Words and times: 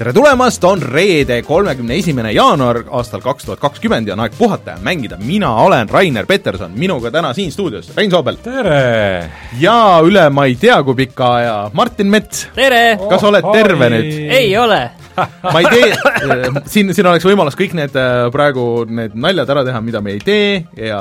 tere 0.00 0.14
tulemast, 0.16 0.64
on 0.64 0.80
reede, 0.80 1.42
kolmekümne 1.44 1.98
esimene 2.00 2.30
jaanuar 2.32 2.78
aastal 2.96 3.20
kaks 3.20 3.44
tuhat 3.44 3.60
kakskümmend 3.60 4.08
ja 4.08 4.14
on 4.14 4.22
aeg 4.24 4.36
puhata 4.38 4.78
ja 4.78 4.80
mängida. 4.80 5.18
mina 5.20 5.50
olen 5.60 5.88
Rainer 5.92 6.26
Peterson, 6.26 6.72
minuga 6.72 7.10
täna 7.12 7.34
siin 7.36 7.52
stuudios 7.52 7.92
Rein 7.96 8.10
Soobel. 8.10 8.38
tere! 8.40 9.30
ja 9.60 10.00
üle 10.04 10.24
ma 10.32 10.46
ei 10.48 10.56
tea 10.56 10.78
kui 10.82 10.96
pika 11.02 11.34
aja 11.34 11.58
Martin 11.76 12.08
Mets. 12.08 12.46
tere! 12.56 12.96
kas 13.10 13.28
oled 13.28 13.44
Ohoi. 13.44 13.58
terve 13.60 13.90
nüüd? 13.92 14.10
ei 14.40 14.56
ole. 14.56 14.80
ma 15.54 15.62
ei 15.62 15.68
tee, 15.70 16.62
siin, 16.70 16.92
siin 16.96 17.08
oleks 17.10 17.26
võimalus 17.26 17.56
kõik 17.58 17.74
need 17.78 17.96
äh, 17.98 18.26
praegu 18.34 18.66
need 18.88 19.16
naljad 19.18 19.52
ära 19.54 19.64
teha, 19.66 19.82
mida 19.84 20.02
me 20.04 20.14
ei 20.16 20.22
tee 20.24 20.62
ja 20.88 21.00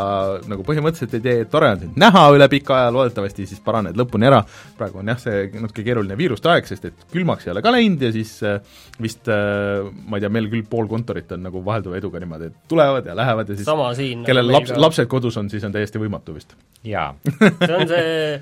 nagu 0.49 0.65
põhimõtteliselt 0.67 1.15
ei 1.19 1.23
tee, 1.25 1.47
tore 1.51 1.71
on 1.75 1.83
sind 1.83 1.99
näha 1.99 2.25
üle 2.35 2.49
pika 2.51 2.77
aja, 2.77 2.91
loodetavasti 2.95 3.47
siis 3.49 3.63
paraned 3.65 3.97
lõpuni 3.99 4.29
ära, 4.29 4.41
praegu 4.77 5.01
on 5.01 5.13
jah, 5.13 5.21
see 5.21 5.47
natuke 5.55 5.85
keeruline 5.87 6.17
viiruste 6.19 6.51
aeg, 6.51 6.69
sest 6.69 6.89
et 6.91 7.07
külmaks 7.13 7.47
ei 7.47 7.53
ole 7.55 7.63
ka 7.65 7.73
läinud 7.75 8.05
ja 8.07 8.11
siis 8.15 8.35
äh, 8.47 8.59
vist 9.01 9.29
äh, 9.31 9.87
ma 10.09 10.19
ei 10.19 10.25
tea, 10.25 10.33
meil 10.33 10.51
küll 10.51 10.67
pool 10.69 10.89
kontorit 10.91 11.31
on 11.35 11.43
nagu 11.47 11.63
vahelduva 11.65 11.99
eduga 11.99 12.21
niimoodi, 12.21 12.51
et 12.51 12.69
tulevad 12.71 13.09
ja 13.09 13.17
lähevad 13.17 13.49
ja 13.49 13.59
siis 13.59 13.69
sama 13.69 13.91
siin. 13.97 14.23
kellel 14.27 14.51
laps, 14.51 14.75
lapsed 14.77 15.09
kodus 15.11 15.37
on, 15.41 15.49
siis 15.51 15.65
on 15.67 15.75
täiesti 15.75 16.01
võimatu 16.01 16.35
vist. 16.37 16.55
jaa. 16.83 17.11
see 17.65 17.75
on 17.75 17.89
see 17.89 18.39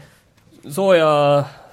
sooja, 0.73 1.09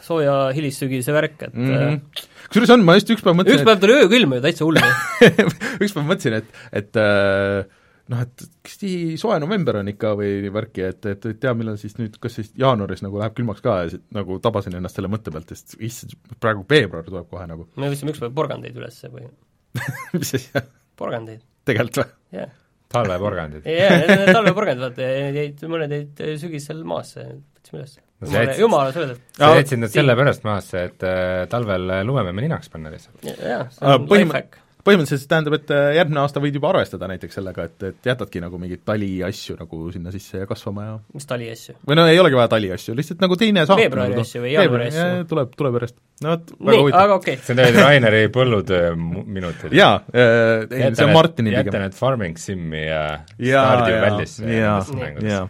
sooja 0.05 0.35
hilissügise 0.57 1.15
värk, 1.17 1.39
et 1.49 1.55
mm 1.55 1.71
mm 1.71 1.79
-hmm. 1.79 2.27
kusjuures 2.49 2.75
on, 2.77 2.85
ma 2.85 2.99
just 2.99 3.15
üks 3.15 3.25
päev 3.25 3.39
mõtlesin 3.41 3.63
üks 3.63 3.71
päev 3.71 3.81
tuli 3.81 3.97
öökülm 4.03 4.37
ju, 4.37 4.45
täitsa 4.45 4.69
hull. 4.69 4.83
üks 5.85 5.97
päev 5.97 6.05
mõtlesin, 6.11 6.39
et, 6.43 6.61
et 6.73 7.01
äh, 7.01 7.65
noh, 8.13 8.25
et 8.25 8.45
kas 8.65 8.77
nii 8.83 9.17
soe 9.21 9.37
november 9.43 9.79
on 9.81 9.89
ikka 9.93 10.13
või 10.19 10.51
värki, 10.53 10.85
et, 10.91 11.07
et 11.09 11.29
ei 11.31 11.39
tea, 11.41 11.55
millal 11.57 11.79
siis 11.81 11.97
nüüd, 12.01 12.19
kas 12.23 12.37
siis 12.39 12.51
jaanuaris 12.61 13.05
nagu 13.05 13.21
läheb 13.21 13.37
külmaks 13.39 13.65
ka 13.65 13.79
ja 13.85 13.93
siis 13.95 14.03
nagu 14.15 14.37
tabasin 14.45 14.77
ennast 14.79 14.99
selle 14.99 15.11
mõtte 15.13 15.33
pealt, 15.35 15.55
sest 15.55 15.79
issand, 15.81 16.17
praegu 16.43 16.67
veebruar 16.71 17.07
tuleb 17.07 17.31
kohe 17.31 17.47
nagu 17.51 17.67
me 17.81 17.91
võtsime 17.93 18.13
üks 18.15 18.21
päev 18.23 18.37
porgandeid 18.37 18.77
üles 18.81 19.01
või 19.09 19.31
mis 20.19 20.35
asja, 20.39 20.65
porgandeid, 21.01 21.45
tegelikult 21.69 22.03
või? 22.03 22.11
jah 22.37 22.45
yeah.. 22.45 22.61
talveporgandid. 22.95 23.65
need 23.67 24.13
on 24.19 24.37
talveporgandid, 24.41 24.85
vaata, 24.85 25.09
ja 25.09 25.29
need 25.29 25.41
jäid, 25.41 25.65
mõned 25.73 25.97
jäid 25.97 26.25
sügisel 26.43 26.85
maasse, 26.89 27.25
võtsime 27.57 27.81
üles. 27.83 27.97
Jumala, 28.25 28.45
jätsid- 28.45 28.61
jumala 28.65 28.93
söödad. 28.97 29.23
sa 29.39 29.55
jätsid 29.59 29.83
nad 29.85 29.95
sellepärast 29.95 30.45
maasse, 30.45 30.85
et 30.91 31.09
äh, 31.09 31.47
talvel 31.53 31.89
lumememme 32.09 32.47
ninaks 32.47 32.73
panna 32.73 32.93
lihtsalt. 32.95 33.23
jaa, 33.25 33.67
see 33.71 33.85
Aga 33.85 33.97
on 34.01 34.09
põhim- 34.11 34.63
põhimõtteliselt 34.85 35.23
see 35.23 35.31
tähendab, 35.31 35.57
et 35.57 35.71
äh, 35.73 35.87
järgmine 35.99 36.21
aasta 36.21 36.41
võid 36.45 36.57
juba 36.59 36.71
arvestada 36.73 37.09
näiteks 37.09 37.39
sellega, 37.39 37.67
et, 37.71 37.85
et 37.89 38.09
jätadki 38.11 38.43
nagu 38.43 38.59
mingeid 38.61 38.83
taliasju 38.87 39.57
nagu 39.61 39.81
sinna 39.95 40.13
sisse 40.13 40.43
ja 40.43 40.49
kasvama 40.49 40.85
ja 40.87 40.97
mis 41.17 41.29
tali 41.29 41.49
asju? 41.53 41.77
või 41.89 41.99
no 41.99 42.05
ei 42.11 42.21
olegi 42.21 42.39
vaja 42.39 42.51
taliasju, 42.53 42.97
lihtsalt 42.99 43.25
nagu 43.25 43.39
teine 43.41 43.65
Veebruari 43.71 44.13
nagu, 44.13 44.27
asju 44.27 44.45
või 44.45 44.53
jaanuari 44.53 44.91
asju? 44.91 45.07
tuleb, 45.31 45.57
tuleb 45.61 45.79
järjest. 45.81 45.97
no 46.27 46.35
vot, 46.35 46.53
väga 46.59 46.83
huvitav. 46.83 47.07
aga 47.07 47.19
okei 47.23 47.39
okay. 47.39 47.47
see 47.49 47.71
on 47.71 47.81
Raineri 47.81 48.23
põllutöö 48.35 48.93
minutid. 48.99 49.79
jaa 49.79 49.97
äh,, 50.13 50.69
see 50.69 51.09
on 51.09 51.17
Martini 51.17 51.57
jäta 51.57 51.71
pigem. 51.71 51.87
need 51.87 51.99
farming 51.99 52.45
sim'i 52.45 52.85
ja 52.85 53.03
Stardew 53.41 54.01
Valley'sse 54.05 54.55
jaa, 54.61 54.79
mängudesse. 54.93 55.33
jaa. 55.33 55.49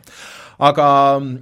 Aga 0.58 0.88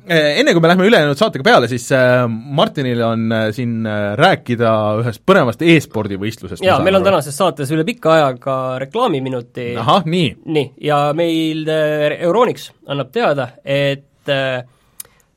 eh, 0.07 0.41
enne, 0.41 0.55
kui 0.55 0.63
me 0.65 0.71
lähme 0.71 0.87
ülejäänud 0.89 1.21
saatega 1.21 1.47
peale, 1.47 1.69
siis 1.69 1.89
eh, 1.97 2.25
Martinil 2.29 3.03
on 3.07 3.27
eh, 3.33 3.47
siin 3.57 3.87
rääkida 4.19 4.75
ühest 5.03 5.25
põnevast 5.29 5.65
e-spordi 5.67 6.21
võistlusest. 6.21 6.65
jaa, 6.65 6.79
meil 6.85 7.01
on 7.01 7.07
tänases 7.07 7.37
saates 7.37 7.73
üle 7.75 7.85
pika 7.89 8.15
aja 8.17 8.31
ka 8.41 8.59
reklaamiminuti 8.83 9.73
ahah, 9.81 10.07
nii. 10.07 10.31
nii, 10.45 10.69
ja 10.89 11.05
meil 11.17 11.67
Euronix 11.69 12.71
annab 12.89 13.13
teada, 13.13 13.53
et 13.65 14.31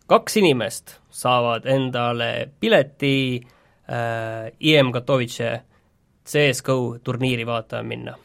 kaks 0.08 0.38
inimest 0.38 0.98
saavad 1.16 1.66
endale 1.66 2.50
pileti 2.60 3.42
äh, 3.90 4.52
IM 4.60 4.92
Katowice 4.92 5.62
CSGO 6.26 6.98
turniiri 7.04 7.46
vaatama 7.46 7.88
minna. 7.88 8.16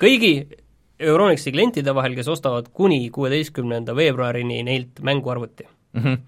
kõigi 0.00 0.32
Euronixi 1.00 1.52
klientide 1.52 1.94
vahel, 1.96 2.14
kes 2.18 2.28
ostavad 2.28 2.70
kuni 2.72 3.08
kuueteistkümnenda 3.14 3.96
veebruarini 3.96 4.62
neilt 4.66 5.00
mänguarvuti. 5.02 5.68
mm. 5.92 6.02
-hmm. 6.02 6.18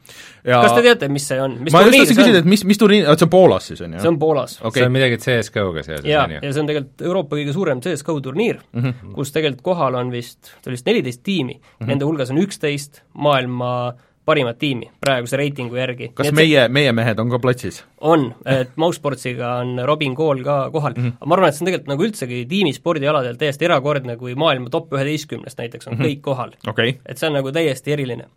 ja 0.45 0.61
kas 0.63 0.73
te 0.73 0.83
teate, 0.83 1.09
mis 1.09 1.29
see 1.29 1.41
on? 1.43 1.57
mis 1.61 1.73
ma 1.73 1.83
just 1.83 1.93
tahtsin 1.97 2.07
see 2.07 2.19
küsida, 2.19 2.39
on? 2.39 2.45
et 2.45 2.51
mis, 2.51 2.65
mis 2.65 2.79
turniir, 2.79 3.07
see 3.07 3.27
on 3.27 3.31
Poolas 3.31 3.67
siis, 3.71 3.81
on 3.81 3.93
ju? 3.95 4.01
see 4.03 4.11
on 4.11 4.19
Poolas. 4.19 4.57
see 4.57 4.69
okei 4.69 4.87
on 4.87 4.93
midagi 4.93 5.19
CSGO-ga 5.23 5.85
seoses, 5.87 6.07
on 6.25 6.37
ju? 6.37 6.41
ja 6.43 6.53
see 6.53 6.63
on 6.65 6.71
tegelikult 6.71 7.05
Euroopa 7.09 7.37
kõige 7.37 7.55
suurem 7.57 7.83
CSGO 7.85 8.21
turniir 8.21 8.59
mm. 8.73 8.83
-hmm. 8.83 9.13
kus 9.15 9.33
tegelikult 9.33 9.63
kohal 9.63 9.99
on 10.01 10.11
vist, 10.11 10.41
ta 10.63 10.71
oli 10.71 10.79
vist 10.79 10.87
neliteist 10.87 11.23
tiimi 11.23 11.55
mm, 11.55 11.63
-hmm. 11.63 11.93
nende 11.93 12.09
hulgas 12.09 12.31
on 12.35 12.43
üksteist 12.43 13.03
maailma 13.15 13.95
parimat 14.25 14.59
tiimi 14.59 14.89
praeguse 15.03 15.39
reitingu 15.41 15.77
järgi. 15.77 16.11
kas 16.15 16.31
meie, 16.35 16.67
meie 16.73 16.93
mehed 16.95 17.19
on 17.19 17.31
ka 17.33 17.41
platsis? 17.43 17.83
on, 18.01 18.29
et 18.47 18.77
Mousesportsiga 18.77 19.57
on 19.63 19.83
Robin 19.87 20.15
Kool 20.19 20.43
ka 20.47 20.71
kohal 20.75 20.95
mm. 20.97 21.03
-hmm. 21.03 21.17
aga 21.21 21.31
ma 21.31 21.39
arvan, 21.39 21.49
et 21.49 21.59
see 21.59 21.65
on 21.65 21.71
tegelikult 21.71 21.93
nagu 21.95 22.09
üldsegi 22.09 22.43
tiimispordialadel 22.51 23.39
täiesti 23.41 23.69
erakordne, 23.69 24.17
kui 24.17 24.35
maailma 24.35 24.71
top 24.71 24.93
üheteistkümnest 24.95 25.59
näiteks 25.59 25.89
on 25.89 25.95
mm 25.95 26.01
-hmm. 26.01 26.07
kõik 26.07 26.21
kohal. 26.21 26.53
okay. 26.69 26.99
et 27.07 27.19
see 27.19 27.27
on 27.27 27.39
nagu 27.41 27.53
täiesti 27.53 27.93
eriline. 27.93 28.29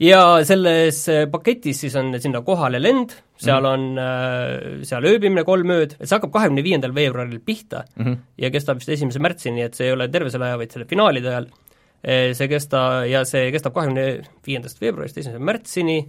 ja 0.00 0.44
selles 0.44 1.08
äh, 1.08 1.30
paketis 1.30 1.80
siis 1.80 1.96
on 1.96 2.20
sinna 2.20 2.42
kohale 2.42 2.82
lend, 2.82 3.10
seal 3.36 3.62
Mhm. 3.62 3.72
on 3.72 3.98
äh, 3.98 4.84
seal 4.84 5.04
ööbimine 5.04 5.44
kolm 5.44 5.70
ööd, 5.70 5.96
et 6.00 6.08
see 6.08 6.16
hakkab 6.16 6.32
kahekümne 6.32 6.62
viiendal 6.62 6.94
veebruaril 6.94 7.40
pihta 7.40 7.84
mm. 7.96 8.04
-hmm. 8.04 8.16
ja 8.38 8.50
kestab 8.50 8.78
vist 8.78 8.88
esimese 8.88 9.18
märtsini, 9.18 9.62
et 9.62 9.74
see 9.74 9.86
ei 9.86 9.92
ole 9.92 10.08
terve 10.08 10.30
selle 10.30 10.44
aja, 10.44 10.58
vaid 10.58 10.70
selle 10.70 10.84
finaalide 10.84 11.28
ajal. 11.28 11.46
See 12.36 12.48
kesta, 12.50 13.04
ja 13.08 13.24
see 13.28 13.48
kestab 13.54 13.74
kahekümne 13.76 14.24
viiendast 14.46 14.80
veebruarist 14.82 15.16
esimese 15.18 15.40
märtsini 15.40 16.00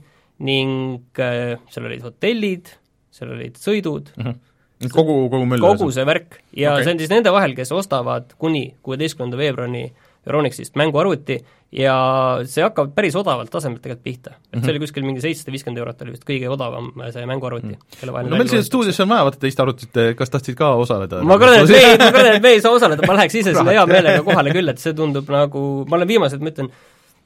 ning 0.43 0.99
äh, 1.23 1.55
seal 1.71 1.87
olid 1.87 2.03
hotellid, 2.03 2.73
seal 3.15 3.31
olid 3.37 3.55
sõidud 3.61 4.11
mm, 4.19 4.35
Mhm. 4.75 4.91
kogu, 4.91 5.13
kogu 5.31 5.45
möll 5.47 5.63
kogu 5.63 5.87
see 5.95 6.03
värk 6.07 6.41
ja 6.51 6.73
okay. 6.73 6.83
see 6.83 6.91
on 6.91 6.99
siis 6.99 7.11
nende 7.13 7.31
vahel, 7.31 7.53
kes 7.55 7.71
ostavad 7.71 8.33
kuni 8.41 8.75
kuueteistkümnenda 8.83 9.39
veebruarini 9.39 9.85
Euronixist 10.25 10.75
mänguarvuti 10.79 11.35
ja 11.75 11.95
see 12.47 12.63
hakkab 12.63 12.93
päris 12.95 13.15
odavalt 13.19 13.49
tasemelt 13.51 13.81
tegelikult 13.83 14.03
pihta. 14.05 14.31
et 14.53 14.55
Mhm. 14.59 14.63
see 14.65 14.71
oli 14.73 14.79
kuskil 14.85 15.03
mingi 15.05 15.21
seitsesada 15.21 15.51
viiskümmend 15.51 15.81
eurot 15.81 16.01
oli 16.05 16.11
vist 16.15 16.23
kõige 16.25 16.49
odavam 16.49 16.91
äh, 17.01 17.11
see 17.13 17.25
mänguarvuti, 17.29 17.77
kelle 17.99 18.13
vahel 18.15 18.29
no 18.31 18.37
meil 18.39 18.47
siia 18.49 18.63
stuudiosse 18.63 19.03
on 19.03 19.09
vaja 19.09 19.25
vaata 19.27 19.39
teist 19.43 19.59
arvutit, 19.59 19.99
kas 20.17 20.29
tahtsid 20.33 20.55
ka 20.55 20.71
osaleda? 20.79 21.21
ma 21.23 21.37
kardan, 21.41 21.65
et 21.65 21.69
me 21.75 21.81
ei, 21.83 21.97
ma 21.99 22.11
kardan, 22.15 22.35
et 22.39 22.41
me 22.47 22.49
ei 22.55 22.61
saa 22.63 22.71
osaleda, 22.77 23.05
ma 23.07 23.17
läheks 23.19 23.35
ise 23.41 23.53
sinna 23.57 23.71
hea 23.75 23.85
meelega 23.89 24.23
kohale 24.23 24.53
küll, 24.55 24.69
et 24.71 24.79
see 24.79 24.93
tundub 24.97 25.29
nagu, 25.29 25.85
ma 25.89 25.97
olen 25.99 26.07
viimased, 26.07 26.41
ma 26.41 26.53
ütlen, 26.53 26.71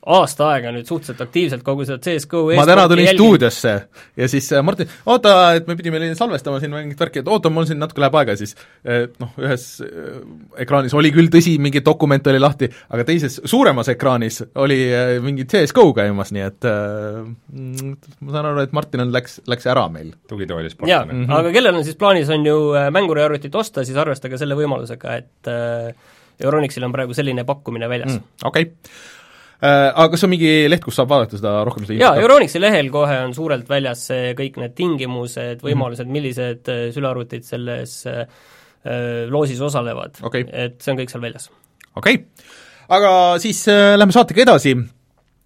aasta 0.09 0.49
aega 0.53 0.73
nüüd 0.75 0.87
suhteliselt 0.89 1.21
aktiivselt 1.25 1.65
kogu 1.65 1.85
seda 1.87 1.99
CSGO 2.03 2.45
ma 2.57 2.65
täna 2.69 2.87
tulin 2.91 3.11
stuudiosse 3.13 3.75
ja 4.17 4.29
siis 4.31 4.49
äh, 4.55 4.63
Martin, 4.65 4.89
oota, 5.09 5.35
et 5.59 5.69
me 5.69 5.77
pidime 5.79 6.01
salvestama 6.17 6.61
siin 6.61 6.73
mingit 6.73 6.99
värki, 6.99 7.23
et 7.23 7.31
oota, 7.31 7.51
mul 7.53 7.67
siin 7.69 7.81
natuke 7.81 8.03
läheb 8.03 8.17
aega, 8.21 8.35
siis 8.39 8.55
eh, 8.83 9.07
noh, 9.21 9.33
ühes 9.41 9.67
eh, 9.85 10.19
ekraanis 10.65 10.95
oli 10.97 11.13
küll 11.15 11.31
tõsi, 11.33 11.55
mingi 11.61 11.83
dokument 11.85 12.31
oli 12.31 12.41
lahti, 12.41 12.69
aga 12.89 13.05
teises, 13.07 13.39
suuremas 13.49 13.91
ekraanis 13.93 14.41
oli 14.59 14.79
mingi 15.23 15.45
CSGO 15.49 15.89
käimas, 15.97 16.33
nii 16.35 16.45
et 16.45 16.67
ma 16.69 18.33
saan 18.33 18.49
aru, 18.49 18.63
et 18.65 18.73
Martin 18.75 19.05
on, 19.05 19.13
läks, 19.13 19.39
läks 19.49 19.67
ära 19.69 19.85
meil. 19.93 20.11
tugitoolis 20.29 20.75
jaa 20.87 21.05
mm, 21.05 21.25
-hmm. 21.25 21.35
aga 21.39 21.51
kellel 21.51 21.75
on 21.75 21.83
siis 21.83 21.97
plaanis, 21.99 22.29
on 22.29 22.45
ju 22.45 22.57
äh, 22.75 22.89
mänguriarvutit 22.91 23.55
osta, 23.55 23.83
siis 23.83 23.97
arvestage 23.97 24.37
selle 24.37 24.55
võimalusega, 24.55 25.15
et 25.17 25.51
äh, 25.51 25.93
Euronixil 26.39 26.83
on 26.87 26.91
praegu 26.95 27.13
selline 27.13 27.43
pakkumine 27.43 27.89
väljas 27.89 28.13
mm.. 28.15 28.27
okei 28.43 28.69
okay. 28.69 28.99
Äh, 29.61 29.89
aga 29.89 30.07
kas 30.13 30.25
on 30.27 30.33
mingi 30.33 30.51
leht, 30.71 30.83
kus 30.85 30.99
saab 30.99 31.11
vaadata 31.13 31.39
seda 31.39 31.55
rohkem 31.67 31.87
seda 31.87 31.99
jaa, 31.99 32.13
Euronixi 32.23 32.61
lehel 32.61 32.91
kohe 32.93 33.17
on 33.25 33.35
suurelt 33.37 33.69
väljas 33.69 34.05
see, 34.11 34.33
kõik 34.37 34.59
need 34.61 34.75
tingimused, 34.77 35.65
võimalused, 35.65 36.11
millised 36.11 36.71
äh, 36.71 36.85
sülearvutid 36.95 37.47
selles 37.47 37.99
äh, 38.09 38.23
loosis 39.29 39.61
osalevad 39.69 40.21
Okei. 40.25 40.45
et 40.47 40.79
see 40.83 40.95
on 40.95 41.01
kõik 41.01 41.11
seal 41.13 41.25
väljas. 41.25 41.49
okei 41.95 42.21
okay., 42.21 42.47
aga 42.99 43.11
siis 43.43 43.65
äh, 43.71 43.93
lähme 43.99 44.15
saatega 44.15 44.47
edasi 44.47 44.77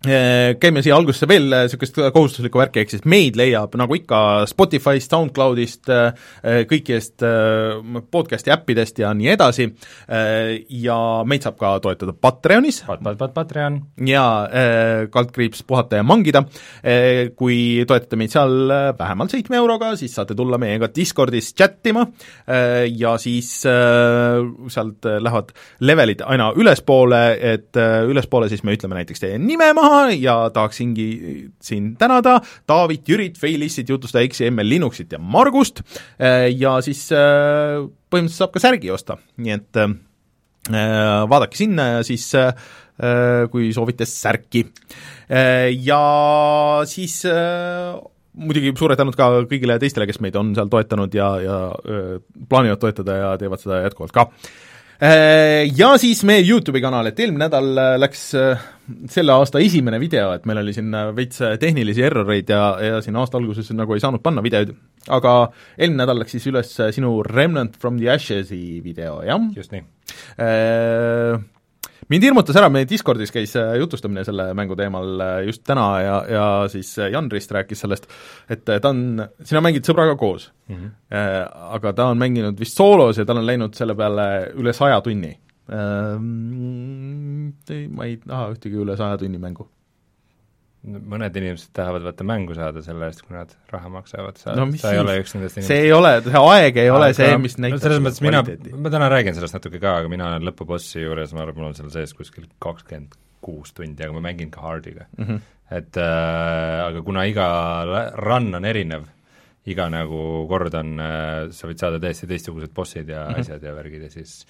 käime 0.03 0.83
siia 0.83 0.97
algusesse 0.97 1.27
veel 1.29 1.47
niisugust 1.53 1.99
kohustuslikku 2.15 2.59
värki, 2.59 2.83
ehk 2.83 2.91
siis 2.91 3.05
meid 3.09 3.37
leiab 3.39 3.75
nagu 3.79 3.95
ikka 3.95 4.43
Spotify'st, 4.49 5.13
SoundCloudist, 5.13 5.91
kõikidest 6.69 7.23
podcast'i 8.11 8.51
äppidest 8.53 8.99
ja 8.99 9.13
nii 9.15 9.31
edasi, 9.35 9.69
ja 10.83 10.97
meid 11.29 11.45
saab 11.45 11.57
ka 11.61 11.75
toetada 11.83 12.13
Patreonis. 12.13 12.81
Pat-, 12.87 13.03
pat-, 13.03 13.19
pat-, 13.19 13.33
Patreon, 13.33 13.79
ja 14.07 14.25
äh, 14.47 15.05
kaldkriips 15.11 15.63
puhata 15.67 15.99
ja 15.99 16.05
mangida. 16.07 16.43
Äh,, 16.83 17.31
kui 17.37 17.83
toetate 17.87 18.19
meid 18.19 18.33
seal 18.33 18.71
äh, 18.71 18.89
vähemalt 18.99 19.33
seitsme 19.33 19.59
euroga, 19.59 19.93
siis 19.99 20.15
saate 20.15 20.35
tulla 20.37 20.59
meiega 20.61 20.89
Discordis 20.93 21.53
chat 21.55 21.85
ima 21.89 22.05
äh, 22.05 22.85
ja 22.89 23.15
siis 23.21 23.51
äh, 23.69 24.41
sealt 24.73 25.07
äh, 25.09 25.19
lähevad 25.23 25.53
levelid 25.83 26.23
aina 26.27 26.51
ülespoole, 26.55 27.23
et 27.53 27.79
äh, 27.79 28.01
ülespoole 28.09 28.49
siis 28.51 28.63
me 28.63 28.75
ütleme 28.77 28.99
näiteks 28.99 29.23
teie 29.23 29.39
nime 29.41 29.71
maha 29.77 29.92
ja 30.17 30.35
tahaksingi 30.53 31.07
siin 31.61 31.93
tänada 31.99 32.39
Taavit, 32.69 33.07
Jürit, 33.09 33.37
Feilissit, 33.39 33.89
Jutustaja 33.89 34.27
X-i, 34.29 34.49
ML 34.51 34.69
Linuxit 34.75 35.13
ja 35.13 35.19
Margust 35.19 35.83
äh, 35.83 36.49
ja 36.51 36.77
siis 36.85 37.05
äh, 37.15 37.83
põhimõtteliselt 38.13 38.43
saab 38.43 38.55
ka 38.55 38.63
särgi 38.63 38.91
osta, 38.93 39.17
nii 39.41 39.55
et 39.55 39.81
äh, 39.81 39.93
vaadake 41.29 41.59
sinna 41.59 41.89
ja 41.97 42.03
siis 42.07 42.29
kui 43.51 43.71
soovite 43.73 44.05
särki. 44.05 44.59
ja 45.81 46.01
siis 46.85 47.15
muidugi 48.37 48.69
suured 48.77 48.99
tänud 49.01 49.17
ka 49.17 49.31
kõigile 49.49 49.79
teistele, 49.81 50.05
kes 50.05 50.21
meid 50.21 50.37
on 50.37 50.51
seal 50.53 50.69
toetanud 50.69 51.17
ja, 51.17 51.31
ja 51.41 51.57
plaanivad 52.47 52.79
toetada 52.79 53.17
ja 53.17 53.31
teevad 53.41 53.65
seda 53.65 53.81
jätkuvalt 53.81 54.13
ka. 54.13 54.27
Äh, 55.01 55.65
ja 55.73 55.95
siis 55.97 56.21
meie 56.27 56.43
YouTube'i 56.45 56.81
kanal, 56.83 57.09
et 57.09 57.19
eelmine 57.19 57.47
nädal 57.47 57.69
äh, 57.81 57.93
läks 58.01 58.27
äh, 58.37 58.65
selle 59.09 59.33
aasta 59.33 59.61
esimene 59.63 59.97
video, 60.01 60.29
et 60.35 60.45
meil 60.49 60.61
oli 60.61 60.75
siin 60.75 60.93
veits 61.17 61.41
tehnilisi 61.59 62.03
erroreid 62.05 62.51
ja, 62.53 62.61
ja 62.83 62.99
siin 63.01 63.17
aasta 63.17 63.39
alguses 63.39 63.71
nagu 63.73 63.95
ei 63.95 64.03
saanud 64.03 64.21
panna 64.23 64.43
videoid, 64.45 64.75
aga 65.09 65.33
eelmine 65.77 66.03
nädal 66.03 66.21
läks 66.21 66.37
siis 66.37 66.45
üles 66.51 66.75
sinu 66.95 67.15
Remnant 67.25 67.79
from 67.81 67.97
the 68.01 68.11
Ashes'i 68.13 68.83
video, 68.85 69.21
jah? 69.25 69.49
just 69.57 69.73
nii 69.73 69.83
mind 72.13 72.27
hirmutas 72.27 72.57
ära, 72.59 72.69
meie 72.73 72.87
Discordis 72.89 73.33
käis 73.33 73.55
äh, 73.59 73.73
jutustamine 73.81 74.23
selle 74.27 74.49
mängu 74.57 74.77
teemal 74.79 75.21
äh, 75.23 75.37
just 75.47 75.63
täna 75.67 75.87
ja, 76.03 76.17
ja 76.29 76.45
siis 76.71 76.91
äh, 77.01 77.11
Jan 77.13 77.29
Rist 77.31 77.53
rääkis 77.55 77.83
sellest, 77.83 78.09
et 78.53 78.63
ta 78.67 78.89
on, 78.91 79.23
sina 79.43 79.61
mängid 79.65 79.87
sõbraga 79.87 80.15
koos 80.19 80.51
mm, 80.69 80.75
-hmm. 80.75 80.91
aga 81.77 81.93
ta 81.97 82.09
on 82.11 82.21
mänginud 82.21 82.59
vist 82.59 82.77
soolos 82.77 83.17
ja 83.17 83.25
tal 83.25 83.41
on 83.41 83.47
läinud 83.49 83.73
selle 83.77 83.95
peale 83.95 84.27
üle 84.59 84.73
saja 84.73 85.01
tunni. 85.01 85.31
Ma 87.89 88.05
ei 88.05 88.17
taha 88.19 88.49
ühtegi 88.51 88.75
üle 88.83 88.97
saja 88.99 89.17
tunni 89.17 89.39
mängu 89.39 89.69
mõned 90.83 91.37
inimesed 91.39 91.71
tahavad 91.75 92.03
vaata 92.03 92.25
mängu 92.27 92.55
saada 92.57 92.81
selle 92.83 93.07
eest, 93.07 93.23
kui 93.23 93.35
nad 93.35 93.51
raha 93.71 93.89
maksavad, 93.93 94.39
sa 94.39 94.55
no,, 94.57 94.65
sa 94.75 94.91
ei 94.91 94.97
siis? 94.97 95.03
ole 95.03 95.15
üks 95.21 95.35
nendest 95.35 95.57
inimestest. 95.57 95.69
see 95.71 95.85
ei 95.87 95.93
ole, 95.95 96.11
see 96.25 96.41
aeg 96.51 96.79
ei 96.81 96.89
aga, 96.89 96.97
ole 96.97 97.09
see, 97.15 97.29
mis 97.39 97.55
näitab 97.55 97.77
no 97.77 97.83
selles 97.85 98.01
mõttes 98.03 98.23
mina, 98.25 98.41
ma 98.83 98.91
täna 98.91 99.07
räägin 99.13 99.37
sellest 99.37 99.55
natuke 99.55 99.79
ka, 99.83 99.95
aga 100.01 100.11
mina 100.11 100.27
olen 100.31 100.47
lõpubossi 100.49 101.05
juures, 101.05 101.31
ma 101.35 101.45
arvan, 101.45 101.61
mul 101.61 101.69
on 101.69 101.77
seal 101.77 101.91
sees 101.93 102.15
kuskil 102.17 102.49
kakskümmend 102.63 103.15
kuus 103.43 103.71
tundi, 103.75 104.03
aga 104.03 104.15
ma 104.17 104.23
mängin 104.27 104.51
ka 104.51 104.63
hard'iga 104.63 105.07
mm. 105.17 105.25
-hmm. 105.27 105.39
et 105.79 105.99
äh, 106.03 106.79
aga 106.89 107.03
kuna 107.07 107.23
iga 107.31 107.47
run 108.19 108.51
on 108.59 108.67
erinev, 108.67 109.07
iga 109.63 109.87
nagu 109.91 110.43
kord 110.51 110.75
on 110.79 110.99
äh,, 110.99 111.47
sa 111.55 111.71
võid 111.71 111.79
saada 111.79 112.01
täiesti 112.03 112.27
teistsugused 112.27 112.75
bossid 112.75 113.07
ja 113.07 113.23
mm 113.23 113.35
-hmm. 113.35 113.39
asjad 113.39 113.63
ja 113.63 113.75
värgid 113.75 114.03
ja 114.03 114.11
siis 114.11 114.43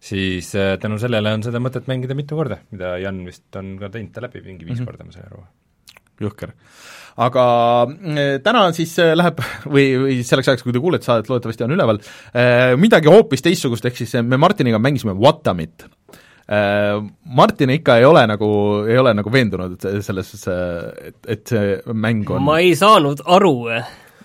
siis 0.00 0.50
äh, 0.58 0.74
tänu 0.78 0.98
sellele 0.98 1.32
on 1.34 1.42
seda 1.42 1.62
mõtet 1.62 1.86
mängida 1.86 2.18
mitu 2.18 2.34
korda, 2.34 2.58
mida 2.70 2.96
Jan 2.98 3.22
vist 3.26 3.56
on 3.56 3.76
ka 3.78 3.88
teinud 3.94 4.12
ta 4.14 4.26
läbi 4.26 4.42
mingi 4.42 4.66
viis 4.66 4.78
mm 4.78 4.82
-hmm. 4.82 4.90
korda, 4.90 5.04
ma 5.04 5.12
sain 5.12 5.26
aru 5.30 5.46
jõhker. 6.22 6.54
aga 7.18 7.44
eh, 8.14 8.38
täna 8.44 8.68
siis 8.76 8.94
eh, 9.02 9.14
läheb 9.18 9.40
või, 9.74 9.86
või 10.04 10.18
selleks 10.26 10.52
ajaks, 10.52 10.66
kui 10.66 10.74
te 10.74 10.82
kuulete 10.82 11.08
saadet, 11.08 11.30
loodetavasti 11.30 11.66
on 11.66 11.76
üleval, 11.76 12.02
eh, 12.32 12.74
midagi 12.80 13.10
hoopis 13.12 13.44
teistsugust, 13.44 13.88
ehk 13.88 13.98
siis 13.98 14.18
me 14.22 14.40
Martiniga 14.40 14.80
mängisime 14.82 15.16
Whatamit. 15.18 15.88
Martin 16.48 17.68
ikka 17.74 17.98
ei 18.00 18.06
ole 18.08 18.22
nagu, 18.24 18.46
ei 18.88 18.96
ole 18.96 19.10
nagu 19.12 19.28
veendunud 19.28 19.82
selles, 20.00 20.30
et, 20.48 21.18
et 21.28 21.42
see 21.44 21.74
mäng 21.92 22.30
on 22.32 22.40
ma 22.46 22.54
ei 22.64 22.70
saanud 22.72 23.20
aru 23.36 23.52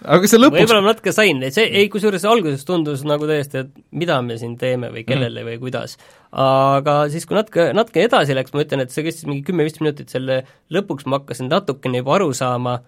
aga 0.03 0.19
kas 0.23 0.33
see 0.33 0.41
lõpuks 0.41 0.61
võib-olla 0.61 0.83
ma 0.83 0.91
natuke 0.91 1.13
sain, 1.15 1.41
see, 1.55 1.65
ei 1.79 1.89
kusjuures 1.91 2.25
alguses 2.29 2.65
tundus 2.67 3.03
nagu 3.07 3.27
täiesti, 3.29 3.63
et 3.63 3.71
mida 3.95 4.19
me 4.25 4.38
siin 4.39 4.57
teeme 4.59 4.91
või 4.94 5.05
kellele 5.07 5.41
mm. 5.41 5.50
või 5.50 5.59
kuidas. 5.61 5.97
aga 6.31 6.97
siis, 7.13 7.27
kui 7.29 7.38
natuke, 7.38 7.69
natuke 7.75 8.03
edasi 8.05 8.38
läks, 8.38 8.53
ma 8.55 8.65
ütlen, 8.65 8.83
et 8.83 8.94
see 8.94 9.05
kestis 9.05 9.27
mingi 9.29 9.45
kümme-viisteist 9.47 9.83
minutit, 9.83 10.13
selle 10.13 10.41
lõpuks 10.73 11.07
ma 11.07 11.21
hakkasin 11.21 11.51
natukene 11.51 12.03
juba 12.03 12.17
aru 12.19 12.31
saama, 12.38 12.79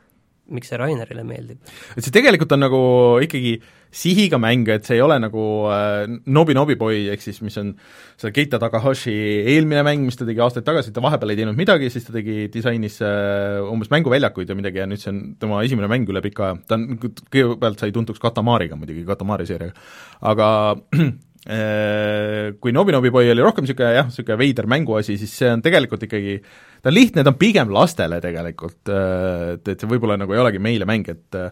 miks 0.54 0.70
see 0.70 0.78
Rainerile 0.80 1.24
meeldib. 1.26 1.74
et 1.96 2.06
see 2.06 2.14
tegelikult 2.14 2.52
on 2.56 2.66
nagu 2.66 2.82
ikkagi 3.26 3.58
sihiga 3.96 4.38
mäng, 4.42 4.68
et 4.74 4.86
see 4.88 4.98
ei 4.98 5.04
ole 5.04 5.16
nagu 5.24 5.42
äh, 5.72 6.04
Nobi 6.26 6.56
Nobi 6.58 6.76
Boy, 6.80 7.06
ehk 7.14 7.24
siis 7.24 7.40
mis 7.46 7.56
on 7.62 7.72
see 8.20 8.34
Keita 8.36 8.60
Takahashi 8.62 9.14
eelmine 9.56 9.86
mäng, 9.88 10.04
mis 10.06 10.20
ta 10.20 10.28
tegi 10.28 10.44
aastaid 10.44 10.68
tagasi, 10.68 10.94
ta 10.96 11.04
vahepeal 11.06 11.34
ei 11.34 11.40
teinud 11.40 11.58
midagi, 11.58 11.90
siis 11.94 12.08
ta 12.08 12.16
tegi, 12.16 12.50
disainis 12.54 13.00
äh, 13.06 13.62
umbes 13.72 13.92
mänguväljakuid 13.94 14.52
ja 14.52 14.58
midagi 14.58 14.84
ja 14.84 14.90
nüüd 14.90 15.02
see 15.02 15.14
on 15.14 15.22
tema 15.42 15.62
esimene 15.66 15.90
mäng 15.92 16.12
üle 16.12 16.24
pika 16.26 16.50
aja, 16.50 16.60
ta 16.68 16.80
on, 16.80 17.00
kõigepealt 17.00 17.82
sai 17.82 17.96
tuntuks 17.96 18.22
Katamariga 18.24 18.78
muidugi, 18.80 19.06
Katamari 19.08 19.48
seeriaga, 19.48 19.88
aga 20.34 20.50
kui 21.46 22.72
Nobi 22.74 22.94
Nobi 22.96 23.12
Boy 23.14 23.28
oli 23.30 23.44
rohkem 23.46 23.68
niisugune 23.68 23.92
jah, 23.94 24.08
niisugune 24.10 24.40
veider 24.40 24.66
mänguasi, 24.66 25.18
siis 25.22 25.36
see 25.38 25.52
on 25.54 25.62
tegelikult 25.62 26.08
ikkagi 26.08 26.40
ta 26.86 26.92
on 26.92 26.94
lihtne, 26.94 27.24
ta 27.26 27.32
on 27.34 27.38
pigem 27.42 27.72
lastele 27.74 28.20
tegelikult, 28.22 28.92
äh, 28.94 29.56
et, 29.56 29.72
et 29.74 29.82
see 29.82 29.90
võib-olla 29.90 30.20
nagu 30.22 30.36
ei 30.36 30.42
olegi 30.44 30.62
meile 30.62 30.86
mäng, 30.86 31.08
et 31.10 31.38
äh, 31.40 31.50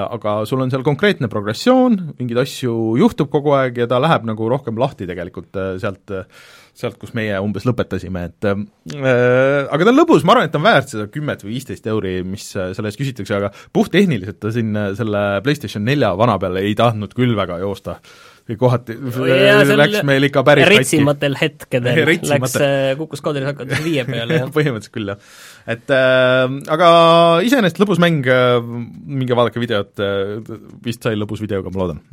aga 0.00 0.38
sul 0.48 0.62
on 0.64 0.72
seal 0.72 0.84
konkreetne 0.86 1.28
progressioon, 1.28 1.98
mingeid 2.16 2.40
asju 2.46 2.72
juhtub 2.96 3.28
kogu 3.32 3.52
aeg 3.58 3.82
ja 3.82 3.88
ta 3.90 4.00
läheb 4.00 4.24
nagu 4.30 4.48
rohkem 4.48 4.80
lahti 4.80 5.04
tegelikult 5.10 5.60
äh, 5.60 5.74
sealt, 5.82 6.14
sealt, 6.72 6.96
kus 7.02 7.12
meie 7.18 7.36
umbes 7.44 7.68
lõpetasime, 7.68 8.24
et 8.30 8.48
äh, 8.48 8.64
aga 9.68 9.84
ta 9.84 9.92
on 9.92 10.00
lõbus, 10.00 10.24
ma 10.24 10.38
arvan, 10.38 10.48
et 10.48 10.56
ta 10.56 10.62
on 10.62 10.68
väärt 10.70 10.94
seda 10.94 11.10
kümmet 11.12 11.44
või 11.44 11.58
viisteist 11.58 11.92
euri, 11.92 12.16
mis 12.24 12.48
selle 12.56 12.88
eest 12.88 13.04
küsitakse, 13.04 13.36
aga 13.36 13.52
puhttehniliselt 13.76 14.40
ta 14.40 14.54
siin 14.54 14.72
selle 14.96 15.26
PlayStation 15.44 15.84
nelja 15.84 16.14
vana 16.16 16.40
peale 16.40 16.64
ei 16.64 16.72
tahtnud 16.78 17.12
küll 17.18 17.36
väga 17.36 17.60
joosta 17.60 18.00
kohati 18.60 18.96
ja, 19.28 19.60
läks 19.78 20.02
meil 20.06 20.26
ikka 20.28 20.42
päris 20.46 20.68
retsimatel 20.70 21.36
hetkedel 21.40 22.00
läks, 22.32 22.56
äh, 22.60 22.92
kukkus 22.98 23.22
kaadris 23.24 23.48
hakates 23.50 23.82
viie 23.84 24.04
peale, 24.08 24.40
jah 24.42 24.52
põhimõtteliselt 24.56 24.94
küll, 24.96 25.12
jah. 25.12 25.30
et 25.76 25.94
äh, 25.94 26.42
aga 26.76 26.90
iseenesest 27.46 27.80
lõbus 27.82 28.02
mäng 28.02 28.26
äh,, 28.30 28.58
minge 29.20 29.38
vaadake 29.38 29.62
videot 29.62 30.02
äh,, 30.04 30.36
vist 30.84 31.06
sai 31.06 31.16
lõbus 31.18 31.42
videoga, 31.44 31.72
ma 31.74 31.84
loodan 31.84 32.04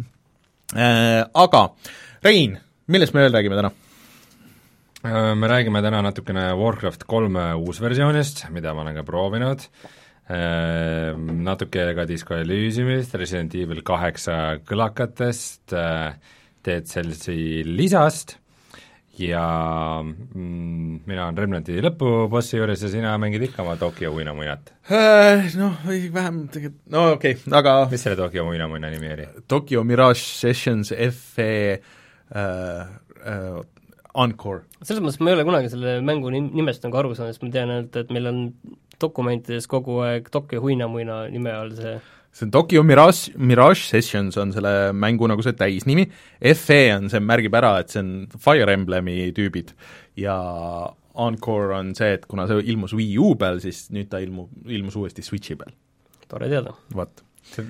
äh,. 0.76 1.22
Aga 1.38 1.68
Rein, 2.26 2.58
millest 2.92 3.14
me 3.16 3.26
veel 3.26 3.36
räägime 3.36 3.60
täna? 3.60 3.74
Me 5.08 5.48
räägime 5.48 5.80
täna 5.86 6.02
natukene 6.04 6.50
Warcraft 6.58 7.06
kolme 7.08 7.52
uusversioonist, 7.62 8.48
mida 8.52 8.74
ma 8.76 8.84
olen 8.84 8.98
ka 8.98 9.06
proovinud 9.08 9.62
äh,, 9.62 9.94
natuke 10.28 11.86
ka 11.96 12.04
Disco 12.06 12.36
Elysiumist, 12.36 13.16
Resident 13.16 13.56
Evil 13.56 13.80
kaheksa 13.88 14.58
kõlakatest, 14.68 15.72
äh, 15.72 16.18
Dead 16.68 16.84
Cellsi 16.90 17.64
lisast 17.64 18.36
ja 19.18 20.02
mm, 20.04 21.00
mina 21.08 21.26
olen 21.26 21.38
Remnanti 21.40 21.78
lõpubossi 21.82 22.60
juures 22.60 22.84
ja 22.86 22.92
sina 22.92 23.16
mängid 23.22 23.48
ikka 23.48 23.64
oma 23.64 23.78
Tokyo 23.80 24.12
uinamuinat 24.14 24.74
äh,? 24.92 25.48
Noh, 25.58 25.80
vähem 25.88 26.44
tegelikult, 26.54 26.84
no 26.94 27.08
okei 27.16 27.38
okay,, 27.40 27.56
aga 27.58 27.80
mis 27.92 28.04
selle 28.06 28.20
Tokyo 28.20 28.46
uinamuina 28.52 28.92
nimi 28.94 29.10
oli? 29.16 29.26
Tokyo 29.48 29.84
Mirage 29.88 30.22
Sessions 30.22 30.94
FE 30.94 31.50
äh, 31.74 32.42
äh, 32.44 33.58
Encore. 34.18 34.64
selles 34.82 35.04
mõttes 35.04 35.22
ma 35.22 35.32
ei 35.32 35.38
ole 35.38 35.46
kunagi 35.48 35.72
selle 35.72 35.98
mängu 36.06 36.32
nimest 36.34 36.86
nagu 36.86 36.98
aru 37.00 37.16
saanud, 37.18 37.36
sest 37.36 37.46
ma 37.46 37.54
tean 37.54 37.74
ainult, 37.74 37.98
et 38.02 38.14
meil 38.14 38.30
on 38.32 38.44
dokumentides 39.02 39.70
kogu 39.70 40.00
aeg 40.06 40.32
Tokyo 40.34 40.62
Huinamuina 40.64 41.26
nime 41.34 41.54
all 41.54 41.74
see 41.78 41.98
see 42.38 42.46
on 42.46 42.52
Tokyo 42.52 42.84
Mirage, 42.84 43.32
Mirage 43.38 43.88
Sessions 43.88 44.38
on 44.38 44.54
selle 44.54 44.94
mängu 44.94 45.28
nagu 45.30 45.44
see 45.46 45.56
täisnimi, 45.58 46.06
FE 46.58 46.82
on, 46.96 47.10
see 47.14 47.22
märgib 47.24 47.56
ära, 47.58 47.78
et 47.82 47.94
see 47.94 48.04
on 48.04 48.12
Fire 48.42 48.74
Emblemi 48.74 49.20
tüübid 49.38 49.74
ja 50.22 50.38
Encore 51.18 51.74
on 51.80 51.96
see, 51.98 52.14
et 52.20 52.28
kuna 52.30 52.46
see 52.50 52.62
ilmus 52.70 52.94
Wii 52.98 53.16
U 53.22 53.32
peal, 53.42 53.62
siis 53.64 53.88
nüüd 53.94 54.12
ta 54.12 54.22
ilmub, 54.22 54.52
ilmus 54.70 54.98
uuesti 55.00 55.26
Switchi 55.26 55.58
peal. 55.58 55.74
tore 56.30 56.50
teada. 56.52 56.76
vot 56.94 57.24
see 57.48 57.66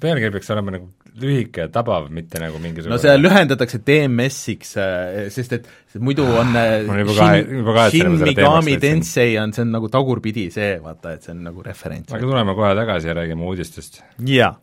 pealkiri 0.00 0.30
peaks 0.36 0.50
olema 0.54 0.76
nagu 0.76 0.88
lühike 1.20 1.64
ja 1.64 1.70
tabav, 1.72 2.08
mitte 2.14 2.40
nagu 2.42 2.60
mingisugune 2.62 2.94
no 2.94 3.00
see 3.02 3.16
lühendatakse 3.18 3.80
DMS-iks, 3.86 4.72
äh, 4.80 5.28
sest 5.34 5.56
et 5.58 5.68
muidu 5.98 6.26
on 6.28 6.54
äh, 6.56 6.86
Shin 7.90 8.18
Megami 8.20 8.78
Tensei 8.82 9.36
on, 9.42 9.54
see 9.56 9.66
on 9.66 9.74
nagu 9.74 9.90
tagurpidi 9.92 10.48
see, 10.54 10.76
vaata, 10.82 11.16
et 11.16 11.26
see 11.26 11.34
on 11.34 11.44
nagu 11.50 11.64
referents. 11.66 12.12
aga 12.12 12.26
tuleme 12.26 12.56
kohe 12.58 12.72
tagasi 12.78 13.10
ja 13.10 13.18
räägime 13.22 13.46
uudistest. 13.50 14.02
jaa. 14.26 14.54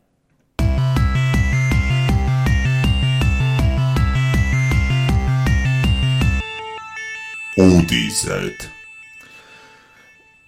uudised 7.57 8.67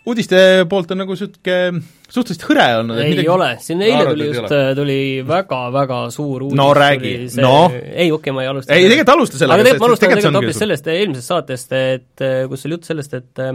uudiste 0.06 0.66
poolt 0.70 0.92
on 0.94 1.04
nagu 1.04 1.16
niisugune 1.16 1.82
suhteliselt 2.10 2.46
hõre 2.50 2.66
olnud. 2.80 3.02
ei 3.04 3.14
midagi... 3.14 3.30
ole, 3.34 3.50
siin 3.64 3.84
eile 3.86 4.06
tuli 4.10 4.30
just, 4.30 4.56
tuli 4.78 5.00
väga-väga 5.28 6.00
suur 6.14 6.48
uudis. 6.48 6.58
no 6.58 6.70
räägi, 6.78 7.14
no. 7.42 7.54
ei, 7.74 8.10
okei 8.10 8.16
okay,, 8.18 8.36
ma 8.36 8.46
ei 8.46 8.52
alusta. 8.54 8.74
ei, 8.74 8.88
tegelikult 8.88 9.14
alusta 9.16 9.42
sellega. 9.42 9.60
aga 9.60 9.68
tegelikult 9.68 9.84
ma 9.86 9.92
alustan 9.92 10.14
tegelikult 10.14 10.40
hoopis 10.42 10.64
sellest 10.64 10.90
eelmisest 10.96 11.34
saatest, 11.34 11.78
et 11.78 12.26
kus 12.50 12.66
oli 12.66 12.78
jutt 12.78 12.90
sellest, 12.90 13.20
et 13.20 13.46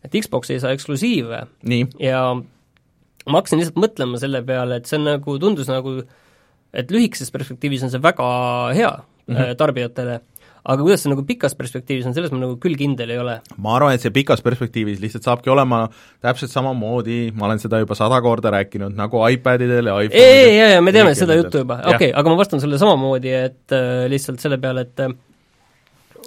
et 0.00 0.16
Xbox 0.16 0.54
ei 0.54 0.62
saa 0.62 0.72
eksklusiive. 0.76 1.44
ja 2.00 2.22
ma 2.36 3.40
hakkasin 3.40 3.60
lihtsalt 3.60 3.80
mõtlema 3.80 4.20
selle 4.22 4.42
peale, 4.46 4.80
et 4.80 4.88
see 4.88 4.98
on 5.00 5.06
nagu, 5.10 5.36
tundus 5.42 5.68
nagu, 5.70 6.00
et 6.72 6.92
lühikeses 6.94 7.32
perspektiivis 7.34 7.84
on 7.86 7.92
see 7.92 8.02
väga 8.02 8.28
hea 8.76 8.92
mm 8.96 9.36
-hmm. 9.36 9.56
tarbijatele 9.60 10.20
aga 10.64 10.82
kuidas 10.82 11.04
see 11.04 11.12
nagu 11.12 11.24
pikas 11.28 11.56
perspektiivis 11.58 12.08
on, 12.08 12.16
selles 12.16 12.32
ma 12.34 12.42
nagu 12.42 12.58
küll 12.62 12.76
kindel 12.80 13.14
ei 13.14 13.20
ole. 13.22 13.38
ma 13.56 13.76
arvan, 13.76 13.96
et 13.96 14.04
see 14.04 14.14
pikas 14.14 14.44
perspektiivis 14.44 15.00
lihtsalt 15.02 15.28
saabki 15.28 15.52
olema 15.52 15.86
täpselt 16.24 16.52
samamoodi, 16.52 17.20
ma 17.36 17.48
olen 17.48 17.62
seda 17.62 17.80
juba 17.82 17.96
sada 17.98 18.20
korda 18.24 18.52
rääkinud, 18.56 18.94
nagu 18.98 19.24
iPadidel 19.28 19.90
ja 19.92 19.96
iPhone'idel 20.04 20.20
ei, 20.20 20.52
ei, 20.52 20.76
ei, 20.76 20.84
me 20.84 20.94
teame 20.96 21.16
seda 21.18 21.38
juttu 21.38 21.64
juba, 21.64 21.80
okei 21.84 22.10
okay,, 22.10 22.14
aga 22.20 22.32
ma 22.32 22.40
vastan 22.40 22.62
sulle 22.62 22.80
samamoodi, 22.80 23.34
et 23.48 23.76
äh, 23.76 24.06
lihtsalt 24.12 24.42
selle 24.42 24.60
peale, 24.62 24.88
et 24.88 25.04
äh, 25.06 25.18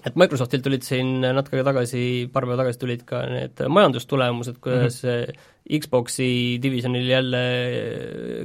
et 0.04 0.18
Microsoftil 0.20 0.64
tulid 0.64 0.84
siin 0.84 1.22
natuke 1.24 1.58
aega 1.58 1.70
tagasi, 1.72 2.04
paar 2.34 2.48
päeva 2.48 2.60
tagasi 2.60 2.82
tulid 2.82 3.04
ka 3.08 3.24
need 3.32 3.62
majandustulemused, 3.72 4.60
kuidas 4.64 5.02
mm 5.04 5.10
-hmm. 5.10 5.50
Xboxi 5.80 6.60
divisjonil 6.64 7.08
jälle 7.08 7.44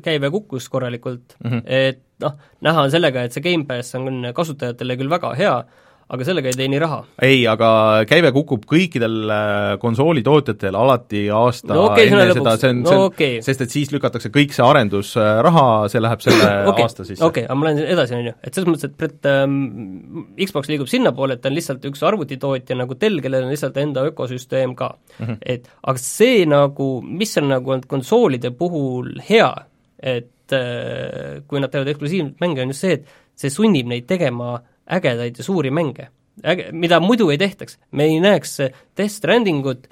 käive 0.04 0.30
kukkus 0.30 0.68
korralikult 0.68 1.34
mm, 1.44 1.50
-hmm. 1.50 1.62
et 1.66 2.02
noh, 2.24 2.38
näha 2.66 2.86
on 2.86 2.94
sellega, 2.94 3.26
et 3.26 3.36
see 3.36 3.44
Gamepass 3.44 3.94
on 3.98 4.32
kasutajatele 4.34 4.98
küll 4.98 5.12
väga 5.12 5.34
hea, 5.38 5.58
aga 6.08 6.24
sellega 6.24 6.48
ei 6.48 6.56
teeni 6.56 6.78
raha. 6.80 7.02
ei, 7.24 7.42
aga 7.50 7.68
käive 8.08 8.30
kukub 8.32 8.62
kõikidel 8.68 9.16
äh, 9.28 9.72
konsoolitootjatel 9.82 10.76
alati 10.80 11.26
aasta 11.34 11.74
no, 11.74 11.82
okay, 11.90 12.08
enne 12.08 12.30
seda, 12.32 12.54
see 12.60 12.70
on, 12.72 12.80
no, 12.80 12.88
see 12.88 13.00
on 13.00 13.04
okay., 13.10 13.42
sest 13.44 13.64
et 13.66 13.74
siis 13.74 13.92
lükatakse 13.92 14.32
kõik 14.32 14.56
see 14.56 14.64
arendusraha, 14.64 15.66
see 15.92 16.00
läheb 16.00 16.24
selle 16.24 16.48
okay, 16.70 16.86
aasta 16.86 17.04
sisse. 17.04 17.20
okei 17.20 17.44
okay,, 17.44 17.50
aga 17.50 17.58
ma 17.60 17.68
lähen 17.68 17.92
edasi, 17.96 18.16
on 18.16 18.30
ju, 18.30 18.34
et 18.40 18.56
selles 18.56 18.70
mõttes, 18.70 18.88
et 18.88 18.96
Brett 19.02 19.28
ähm,, 19.28 19.58
Xbox 20.40 20.72
liigub 20.72 20.88
sinnapoole, 20.88 21.36
et 21.36 21.44
ta 21.44 21.52
on 21.52 21.58
lihtsalt 21.58 21.84
üks 21.90 22.04
arvutitootja 22.08 22.78
nagu 22.80 22.96
Dell, 22.96 23.20
kellel 23.24 23.44
on 23.44 23.52
lihtsalt 23.52 23.76
enda 23.84 24.06
ökosüsteem 24.08 24.72
ka 24.78 24.94
mm. 24.96 25.26
-hmm. 25.26 25.38
et 25.44 25.68
aga 25.92 26.06
see 26.06 26.48
nagu, 26.48 26.90
mis 27.04 27.36
on 27.42 27.52
nagu 27.52 27.76
olnud 27.76 27.88
konsoolide 27.90 28.54
puhul 28.56 29.12
hea, 29.28 29.52
et 30.00 30.24
äh, 30.24 30.37
kui 30.52 31.62
nad 31.62 31.72
teevad 31.72 31.92
eksklusiivmänge, 31.92 32.64
on 32.64 32.72
just 32.72 32.84
see, 32.84 32.98
et 32.98 33.38
see 33.38 33.52
sunnib 33.52 33.88
neid 33.90 34.08
tegema 34.10 34.56
ägedaid 34.98 35.38
ja 35.38 35.44
suuri 35.46 35.72
mänge. 35.74 36.08
äge, 36.44 36.68
mida 36.72 37.00
muidu 37.02 37.30
ei 37.34 37.38
tehtaks, 37.38 37.78
me 37.90 38.06
ei 38.06 38.20
näeks 38.22 38.58
Death 38.96 39.10
Strandingut, 39.10 39.88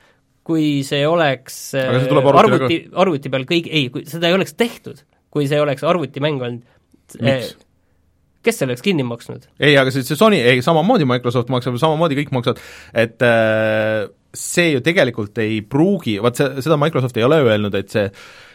kui 0.47 0.85
see 0.87 1.03
oleks 1.09 1.75
aga 1.75 2.03
see 2.05 2.21
arvuti, 2.31 2.81
arvuti, 2.95 3.33
peal 3.33 3.47
kõik, 3.49 3.67
ei, 3.67 3.89
kui 3.91 4.05
seda 4.07 4.31
ei 4.31 4.37
oleks 4.37 4.55
tehtud, 4.55 5.03
kui 5.35 5.49
see 5.51 5.59
oleks 5.61 5.83
arvutimäng 5.87 6.45
olnud. 6.47 6.77
kes 8.47 8.61
selle 8.61 8.75
oleks 8.75 8.85
kinni 8.87 9.07
maksnud? 9.07 9.49
ei, 9.59 9.75
aga 9.75 9.91
see, 9.91 10.07
see 10.07 10.19
Sony, 10.19 10.39
ei 10.39 10.63
samamoodi 10.63 11.09
Microsoft 11.09 11.51
maksab, 11.51 11.81
samamoodi 11.83 12.21
kõik 12.21 12.31
maksavad, 12.37 12.63
et 12.95 13.27
äh, 13.27 14.07
see 14.37 14.71
ju 14.71 14.83
tegelikult 14.87 15.39
ei 15.43 15.61
pruugi, 15.67 16.21
vaat 16.23 16.39
see, 16.39 16.67
seda 16.67 16.79
Microsoft 16.81 17.19
ei 17.19 17.27
ole 17.27 17.43
öelnud, 17.43 17.75
et 17.79 17.91
see 17.91 18.07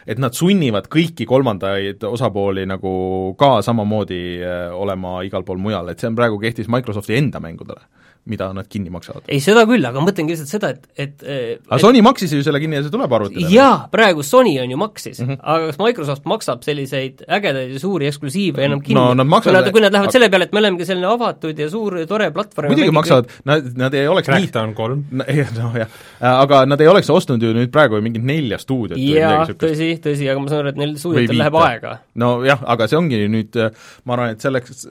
et 0.06 0.18
nad 0.18 0.34
sunnivad 0.34 0.88
kõiki 0.92 1.26
kolmandaid 1.28 2.04
osapooli 2.08 2.66
nagu 2.66 2.92
ka 3.38 3.60
samamoodi 3.62 4.22
äh, 4.42 4.68
olema 4.74 5.20
igal 5.26 5.46
pool 5.46 5.60
mujal, 5.62 5.90
et 5.92 6.00
see 6.00 6.10
on 6.10 6.18
praegu, 6.18 6.40
kehtis 6.42 6.70
Microsofti 6.72 7.18
enda 7.18 7.40
mängudele 7.42 7.86
mida 8.24 8.52
nad 8.54 8.68
kinni 8.70 8.90
maksavad. 8.94 9.24
ei, 9.26 9.40
seda 9.42 9.64
küll, 9.66 9.82
aga 9.82 9.98
ma 9.98 10.06
mõtlengi 10.06 10.36
lihtsalt 10.36 10.50
seda, 10.52 10.68
et, 10.70 10.84
et 10.94 11.24
aga 11.24 11.78
et... 11.78 11.82
Sony 11.82 12.02
maksis 12.06 12.30
ju 12.36 12.42
selle 12.46 12.60
kinni 12.62 12.78
ja 12.78 12.84
see 12.84 12.92
tuleb 12.94 13.14
arvutile? 13.18 13.48
jaa, 13.50 13.88
praegu 13.90 14.22
Sony 14.26 14.52
on 14.62 14.70
ju 14.70 14.78
maksis 14.78 15.18
mm, 15.18 15.30
-hmm. 15.30 15.40
aga 15.42 15.70
kas 15.70 15.80
Microsoft 15.82 16.28
maksab 16.30 16.62
selliseid 16.62 17.24
ägedaid 17.26 17.72
ja 17.74 17.80
suuri 17.82 18.06
eksklusiive 18.06 18.62
enam 18.62 18.82
kinni? 18.84 19.00
no 19.00 19.14
nad 19.18 19.26
maksavad 19.26 19.58
kui 19.58 19.64
nad, 19.64 19.72
kui 19.72 19.82
nad 19.82 19.96
lähevad 19.96 20.10
aga... 20.10 20.14
selle 20.14 20.28
peale, 20.30 20.46
et 20.46 20.54
me 20.54 20.62
olemegi 20.62 20.86
selline 20.86 21.08
avatud 21.10 21.64
ja 21.64 21.68
suur 21.72 21.98
ja 21.98 22.06
tore 22.06 22.30
platvorm 22.36 22.70
muidugi 22.70 22.94
maksavad, 22.94 23.34
nad, 23.50 23.66
nad 23.82 23.98
ei 23.98 24.06
oleks 24.12 24.30
Crackdown 24.30 24.76
kolm. 24.78 25.02
noh 25.10 25.74
jah, 25.80 25.98
aga 26.30 26.62
nad 26.70 26.80
ei 26.80 26.92
oleks 26.94 27.10
ostnud 27.10 27.42
ju 27.42 27.50
nüüd 27.58 27.74
praegu 27.74 27.98
mingit 28.06 28.22
nelja 28.22 28.60
stuudiot 28.62 29.02
jaa, 29.02 29.42
tõsi, 29.50 29.96
tõsi, 30.04 30.30
aga 30.30 30.38
ma 30.38 30.54
saan 30.54 30.62
aru, 30.62 30.76
et 30.76 30.80
neil 30.84 30.94
stuudiotel 31.00 31.42
läheb 31.42 31.58
aega. 31.64 31.98
nojah, 32.14 32.62
aga 32.76 32.86
see 32.86 33.02
ongi 33.02 33.26
nüüd, 33.34 33.60
ma 34.06 34.14
arvan, 34.14 34.36
et 34.36 34.46
selleks 34.46 34.86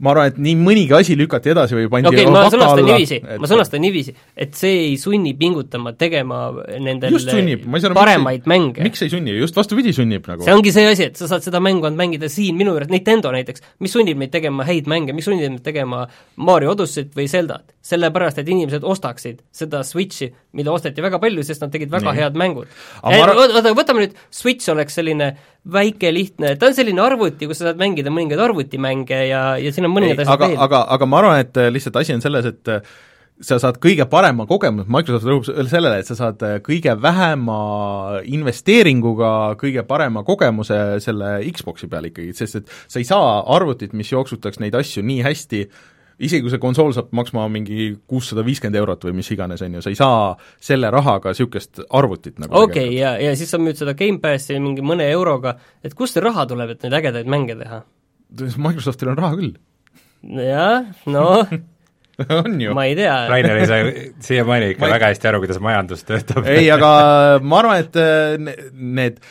ma 0.00 0.14
arvan, 0.14 0.30
et 0.32 0.38
nii 0.40 0.56
mõnigi 0.60 0.94
asi 0.96 1.16
lükati 1.18 1.52
edasi 1.52 1.76
või 1.76 1.88
pandi 1.92 2.10
okei 2.10 2.24
okay,, 2.24 2.32
ma 2.32 2.44
sõnastan 2.52 2.86
niiviisi 2.88 3.18
et..., 3.20 3.40
ma 3.42 3.50
sõnastan 3.50 3.82
niiviisi, 3.84 4.14
et 4.44 4.54
see 4.56 4.78
ei 4.86 4.94
sunni 5.00 5.34
pingutama 5.38 5.92
tegema 6.00 6.40
nendel 6.80 7.18
sunnib, 7.20 7.66
paremaid 7.96 8.46
miks 8.46 8.52
mänge. 8.52 8.86
miks 8.86 9.04
ei 9.04 9.12
sunni, 9.12 9.34
just 9.36 9.58
vastupidi 9.60 9.92
sunnib 9.96 10.28
nagu. 10.30 10.46
see 10.46 10.56
ongi 10.56 10.72
see 10.74 10.86
asi, 10.88 11.10
et 11.10 11.20
sa 11.20 11.28
saad 11.30 11.44
seda 11.44 11.60
mängu 11.64 11.84
ainult 11.88 12.00
mängida 12.00 12.30
siin 12.32 12.56
minu 12.58 12.74
juures, 12.74 12.90
Nintendo 12.92 13.32
näiteks, 13.34 13.66
mis 13.84 13.92
sunnib 13.96 14.20
meid 14.20 14.32
tegema 14.32 14.64
häid 14.68 14.88
mänge, 14.90 15.16
mis 15.16 15.28
sunnib 15.28 15.52
meid 15.58 15.66
tegema 15.66 16.06
Mario 16.40 16.72
Odyssey't 16.74 17.12
või 17.16 17.28
Zeldat? 17.30 17.68
sellepärast, 17.90 18.40
et 18.40 18.48
inimesed 18.48 18.84
ostaksid 18.84 19.40
seda 19.56 19.80
Switchi, 19.86 20.28
mida 20.56 20.72
osteti 20.72 21.00
väga 21.00 21.20
palju, 21.22 21.44
sest 21.46 21.64
nad 21.64 21.72
tegid 21.72 21.92
väga 21.92 22.12
nii. 22.12 22.20
head 22.20 22.36
mängud. 22.38 22.68
oota, 23.02 23.72
võtame 23.76 24.04
nüüd, 24.04 24.18
Switch 24.34 24.68
oleks 24.72 24.98
selline 25.00 25.32
väike, 25.68 26.08
lihtne, 26.14 26.54
ta 26.56 26.70
on 26.70 26.74
selline 26.76 27.02
arvuti, 27.04 27.48
kus 27.48 27.60
sa 27.60 27.68
saad 27.68 27.80
mängida 27.80 28.12
mõningaid 28.12 28.40
arvutimänge 28.40 29.20
ja, 29.28 29.42
ja 29.60 29.72
siin 29.74 29.88
on 29.88 29.92
mõningad 29.92 30.22
asjad 30.22 30.34
aga, 30.38 30.48
veel. 30.48 30.60
aga, 30.64 30.82
aga 30.96 31.08
ma 31.08 31.20
arvan, 31.20 31.44
et 31.44 31.60
äh, 31.60 31.68
lihtsalt 31.74 31.98
asi 32.00 32.14
on 32.16 32.24
selles, 32.24 32.48
et 32.48 32.72
äh, 32.72 32.94
sa 33.44 33.58
saad 33.60 33.76
kõige 33.80 34.06
parema 34.08 34.46
kogemuse, 34.48 34.88
Microsoft 34.92 35.28
rõhub 35.28 35.68
sellele, 35.68 36.00
et 36.00 36.08
sa 36.08 36.16
saad 36.16 36.42
äh, 36.48 36.56
kõige 36.64 36.96
vähema 37.00 37.60
investeeringuga 38.24 39.34
kõige 39.60 39.84
parema 39.88 40.24
kogemuse 40.24 40.80
selle 41.04 41.36
Xboxi 41.52 41.90
peal 41.92 42.08
ikkagi, 42.08 42.32
sest 42.40 42.62
et 42.62 42.74
sa 42.88 43.00
ei 43.02 43.08
saa 43.08 43.40
arvutit, 43.56 43.92
mis 43.96 44.12
jooksutaks 44.12 44.62
neid 44.64 44.76
asju 44.80 45.04
nii 45.04 45.24
hästi, 45.28 45.64
isegi 46.20 46.44
kui 46.44 46.52
see 46.52 46.62
konsool 46.62 46.92
saab 46.96 47.10
maksma 47.16 47.46
mingi 47.52 47.90
kuussada 48.10 48.44
viiskümmend 48.46 48.78
eurot 48.80 49.08
või 49.08 49.16
mis 49.20 49.30
iganes, 49.34 49.62
on 49.64 49.78
ju, 49.78 49.84
sa 49.84 49.92
ei 49.92 49.98
saa 49.98 50.20
selle 50.60 50.90
rahaga 50.92 51.32
niisugust 51.32 51.82
arvutit 51.96 52.38
nagu 52.42 52.64
okei 52.64 52.90
okay,, 52.90 52.98
ja, 52.98 53.14
ja 53.20 53.32
siis 53.38 53.52
sa 53.52 53.60
müüd 53.62 53.80
seda 53.80 53.96
Gamepassi 53.98 54.60
mingi 54.60 54.84
mõne 54.84 55.08
euroga, 55.10 55.56
et 55.84 55.96
kust 55.96 56.18
see 56.18 56.24
raha 56.24 56.46
tuleb, 56.50 56.76
et 56.76 56.86
neid 56.86 57.00
ägedaid 57.00 57.30
mänge 57.30 57.56
teha? 57.60 57.82
Microsoftil 58.60 59.14
on 59.14 59.20
raha 59.20 59.40
küll 59.40 59.58
jah, 60.46 60.88
noh 61.08 61.48
on 62.44 62.60
ju. 62.60 62.74
ma 62.74 62.84
ei 62.84 62.96
tea. 62.98 63.14
Rainer 63.28 63.60
ei 63.62 63.68
saa 63.68 63.92
siiamaani 64.20 64.74
ikka 64.74 64.84
ma... 64.86 64.94
väga 64.94 65.12
hästi 65.12 65.30
aru, 65.30 65.42
kuidas 65.44 65.60
majandus 65.64 66.04
töötab. 66.08 66.48
ei, 66.50 66.68
aga 66.72 66.90
ma 67.50 67.62
arvan, 67.62 67.86
et 67.86 67.96
äh, 68.00 68.66
need 68.72 69.22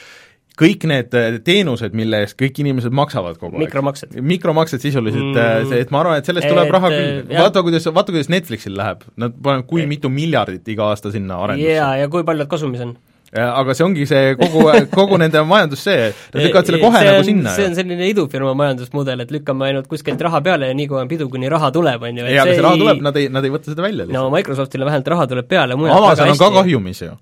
kõik 0.60 0.86
need 0.90 1.16
äh, 1.18 1.38
teenused, 1.46 1.96
mille 1.98 2.24
eest 2.26 2.38
kõik 2.40 2.62
inimesed 2.64 2.96
maksavad 2.96 3.40
kogu 3.40 3.58
aeg. 3.58 3.68
mikromaksed. 3.68 4.18
mikromaksed 4.34 4.84
sisuliselt 4.84 5.32
mm., 5.32 5.70
see, 5.72 5.84
et 5.86 5.94
ma 5.94 6.04
arvan, 6.04 6.20
et 6.20 6.30
sellest 6.30 6.50
tuleb 6.50 6.68
et, 6.68 6.76
raha 6.76 6.94
küll, 6.96 7.22
vaata 7.34 7.64
kuidas, 7.66 7.88
vaata 7.96 8.16
kuidas 8.16 8.32
Netflixil 8.34 8.76
läheb, 8.80 9.06
nad 9.20 9.38
panevad 9.44 9.70
kui 9.70 9.86
mitu 9.90 10.12
miljardit 10.14 10.68
iga 10.74 10.92
aasta 10.94 11.14
sinna 11.16 11.40
arendusse. 11.46 11.78
jaa, 11.78 11.94
ja 12.02 12.12
kui 12.12 12.28
palju 12.28 12.46
nad 12.46 12.52
kasumis 12.52 12.84
on? 12.88 12.98
aga 13.30 13.76
see 13.78 13.86
ongi 13.86 14.06
see 14.10 14.34
kogu, 14.40 14.64
kogu 14.90 15.18
nende 15.22 15.42
majandus 15.46 15.84
see, 15.86 16.10
nad 16.34 16.42
lükkavad 16.42 16.70
selle 16.70 16.80
kohe 16.82 16.98
see 16.98 17.10
nagu 17.10 17.22
on, 17.22 17.28
sinna. 17.28 17.54
see 17.54 17.68
on 17.70 17.76
selline 17.78 18.08
idufirma 18.10 18.56
majandusmudel, 18.58 19.22
et 19.26 19.34
lükkame 19.36 19.68
ainult 19.70 19.90
kuskilt 19.92 20.22
raha 20.26 20.42
peale 20.46 20.72
ja 20.72 20.78
nii 20.78 20.90
kaua 20.90 21.04
on 21.06 21.12
pidu, 21.12 21.30
kuni 21.30 21.52
raha 21.54 21.70
tuleb, 21.76 22.08
on 22.10 22.22
ju. 22.24 22.26
ei, 22.26 22.40
aga 22.42 22.56
see 22.56 22.66
raha 22.66 22.80
tuleb, 22.82 23.04
nad 23.06 23.20
ei, 23.22 23.30
nad 23.34 23.46
ei 23.46 23.54
võta 23.54 23.70
seda 23.70 23.86
välja 23.86 24.08
lihtsalt. 24.08 24.18
no 24.18 24.34
Microsoftile 24.34 24.90
vähemalt 24.90 25.14
raha 25.14 25.28
tuleb 25.30 25.50
peale, 25.52 25.78
mujalt 25.78 26.02
Amazon 26.02 26.34
on 26.34 26.42
ka 26.42 26.50
kahjumis 26.58 27.04
ju 27.06 27.14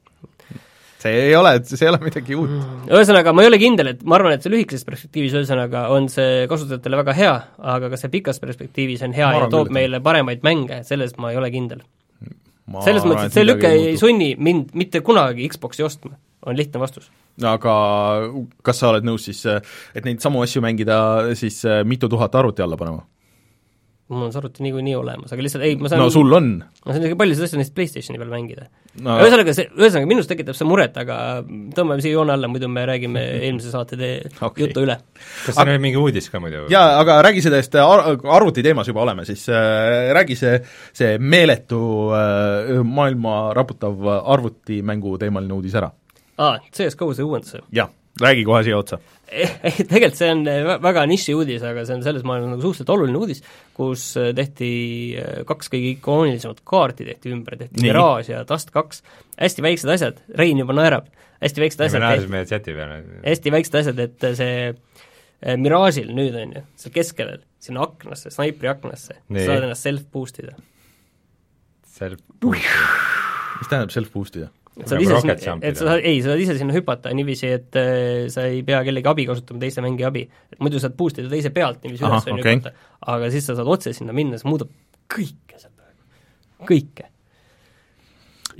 see 1.07 1.25
ei 1.27 1.35
ole, 1.35 1.53
see 1.67 1.85
ei 1.85 1.91
ole 1.91 1.99
midagi 2.03 2.37
uut. 2.37 2.53
Mm. 2.53 2.87
ühesõnaga, 2.91 3.33
ma 3.35 3.45
ei 3.45 3.51
ole 3.51 3.59
kindel, 3.61 3.91
et 3.93 4.05
ma 4.07 4.17
arvan, 4.19 4.35
et 4.37 4.45
see 4.45 4.53
lühikeses 4.53 4.85
perspektiivis 4.87 5.35
ühesõnaga 5.39 5.87
on 5.95 6.09
see 6.11 6.45
kasutajatele 6.51 7.01
väga 7.01 7.17
hea, 7.17 7.35
aga 7.75 7.91
kas 7.93 8.05
see 8.05 8.13
pikas 8.17 8.41
perspektiivis 8.43 9.05
on 9.07 9.15
hea 9.17 9.31
ma 9.33 9.43
ja 9.45 9.51
toob 9.51 9.71
meile 9.75 10.01
paremaid 10.03 10.45
mänge, 10.47 10.81
selles 10.87 11.15
ma 11.21 11.33
ei 11.33 11.41
ole 11.41 11.51
kindel. 11.53 11.83
selles 12.83 13.05
mõttes, 13.07 13.31
et 13.31 13.37
see 13.37 13.47
lüke 13.47 13.71
ei 13.71 13.97
sunni 13.99 14.33
mind 14.35 14.73
mitte 14.77 15.01
kunagi 15.05 15.47
Xbox'i 15.53 15.85
ostma 15.87 16.17
on 16.47 16.57
lihtne 16.57 16.79
vastus. 16.79 17.11
aga 17.43 17.75
kas 18.65 18.81
sa 18.81 18.91
oled 18.91 19.05
nõus 19.07 19.27
siis, 19.29 19.43
et 19.47 20.05
neid 20.07 20.23
samu 20.23 20.41
asju 20.45 20.63
mängida 20.63 20.97
siis 21.37 21.63
äh, 21.65 21.83
mitu 21.85 22.09
tuhat 22.09 22.35
arvuti 22.35 22.65
alla 22.65 22.79
panema? 22.79 23.05
Mul 24.07 24.27
on 24.27 24.31
see 24.31 24.39
arvuti 24.39 24.63
niikuinii 24.63 24.95
olemas, 24.95 25.31
aga 25.35 25.43
lihtsalt 25.43 25.65
ei, 25.67 25.75
ma 25.79 25.91
saan 25.91 26.01
no 26.01 26.09
sul 26.13 26.31
on? 26.37 26.49
ma 26.85 26.93
saan 26.93 27.07
ikka 27.09 27.17
paljusid 27.19 27.47
asju 27.47 27.59
neist 27.59 27.73
PlayStationi 27.75 28.21
peal 28.21 28.31
mängida 28.31 28.67
no.. 29.03 29.17
ühesõnaga, 29.19 29.55
see, 29.57 29.67
ühesõnaga 29.75 30.09
minus 30.09 30.29
tekitab 30.29 30.57
see 30.57 30.67
muret, 30.69 30.95
aga 31.01 31.17
tõmbame 31.75 31.99
siia 32.05 32.15
joone 32.15 32.35
alla, 32.35 32.49
muidu 32.51 32.69
me 32.71 32.85
räägime 32.87 33.23
eelmise 33.49 33.73
saate 33.73 33.99
tee 33.99 34.15
okay. 34.39 34.63
juttu 34.63 34.85
üle. 34.87 34.95
kas 35.43 35.57
siin 35.59 35.73
oli 35.73 35.83
mingi 35.83 35.99
uudis 35.99 36.31
ka 36.31 36.41
muidu? 36.43 36.65
jaa, 36.71 36.97
aga 37.01 37.19
räägi 37.27 37.43
sellest 37.49 37.75
ar-, 37.83 38.05
arvuti 38.39 38.63
teemas 38.65 38.87
juba 38.87 39.03
oleme, 39.03 39.27
siis 39.27 39.43
äh, 39.51 40.13
räägi 40.15 40.39
see, 40.39 40.57
see 40.95 41.13
meeletu 41.19 41.81
äh, 42.15 42.73
maailma 42.87 43.37
raputav 43.57 44.07
arvutimängu 44.23 45.17
teemaline 45.19 45.59
uudis 45.59 45.75
ära 45.79 45.91
aa, 46.37 46.57
CS-GO 46.71 47.11
see 47.17 47.25
uuendus? 47.25 47.59
jah, 47.73 47.91
räägi 48.21 48.45
kohe 48.47 48.63
siia 48.63 48.77
otsa. 48.77 48.99
Tegelikult 49.27 50.17
see 50.17 50.29
on 50.31 50.43
eh, 50.47 50.69
väga 50.83 51.03
niši 51.09 51.35
uudis, 51.35 51.63
aga 51.67 51.83
see 51.87 51.97
on 51.97 52.03
selles 52.05 52.23
maailmas 52.27 52.53
nagu 52.53 52.63
suhteliselt 52.63 52.91
oluline 52.93 53.19
uudis, 53.19 53.41
kus 53.75 54.05
eh, 54.19 54.29
tehti 54.37 54.69
eh, 55.19 55.41
kaks 55.47 55.71
kõige 55.73 55.93
ikoonilisemat 55.97 56.61
kaarti 56.67 57.07
tehti 57.09 57.33
ümber, 57.35 57.57
tehti 57.59 57.83
Mirage 57.83 58.33
ja 58.33 58.43
Dust 58.47 58.71
kaks, 58.75 59.03
hästi 59.35 59.65
väiksed 59.65 59.91
asjad, 59.97 60.21
Rein 60.39 60.61
juba 60.63 60.75
naerab, 60.77 61.09
hästi 61.43 61.65
väiksed 61.65 61.83
asjad 61.87 62.03
me 62.03 62.07
naersime 62.07 62.43
chati 62.49 62.77
peale. 62.77 63.01
hästi 63.25 63.53
väiksed 63.57 63.79
asjad, 63.81 64.01
et 64.07 64.27
see 64.39 64.55
Mirage'il 65.61 66.13
nüüd 66.17 66.37
on 66.39 66.55
ju, 66.55 66.63
seal 66.81 66.95
keskel, 66.95 67.35
sinna 67.61 67.83
aknasse, 67.85 68.31
snaipri 68.33 68.71
aknasse, 68.71 69.19
saad 69.27 69.67
ennast 69.67 69.85
self-boost 69.85 70.39
ida. 70.41 70.55
Self-boost 71.97 72.63
ida? 72.63 72.87
mis 73.57 73.69
tähendab 73.69 73.93
self-boost 73.93 74.39
ida? 74.39 74.49
Et 74.77 74.91
sa 74.91 74.99
ise 75.01 75.19
sinna, 75.23 75.35
et 75.65 75.79
sa, 75.79 75.97
ei, 75.97 76.21
sa 76.21 76.31
saad 76.31 76.43
ise 76.43 76.55
sinna 76.59 76.75
hüpata 76.75 77.11
niiviisi, 77.17 77.49
et 77.57 77.79
äh, 77.79 78.27
sa 78.33 78.45
ei 78.49 78.61
pea 78.67 78.83
kellegi 78.85 79.11
abi 79.11 79.25
kasutama, 79.29 79.61
teise 79.63 79.83
mängija 79.85 80.11
abi. 80.11 80.23
et 80.53 80.61
muidu 80.63 80.81
saad 80.83 80.95
boost 80.99 81.21
ida 81.21 81.31
teise 81.33 81.51
pealt 81.55 81.83
niiviisi 81.85 82.05
üles 82.05 82.29
on 82.29 82.39
okay. 82.39 82.59
hüpata, 82.59 82.87
aga 83.13 83.31
siis 83.33 83.49
sa 83.49 83.57
saad 83.57 83.75
otse 83.77 83.93
sinna 83.97 84.15
minna, 84.17 84.39
see 84.41 84.49
muudab 84.49 84.71
kõike 85.13 85.57
seal 85.57 85.73
praegu, 85.73 86.65
kõike. 86.69 87.09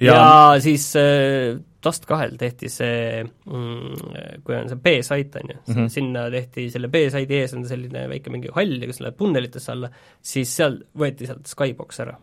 ja, 0.01 0.13
ja 0.13 0.27
siis 0.63 0.89
äh, 0.99 1.57
Dust 1.87 2.07
kahel 2.09 2.33
tehti 2.41 2.67
see 2.73 3.21
mm,, 3.23 4.39
kui 4.43 4.55
on 4.57 4.71
see 4.71 4.79
B-site, 4.83 5.39
on 5.39 5.51
ju 5.53 5.57
mm, 5.59 5.75
-hmm. 5.75 5.91
sinna 5.93 6.25
tehti, 6.33 6.69
selle 6.73 6.89
B-site'i 6.91 7.43
ees 7.43 7.53
on 7.55 7.67
selline 7.69 8.07
väike 8.11 8.33
mingi 8.33 8.49
hall 8.55 8.81
ja 8.81 8.89
kui 8.89 8.97
sa 8.97 9.05
lähed 9.05 9.19
tunnelitesse 9.21 9.71
alla, 9.71 9.91
siis 10.21 10.55
seal 10.57 10.81
võeti 10.97 11.29
sealt 11.29 11.47
Skybox 11.47 12.01
ära 12.03 12.17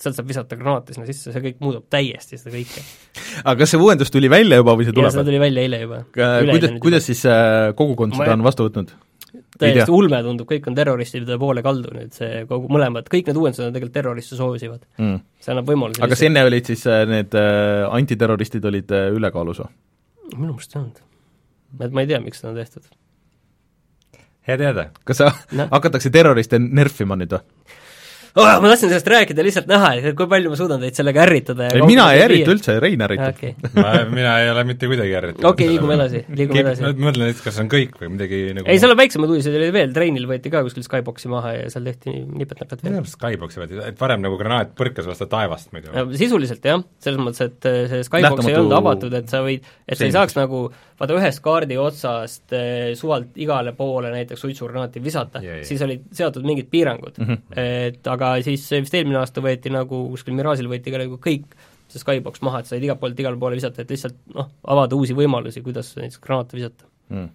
sealt 0.00 0.16
saab 0.16 0.30
visata 0.30 0.56
granaate 0.58 0.96
sinna 0.96 1.06
sisse, 1.08 1.34
see 1.34 1.44
kõik 1.44 1.60
muudab 1.64 1.84
täiesti 1.92 2.38
seda 2.40 2.54
kõike. 2.54 2.82
aga 3.42 3.56
kas 3.62 3.74
see 3.74 3.82
uuendus 3.82 4.12
tuli 4.14 4.30
välja 4.32 4.60
juba 4.60 4.76
või 4.78 4.88
see 4.88 4.96
tuleb? 4.96 5.12
see 5.14 5.28
tuli 5.28 5.42
välja 5.42 5.66
eile 5.68 5.84
juba. 5.84 6.02
kuidas, 6.14 6.74
kuidas 6.86 7.08
siis 7.10 7.22
äh, 7.28 7.70
kogukond 7.78 8.16
seda 8.18 8.34
on 8.38 8.46
vastu 8.46 8.68
võtnud? 8.68 8.96
täiesti 9.60 9.92
ulme 9.94 10.20
tundub, 10.24 10.48
kõik 10.48 10.68
on 10.70 10.76
terroristide 10.76 11.36
poole 11.40 11.62
kaldu 11.64 11.92
nüüd, 11.94 12.14
see 12.16 12.44
kogu, 12.48 12.70
mõlemad, 12.72 13.08
kõik 13.12 13.28
need 13.28 13.40
uuendused 13.40 13.66
on 13.66 13.74
tegelikult 13.74 13.96
terroriste 13.98 14.38
soosivad 14.38 14.82
mm.. 14.98 15.20
see 15.42 15.52
annab 15.54 15.68
võimaluse 15.70 16.02
aga 16.02 16.14
kas 16.14 16.24
enne 16.26 16.44
olid 16.48 16.70
siis 16.72 16.86
äh, 16.90 17.02
need 17.08 17.36
äh, 17.38 17.84
antiterroristid 17.90 18.66
olid 18.70 18.94
äh, 18.96 19.10
ülekaalus 19.16 19.62
või? 19.62 19.70
minu 20.36 20.54
meelest 20.54 20.74
ei 20.74 20.80
olnud. 20.80 21.04
et 21.86 21.94
ma 21.94 22.04
ei 22.04 22.10
tea, 22.10 22.22
miks 22.24 22.42
seda 22.42 22.52
on 22.54 22.58
tehtud. 22.60 22.88
hea 24.48 24.58
teada. 24.64 24.88
kas 25.04 25.22
sa 25.22 25.30
no., 25.52 25.68
hakatakse 25.70 26.12
terroriste 26.14 26.62
nerfima 26.62 27.18
nüüd 27.20 27.36
või? 27.36 27.44
Oh,. 28.34 28.60
ma 28.62 28.70
tahtsin 28.70 28.90
sellest 28.90 29.08
rääkida, 29.10 29.44
lihtsalt 29.46 29.68
näha, 29.70 29.90
kui 30.18 30.28
palju 30.30 30.52
ma 30.52 30.58
suudan 30.58 30.82
teid 30.84 30.98
sellega 30.98 31.24
ärritada 31.24 31.68
ei, 31.70 31.82
mina 31.86 32.06
ei 32.14 32.24
ärrita 32.26 32.54
üldse, 32.54 32.76
Rein 32.82 33.04
ärritab 33.06 33.34
okay. 33.34 33.54
mina 34.12 34.36
ei 34.42 34.50
ole 34.52 34.64
mitte 34.68 34.90
kuidagi 34.90 35.14
ärritatud. 35.20 35.48
okei 35.50 35.66
okay,, 35.66 35.74
liigume 35.74 35.96
edasi, 35.98 36.22
liigume 36.40 36.64
edasi. 36.64 36.84
ma 36.86 36.92
mõtlen, 37.08 37.32
et 37.34 37.42
kas 37.44 37.60
on 37.62 37.70
kõik 37.72 37.96
või 38.02 38.12
midagi 38.16 38.42
nagu 38.58 38.70
ei, 38.70 38.82
seal 38.82 38.94
on 38.94 39.00
väiksemad 39.00 39.34
uudised 39.34 39.58
oli 39.60 39.70
veel, 39.76 39.94
treenil 39.96 40.28
võeti 40.30 40.52
ka 40.52 40.62
kuskil 40.66 40.86
Skyboxi 40.86 41.32
maha 41.32 41.54
ja 41.56 41.72
seal 41.72 41.88
tehti 41.90 42.14
nipet-näpet 42.26 42.84
veel. 42.86 43.00
Skyboxi 43.10 43.62
võeti, 43.62 43.80
et 43.90 44.00
varem 44.00 44.22
nagu 44.24 44.38
granaat 44.40 44.74
põrkas 44.78 45.08
vastu 45.10 45.28
taevast 45.30 45.74
muidu. 45.74 45.94
sisuliselt 46.18 46.70
jah, 46.70 46.84
selles 47.02 47.22
mõttes, 47.22 47.50
et 47.50 47.70
äh, 47.70 47.82
see 47.90 48.06
Skybox 48.06 48.28
Lähtamatu... 48.28 48.52
ei 48.52 48.60
olnud 48.60 48.78
avatud, 48.78 49.18
et 49.20 49.32
sa 49.32 49.42
võid, 49.46 49.66
et 49.86 50.00
sa 50.00 50.08
ei 50.08 50.14
saaks 50.14 50.38
nagu 50.38 50.68
vaata 51.00 51.16
ühest 51.16 51.40
kaardi 51.44 51.78
otsast 51.80 52.54
eh, 52.56 52.92
suvalt 52.98 53.38
igale 53.40 53.72
poole 53.76 54.10
näiteks 54.12 54.44
suitsugranaati 54.44 55.02
visata 55.02 55.40
yeah,, 55.40 55.60
yeah. 55.60 55.68
siis 55.68 55.80
olid 55.86 56.04
seatud 56.16 56.44
mingid 56.46 56.68
piirangud 56.72 57.16
mm. 57.18 57.28
-hmm. 57.30 57.60
Et 57.60 58.06
aga 58.06 58.19
siis 58.46 58.66
vist 58.76 58.94
eelmine 58.94 59.20
aasta 59.20 59.42
võeti 59.44 59.72
nagu 59.72 60.04
kuskil 60.12 60.36
Mirage'il 60.36 60.70
võeti 60.70 60.94
ka 60.94 61.02
nagu 61.02 61.18
kõik 61.22 61.58
see 61.90 62.02
Skybox 62.02 62.44
maha, 62.46 62.62
et 62.62 62.70
said 62.70 62.84
igalt 62.86 63.00
poolt 63.02 63.18
igale 63.18 63.38
poole 63.40 63.58
visata, 63.58 63.82
et 63.82 63.90
lihtsalt 63.90 64.16
noh, 64.36 64.50
avada 64.70 64.98
uusi 64.98 65.16
võimalusi, 65.18 65.64
kuidas 65.64 65.90
näiteks 65.98 66.22
granaate 66.22 66.58
visata. 66.60 66.86
Mm.. 67.10 67.28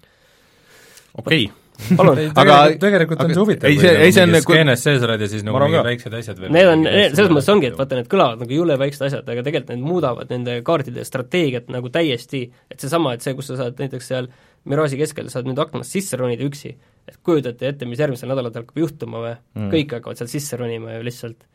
okei. 1.20 1.46
Okay 1.50 1.66
palun 1.98 2.20
aga 2.40 2.58
tegelikult 2.80 3.22
on 3.24 3.34
see 3.34 3.42
huvitav, 3.42 3.68
kui 3.68 3.84
nagu 3.84 4.00
mingis 4.00 4.20
nagu 4.22 4.46
skeenes 4.46 4.84
sees 4.86 5.06
oled 5.06 5.24
ja 5.26 5.30
siis 5.32 5.44
nagu 5.46 5.60
mingid 5.60 5.88
väiksed 5.88 6.18
asjad 6.20 6.40
veel 6.40 6.54
Need 6.56 6.72
on, 6.72 6.86
selles 6.88 7.32
mõttes 7.34 7.52
ongi, 7.52 7.70
et 7.72 7.78
vaata, 7.80 8.00
need 8.00 8.10
kõlavad 8.12 8.44
nagu 8.44 8.58
jõle 8.60 8.78
väiksed 8.80 9.08
asjad, 9.10 9.28
aga 9.28 9.44
tegelikult 9.46 9.74
need 9.74 9.88
muudavad 9.90 10.32
nende 10.32 10.58
kaartide 10.68 11.06
strateegiat 11.08 11.72
nagu 11.74 11.92
täiesti, 11.94 12.46
et 12.72 12.82
seesama, 12.82 13.16
et 13.16 13.26
see, 13.26 13.36
kus 13.38 13.52
sa 13.52 13.60
saad 13.60 13.82
näiteks 13.82 14.12
seal 14.14 14.30
Mirage'i 14.66 14.98
keskel, 14.98 15.30
saad 15.30 15.48
nüüd 15.50 15.60
aknast 15.62 15.94
sisse 15.94 16.18
ronida 16.18 16.46
üksi, 16.48 16.74
et 17.06 17.18
kujutate 17.26 17.70
ette, 17.70 17.86
mis 17.90 18.02
järgmisel 18.02 18.32
nädalatel 18.32 18.66
hakkab 18.66 18.82
juhtuma 18.82 19.22
või 19.22 19.34
mm., 19.36 19.72
kõik 19.76 19.98
hakkavad 20.00 20.22
sealt 20.22 20.34
sisse 20.34 20.58
ronima 20.58 20.98
ja 20.98 21.06
lihtsalt, 21.06 21.46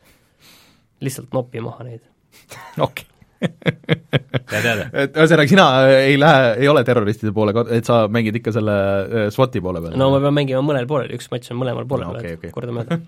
lihtsalt 1.03 1.35
noppi 1.35 1.63
maha 1.63 1.89
neid. 1.89 2.05
okei 2.87 3.10
et 3.41 5.15
ühesõnaga, 5.17 5.47
sina 5.49 5.65
ei 5.95 6.17
lähe, 6.19 6.49
ei 6.61 6.69
ole 6.69 6.83
terroristide 6.85 7.33
poole, 7.35 7.53
et 7.73 7.87
sa 7.87 8.03
mängid 8.11 8.37
ikka 8.37 8.53
selle 8.55 8.75
äh, 8.75 9.27
SWAT-i 9.33 9.61
poole 9.63 9.81
peal? 9.83 9.95
no 9.99 10.09
ma 10.13 10.21
pean 10.23 10.35
mängima 10.37 10.61
mõnel 10.65 10.87
poolel, 10.89 11.13
üks 11.17 11.29
matš 11.33 11.53
on 11.53 11.61
mõlemal 11.61 11.87
poolel 11.89 12.11
no,, 12.11 12.19
okay, 12.19 12.37
okay. 12.37 12.51
kordamööda 12.53 12.99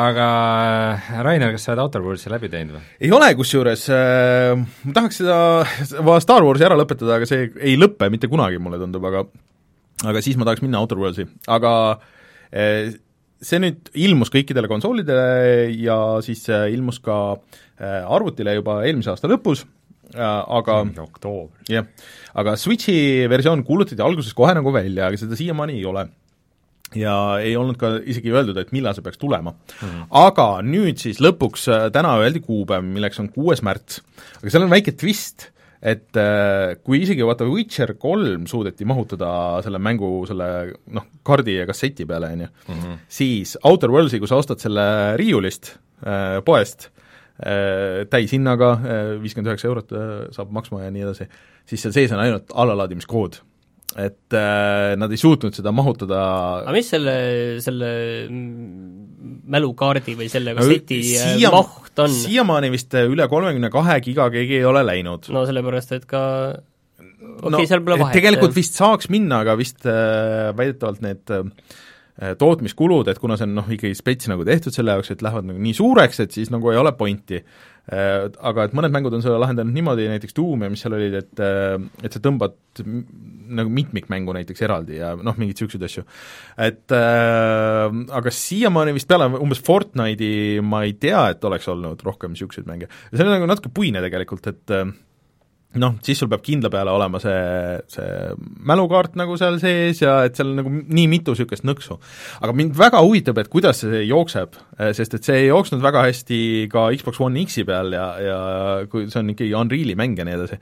aga 0.00 0.28
äh, 0.28 1.14
Rainer, 1.26 1.54
kas 1.54 1.66
sa 1.66 1.74
oled 1.74 1.84
Outer 1.86 2.04
Worldsi 2.04 2.32
läbi 2.32 2.50
teinud 2.52 2.78
või? 2.78 2.84
ei 3.08 3.14
ole, 3.14 3.30
kusjuures 3.38 3.86
äh, 3.94 4.52
ma 4.58 4.98
tahaks 4.98 5.22
seda 5.22 5.38
Star 6.24 6.46
Warsi 6.46 6.68
ära 6.68 6.78
lõpetada, 6.78 7.18
aga 7.18 7.30
see 7.30 7.48
ei 7.60 7.78
lõpe 7.80 8.10
mitte 8.12 8.30
kunagi, 8.30 8.60
mulle 8.62 8.80
tundub, 8.82 9.08
aga 9.10 9.26
aga 10.04 10.22
siis 10.24 10.38
ma 10.38 10.46
tahaks 10.46 10.62
minna 10.64 10.82
Outer 10.82 11.00
Worldsi, 11.00 11.26
aga 11.50 11.72
see 13.44 13.60
nüüd 13.62 13.92
ilmus 14.06 14.32
kõikidele 14.34 14.70
konsoolidele 14.70 15.70
ja 15.76 15.98
siis 16.24 16.46
ilmus 16.48 17.00
ka 17.04 17.18
äh, 17.34 18.02
arvutile 18.02 18.56
juba 18.58 18.80
eelmise 18.86 19.12
aasta 19.12 19.30
lõpus, 19.30 19.64
äh, 20.14 20.24
aga 20.24 20.80
oktoobris. 21.04 21.70
jah, 21.72 21.88
aga 22.34 22.56
Switchi 22.60 23.28
versioon 23.30 23.64
kuulutati 23.66 24.04
alguses 24.04 24.34
kohe 24.36 24.54
nagu 24.56 24.72
välja, 24.74 25.08
aga 25.08 25.20
seda 25.20 25.38
siiamaani 25.38 25.78
ei 25.78 25.88
ole 25.88 26.08
ja 26.98 27.14
ei 27.42 27.54
olnud 27.58 27.78
ka 27.80 27.96
isegi 28.06 28.32
öeldud, 28.32 28.58
et 28.60 28.70
millal 28.74 28.94
see 28.96 29.04
peaks 29.04 29.20
tulema 29.20 29.54
mm.. 29.54 30.06
aga 30.20 30.48
nüüd 30.66 31.00
siis 31.02 31.20
lõpuks, 31.24 31.66
äh, 31.72 31.88
täna 31.94 32.16
öeldi 32.22 32.42
kuupäev, 32.44 32.84
milleks 32.86 33.20
on 33.22 33.30
kuues 33.34 33.64
märts. 33.66 34.02
aga 34.40 34.52
seal 34.52 34.66
on 34.66 34.72
väike 34.72 34.94
twist, 34.98 35.50
et 35.84 36.16
äh, 36.16 36.74
kui 36.80 37.02
isegi 37.04 37.24
vaata 37.26 37.46
Witcher 37.48 37.94
kolm 38.00 38.46
suudeti 38.48 38.86
mahutada 38.88 39.60
selle 39.64 39.80
mängu 39.82 40.10
selle 40.28 40.48
noh, 40.96 41.08
kaardi 41.26 41.58
ja 41.58 41.68
kasseti 41.68 42.06
peale, 42.08 42.32
on 42.32 42.44
ju, 42.46 42.50
mhm. 42.72 42.98
siis 43.20 43.56
Outer 43.68 43.92
Worldsi, 43.92 44.20
kui 44.22 44.30
sa 44.30 44.40
ostad 44.40 44.62
selle 44.64 44.86
riiulist 45.20 45.74
äh, 46.06 46.40
poest 46.46 46.88
äh,, 46.88 48.04
täishinnaga 48.10 48.70
äh,, 48.78 49.16
viiskümmend 49.22 49.52
üheksa 49.52 49.68
eurot 49.68 49.92
äh, 49.92 50.14
saab 50.36 50.54
maksma 50.56 50.86
ja 50.86 50.94
nii 50.94 51.04
edasi, 51.04 51.28
siis 51.68 51.84
seal 51.84 51.96
sees 51.96 52.16
on 52.16 52.24
ainult 52.24 52.54
allalaadimiskood 52.54 53.42
et 53.94 54.34
äh, 54.34 54.94
nad 54.98 55.12
ei 55.12 55.20
suutnud 55.20 55.54
seda 55.54 55.70
mahutada 55.74 56.20
aga 56.64 56.72
mis 56.74 56.88
selle, 56.90 57.14
selle 57.62 57.90
mälukaardi 59.54 60.16
või 60.18 60.28
selle 60.32 60.54
kasseti 60.56 61.00
äh, 61.16 61.34
siia, 61.34 61.50
maht 61.54 62.04
on? 62.04 62.12
siiamaani 62.12 62.70
vist 62.74 62.94
üle 63.00 63.26
kolmekümne 63.30 63.70
kahe 63.72 63.98
giga 64.04 64.28
keegi 64.34 64.60
ei 64.60 64.68
ole 64.68 64.84
läinud. 64.86 65.30
no 65.34 65.44
sellepärast, 65.48 65.94
et 65.96 66.06
ka 66.10 66.22
okei 66.54 67.38
okay, 67.38 67.54
no,, 67.54 67.62
seal 67.68 67.84
pole 67.86 67.98
vahet. 68.02 68.18
tegelikult 68.18 68.56
vist 68.56 68.78
saaks 68.78 69.10
minna, 69.12 69.42
aga 69.44 69.56
vist 69.60 69.86
äh, 69.88 70.50
väidetavalt 70.56 71.04
need 71.04 71.34
äh, 71.34 71.44
tootmiskulud, 72.14 73.08
et 73.10 73.18
kuna 73.18 73.34
see 73.38 73.48
on 73.48 73.56
noh, 73.58 73.70
ikkagi 73.74 73.96
spets 73.98 74.28
nagu 74.30 74.44
tehtud 74.46 74.74
selle 74.74 74.94
jaoks, 74.94 75.10
et 75.10 75.22
lähevad 75.24 75.48
nagu 75.48 75.62
nii 75.62 75.74
suureks, 75.74 76.20
et 76.22 76.34
siis 76.36 76.52
nagu 76.54 76.70
ei 76.70 76.78
ole 76.78 76.92
pointi. 76.94 77.40
Äh, 77.84 78.30
aga 78.40 78.64
et 78.64 78.76
mõned 78.76 78.94
mängud 78.94 79.12
on 79.12 79.20
seda 79.20 79.36
lahendanud 79.42 79.74
niimoodi, 79.74 80.06
näiteks 80.08 80.36
Doom 80.36 80.62
ja 80.64 80.70
mis 80.72 80.80
seal 80.80 80.94
olid, 80.96 81.18
et 81.18 81.42
äh, 81.42 81.74
et 82.06 82.14
sa 82.14 82.22
tõmbad 82.24 82.54
nagu 83.54 83.68
mitmikmängu 83.76 84.32
näiteks 84.38 84.64
eraldi 84.64 84.96
ja 85.02 85.10
noh, 85.18 85.36
mingeid 85.36 85.58
niisuguseid 85.58 85.84
asju. 85.84 86.04
et 86.64 86.94
äh, 86.96 87.98
aga 88.20 88.32
siiamaani 88.32 88.94
vist 88.96 89.10
peale 89.10 89.28
umbes 89.36 89.60
Fortnite'i 89.66 90.62
ma 90.64 90.84
ei 90.88 90.94
tea, 90.96 91.26
et 91.34 91.44
oleks 91.44 91.68
olnud 91.68 92.00
rohkem 92.06 92.32
niisuguseid 92.32 92.70
mänge. 92.70 92.88
see 93.12 93.26
on 93.26 93.34
nagu 93.34 93.50
natuke 93.50 93.74
puine 93.74 94.00
tegelikult, 94.06 94.48
et 94.54 94.72
äh, 94.72 94.86
noh, 95.80 95.96
siis 96.06 96.20
sul 96.20 96.30
peab 96.30 96.42
kindla 96.44 96.70
peale 96.72 96.92
olema 96.94 97.18
see, 97.22 97.78
see 97.90 98.08
mälukaart 98.68 99.16
nagu 99.18 99.36
seal 99.40 99.56
sees 99.62 100.00
ja 100.02 100.16
et 100.26 100.38
seal 100.38 100.52
nagu 100.58 100.70
nii 100.70 101.06
mitu 101.10 101.34
niisugust 101.34 101.66
nõksu. 101.66 101.96
aga 102.40 102.54
mind 102.56 102.76
väga 102.78 103.00
huvitab, 103.02 103.40
et 103.42 103.50
kuidas 103.52 103.82
see 103.82 104.04
jookseb, 104.06 104.54
eh, 104.78 104.92
sest 104.96 105.18
et 105.18 105.26
see 105.26 105.40
ei 105.42 105.48
jooksnud 105.48 105.82
väga 105.82 106.04
hästi 106.06 106.38
ka 106.72 106.86
Xbox 106.94 107.20
One 107.24 107.42
X-i 107.44 107.64
peal 107.66 107.92
ja, 107.96 108.06
ja 108.22 108.38
kui 108.90 109.08
see 109.10 109.20
on 109.20 109.34
ikkagi 109.34 109.54
Unreali 109.58 109.96
mäng 109.98 110.18
ja 110.18 110.26
nii 110.28 110.36
edasi, 110.38 110.60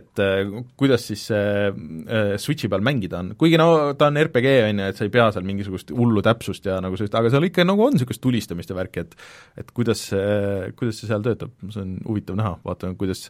et 0.00 0.24
eh, 0.24 0.54
kuidas 0.80 1.06
siis 1.10 1.26
see 1.30 1.68
äh, 1.68 2.34
Switchi 2.40 2.70
peal 2.72 2.84
mängida 2.84 3.20
on, 3.20 3.34
kuigi 3.40 3.60
no 3.60 3.68
ta 3.98 4.08
on 4.08 4.20
RPG, 4.24 4.56
on 4.70 4.82
ju, 4.84 4.88
et 4.92 5.00
sa 5.00 5.06
ei 5.06 5.12
pea 5.14 5.28
seal 5.34 5.46
mingisugust 5.46 5.92
hullu 5.94 6.24
täpsust 6.24 6.70
ja 6.70 6.80
nagu 6.84 6.98
sellist, 7.00 7.16
aga 7.20 7.32
seal 7.32 7.50
ikka 7.50 7.68
nagu 7.68 7.84
on 7.84 7.96
niisugust 7.98 8.22
tulistamist 8.24 8.72
ja 8.72 8.78
värki, 8.78 9.04
et 9.04 9.16
et 9.60 9.70
kuidas 9.76 10.08
see, 10.10 10.72
kuidas 10.78 10.98
see 11.00 11.10
seal 11.10 11.24
töötab, 11.24 11.52
see 11.68 11.84
on 11.84 11.96
huvitav 12.08 12.38
näha, 12.40 12.56
vaatame, 12.64 12.96
kuidas 13.00 13.28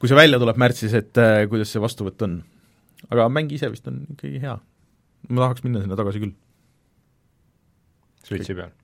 kui 0.00 0.10
see 0.10 0.18
välja 0.18 0.40
tuleb 0.42 0.58
märtsis, 0.60 0.94
et 0.96 1.20
äh, 1.20 1.44
kuidas 1.50 1.72
see 1.72 1.82
vastuvõtt 1.82 2.24
on. 2.26 2.40
aga 3.10 3.28
mäng 3.32 3.52
ise 3.52 3.70
vist 3.72 3.86
on 3.90 4.02
ikkagi 4.16 4.40
hea. 4.42 4.56
ma 5.28 5.46
tahaks 5.46 5.64
minna 5.66 5.84
sinna 5.84 5.98
tagasi 5.98 6.22
küll. 6.22 6.34
Switchi 8.26 8.56
peal? 8.58 8.74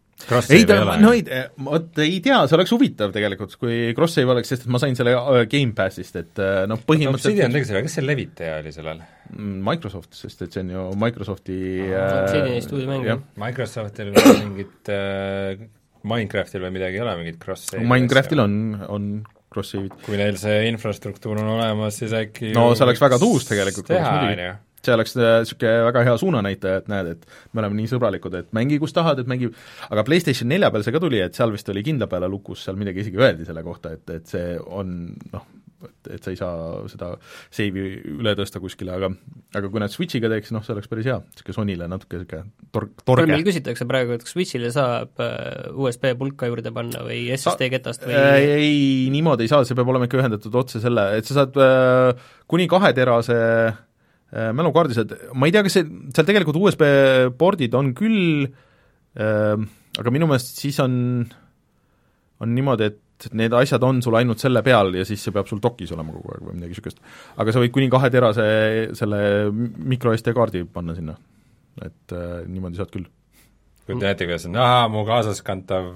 ei 0.54 0.62
ta, 0.68 0.76
no 1.02 1.10
ei, 1.16 1.22
vot 1.66 1.98
ei 2.02 2.20
tea, 2.22 2.36
see 2.46 2.54
oleks 2.54 2.70
huvitav 2.74 3.10
tegelikult, 3.14 3.56
kui 3.58 3.90
Cross-Save 3.96 4.30
oleks, 4.36 4.52
sest 4.52 4.66
et 4.68 4.72
ma 4.72 4.78
sain 4.78 4.94
selle 4.98 5.16
äh, 5.18 5.40
Gamepassist, 5.50 6.18
et 6.20 6.42
äh, 6.42 6.62
noh, 6.70 6.78
põhimõtteliselt 6.86 7.32
Obsidian 7.32 7.56
tegi 7.56 7.70
selle, 7.70 7.82
kes 7.86 7.96
see 7.98 8.06
levitaja 8.06 8.60
oli 8.60 8.74
sellel? 8.74 9.02
Mm, 9.32 9.58
Microsoft, 9.66 10.12
sest 10.14 10.46
et 10.46 10.54
see 10.54 10.62
on 10.62 10.72
ju 10.76 10.86
Microsofti 11.02 11.58
Obsidiani 11.90 12.62
stuudiomäng, 12.62 13.06
jah. 13.08 13.22
Microsoftil 13.42 14.12
mingit 14.14 14.92
äh, 14.94 15.64
Minecraftil 16.08 16.62
või 16.64 16.76
midagi 16.78 16.98
ei 16.98 17.04
ole, 17.04 17.18
mingit 17.20 17.42
cross-save'i 17.42 17.86
Minecraftil 17.86 18.42
on, 18.42 18.56
on 18.90 19.10
cross-save'id. 19.52 19.94
kui 20.06 20.18
neil 20.20 20.40
see 20.40 20.66
infrastruktuur 20.72 21.40
on 21.42 21.54
olemas, 21.58 22.00
siis 22.02 22.14
äkki 22.16 22.52
no 22.56 22.70
see 22.74 22.86
oleks 22.88 23.02
väga 23.02 23.20
tuus 23.22 23.48
tegelikult. 23.48 23.92
ju 23.92 24.52
see 24.82 24.94
oleks 24.96 25.14
niisugune 25.14 25.72
väga 25.86 26.04
hea 26.08 26.14
suunanäitaja, 26.18 26.82
et 26.82 26.88
näed, 26.90 27.10
et 27.14 27.52
me 27.54 27.62
oleme 27.62 27.78
nii 27.78 27.90
sõbralikud, 27.92 28.34
et 28.38 28.48
mängi, 28.56 28.80
kus 28.82 28.94
tahad, 28.96 29.20
et 29.22 29.30
mängi, 29.30 29.52
aga 29.88 30.04
PlayStation 30.06 30.50
nelja 30.50 30.72
peal 30.74 30.82
see 30.86 30.94
ka 30.94 31.02
tuli, 31.02 31.20
et 31.22 31.38
seal 31.38 31.54
vist 31.54 31.70
oli 31.70 31.84
kindla 31.86 32.08
peale 32.10 32.30
lukus, 32.30 32.64
seal 32.66 32.78
midagi 32.80 33.04
isegi 33.04 33.20
öeldi 33.22 33.46
selle 33.46 33.62
kohta, 33.66 33.94
et, 33.94 34.02
et 34.10 34.32
see 34.34 34.56
on 34.66 34.96
noh, 35.34 35.46
et, 35.88 36.10
et 36.16 36.24
sa 36.24 36.32
ei 36.32 36.38
saa 36.38 36.82
seda 36.90 37.10
seivi 37.52 37.84
üle 38.14 38.34
tõsta 38.38 38.60
kuskile, 38.62 38.94
aga 38.96 39.10
aga 39.58 39.70
kui 39.72 39.82
nad 39.82 39.92
Switchiga 39.92 40.30
teeks, 40.32 40.52
noh, 40.54 40.64
see 40.64 40.74
oleks 40.74 40.90
päris 40.90 41.08
hea, 41.10 41.18
niisugune 41.22 41.56
Sonyle 41.56 41.88
natuke 41.90 42.20
niisugune 42.20 42.70
tor-, 42.74 42.88
torge. 43.04 43.26
meil 43.30 43.44
küsitakse 43.46 43.86
praegu, 43.88 44.16
et 44.16 44.24
kas 44.24 44.34
Switchile 44.34 44.72
saab 44.74 45.22
äh, 45.22 45.68
USB 45.74 46.12
pulka 46.20 46.50
juurde 46.50 46.72
panna 46.74 47.04
või 47.06 47.24
SSD 47.36 47.70
ketast 47.76 48.06
või 48.08 48.16
äh, 48.18 48.38
ei, 48.62 48.80
niimoodi 49.14 49.46
ei 49.46 49.52
saa, 49.52 49.66
see 49.68 49.78
peab 49.78 49.92
olema 49.92 50.08
ikka 50.08 50.20
ühendatud 50.22 50.58
otse 50.62 50.82
selle, 50.82 51.08
et 51.18 51.28
sa 51.28 51.42
saad 51.42 51.60
äh, 51.60 52.26
kuni 52.50 52.68
kaheterase 52.70 53.38
äh, 53.38 54.50
mälukaardi 54.56 54.98
saad, 54.98 55.14
ma 55.34 55.48
ei 55.48 55.54
tea, 55.54 55.66
kas 55.66 55.80
see, 55.80 55.86
seal 56.14 56.28
tegelikult 56.28 56.60
USB 56.62 56.88
pordid 57.40 57.76
on 57.78 57.94
küll 57.98 58.48
äh,, 58.48 59.70
aga 60.00 60.12
minu 60.14 60.30
meelest 60.30 60.62
siis 60.62 60.78
on 60.82 60.94
on 62.42 62.54
niimoodi, 62.56 62.90
et 62.90 63.00
need 63.32 63.54
asjad 63.56 63.82
on 63.86 64.02
sul 64.04 64.16
ainult 64.18 64.42
selle 64.42 64.62
peal 64.66 64.94
ja 64.98 65.04
siis 65.08 65.22
see 65.24 65.34
peab 65.34 65.48
sul 65.50 65.60
dokis 65.62 65.92
olema 65.94 66.14
kogu 66.14 66.34
aeg 66.34 66.46
või 66.48 66.56
midagi 66.58 66.74
niisugust. 66.74 67.02
aga 67.36 67.54
sa 67.54 67.62
võid 67.62 67.74
kuni 67.74 67.90
kaheterase 67.92 68.46
selle 68.98 69.20
micro 69.52 70.14
SD 70.16 70.34
kaardi 70.36 70.64
panna 70.64 70.96
sinna, 70.98 71.16
et 71.84 72.16
äh, 72.16 72.42
niimoodi 72.48 72.80
saad 72.80 72.90
küll 72.94 73.06
kujutan 73.86 74.10
ette, 74.12 74.26
kuidas 74.28 74.46
on, 74.48 74.58
aa, 74.62 74.88
mu 74.92 75.04
kaasaskantav 75.08 75.92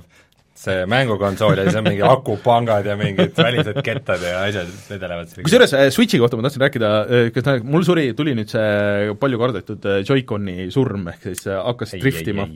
see 0.61 0.85
mängukonsool 0.91 1.59
ja 1.61 1.67
siis 1.67 1.79
on 1.81 1.87
mingi 1.87 2.05
akupangad 2.15 2.87
ja 2.89 2.97
mingid 2.99 3.37
välised 3.39 3.81
kettad 3.85 4.23
ja 4.25 4.43
asjad 4.47 4.71
vedelevad 4.89 5.31
seal. 5.31 5.47
kusjuures 5.47 5.75
äh, 5.77 5.89
Switchi 5.95 6.21
kohta 6.23 6.39
ma 6.39 6.47
tahtsin 6.47 6.65
rääkida, 6.65 6.93
kas 7.35 7.47
ta, 7.47 7.57
mul 7.65 7.87
suri, 7.87 8.09
tuli 8.19 8.37
nüüd 8.39 8.53
see 8.53 9.17
palju 9.21 9.41
kardetud 9.43 9.89
äh, 9.91 9.99
Joy-Coni 10.07 10.69
surm, 10.75 11.09
ehk 11.13 11.29
siis 11.31 11.47
äh, 11.51 11.59
hakkas 11.61 11.97
driftima. 12.01 12.49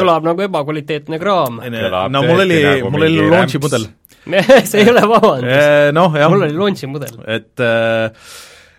kõlab 0.00 0.30
nagu 0.30 0.46
ebakvaliteetne 0.48 1.20
kraam. 1.22 1.60
no 1.62 2.24
mul 2.26 2.46
oli, 2.46 2.62
nagu 2.66 2.94
mul 2.94 3.08
oli 3.10 3.28
launch'i 3.30 3.62
mudel 3.62 3.86
see 4.70 4.80
ei 4.80 4.88
ole 4.88 5.04
vabandus. 5.04 5.92
noh, 5.96 6.18
jah. 6.18 6.32
mul 6.32 6.46
oli 6.48 6.56
launch'i 6.56 6.90
mudel. 6.90 7.22
et 7.28 7.62
äh, 7.62 8.10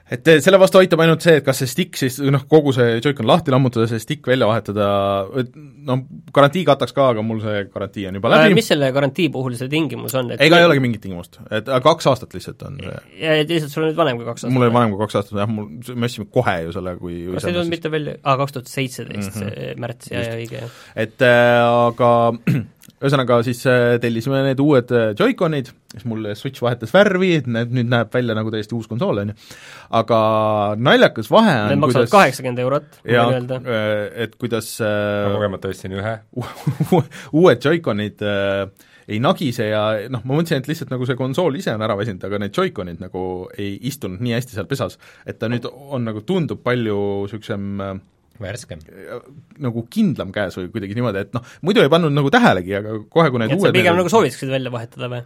et 0.06 0.28
eh, 0.30 0.40
selle 0.44 0.60
vastu 0.62 0.78
aitab 0.78 1.02
ainult 1.02 1.24
see, 1.26 1.40
et 1.40 1.46
kas 1.46 1.58
see 1.64 1.70
stick 1.70 1.98
siis 1.98 2.20
noh, 2.22 2.44
kogu 2.50 2.74
see 2.76 3.00
Joy-Con 3.00 3.26
lahti 3.26 3.54
lammutada, 3.54 3.88
see 3.90 4.02
stick 4.04 4.28
välja 4.30 4.46
vahetada, 4.50 4.88
et 5.42 5.56
noh, 5.56 6.04
garantii 6.36 6.66
kataks 6.68 6.94
ka, 6.94 7.08
aga 7.16 7.24
mul 7.26 7.42
see 7.42 7.64
garantii 7.74 8.06
on 8.12 8.20
juba 8.20 8.34
läbi. 8.36 8.58
mis 8.60 8.70
selle 8.70 8.92
garantii 8.94 9.32
puhul 9.34 9.58
see 9.58 9.72
tingimus 9.72 10.14
on, 10.20 10.30
ega 10.38 10.60
ei 10.62 10.68
olegi 10.68 10.84
mingit 10.84 11.02
tingimust, 11.08 11.40
et 11.50 11.72
kaks 11.88 12.10
aastat 12.12 12.38
lihtsalt 12.38 12.62
on 12.70 12.78
see. 12.84 13.00
ja, 13.24 13.40
lihtsalt 13.42 13.74
sul 13.74 13.88
on 13.88 13.90
nüüd 13.90 14.00
vanem 14.04 14.22
kui 14.22 14.30
kaks 14.30 14.46
aastat? 14.46 14.56
mul 14.58 14.68
oli 14.68 14.78
vanem 14.78 14.94
kui 14.94 15.02
kaks 15.02 15.20
aastat, 15.22 15.40
jah, 15.42 15.50
mul, 15.50 15.72
me 15.96 16.12
ostsime 16.12 16.30
kohe 16.38 16.56
ju 16.68 16.76
selle, 16.78 16.96
kui 17.02 17.18
kas 17.34 17.48
see 17.48 17.54
ei 17.54 17.58
tulnud 17.58 17.74
mitte 17.74 17.94
välja, 17.96 18.18
aa, 18.22 18.38
kaks 18.44 18.60
tuhat 18.60 18.72
seitseteist, 18.76 19.42
see 19.42 19.74
märts, 19.82 20.14
jaa, 20.14 20.38
õige, 20.38 20.62
jah. 20.68 20.80
et 21.08 21.26
äh, 21.26 21.66
aga 21.66 22.12
ühesõnaga 23.04 23.42
siis 23.46 23.62
äh, 23.70 23.98
tellisime 24.04 24.42
need 24.46 24.62
uued 24.64 24.92
äh, 24.96 25.12
Joy-Conid, 25.20 25.72
siis 25.92 26.08
mul 26.08 26.30
Switch 26.40 26.64
vahetas 26.64 26.94
värvi, 26.96 27.34
et 27.42 27.50
need 27.52 27.76
nüüd 27.76 27.92
näeb 27.92 28.14
välja 28.14 28.38
nagu 28.38 28.54
täiesti 28.54 28.76
uus 28.78 28.88
konsool, 28.92 29.24
on 29.24 29.34
ju. 29.34 29.38
aga 30.00 30.20
naljakas 30.80 31.30
vahe 31.34 31.56
on 31.66 31.72
Need 31.74 31.84
maksavad 31.84 32.12
kaheksakümmend 32.14 32.64
eurot, 32.64 32.90
võin 33.04 33.38
öelda. 33.38 33.62
Äh, 33.68 33.94
et 34.26 34.36
kuidas 34.40 34.74
ma 34.82 35.36
kogemata 35.36 35.72
ostsin 35.74 35.96
ühe 36.00 36.18
uued 37.42 37.68
Joy-Conid 37.68 38.26
äh, 38.26 38.92
ei 39.12 39.20
nagise 39.22 39.68
ja 39.70 39.84
noh, 40.10 40.24
ma 40.26 40.38
mõtlesin, 40.40 40.64
et 40.64 40.70
lihtsalt 40.70 40.92
nagu 40.94 41.06
see 41.08 41.18
konsool 41.20 41.60
ise 41.60 41.76
on 41.76 41.84
ära 41.86 41.98
väsinud, 42.00 42.24
aga 42.26 42.40
need 42.42 42.56
Joy-Conid 42.56 43.04
nagu 43.04 43.22
ei 43.54 43.76
istunud 43.90 44.24
nii 44.24 44.34
hästi 44.38 44.58
seal 44.58 44.70
pesas, 44.70 44.98
et 45.28 45.38
ta 45.42 45.50
nüüd 45.52 45.68
on 45.68 46.08
nagu, 46.08 46.24
tundub 46.26 46.64
palju 46.66 46.98
niisugusem 47.26 47.84
äh, 47.84 47.96
värskem. 48.42 48.82
nagu 49.64 49.86
kindlam 49.92 50.34
käes 50.36 50.58
või 50.60 50.70
kuidagi 50.74 50.98
niimoodi, 50.98 51.24
et 51.26 51.34
noh, 51.38 51.46
muidu 51.66 51.84
ei 51.84 51.92
pannud 51.92 52.14
nagu 52.14 52.32
tähelegi, 52.34 52.76
aga 52.82 53.00
kohe, 53.10 53.32
kui 53.32 53.42
need 53.42 53.56
et 53.56 53.64
uued 53.64 53.76
pigem 53.76 53.98
nagu 54.00 54.12
soovitaksid 54.12 54.52
välja 54.52 54.74
vahetada 54.74 55.12
või? 55.12 55.24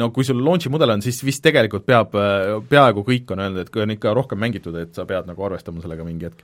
no 0.00 0.10
kui 0.14 0.26
sul 0.26 0.42
launch'i 0.44 0.72
mudel 0.72 0.96
on, 0.96 1.04
siis 1.04 1.20
vist 1.24 1.44
tegelikult 1.44 1.86
peab, 1.86 2.14
peaaegu 2.68 3.06
kõik 3.06 3.30
on 3.34 3.44
öelnud, 3.44 3.64
et 3.64 3.72
kui 3.72 3.84
on 3.84 3.94
ikka 3.94 4.14
rohkem 4.16 4.40
mängitud, 4.42 4.76
et 4.80 4.94
sa 4.96 5.06
pead 5.08 5.28
nagu 5.30 5.46
arvestama 5.46 5.84
sellega 5.84 6.06
mingi 6.06 6.30
hetk 6.30 6.42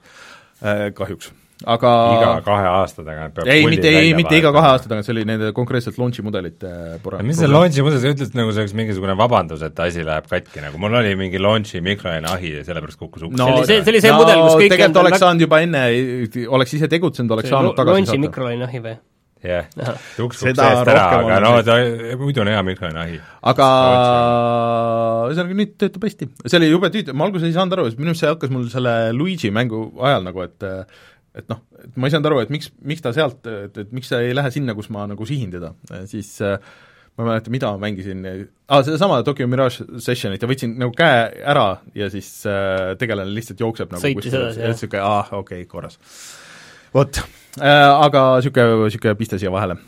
äh,, 0.63 0.91
kahjuks 0.97 1.33
aga 1.69 1.91
iga 2.15 2.31
kahe 2.47 2.69
aasta 2.71 3.05
tagant 3.05 3.35
peab 3.37 3.51
ei, 3.53 3.67
mitte, 3.69 3.91
ei, 3.93 4.15
mitte 4.17 4.39
iga 4.39 4.53
kahe 4.55 4.71
aasta 4.73 4.89
tagant, 4.89 5.05
see 5.05 5.13
oli 5.13 5.27
nende 5.29 5.51
konkreetselt 5.57 5.99
launch'i 6.01 6.25
mudelite 6.25 6.73
pura-. 7.05 7.21
mis 7.27 7.37
see 7.41 7.51
launch'i 7.51 7.85
mudel, 7.85 8.01
sa 8.01 8.15
ütlesid 8.15 8.39
nagu 8.39 8.55
see 8.55 8.65
oleks 8.65 8.75
mingisugune 8.79 9.17
vabandus, 9.21 9.65
et 9.67 9.85
asi 9.85 10.07
läheb 10.07 10.31
katki, 10.31 10.63
nagu 10.65 10.81
mul 10.81 10.97
oli 11.03 11.13
mingi 11.21 11.43
launch'i 11.43 11.85
mikrolaine 11.85 12.33
ahi 12.33 12.57
ja 12.59 12.65
sellepärast 12.65 13.01
kukkus 13.01 13.29
uks 13.29 13.37
no, 13.37 13.51
see 13.51 13.61
oli 13.61 13.69
see, 13.69 13.85
see 13.85 13.95
oli 13.95 14.03
see 14.07 14.15
no, 14.15 14.23
mudel, 14.23 14.43
kus 14.47 14.57
kõik 14.63 14.75
tegelikult 14.75 15.05
oleks 15.05 15.25
saanud 15.27 15.47
juba 15.47 15.63
enne, 15.67 15.87
oleks 16.49 16.77
ise 16.81 16.91
tegutsenud, 16.97 17.37
oleks 17.37 17.53
saanud 17.53 17.77
tagasi 17.77 17.97
saata. 17.97 17.99
launch'i 17.99 18.23
mikrolaine 18.25 18.69
ahi 18.71 18.85
või? 18.89 18.97
jah 19.41 19.69
yeah., 19.73 20.01
uks 20.21 20.43
uks 20.43 20.51
eest 20.51 20.61
ära, 20.61 21.05
aga 21.17 21.39
no 21.41 21.53
ta, 21.65 21.79
muidu 22.21 22.43
on 22.43 22.51
hea 22.53 22.65
mikrolaine 22.65 23.01
ahi. 23.05 23.21
aga 23.53 23.69
ühesõnaga 25.31 25.57
nüüd 25.63 25.77
töötab 25.81 26.05
hästi. 26.05 26.29
see 26.45 26.59
oli 26.61 26.69
jube 26.69 26.91
tüütu, 26.93 27.17
ma 27.17 27.29
alguses 27.29 27.49
ei 27.49 27.57
saanud 27.57 27.79
aru, 27.79 27.87
minu 27.97 28.13
arust 28.13 28.25
see 28.25 28.33
hakkas 28.33 28.53
mul 28.53 28.69
selle 28.73 28.95
Luigi 29.17 29.53
mängu 29.55 29.87
ajal 30.05 30.29
nagu, 30.29 30.45
et 30.45 30.69
et 31.39 31.51
noh, 31.51 31.61
et 31.79 31.97
ma 31.97 32.09
ei 32.09 32.15
saanud 32.15 32.31
aru, 32.31 32.39
et 32.45 32.53
miks, 32.53 32.71
miks 32.87 33.05
ta 33.05 33.13
sealt, 33.15 33.45
et, 33.47 33.77
et 33.85 33.91
miks 33.95 34.11
ta 34.11 34.21
ei 34.25 34.35
lähe 34.35 34.51
sinna, 34.55 34.75
kus 34.79 34.91
ma 34.95 35.07
nagu 35.11 35.27
sihin 35.29 35.53
teda, 35.53 35.73
siis 36.11 36.33
äh, 36.43 36.57
ma 37.15 37.25
ei 37.25 37.29
mäleta, 37.29 37.53
mida 37.55 37.71
ma 37.75 37.83
mängisin, 37.85 38.25
aa, 38.69 38.83
sedasama 38.87 39.21
Tokyo 39.27 39.47
Mirage 39.51 39.87
Sessionit 40.03 40.43
ja 40.43 40.49
võtsin 40.51 40.75
nagu 40.81 40.95
käe 40.97 41.29
ära 41.53 41.67
ja 41.97 42.11
siis 42.13 42.33
äh, 42.49 42.95
tegelane 43.01 43.35
lihtsalt 43.37 43.63
jookseb 43.63 43.93
nagu 43.95 44.03
sõitis 44.03 44.35
edasi, 44.35 44.63
jah? 44.63 44.75
niisugune 44.75 45.05
aa, 45.05 45.23
okei 45.31 45.63
okay,, 45.63 45.69
korras. 45.71 46.01
vot 46.95 47.23
äh,, 47.23 47.69
aga 47.69 48.27
niisugune, 48.41 48.83
niisugune 48.87 49.15
piste 49.21 49.39
siia 49.43 49.53
vahele. 49.55 49.79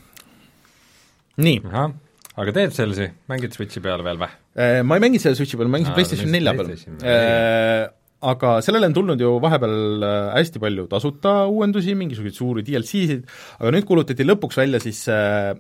nii. 1.43 1.63
aga 1.73 2.55
teed 2.59 2.77
Cellsi, 2.77 3.09
mängid 3.33 3.59
Switchi 3.59 3.83
peal 3.83 4.05
veel 4.07 4.23
või 4.23 4.31
äh,? 4.31 4.79
Ma 4.87 4.99
ei 4.99 5.07
mänginud 5.07 5.27
selle 5.27 5.41
Switchi 5.41 5.59
peal, 5.59 5.73
ma 5.73 5.79
mängisin 5.79 5.99
PlayStation 5.99 6.33
nelja 6.35 6.55
peal 6.59 6.75
äh, 7.03 7.91
aga 8.23 8.55
sellele 8.65 8.89
on 8.91 8.97
tulnud 8.97 9.21
ju 9.21 9.35
vahepeal 9.43 10.07
äh, 10.07 10.31
hästi 10.39 10.63
palju 10.63 10.87
tasuta 10.91 11.35
uuendusi, 11.51 11.97
mingisuguseid 11.99 12.39
suuri 12.39 12.65
DLC-sid, 12.67 13.29
aga 13.59 13.75
nüüd 13.75 13.89
kuulutati 13.89 14.27
lõpuks 14.27 14.61
välja 14.63 14.81
siis 14.83 15.05
äh, 15.13 15.53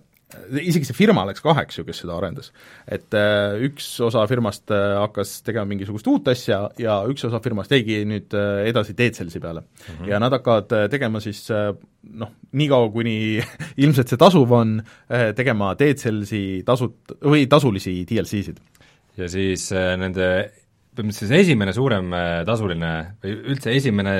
isegi 0.62 0.86
see 0.88 0.96
firma 0.96 1.24
läks 1.28 1.42
kaheks 1.44 1.78
ju, 1.78 1.84
kes 1.86 2.02
seda 2.02 2.14
arendas. 2.16 2.50
et 2.86 3.14
äh, 3.16 3.58
üks 3.66 3.88
osa 4.04 4.24
firmast 4.30 4.70
äh, 4.74 4.96
hakkas 5.00 5.40
tegema 5.46 5.68
mingisugust 5.68 6.08
uut 6.10 6.28
asja 6.32 6.64
ja 6.80 7.00
üks 7.10 7.24
osa 7.28 7.40
firmast 7.44 7.72
jäigi 7.74 8.02
nüüd 8.08 8.34
äh, 8.36 8.64
edasi 8.70 8.96
Dead 8.98 9.16
Cellsi 9.16 9.40
peale 9.40 9.60
mm. 9.62 9.94
-hmm. 9.94 10.10
ja 10.10 10.20
nad 10.22 10.32
hakkavad 10.32 10.72
äh, 10.72 10.88
tegema 10.90 11.20
siis 11.20 11.44
äh, 11.50 11.72
noh, 12.02 12.32
niikaua 12.52 12.90
kuni 12.92 13.42
ilmselt 13.82 14.08
see 14.08 14.20
tasuv 14.20 14.52
on 14.52 14.80
äh,, 15.10 15.32
tegema 15.34 15.74
Dead 15.78 15.96
Cellsi 15.96 16.62
tasut- 16.66 17.16
või 17.20 17.46
tasulisi 17.46 18.04
DLC-sid. 18.08 18.58
ja 19.16 19.28
siis 19.28 19.70
äh, 19.72 19.96
nende 19.96 20.50
põhimõtteliselt 20.96 21.38
esimene 21.40 21.74
suurem 21.76 22.12
äh, 22.16 22.40
tasuline 22.48 22.90
või 23.22 23.36
üldse 23.54 23.72
esimene 23.72 24.16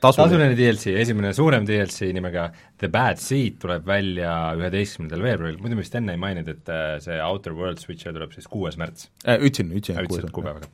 tasuline, 0.00 0.30
tasuline 0.30 0.56
DLC, 0.56 0.94
esimene 1.02 1.34
suurem 1.36 1.66
DLC 1.68 2.08
nimega 2.16 2.46
The 2.80 2.90
Bad 2.92 3.20
Seed 3.22 3.58
tuleb 3.62 3.84
välja 3.88 4.32
üheteistkümnendal 4.56 5.24
veebruaril, 5.26 5.60
muidu 5.60 5.76
me 5.76 5.84
vist 5.84 5.98
enne 5.98 6.14
ei 6.16 6.22
maininud, 6.22 6.48
et 6.54 6.72
äh, 6.72 6.96
see 7.04 7.18
Outer 7.24 7.56
World 7.58 7.82
Switcher 7.82 8.16
tuleb 8.16 8.32
siis 8.36 8.48
kuues 8.50 8.78
märts 8.80 9.10
äh,. 9.26 9.36
Ütlesin, 9.36 9.74
ütlesin. 9.74 10.00
ütlesid 10.06 10.32
kuupäevaga, 10.34 10.70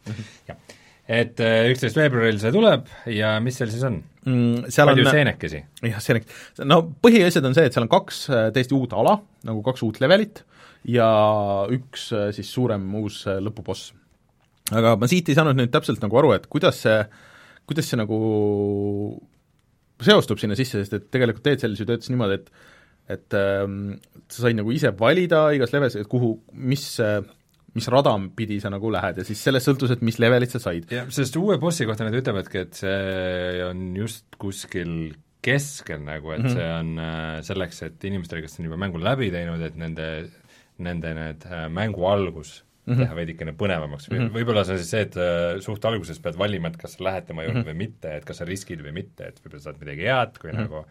jah. 0.50 0.78
et 1.18 1.42
üksteist 1.42 1.98
veebruaril 1.98 2.38
see 2.42 2.54
tuleb 2.54 2.86
ja 3.10 3.34
mis 3.44 3.58
seal 3.58 3.74
siis 3.74 3.82
on 3.90 3.98
mm,? 4.28 4.70
palju 4.70 5.08
on, 5.08 5.12
seenekesi? 5.18 5.64
jah, 5.90 5.98
seenek-, 6.04 6.30
no 6.62 6.80
põhiasjad 7.02 7.50
on 7.50 7.58
see, 7.58 7.66
et 7.66 7.74
seal 7.74 7.88
on 7.88 7.92
kaks 7.96 8.24
täiesti 8.54 8.78
uut 8.78 8.94
ala, 8.94 9.18
nagu 9.50 9.66
kaks 9.66 9.82
uut 9.88 9.98
levelit 10.04 10.44
ja 10.86 11.10
üks 11.72 12.10
siis 12.36 12.54
suurem 12.54 12.86
uus 13.02 13.24
lõpuboss 13.42 13.94
aga 14.72 14.94
ma 15.00 15.08
siit 15.10 15.28
ei 15.28 15.36
saanud 15.36 15.58
nüüd 15.58 15.72
täpselt 15.74 16.00
nagu 16.04 16.20
aru, 16.20 16.32
et 16.36 16.48
kuidas 16.52 16.80
see, 16.86 16.98
kuidas 17.68 17.90
see 17.90 18.00
nagu 18.00 18.18
seostub 20.04 20.40
sinna 20.40 20.56
sisse, 20.58 20.80
sest 20.80 20.96
et 20.96 21.10
tegelikult 21.12 21.44
DCL-is 21.44 21.82
ju 21.82 21.88
töötas 21.88 22.12
niimoodi, 22.12 22.40
et 22.40 22.72
et 23.04 23.36
ähm, 23.36 23.98
sa 24.32 24.46
said 24.46 24.56
nagu 24.56 24.72
ise 24.72 24.88
valida 24.96 25.50
igas 25.52 25.74
leves, 25.74 25.98
et 26.00 26.08
kuhu, 26.08 26.38
mis 26.56 26.86
äh, 27.04 27.18
mis 27.74 27.88
rada 27.92 28.14
pidi 28.36 28.56
sa 28.62 28.70
nagu 28.72 28.88
lähed 28.94 29.18
ja 29.20 29.26
siis 29.26 29.42
sellest 29.44 29.68
sõltus, 29.68 29.92
et 29.92 30.04
mis 30.06 30.16
levelit 30.22 30.54
sa 30.54 30.62
said. 30.62 30.88
jah, 30.88 31.10
sest 31.12 31.36
uue 31.36 31.58
bossi 31.60 31.84
kohta 31.84 32.06
nad 32.06 32.16
ütlevadki, 32.16 32.64
et 32.64 32.80
see 32.80 33.60
on 33.66 33.90
just 33.98 34.38
kuskil 34.40 35.12
keskel 35.44 36.00
nagu, 36.00 36.32
et 36.32 36.40
mm 36.40 36.48
-hmm. 36.48 36.56
see 36.56 36.70
on 36.78 36.98
äh, 36.98 37.42
selleks, 37.44 37.82
et 37.82 38.04
inimestele, 38.04 38.40
kes 38.40 38.58
on 38.58 38.70
juba 38.70 38.80
mängu 38.80 39.02
läbi 39.02 39.28
teinud, 39.30 39.60
et 39.60 39.76
nende, 39.76 40.30
nende 40.78 41.14
need 41.14 41.44
äh, 41.44 41.68
mängu 41.68 42.08
algus 42.08 42.62
mm 42.84 42.92
-hmm. 42.92 43.04
teha 43.04 43.16
veidikene 43.20 43.56
põnevamaks 43.58 44.10
mm 44.10 44.18
-hmm. 44.18 44.36
võib-olla 44.36 44.64
see 44.64 44.76
on 44.76 44.82
siis 44.82 44.92
see, 44.96 45.06
et 45.08 45.16
äh, 45.16 45.60
suht 45.64 45.84
alguses 45.84 46.20
pead 46.20 46.38
valima, 46.38 46.68
et 46.68 46.76
kas 46.80 46.98
sa 46.98 47.04
lähed 47.04 47.26
tema 47.26 47.42
juurde 47.46 47.60
mm 47.60 47.64
-hmm. 47.64 47.72
või 47.72 47.86
mitte, 47.86 48.16
et 48.16 48.24
kas 48.24 48.42
sa 48.42 48.44
riskid 48.44 48.84
või 48.84 48.92
mitte, 48.92 49.28
et 49.28 49.40
võib-olla 49.40 49.62
saad 49.62 49.80
midagi 49.80 50.08
head, 50.10 50.38
kui 50.38 50.52
mm 50.52 50.58
-hmm. 50.58 50.62
nagu 50.62 50.86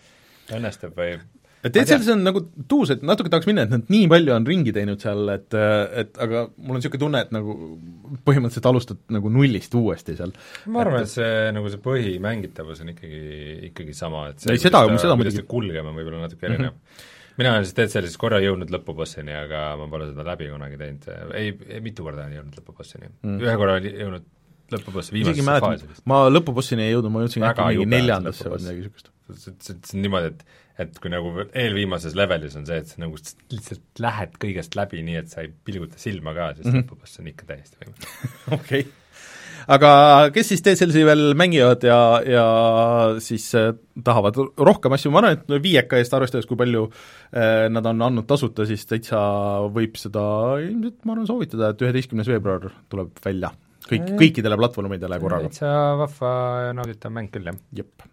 õnnestub 0.58 0.98
või 0.98 1.18
et 1.64 1.78
ETL-is 1.80 2.10
on 2.12 2.24
nagu 2.26 2.42
tuus, 2.68 2.90
et 2.92 3.04
natuke 3.08 3.30
tahaks 3.32 3.48
minna, 3.48 3.64
et 3.64 3.72
nad 3.72 3.88
nii 3.94 4.08
palju 4.12 4.34
on 4.36 4.48
ringi 4.48 4.74
teinud 4.76 5.00
seal, 5.00 5.30
et 5.32 5.56
et 6.02 6.20
aga 6.26 6.50
mul 6.58 6.76
on 6.76 6.82
niisugune 6.82 7.04
tunne, 7.06 7.22
et 7.24 7.32
nagu 7.32 7.56
põhimõtteliselt 8.28 8.68
alustad 8.68 9.00
nagu 9.16 9.32
nullist 9.32 9.78
uuesti 9.80 10.18
seal. 10.20 10.34
ma 10.66 10.84
arvan, 10.84 11.08
et 11.08 11.14
see, 11.14 11.52
nagu 11.56 11.72
see 11.72 11.80
põhimängitavus 11.88 12.84
on 12.84 12.92
ikkagi, 12.96 13.24
ikkagi 13.70 13.96
sama, 13.96 14.28
et 14.34 14.44
see, 14.44 14.52
ei, 14.52 14.64
seda, 14.66 14.84
seda 14.98 15.16
muidugi 15.16 15.46
kulgema 15.48 15.96
võib-olla 15.96 16.28
natuke 16.28 16.50
erinev 16.50 16.74
mm. 16.74 16.78
-hmm 16.78 17.12
mina 17.40 17.56
olen 17.56 17.68
siis 17.68 17.78
Dead 17.78 18.20
korra 18.22 18.40
jõudnud 18.44 18.72
lõpubossini, 18.74 19.34
aga 19.46 19.66
ma 19.80 19.90
pole 19.92 20.12
seda 20.12 20.26
läbi 20.28 20.50
kunagi 20.52 20.80
teinud, 20.82 21.10
ei, 21.40 21.54
ei 21.70 21.84
mitu 21.86 22.06
korda 22.06 22.26
olen 22.26 22.40
jõudnud 22.40 22.62
lõpubossini 22.62 23.10
mm., 23.10 23.44
ühe 23.44 23.60
korra 23.60 23.78
olen 23.80 24.02
jõudnud 24.04 24.32
lõpubossi 24.74 25.16
viimasesse 25.16 25.60
faasi 25.66 25.88
vist. 25.90 26.04
ma 26.10 26.24
lõpubossini 26.32 26.88
ei 26.88 26.94
jõudnud, 26.96 27.14
ma 27.14 27.24
jõudsin 27.26 27.48
äkki 27.50 27.70
mingi 27.70 27.90
neljandasse 27.94 28.50
või 28.50 28.62
midagi 28.64 28.84
niisugust. 28.86 29.12
see, 29.34 29.56
see, 29.60 29.76
see 29.76 29.98
on 29.98 30.06
niimoodi, 30.08 30.34
et 30.34 30.62
et 30.84 30.98
kui 30.98 31.12
nagu 31.14 31.30
eelviimases 31.46 32.16
levelis 32.18 32.56
on 32.58 32.66
see, 32.66 32.80
et 32.82 32.90
sa 32.90 33.04
nagu 33.04 33.20
lihtsalt 33.54 34.02
lähed 34.02 34.40
kõigest 34.42 34.74
läbi 34.80 35.04
nii, 35.06 35.20
et 35.22 35.30
sa 35.30 35.44
ei 35.44 35.52
pilguta 35.68 36.02
silma 36.02 36.34
ka, 36.34 36.50
siis 36.58 36.66
mm 36.66 36.74
-hmm. 36.74 36.88
lõpuboss 36.88 37.22
on 37.22 37.30
ikka 37.30 37.50
täiesti 37.52 37.78
võimas 37.84 38.10
okei 38.58 38.86
okay 38.88 39.03
aga 39.72 39.92
kes 40.36 40.52
siis 40.54 40.64
DSLC 40.66 41.06
veel 41.08 41.34
mängivad 41.40 41.84
ja, 41.88 42.00
ja 42.28 42.46
siis 43.24 43.50
äh, 43.60 43.74
tahavad 44.04 44.40
rohkem 44.58 44.96
asju, 44.98 45.12
ma 45.14 45.24
arvan, 45.24 45.40
et 45.40 45.58
viieka 45.64 46.00
eest, 46.02 46.16
arvestades, 46.18 46.48
kui 46.50 46.60
palju 46.60 46.88
äh, 46.90 47.68
nad 47.74 47.92
on 47.92 48.08
andnud 48.10 48.28
tasuta, 48.30 48.68
siis 48.70 48.88
täitsa 48.90 49.20
võib 49.74 50.00
seda 50.00 50.24
ilmselt, 50.64 51.02
ma 51.04 51.18
arvan, 51.18 51.30
soovitada, 51.30 51.74
et 51.74 51.86
üheteistkümnes 51.86 52.32
veebruar 52.32 52.72
tuleb 52.92 53.22
välja. 53.26 53.54
kõik, 53.90 54.16
kõikidele 54.20 54.58
platvormidele 54.60 55.20
korraga. 55.20 55.52
täitsa 55.52 55.76
vahva 56.00 56.34
ja 56.70 56.74
nauditav 56.80 57.14
mäng 57.16 57.32
küll, 57.34 57.52
jah. 57.52 57.62
jep 57.76 58.10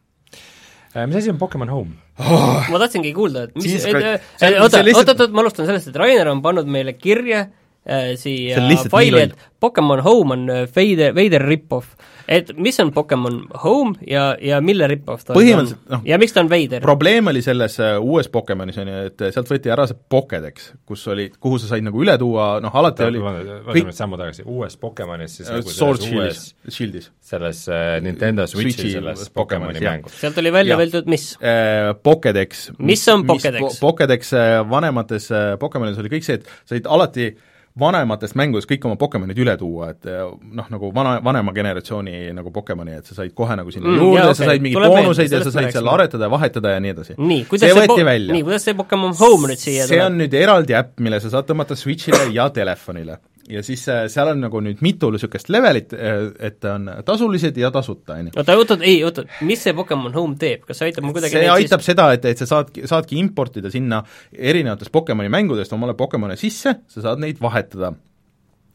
Äh, 0.90 1.06
mis 1.06 1.16
asi 1.16 1.30
on 1.30 1.38
Pokemon 1.38 1.68
Home? 1.68 1.90
oh. 2.18 2.66
ma 2.70 2.78
tahtsingi 2.82 3.12
kuulda, 3.14 3.44
et 3.46 3.54
mis, 3.54 3.76
oota, 3.78 4.16
see 4.40 4.48
lihtsalt- 4.50 4.96
oot, 4.96 5.12
oot, 5.12 5.20
oot, 5.22 5.34
ma 5.36 5.44
alustan 5.44 5.68
sellest, 5.68 5.92
et 5.92 5.98
Rainer 6.00 6.32
on 6.32 6.40
pannud 6.42 6.66
meile 6.66 6.96
kirja 6.98 7.44
äh, 7.90 8.14
siia 8.20 8.62
faili, 8.90 9.26
et 9.28 9.36
Pokemon 9.60 10.00
Home 10.06 10.32
on 10.36 10.48
äh, 10.50 10.62
veider, 10.76 11.12
veider 11.14 11.42
rip-off. 11.44 11.96
et 12.30 12.52
mis 12.56 12.78
on 12.80 12.92
Pokemon 12.94 13.40
Home 13.64 13.98
ja, 14.06 14.36
ja 14.40 14.60
mille 14.62 14.86
rip-off 14.88 15.24
ta 15.26 15.34
Põhimõtteliselt, 15.34 15.80
on 15.88 15.96
noh, 15.96 16.04
ja 16.06 16.18
miks 16.22 16.32
ta 16.36 16.40
on 16.44 16.50
veider? 16.52 16.80
probleem 16.84 17.26
oli 17.32 17.42
selles 17.42 17.76
äh, 17.82 17.96
uues 18.00 18.28
Pokemonis, 18.32 18.78
on 18.78 18.88
ju, 18.88 19.00
et 19.10 19.24
sealt 19.34 19.50
võeti 19.50 19.72
ära 19.74 19.86
see 19.90 19.98
Pokedex, 20.14 20.70
kus 20.88 21.02
oli, 21.12 21.26
kuhu 21.40 21.58
sa 21.60 21.72
said 21.74 21.84
nagu 21.84 22.00
üle 22.04 22.14
tuua, 22.22 22.46
noh 22.64 22.76
alati 22.80 23.04
oli 23.08 23.20
vaatame 23.24 23.58
kõik 23.68 23.90
nüüd 23.90 23.98
sammu 23.98 24.20
tagasi, 24.20 24.46
uues 24.46 24.78
Pokemonis 24.80 25.36
siis 25.40 25.50
nagu 25.50 25.74
Sword 25.74 26.00
selles 26.06 26.14
uues 26.16 26.40
Shieldis, 26.40 26.76
Shieldis. 26.78 27.10
selles 27.32 27.64
äh, 27.68 27.98
Nintendo 28.06 28.46
Switchi 28.46 28.76
Switchi 28.78 28.94
selles 28.96 29.26
Pokemonis, 29.34 29.76
Pokemoni 29.80 29.86
mängus. 29.90 30.16
sealt 30.22 30.38
oli 30.40 30.52
välja 30.54 30.78
öeldud 30.80 31.10
mis? 31.10 31.32
Äh, 31.42 31.90
Pokedex. 32.02 32.70
Mis 32.78 33.04
on 33.12 33.26
Pokedex? 33.26 33.60
po- 33.60 33.74
Pokedex 33.90 34.32
äh, 34.38 34.56
vanemates 34.70 35.30
äh, 35.34 35.56
Pokemonides 35.60 35.98
oli 36.00 36.14
kõik 36.14 36.26
see, 36.26 36.38
et 36.40 36.46
sa 36.64 36.76
said 36.76 36.86
alati 36.86 37.32
vanematest 37.78 38.34
mängudest 38.38 38.68
kõik 38.70 38.84
oma 38.88 38.96
Pokemonid 38.98 39.38
üle 39.38 39.54
tuua, 39.60 39.92
et 39.94 40.08
äh, 40.10 40.24
noh, 40.56 40.66
nagu 40.72 40.90
vana, 40.94 41.18
vanema 41.24 41.54
generatsiooni 41.54 42.32
nagu 42.34 42.50
Pokemoni, 42.54 42.96
et 42.98 43.06
sa 43.06 43.16
said 43.20 43.34
kohe 43.36 43.56
nagu 43.58 43.70
sinna 43.70 43.90
Mm, 43.90 44.00
juurde 44.02 44.24
yeah, 44.24 44.34
sa 44.34 44.48
said 44.50 44.64
mingeid 44.64 44.90
boonuseid 44.90 45.32
ja 45.34 45.42
sa 45.44 45.52
said 45.54 45.72
seal 45.74 45.90
aretada 45.92 46.26
ja 46.26 46.32
vahetada 46.32 46.74
ja 46.74 46.82
nii 46.82 46.94
edasi. 46.94 47.16
see 47.16 47.58
see, 47.62 47.72
võeti 47.78 48.06
välja. 48.06 48.34
nii, 48.34 48.44
kuidas 48.46 48.66
see 48.66 48.76
Pokemon 48.78 49.14
Home 49.20 49.52
nüüd 49.52 49.62
siia 49.62 49.86
see 49.86 49.96
tuleb? 49.96 50.06
on 50.06 50.18
nüüd 50.20 50.36
eraldi 50.40 50.76
äpp, 50.78 50.98
mille 51.04 51.20
sa 51.22 51.32
saad 51.32 51.48
tõmmata 51.50 51.78
Switchile 51.78 52.28
ja 52.34 52.48
telefonile. 52.54 53.20
Ja 53.48 53.62
siis 53.66 53.86
äh, 53.88 54.04
seal 54.12 54.32
on 54.32 54.42
nagu 54.44 54.60
nüüd 54.64 54.82
mitu 54.84 55.10
niisugust 55.14 55.48
levelit, 55.52 55.94
et 55.94 56.68
on 56.68 56.90
tasulised 57.06 57.56
ja 57.60 57.70
tasuta, 57.74 58.18
on 58.18 58.30
ju. 58.30 58.36
oota, 58.36 58.58
oota, 58.58 58.78
ei, 58.82 59.00
oota, 59.06 59.24
mis 59.46 59.62
see 59.64 59.74
Pokemon 59.76 60.14
Home 60.18 60.38
teeb, 60.40 60.66
kas 60.68 60.82
see 60.82 60.90
aitab 60.90 61.06
mul 61.06 61.16
kuidagi 61.16 61.38
see 61.38 61.48
aitab 61.54 61.86
seda, 61.86 62.10
et, 62.16 62.28
et 62.30 62.44
sa 62.44 62.50
saadki, 62.56 62.86
saadki 62.90 63.18
importida 63.22 63.72
sinna 63.72 64.02
erinevatest 64.32 64.92
Pokemoni 64.92 65.32
mängudest 65.32 65.72
omale 65.76 65.96
Pokemone 65.98 66.38
sisse, 66.40 66.80
sa 66.90 67.08
saad 67.08 67.22
neid 67.22 67.42
vahetada 67.42 67.94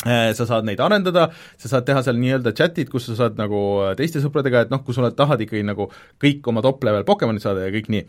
Äh, 0.04 0.36
sa 0.38 0.46
saad 0.46 0.68
neid 0.68 0.82
arendada, 0.84 1.30
sa 1.58 1.70
saad 1.72 1.86
teha 1.88 2.02
seal 2.06 2.20
nii-öelda 2.20 2.52
chat'id, 2.54 2.92
kus 2.92 3.08
sa 3.08 3.16
saad 3.18 3.40
nagu 3.40 3.58
teiste 3.98 4.20
sõpradega, 4.22 4.66
et 4.66 4.74
noh, 4.74 4.84
kui 4.86 4.94
sa 4.94 5.02
oled, 5.02 5.16
tahad 5.18 5.42
ikkagi 5.42 5.64
nagu 5.66 5.88
kõik 6.22 6.46
oma 6.52 6.62
top-level 6.66 7.08
Pokemonid 7.08 7.42
saada 7.42 7.64
ja 7.66 7.72
kõik 7.74 7.88
nii. 7.94 8.04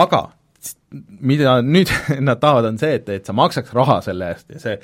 aga 0.00 0.22
mida 1.20 1.56
nüüd 1.66 1.90
nad 2.28 2.40
tahavad, 2.40 2.68
on 2.70 2.78
see, 2.80 2.96
et, 2.98 3.08
et 3.12 3.26
sa 3.26 3.34
maksaks 3.36 3.72
raha 3.76 3.98
selle 4.04 4.30
eest 4.32 4.54
ja 4.54 4.60
see, 4.62 4.74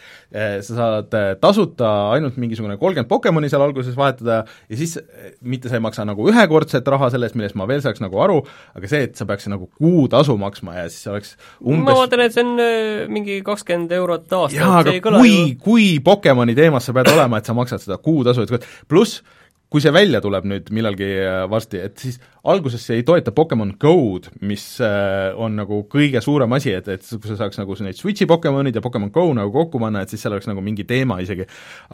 sa 0.66 0.77
saad 0.77 1.16
eh, 1.18 1.29
tasuta 1.40 1.90
ainult 2.16 2.38
mingisugune 2.42 2.77
kolmkümmend 2.81 3.11
Pokemoni 3.11 3.51
seal 3.53 3.64
alguses 3.64 3.97
vahetada 3.99 4.42
ja 4.42 4.79
siis 4.79 4.97
eh, 4.99 5.35
mitte 5.47 5.71
sa 5.71 5.79
ei 5.79 5.85
maksa 5.85 6.07
nagu 6.09 6.27
ühekordset 6.31 6.88
raha 6.95 7.11
selle 7.12 7.31
eest, 7.31 7.38
millest 7.38 7.59
ma 7.59 7.68
veel 7.71 7.85
saaks 7.85 8.03
nagu 8.03 8.23
aru, 8.25 8.40
aga 8.79 8.90
see, 8.90 9.07
et 9.09 9.18
sa 9.18 9.29
peaksid 9.29 9.55
nagu 9.55 9.68
kuutasu 9.79 10.37
maksma 10.40 10.81
ja 10.81 10.88
siis 10.92 11.07
oleks 11.12 11.37
umbes 11.61 11.92
ma 11.92 12.01
vaatan, 12.03 12.25
et 12.27 12.37
see 12.37 12.47
on 12.47 12.64
mingi 13.12 13.38
kakskümmend 13.47 13.95
eurot 14.01 14.27
aastas, 14.40 14.59
see 14.59 14.81
aga 14.83 14.97
ei 14.97 15.05
kõla 15.05 15.23
kui 15.23 15.37
ju, 15.37 15.61
kui 15.62 15.87
Pokemoni 16.05 16.59
teemas 16.59 16.88
sa 16.88 16.97
pead 16.97 17.12
olema, 17.14 17.40
et 17.40 17.49
sa 17.49 17.57
maksad 17.57 17.85
seda 17.85 18.01
kuutasu, 18.03 18.49
et 18.49 18.68
pluss 18.90 19.23
kui 19.72 19.80
see 19.80 19.92
välja 19.94 20.20
tuleb 20.20 20.44
nüüd 20.48 20.68
millalgi 20.74 21.08
äh, 21.24 21.42
varsti, 21.50 21.80
et 21.87 21.96
siis 22.00 22.18
alguses 22.48 22.82
see 22.85 22.98
ei 23.00 23.04
toeta 23.06 23.32
Pokemon 23.35 23.74
Go-d, 23.80 24.28
mis 24.44 24.64
äh, 24.85 25.30
on 25.38 25.56
nagu 25.56 25.82
kõige 25.92 26.20
suurem 26.24 26.52
asi, 26.58 26.74
et, 26.76 26.90
et 26.92 27.06
kui 27.06 27.30
sa 27.30 27.38
saaks 27.40 27.61
nagu 27.61 27.76
neid 27.80 27.96
Switchi 27.96 28.28
Pokemonid 28.28 28.76
ja 28.76 28.82
Pokemon 28.85 29.12
Go 29.14 29.24
nagu 29.37 29.52
kokku 29.54 29.80
panna, 29.80 30.02
et 30.04 30.12
siis 30.12 30.24
seal 30.24 30.37
oleks 30.37 30.50
nagu 30.50 30.64
mingi 30.64 30.85
teema 30.88 31.20
isegi. 31.24 31.46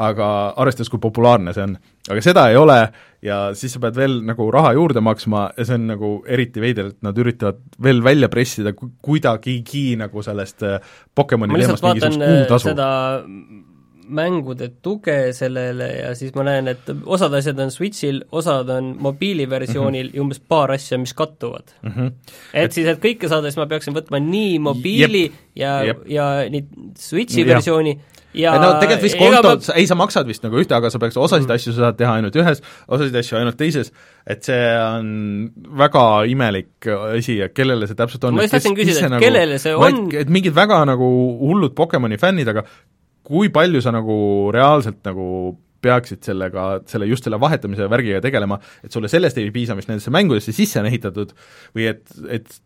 aga 0.08 0.28
arvestades, 0.56 0.90
kui 0.90 1.02
populaarne 1.02 1.54
see 1.54 1.68
on. 1.68 1.76
aga 2.08 2.24
seda 2.24 2.48
ei 2.50 2.58
ole 2.58 2.78
ja 3.22 3.38
siis 3.58 3.74
sa 3.74 3.82
pead 3.82 3.96
veel 3.98 4.20
nagu 4.26 4.50
raha 4.54 4.72
juurde 4.76 5.02
maksma 5.04 5.48
ja 5.56 5.66
see 5.68 5.78
on 5.78 5.88
nagu 5.92 6.12
eriti 6.26 6.62
veider, 6.62 6.92
et 6.92 7.02
nad 7.06 7.18
üritavad 7.18 7.62
veel 7.82 8.02
välja 8.04 8.30
pressida 8.32 8.72
ku- 8.74 8.90
kuidagigi 9.04 9.92
nagu 10.00 10.22
sellest 10.26 10.66
äh, 10.66 10.78
Pokemoni 11.14 11.58
teemast 11.58 11.86
mingisugust 11.86 12.24
kuutasu. 12.24 12.72
seda 12.72 12.88
mängude 14.08 14.70
tuge 14.82 15.32
sellele 15.36 15.88
ja 16.00 16.12
siis 16.18 16.34
ma 16.36 16.44
näen, 16.48 16.68
et 16.72 16.90
osad 17.04 17.34
asjad 17.38 17.58
on 17.62 17.72
Switchil, 17.74 18.22
osad 18.32 18.68
on 18.74 18.94
mobiiliversioonil 19.00 20.08
Mhm. 20.08 20.16
ja 20.16 20.22
umbes 20.22 20.40
paar 20.40 20.72
asja, 20.74 20.98
mis 20.98 21.14
kattuvad 21.14 21.72
mm. 21.82 21.90
-hmm. 21.90 22.12
et 22.54 22.72
siis, 22.72 22.86
et 22.86 23.00
kõike 23.02 23.28
saada, 23.28 23.50
siis 23.50 23.56
ma 23.60 23.66
peaksin 23.66 23.94
võtma 23.94 24.20
nii 24.22 24.58
mobiili 24.58 25.22
Jep. 25.22 25.32
ja, 25.54 25.82
Jep. 25.84 26.06
ja 26.06 26.28
nii 26.50 26.64
Switchi 26.98 27.40
Jah. 27.40 27.54
versiooni 27.54 27.98
ja 28.34 28.54
et 28.54 28.60
no 28.62 28.72
tegelikult 28.80 29.02
vist 29.02 29.18
kontod 29.18 29.62
ma-, 29.66 29.76
ei 29.80 29.86
sa 29.88 29.96
maksad 29.98 30.28
vist 30.28 30.44
nagu 30.44 30.60
ühte, 30.60 30.74
aga 30.76 30.90
sa 30.92 31.00
peaks 31.02 31.16
osasid 31.16 31.48
mm. 31.48 31.54
asju 31.54 31.72
sa 31.72 31.86
saad 31.86 31.98
teha 31.98 32.18
ainult 32.18 32.36
ühes, 32.36 32.60
osasid 32.88 33.16
asju 33.16 33.38
ainult 33.40 33.56
teises, 33.60 33.92
et 34.26 34.44
see 34.44 34.68
on 34.82 35.08
väga 35.80 36.04
imelik 36.28 36.90
asi 37.14 37.38
ja 37.40 37.48
kellele 37.48 37.88
see 37.88 37.98
täpselt 37.98 38.28
on. 38.28 38.36
Ma 38.38 38.46
just 38.46 38.56
tahtsin 38.58 38.76
küsida, 38.78 39.08
et 39.08 39.24
kellele 39.24 39.58
see 39.62 39.74
on? 39.74 40.04
et 40.12 40.28
mingid 40.28 40.54
väga 40.56 40.82
nagu 40.88 41.08
hullud 41.40 41.74
Pokemoni 41.78 42.20
fännid, 42.20 42.48
aga 42.52 42.64
kui 43.28 43.50
palju 43.52 43.82
sa 43.84 43.92
nagu 43.94 44.18
reaalselt 44.54 45.02
nagu 45.06 45.26
peaksid 45.84 46.24
sellega, 46.26 46.68
selle, 46.90 47.06
just 47.06 47.26
selle 47.26 47.38
vahetamise 47.40 47.86
värgiga 47.90 48.22
tegelema, 48.24 48.58
et 48.82 48.94
sulle 48.94 49.10
sellest 49.10 49.38
ei 49.38 49.52
piisa, 49.54 49.76
mis 49.78 49.86
nendesse 49.86 50.10
mängudesse 50.14 50.54
sisse 50.56 50.80
on 50.80 50.88
ehitatud, 50.90 51.34
või 51.76 51.86
et, 51.92 52.02
et 52.34 52.58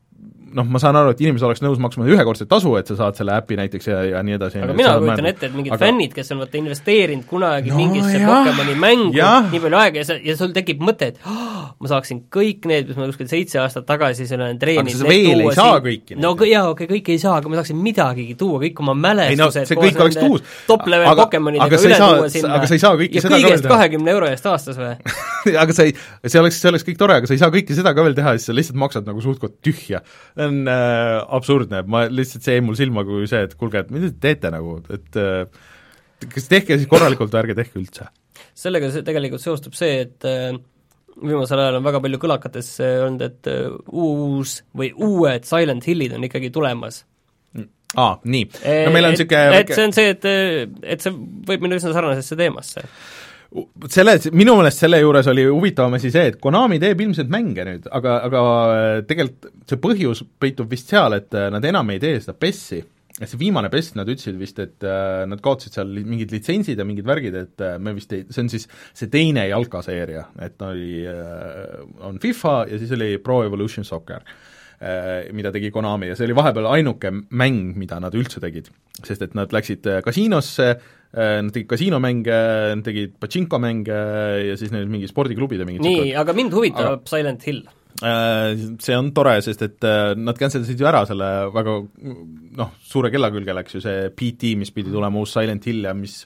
noh, 0.57 0.69
ma 0.69 0.81
saan 0.83 0.97
aru, 0.99 1.13
et 1.15 1.21
inimesed 1.25 1.47
oleks 1.47 1.63
nõus 1.65 1.81
maksma 1.83 2.07
ühekordset 2.09 2.51
tasu, 2.51 2.75
et 2.79 2.91
sa 2.91 2.97
saad 2.99 3.19
selle 3.19 3.35
äpi 3.37 3.59
näiteks 3.61 3.89
ja, 3.89 4.01
ja 4.13 4.23
nii 4.27 4.37
edasi. 4.39 4.61
aga 4.65 4.77
mina 4.77 4.95
kujutan 4.99 5.29
ette, 5.31 5.51
et 5.51 5.57
mingid 5.57 5.75
aga... 5.75 5.81
fännid, 5.85 6.15
kes 6.17 6.33
on 6.35 6.43
vaata 6.43 6.61
investeerinud 6.61 7.27
kunagi 7.29 7.73
No 7.73 7.79
no, 7.79 7.83
mingisse 7.83 8.21
Pokemoni 8.23 8.75
mängu 8.83 9.13
nii 9.53 9.63
palju 9.65 9.81
aega 9.81 10.03
ja 10.03 10.09
sa, 10.09 10.19
ja 10.23 10.37
sul 10.39 10.55
tekib 10.57 10.83
mõte, 10.85 11.13
et 11.13 11.21
ma 11.25 11.91
saaksin 11.91 12.25
kõik 12.33 12.69
need, 12.71 12.91
mis 12.91 13.01
ma 13.01 13.09
kuskil 13.11 13.31
seitse 13.31 13.61
aastat 13.63 13.87
tagasi 13.89 14.27
seal 14.29 14.43
olen 14.43 14.61
treeninud 14.63 15.03
sa 15.03 15.09
veel 15.09 15.45
ei 15.47 15.57
saa 15.57 15.81
kõiki 15.85 16.19
no 16.21 16.35
jaa, 16.39 16.67
okei 16.71 16.87
okay,, 16.87 16.91
kõiki 16.97 17.17
ei 17.17 17.23
saa, 17.23 17.39
aga 17.41 17.53
ma 17.53 17.61
saaksin 17.61 17.81
midagigi 17.83 18.37
tuua, 18.39 18.61
kõik 18.63 18.83
oma 18.85 18.97
mälestused 18.99 19.71
see 19.71 19.79
kõik 19.79 20.01
oleks 20.05 20.21
tuus. 20.21 20.47
top-level 20.69 21.13
Aga- 21.13 21.27
Pokemonidega 21.27 21.69
aga 21.69 21.81
ei 21.81 21.89
üle 21.89 22.01
saa- 22.01 22.17
tuua 22.17 22.33
sinna 22.33 22.57
aga 22.59 22.71
sa 22.71 22.79
ei 22.79 22.83
saa 22.83 22.99
kõike 22.99 23.25
seda 23.25 23.39
ka 23.39 23.49
veel 23.49 23.63
teha. 23.63 23.75
kahekümne 23.77 24.15
euro 24.17 24.31
eest 24.31 24.49
aastas 24.51 24.81
või? 24.81 24.95
aga 25.63 25.77
sa 25.77 25.87
ei, 25.89 25.95
see 26.27 26.41
oleks, 26.41 26.61
see 26.63 26.71
oleks 26.71 26.87
kõik 26.87 26.99
tore, 27.01 27.19
aga 27.21 27.29
sa 27.29 27.37
ei 27.37 27.43
saa 27.43 27.51
kõike 27.55 27.77
seda 27.77 27.95
ka 27.97 28.07
veel 28.07 28.17
teha, 28.19 28.35
siis 28.37 28.51
sa 28.51 28.57
lihtsalt 28.57 28.79
maksad 28.83 29.09
nagu 29.09 29.23
suht-koht 29.25 29.59
tühja. 29.65 30.03
See 30.43 30.51
on 30.51 30.59
äh, 30.71 31.19
absurdne, 31.39 31.85
ma 31.91 32.05
lihtsalt, 32.11 32.45
see 32.45 32.59
jäi 32.59 32.65
mul 32.67 32.79
silma 32.79 33.07
kui 33.09 33.29
see, 33.31 33.47
et 33.47 33.55
kuulge, 33.59 33.85
et 33.85 33.95
mida 33.95 34.11
te 34.11 34.19
teete 34.27 34.53
nagu, 34.55 34.81
et 34.93 35.21
äh, 35.21 35.47
kas 36.33 36.51
tehke 36.51 36.77
siis 36.77 36.91
korralikult 36.91 37.33
või 37.33 37.43
ärge 37.45 37.57
tehke 37.59 37.81
üldse. 37.81 38.11
sellega 38.59 38.91
see 38.93 39.07
tegelikult 39.07 39.43
seostub 39.43 39.77
see, 39.79 40.03
et 40.07 40.29
äh, 40.29 40.53
viimasel 41.23 41.63
ajal 41.63 41.79
on 41.79 41.87
väga 41.87 42.03
palju 42.05 42.21
kõlakates 42.23 42.75
äh, 42.83 42.99
olnud, 43.07 43.25
et 43.27 43.51
äh, 43.51 43.67
uus 43.89 44.61
või 44.77 44.93
uued 44.93 45.49
Silent 45.49 45.89
Hillid 45.89 46.17
on 46.17 46.29
ikkagi 46.29 46.53
tulemas. 46.55 47.03
aa, 47.97 48.15
nii, 48.25 48.47
no 48.87 48.93
meil 48.95 49.11
on 49.11 49.17
niisugune 49.17 49.59
et 49.61 49.75
see 49.75 49.85
on 49.85 49.93
see, 49.97 50.15
et, 50.15 50.31
et 50.95 51.05
see 51.05 51.13
võib 51.49 51.67
minna 51.67 51.81
üsna 51.81 51.93
sarnasesse 51.97 52.39
teemasse. 52.41 52.87
Selle, 53.93 54.17
minu 54.37 54.55
meelest 54.59 54.85
selle 54.85 55.01
juures 55.03 55.29
oli 55.33 55.45
huvitavam 55.49 55.99
asi 55.99 56.13
see, 56.13 56.33
et 56.33 56.41
Konami 56.43 56.81
teeb 56.83 57.03
ilmselt 57.05 57.31
mänge 57.33 57.67
nüüd, 57.69 57.89
aga, 57.93 58.17
aga 58.29 58.43
tegelikult 59.09 59.51
see 59.69 59.81
põhjus 59.83 60.25
peitub 60.41 60.71
vist 60.73 60.93
seal, 60.93 61.17
et 61.19 61.35
äh, 61.37 61.51
nad 61.53 61.65
enam 61.69 61.93
ei 61.93 62.01
tee 62.03 62.21
seda 62.23 62.35
PES-i, 62.39 62.81
see 63.21 63.41
viimane 63.41 63.69
PES, 63.73 63.93
nad 63.99 64.09
ütlesid 64.09 64.39
vist, 64.41 64.63
et 64.63 64.87
äh, 64.89 65.25
nad 65.29 65.43
kaotasid 65.45 65.77
seal 65.77 65.93
mingid 66.01 66.33
litsentsid 66.35 66.81
ja 66.81 66.87
mingid 66.89 67.09
värgid, 67.09 67.37
et 67.43 67.65
äh, 67.65 67.77
me 67.83 67.95
vist 67.97 68.15
ei, 68.17 68.25
see 68.33 68.47
on 68.47 68.53
siis 68.53 68.69
see 68.99 69.13
teine 69.13 69.45
jalkaseeria, 69.51 70.27
et 70.47 70.65
oli 70.67 71.05
äh,, 71.09 71.85
on 72.09 72.19
FIFA 72.23 72.57
ja 72.73 72.81
siis 72.81 72.97
oli 72.97 73.15
Pro 73.23 73.43
Evolution 73.47 73.87
Soccer 73.89 74.25
äh, 74.25 75.29
mida 75.37 75.53
tegi 75.55 75.71
Konami 75.75 76.11
ja 76.11 76.17
see 76.17 76.31
oli 76.31 76.39
vahepeal 76.41 76.71
ainuke 76.73 77.13
mäng, 77.13 77.77
mida 77.79 78.01
nad 78.03 78.17
üldse 78.17 78.41
tegid. 78.43 78.73
sest 79.03 79.23
et 79.25 79.37
nad 79.37 79.53
läksid 79.53 79.87
äh, 79.89 80.03
kasiinosse, 80.05 80.75
nad 81.13 81.53
tegid 81.53 81.69
kasiinomänge, 81.69 82.39
nad 82.73 82.87
tegid 82.87 83.19
pachinko-mänge 83.21 83.99
ja 84.49 84.57
siis 84.57 84.73
neil 84.73 84.89
mingi 84.89 85.11
spordiklubid 85.11 85.61
ja 85.61 85.69
mingid 85.69 85.85
nii, 85.85 86.13
aga 86.17 86.35
mind 86.37 86.57
huvitab 86.57 86.89
Aga-. 86.95 87.11
Silent 87.11 87.45
Hill. 87.49 87.63
Äh, 88.03 88.57
see 88.81 88.97
on 88.97 89.13
tore, 89.15 89.37
sest 89.45 89.67
et 89.67 89.85
äh, 89.85 90.15
nad 90.17 90.39
cancel 90.41 90.65
isid 90.65 90.81
ju 90.81 90.89
ära 90.89 91.05
selle 91.07 91.29
väga 91.53 91.77
noh, 92.59 92.73
suure 92.81 93.13
kella 93.13 93.29
külge 93.35 93.55
läks 93.55 93.77
ju 93.77 93.85
see 93.85 94.09
PT, 94.17 94.57
mis 94.59 94.73
pidi 94.75 94.95
tulema 94.95 95.21
uus 95.21 95.37
Silent 95.37 95.69
Hill 95.69 95.85
ja 95.85 95.93
mis 95.95 96.23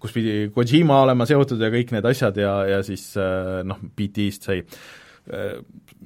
kus 0.00 0.14
pidi 0.14 0.46
Kojima 0.54 1.02
olema 1.04 1.26
seotud 1.28 1.60
ja 1.60 1.68
kõik 1.74 1.90
need 1.92 2.06
asjad 2.08 2.38
ja, 2.40 2.54
ja 2.70 2.80
siis 2.86 3.10
äh, 3.20 3.60
noh, 3.66 3.82
PT-st 3.98 4.48
sai 4.48 4.62
äh, 4.62 4.80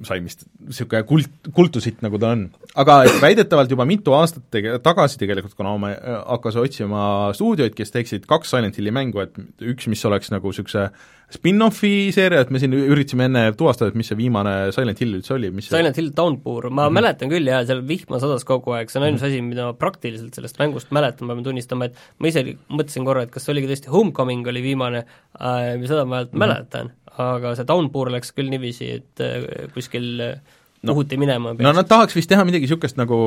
sai 0.05 0.19
vist 0.23 0.43
niisugune 0.59 1.03
kult, 1.07 1.49
kultusitt, 1.55 2.01
nagu 2.03 2.19
ta 2.21 2.33
on. 2.35 2.45
aga 2.75 2.97
et 3.07 3.17
väidetavalt 3.23 3.71
juba 3.71 3.85
mitu 3.87 4.13
aastat 4.17 4.43
tege-, 4.53 4.77
tagasi 4.83 5.19
tegelikult 5.21 5.55
Konami 5.55 5.93
äh, 5.95 6.17
hakkas 6.35 6.57
otsima 6.59 7.31
stuudioid, 7.37 7.75
kes 7.77 7.93
teeksid 7.95 8.25
kaks 8.29 8.51
Silent 8.53 8.79
Hilli 8.79 8.93
mängu, 8.95 9.23
et 9.23 9.37
üks, 9.63 9.87
mis 9.91 10.03
oleks 10.07 10.33
nagu 10.33 10.51
niisuguse 10.51 10.89
spin-offi 11.35 12.11
seeria, 12.13 12.43
et 12.43 12.51
me 12.53 12.59
siin 12.61 12.75
üritasime 12.75 13.25
enne 13.29 13.45
tuvastada, 13.57 13.89
et 13.89 13.97
mis 13.97 14.07
see 14.11 14.17
viimane 14.19 14.53
Silent 14.75 14.99
Hill 15.01 15.17
üldse 15.17 15.33
oli, 15.37 15.49
mis 15.53 15.69
see 15.69 15.77
Silent 15.77 15.97
Hill 15.97 16.11
Downpour, 16.17 16.67
ma 16.69 16.73
mm 16.73 16.81
-hmm. 16.83 16.99
mäletan 16.99 17.31
küll 17.31 17.49
jaa, 17.49 17.63
seal 17.65 17.81
vihma 17.87 18.19
sadas 18.21 18.45
kogu 18.45 18.75
aeg, 18.77 18.91
see 18.91 18.99
on 18.99 19.07
ainus 19.07 19.21
mm 19.21 19.27
-hmm. 19.27 19.39
asi, 19.39 19.47
mida 19.53 19.69
ma 19.71 19.73
praktiliselt 19.73 20.35
sellest 20.37 20.59
mängust 20.61 20.91
mäletan, 20.91 21.31
pean 21.31 21.43
tunnistama, 21.43 21.89
et 21.89 21.95
ma 22.19 22.27
ise 22.27 22.45
mõtlesin 22.69 23.07
korra, 23.07 23.23
et 23.23 23.31
kas 23.31 23.47
see 23.47 23.55
oligi 23.55 23.71
tõesti 23.71 23.89
Homecoming 23.89 24.47
oli 24.47 24.61
viimane 24.61 25.05
äh,, 25.39 25.81
seda 25.87 26.05
ma 26.05 26.23
mm 26.23 26.29
-hmm. 26.29 26.37
mäletan, 26.45 26.91
aga 27.21 27.55
see 27.55 27.67
Downpour 27.67 28.11
läks 28.13 28.33
küll 28.35 28.51
niiviisi, 28.51 28.91
et 28.99 29.23
äh, 29.23 29.67
kuskil 29.75 30.21
äh, 30.23 30.37
no, 30.87 30.95
puhuti 30.95 31.19
minema. 31.21 31.53
no 31.57 31.73
nad 31.75 31.89
tahaks 31.89 32.15
vist 32.17 32.29
teha 32.31 32.45
midagi 32.47 32.67
niisugust, 32.67 32.97
nagu, 32.99 33.17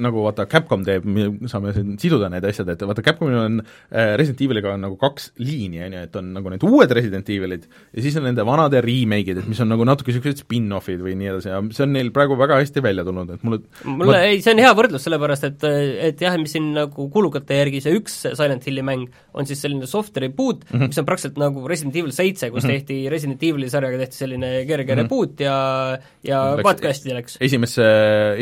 nagu 0.00 0.24
vaata 0.26 0.46
Capcom 0.50 0.84
teeb, 0.86 1.06
me 1.06 1.48
saame 1.50 1.74
siin 1.76 1.96
siduda 2.02 2.30
need 2.32 2.46
asjad, 2.48 2.70
et 2.72 2.84
vaata 2.86 3.04
Capcomil 3.06 3.38
on 3.40 3.60
äh, 3.62 4.14
Resident 4.18 4.42
Eviliga 4.46 4.74
on 4.74 4.84
nagu 4.86 4.98
kaks 5.00 5.32
liini, 5.42 5.82
on 5.86 5.96
ju, 5.98 6.04
et 6.08 6.20
on 6.20 6.32
nagu 6.36 6.52
need 6.52 6.66
uued 6.66 6.96
Resident 6.98 7.30
Evilid 7.32 7.66
ja 7.66 8.04
siis 8.04 8.16
on 8.20 8.26
nende 8.28 8.46
vanade 8.46 8.82
remake'id, 8.84 9.42
et 9.42 9.50
mis 9.50 9.60
on 9.64 9.72
nagu 9.72 9.86
natuke 9.88 10.12
niisugused 10.12 10.44
spin-off'id 10.44 11.02
või 11.04 11.16
nii 11.18 11.32
edasi 11.34 11.52
ja 11.52 11.62
see 11.76 11.86
on 11.86 11.94
neil 11.96 12.12
praegu 12.14 12.38
väga 12.38 12.60
hästi 12.62 12.84
välja 12.84 13.06
tulnud, 13.06 13.34
et 13.36 13.46
mulle 13.46 13.62
mulle 13.84 14.12
ma... 14.12 14.22
ei, 14.28 14.42
see 14.44 14.54
on 14.54 14.62
hea 14.62 14.72
võrdlus, 14.76 15.06
sellepärast 15.06 15.48
et, 15.48 15.66
et 16.10 16.26
jah, 16.26 16.36
mis 16.40 16.54
siin 16.56 16.72
nagu 16.76 17.08
kuulukate 17.12 17.60
järgi 17.60 17.82
see 17.84 17.96
üks 17.98 18.18
Silent 18.26 18.66
Hilli 18.66 18.84
mäng 18.86 19.10
on 19.36 19.48
siis 19.48 19.60
selline 19.64 19.88
soft 19.90 20.16
reboot 20.22 20.64
mm, 20.64 20.78
-hmm. 20.78 20.92
mis 20.92 21.00
on 21.00 21.08
praktiliselt 21.08 21.40
nagu 21.40 21.66
Resident 21.68 21.96
Evil 21.96 22.12
seitse, 22.14 22.50
kus 22.50 22.64
mm 22.64 22.70
-hmm. 22.70 22.72
tehti 22.72 23.10
Resident 23.12 23.42
Evili 23.42 23.70
sarjaga 23.70 23.98
tehti 24.04 24.16
selline 24.16 24.50
kerge 24.66 24.94
mm 24.94 24.98
-hmm. 24.98 25.02
reboot 25.02 25.40
ja 25.40 25.56
ja 26.24 26.40
vaadake 26.64 26.88
hästi 26.96 27.14
läks. 27.16 27.36
esimesse, 27.44 27.86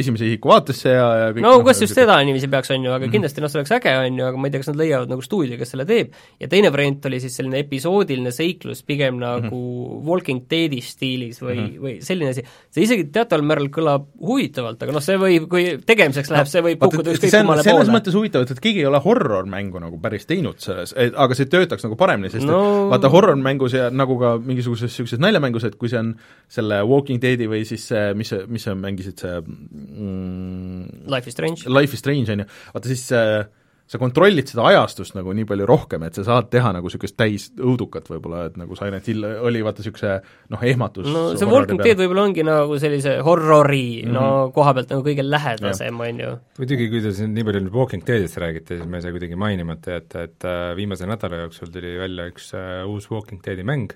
esimese 0.01 0.29
isiku 0.31 0.51
vaatesse 0.53 0.93
ja, 0.95 1.07
ja 1.21 1.29
kõik 1.35 1.45
no 1.45 1.55
kas 1.67 1.83
just 1.85 1.99
seda 1.99 2.17
niiviisi 2.25 2.49
peaks, 2.53 2.71
on 2.75 2.87
ju, 2.87 2.91
aga 2.91 2.99
mm 2.99 3.09
-hmm. 3.09 3.15
kindlasti 3.19 3.45
noh, 3.45 3.53
see 3.53 3.61
oleks 3.61 3.75
äge, 3.77 3.95
on 3.99 4.19
ju, 4.21 4.27
aga 4.31 4.41
ma 4.41 4.49
ei 4.49 4.55
tea, 4.55 4.63
kas 4.63 4.71
nad 4.73 4.81
leiavad 4.81 5.13
nagu 5.13 5.25
stuudio, 5.25 5.59
kes 5.61 5.75
selle 5.75 5.87
teeb, 5.89 6.15
ja 6.41 6.49
teine 6.49 6.73
variant 6.75 7.07
oli 7.11 7.21
siis 7.21 7.37
selline 7.37 7.61
episoodiline 7.65 8.33
seiklus 8.35 8.83
pigem 8.83 9.19
nagu 9.21 9.45
mm 9.45 9.51
-hmm. 9.51 10.09
Walking 10.09 10.45
Deadi 10.51 10.81
stiilis 10.81 11.43
või 11.43 11.57
mm, 11.57 11.67
-hmm. 11.67 11.85
või 11.85 11.95
selline 12.01 12.31
asi, 12.31 12.45
see 12.71 12.87
isegi 12.89 13.09
teataval 13.13 13.45
määral 13.45 13.69
kõlab 13.69 14.07
huvitavalt, 14.21 14.83
aga 14.83 14.93
noh, 14.93 15.03
see 15.03 15.19
võib, 15.21 15.49
kui 15.49 15.79
tegemiseks 15.87 16.31
läheb, 16.31 16.51
see 16.51 16.63
võib 16.63 16.79
kukkuda 16.79 17.15
ükskõik 17.15 17.37
kummale 17.39 17.63
poole. 17.63 17.71
selles 17.71 17.93
mõttes 17.95 18.15
huvitav, 18.15 18.43
et, 18.43 18.51
et 18.51 18.61
keegi 18.61 18.85
ei 18.85 18.87
ole 18.87 19.01
horror-mängu 19.05 19.81
nagu 19.81 20.01
päris 20.01 20.27
teinud 20.27 20.59
selles, 20.59 20.95
aga 20.95 21.35
see 21.35 21.47
töötaks 21.47 21.85
nagu 21.85 21.97
paremini, 21.97 22.31
sest 22.31 22.47
no... 22.47 22.61
et 22.87 22.91
vaata, 22.95 23.11
horror-mängus 23.13 23.77
ja 23.77 23.91
nagu 23.91 24.19
ka 24.19 24.37
mingisuguses 24.39 24.91
niisuguses 24.91 25.23
naljamängus, 25.23 25.65
et 25.65 25.77
kui 25.81 25.89
see 25.93 26.01
on 26.01 26.15
selle 26.49 26.81
Walking 26.89 27.23
Deadi 27.23 27.49
või 27.51 27.65
siis 27.69 27.87
mis 28.17 28.34
see, 28.35 28.47
mis 28.51 28.67
sa 28.67 28.77
mängisid, 28.79 29.21
see 29.25 29.41
mm, 29.41 31.05
Life 31.11 31.31
is 31.31 31.39
Strange. 31.39 31.69
Life 31.71 31.97
is 31.97 32.03
Strange, 32.05 32.35
on 32.35 32.45
ju, 32.45 32.49
vaata 32.75 32.91
siis 32.91 33.07
äh, 33.15 33.45
sa 33.85 34.01
kontrollid 34.01 34.49
seda 34.49 34.65
ajastust 34.71 35.13
nagu 35.17 35.33
nii 35.37 35.45
palju 35.49 35.67
rohkem, 35.69 36.07
et 36.07 36.17
sa 36.17 36.25
saad 36.25 36.49
teha 36.53 36.71
nagu 36.73 36.89
niisugust 36.89 37.17
täis 37.21 37.51
õudukat 37.59 38.09
võib-olla, 38.09 38.47
et 38.49 38.57
nagu 38.61 38.77
Silent 38.79 39.11
Hill 39.11 39.27
oli 39.45 39.61
vaata 39.65 39.83
niisuguse 39.83 40.15
noh, 40.55 40.65
ehmatus 40.65 41.09
no 41.11 41.25
see 41.37 41.49
Walking 41.51 41.83
Dead 41.85 42.01
võib-olla 42.01 42.25
ongi 42.31 42.47
nagu 42.49 42.79
sellise 42.81 43.19
horrori 43.27 44.01
mm 44.01 44.09
-hmm. 44.09 44.17
no 44.17 44.55
koha 44.57 44.73
pealt 44.79 44.95
nagu 44.95 45.05
kõige 45.05 45.27
lähedasem, 45.29 46.01
on 46.01 46.25
ju. 46.25 46.33
muidugi, 46.59 46.89
kui 46.95 47.05
te 47.05 47.13
siin 47.13 47.37
nii 47.37 47.45
palju 47.45 47.65
nüüd 47.67 47.77
Walking 47.77 48.07
Deadist 48.09 48.41
räägite, 48.41 48.79
siis 48.79 48.89
ma 48.89 48.97
ei 48.97 49.05
saa 49.05 49.13
kuidagi 49.13 49.37
mainimata 49.37 49.99
jätta, 49.99 50.25
et 50.31 50.49
äh, 50.49 50.73
viimase 50.77 51.07
nädala 51.07 51.45
jooksul 51.45 51.69
tuli 51.69 51.99
välja 52.01 52.29
üks 52.33 52.55
äh, 52.57 52.89
uus 52.89 53.11
Walking 53.13 53.45
Deadi 53.45 53.69
mäng, 53.69 53.93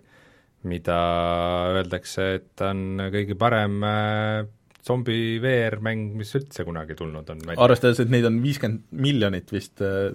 mida 0.67 0.99
öeldakse, 1.79 2.31
et 2.41 2.63
on 2.67 3.09
kõige 3.13 3.37
parem 3.39 3.83
äh, 3.87 4.47
zombi 4.89 5.39
VR-mäng, 5.43 6.13
mis 6.19 6.31
üldse 6.39 6.65
kunagi 6.67 6.97
tulnud 6.99 7.29
on 7.33 7.43
arvestades, 7.55 8.01
et 8.03 8.13
neid 8.13 8.27
on 8.29 8.39
viiskümmend 8.43 8.85
miljonit 9.05 9.51
vist, 9.53 9.83
äh, 9.85 10.09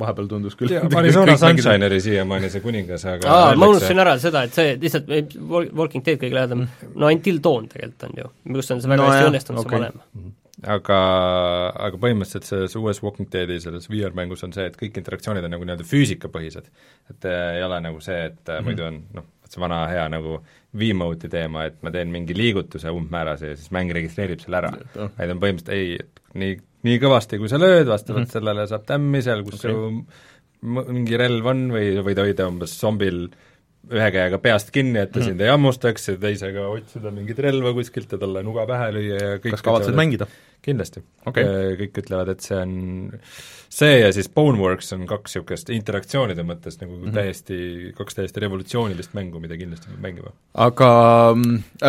vahepeal 0.00 0.30
tundus 0.30 0.56
küll 0.58 0.74
Arizona 1.00 1.36
Sunshine 1.40 1.88
oli 1.88 2.00
siiamaani 2.04 2.50
see 2.52 2.64
kuningas, 2.64 3.06
aga 3.12 3.32
aa, 3.32 3.52
ma 3.58 3.70
unustasin 3.72 4.02
ära 4.02 4.16
seda, 4.22 4.46
et 4.48 4.56
see 4.56 4.74
lihtsalt 4.82 5.12
Walking 5.46 6.04
Dead 6.06 6.20
kõige 6.22 6.38
lähedam 6.38 6.64
mm., 6.64 6.96
no 6.96 7.12
Until 7.12 7.42
Dawn 7.44 7.70
tegelikult 7.72 8.08
on 8.10 8.18
ju, 8.24 8.32
kus 8.58 8.74
on 8.74 8.82
see 8.82 8.92
väga 8.92 9.04
no, 9.04 9.12
hästi 9.12 9.30
õnnestunud 9.30 9.62
okay. 9.62 9.70
see 9.70 9.84
valem 9.84 10.02
mm. 10.02 10.26
-hmm 10.26 10.34
aga, 10.64 10.98
aga 11.88 11.98
põhimõtteliselt 12.00 12.46
selles 12.48 12.76
uues 12.80 13.02
Walking 13.04 13.28
Deadi 13.32 13.58
selles 13.60 13.90
VR-mängus 13.92 14.44
on 14.46 14.54
see, 14.56 14.64
et 14.70 14.78
kõik 14.80 14.96
interaktsioonid 15.02 15.44
on 15.44 15.52
nagu 15.52 15.66
nii-öelda 15.68 15.84
füüsikapõhised. 15.86 16.70
et 17.12 17.28
äh, 17.28 17.58
ei 17.58 17.64
ole 17.66 17.80
nagu 17.84 18.00
see, 18.00 18.24
et 18.30 18.40
mm 18.40 18.54
-hmm. 18.54 18.64
muidu 18.64 18.86
on 18.86 19.02
noh, 19.18 19.26
see 19.52 19.62
vana 19.62 19.82
hea 19.90 20.06
nagu 20.12 20.38
V-mode'i 20.76 21.30
teema, 21.32 21.66
et 21.70 21.80
ma 21.84 21.92
teen 21.94 22.12
mingi 22.12 22.36
liigutuse 22.36 22.92
umbmäärase 22.92 23.52
ja 23.52 23.58
siis 23.58 23.72
mäng 23.74 23.92
registreerib 23.96 24.42
selle 24.42 24.62
ära. 24.62 24.72
vaid 25.18 25.34
on 25.34 25.42
põhimõtteliselt 25.42 25.74
ei, 25.76 25.98
et 26.00 26.22
nii, 26.36 26.56
nii 26.88 27.02
kõvasti, 27.02 27.40
kui 27.40 27.52
sa 27.52 27.60
lööd, 27.60 27.86
vastavalt 27.88 28.26
mm 28.26 28.28
-hmm. 28.28 28.38
sellele 28.38 28.66
saab 28.70 28.86
tämmi 28.88 29.22
seal, 29.24 29.44
kus 29.46 29.60
okay. 29.60 29.72
su 29.72 30.66
mingi 30.66 31.18
relv 31.20 31.46
on 31.46 31.66
või 31.74 31.92
võid 32.04 32.22
hoida 32.22 32.48
umbes 32.50 32.74
zombil 32.80 33.26
ühe 33.92 34.08
käega 34.14 34.40
peast 34.42 34.72
kinni, 34.74 34.98
et 35.02 35.12
ta 35.12 35.20
mm 35.20 35.26
sind 35.26 35.40
ei 35.42 35.52
hammustaks 35.52 36.08
ja 36.08 36.16
teisega 36.20 36.66
otsida 36.70 37.10
mingit 37.14 37.38
relva 37.42 37.72
kuskilt 37.76 38.12
ja 38.12 38.18
talle 38.18 38.42
nuga 38.46 38.66
pähe 38.68 38.92
lüüa 38.94 39.22
ja 39.22 39.38
kõik 39.42 39.56
kas 39.56 39.64
kavatsed 39.66 39.98
mängida? 39.98 40.28
kindlasti 40.66 41.02
okay.. 41.28 41.76
Kõik 41.78 42.00
ütlevad, 42.02 42.32
et 42.32 42.42
see 42.44 42.56
on 42.58 42.72
see 43.76 44.00
ja 44.00 44.10
siis 44.14 44.28
Boneworks 44.32 44.92
on 44.96 45.04
kaks 45.08 45.36
niisugust 45.36 45.70
interaktsioonide 45.74 46.42
mõttes 46.46 46.78
nagu 46.80 46.96
mm 46.96 47.04
-hmm. 47.04 47.14
täiesti, 47.14 47.58
kaks 47.98 48.18
täiesti 48.18 48.42
revolutsioonilist 48.42 49.14
mängu, 49.18 49.40
mida 49.42 49.58
kindlasti 49.60 49.90
peab 49.92 50.02
mängima. 50.08 50.32
aga, 50.66 50.90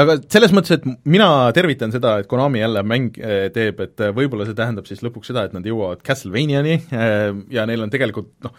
aga 0.04 0.18
selles 0.28 0.54
mõttes, 0.54 0.78
et 0.78 0.88
mina 1.06 1.52
tervitan 1.54 1.92
seda, 1.96 2.18
et 2.20 2.28
Konami 2.28 2.60
jälle 2.60 2.84
mäng 2.84 3.18
eh, 3.18 3.50
teeb, 3.54 3.80
et 3.80 4.08
võib-olla 4.14 4.46
see 4.46 4.58
tähendab 4.58 4.86
siis 4.86 5.04
lõpuks 5.06 5.32
seda, 5.32 5.46
et 5.46 5.54
nad 5.54 5.66
jõuavad 5.66 6.04
Castlevaniani 6.04 6.74
eh, 6.74 7.34
ja 7.50 7.66
neil 7.66 7.82
on 7.82 7.94
tegelikult 7.94 8.34
noh, 8.44 8.54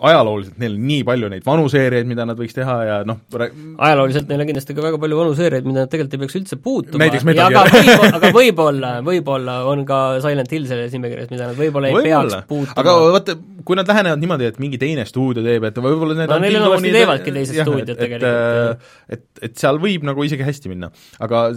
ajalooliselt 0.00 0.58
neil 0.60 0.76
on 0.78 0.84
nii 0.88 1.02
palju 1.06 1.28
neid 1.32 1.44
vanu 1.46 1.66
seeriaid, 1.70 2.08
mida 2.08 2.24
nad 2.28 2.38
võiks 2.38 2.56
teha 2.56 2.76
ja 2.88 2.96
noh 3.06 3.20
ajalooliselt 3.28 4.30
neil 4.30 4.42
on 4.44 4.48
kindlasti 4.48 4.76
ka 4.76 4.84
väga 4.86 5.00
palju 5.02 5.18
vanu 5.18 5.34
seeriaid, 5.38 5.68
mida 5.68 5.84
nad 5.84 5.92
tegelikult 5.92 6.16
ei 6.16 6.22
peaks 6.22 6.38
üldse 6.40 6.58
puutuma. 6.64 7.08
aga 7.08 7.64
võib-olla, 7.68 8.16
aga 8.18 8.32
võib-olla, 8.34 8.92
võib-olla 9.04 9.56
on 9.70 9.84
ka 9.88 10.00
Silent 10.24 10.54
Hill 10.54 10.68
selles 10.70 10.96
nimekirjas, 10.96 11.30
mida 11.34 11.50
nad 11.50 11.60
võib-olla 11.60 11.92
ei 11.92 11.98
võib 11.98 12.08
peaks 12.08 12.48
puutuma. 12.48 12.78
aga 12.82 12.96
vaata, 13.18 13.36
kui 13.68 13.78
nad 13.78 13.92
lähenevad 13.92 14.24
niimoodi, 14.24 14.48
et 14.52 14.60
mingi 14.62 14.80
teine 14.80 15.04
stuudio 15.08 15.44
teeb, 15.44 15.68
et 15.68 15.82
võib-olla 15.84 16.18
need 16.22 16.32
no 16.32 16.40
neil 16.42 16.60
enamasti 16.62 16.94
teevadki 16.96 17.36
teised 17.36 17.60
stuudiod 17.60 17.92
tegelikult. 18.00 18.88
et, 19.12 19.26
et 19.50 19.58
seal 19.60 19.80
võib 19.82 20.08
nagu 20.08 20.24
isegi 20.24 20.46
hästi 20.48 20.72
minna, 20.72 20.92
aga 21.22 21.50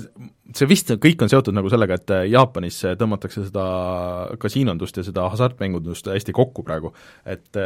see 0.53 0.67
vist 0.69 0.91
kõik 1.01 1.23
on 1.25 1.31
seotud 1.31 1.55
nagu 1.55 1.69
sellega, 1.71 1.97
et 1.97 2.11
Jaapanis 2.29 2.77
tõmmatakse 2.99 3.47
seda 3.47 3.65
kasiinondust 4.41 4.99
ja 4.99 5.05
seda 5.07 5.25
hasartmängundust 5.33 6.09
hästi 6.11 6.35
kokku 6.35 6.63
praegu. 6.67 6.93
et 7.25 7.57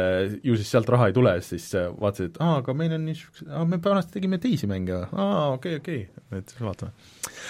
ju 0.42 0.56
siis 0.56 0.70
sealt 0.70 0.88
raha 0.88 1.10
ei 1.10 1.16
tule, 1.16 1.34
siis 1.44 1.66
vaatasid, 1.74 2.32
et 2.32 2.40
aa, 2.40 2.60
aga 2.62 2.74
meil 2.76 2.94
on 2.96 3.04
niisugused, 3.04 3.50
aa, 3.50 3.66
me 3.68 3.80
vanasti 3.84 4.16
tegime 4.16 4.38
teisi 4.40 4.68
mänge, 4.70 5.02
aa, 5.12 5.50
okei 5.56 5.76
okay,, 5.76 5.82
okei 5.82 6.22
okay., 6.30 6.40
et 6.40 6.54
vaatame. 6.64 6.92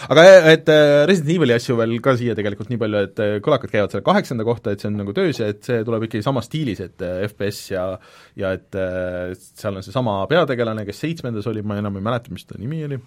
aga 0.08 0.26
et 0.54 0.72
Resident 1.10 1.36
Evil'i 1.36 1.56
asju 1.58 1.78
veel 1.78 1.96
ka 2.02 2.16
siia 2.18 2.34
tegelikult 2.38 2.72
nii 2.72 2.82
palju, 2.82 3.04
et 3.06 3.24
kõlakad 3.46 3.74
käivad 3.74 3.94
selle 3.94 4.06
kaheksanda 4.06 4.46
kohta, 4.48 4.74
et 4.74 4.82
see 4.82 4.90
on 4.90 4.98
nagu 5.04 5.14
töös 5.16 5.42
ja 5.42 5.50
et 5.54 5.62
see 5.66 5.86
tuleb 5.86 6.08
ikkagi 6.08 6.26
samas 6.26 6.50
stiilis, 6.50 6.82
et 6.82 7.06
FPS 7.30 7.62
ja 7.76 7.86
ja 8.40 8.52
et 8.56 8.82
seal 9.38 9.78
on 9.78 9.86
seesama 9.86 10.20
peategelane, 10.30 10.86
kes 10.88 11.06
seitsmendas 11.06 11.46
oli, 11.50 11.62
ma 11.62 11.78
enam 11.78 12.00
ei 12.00 12.06
mäleta, 12.10 12.34
mis 12.34 12.48
ta 12.48 12.58
nimi 12.58 12.82
oli 12.88 12.98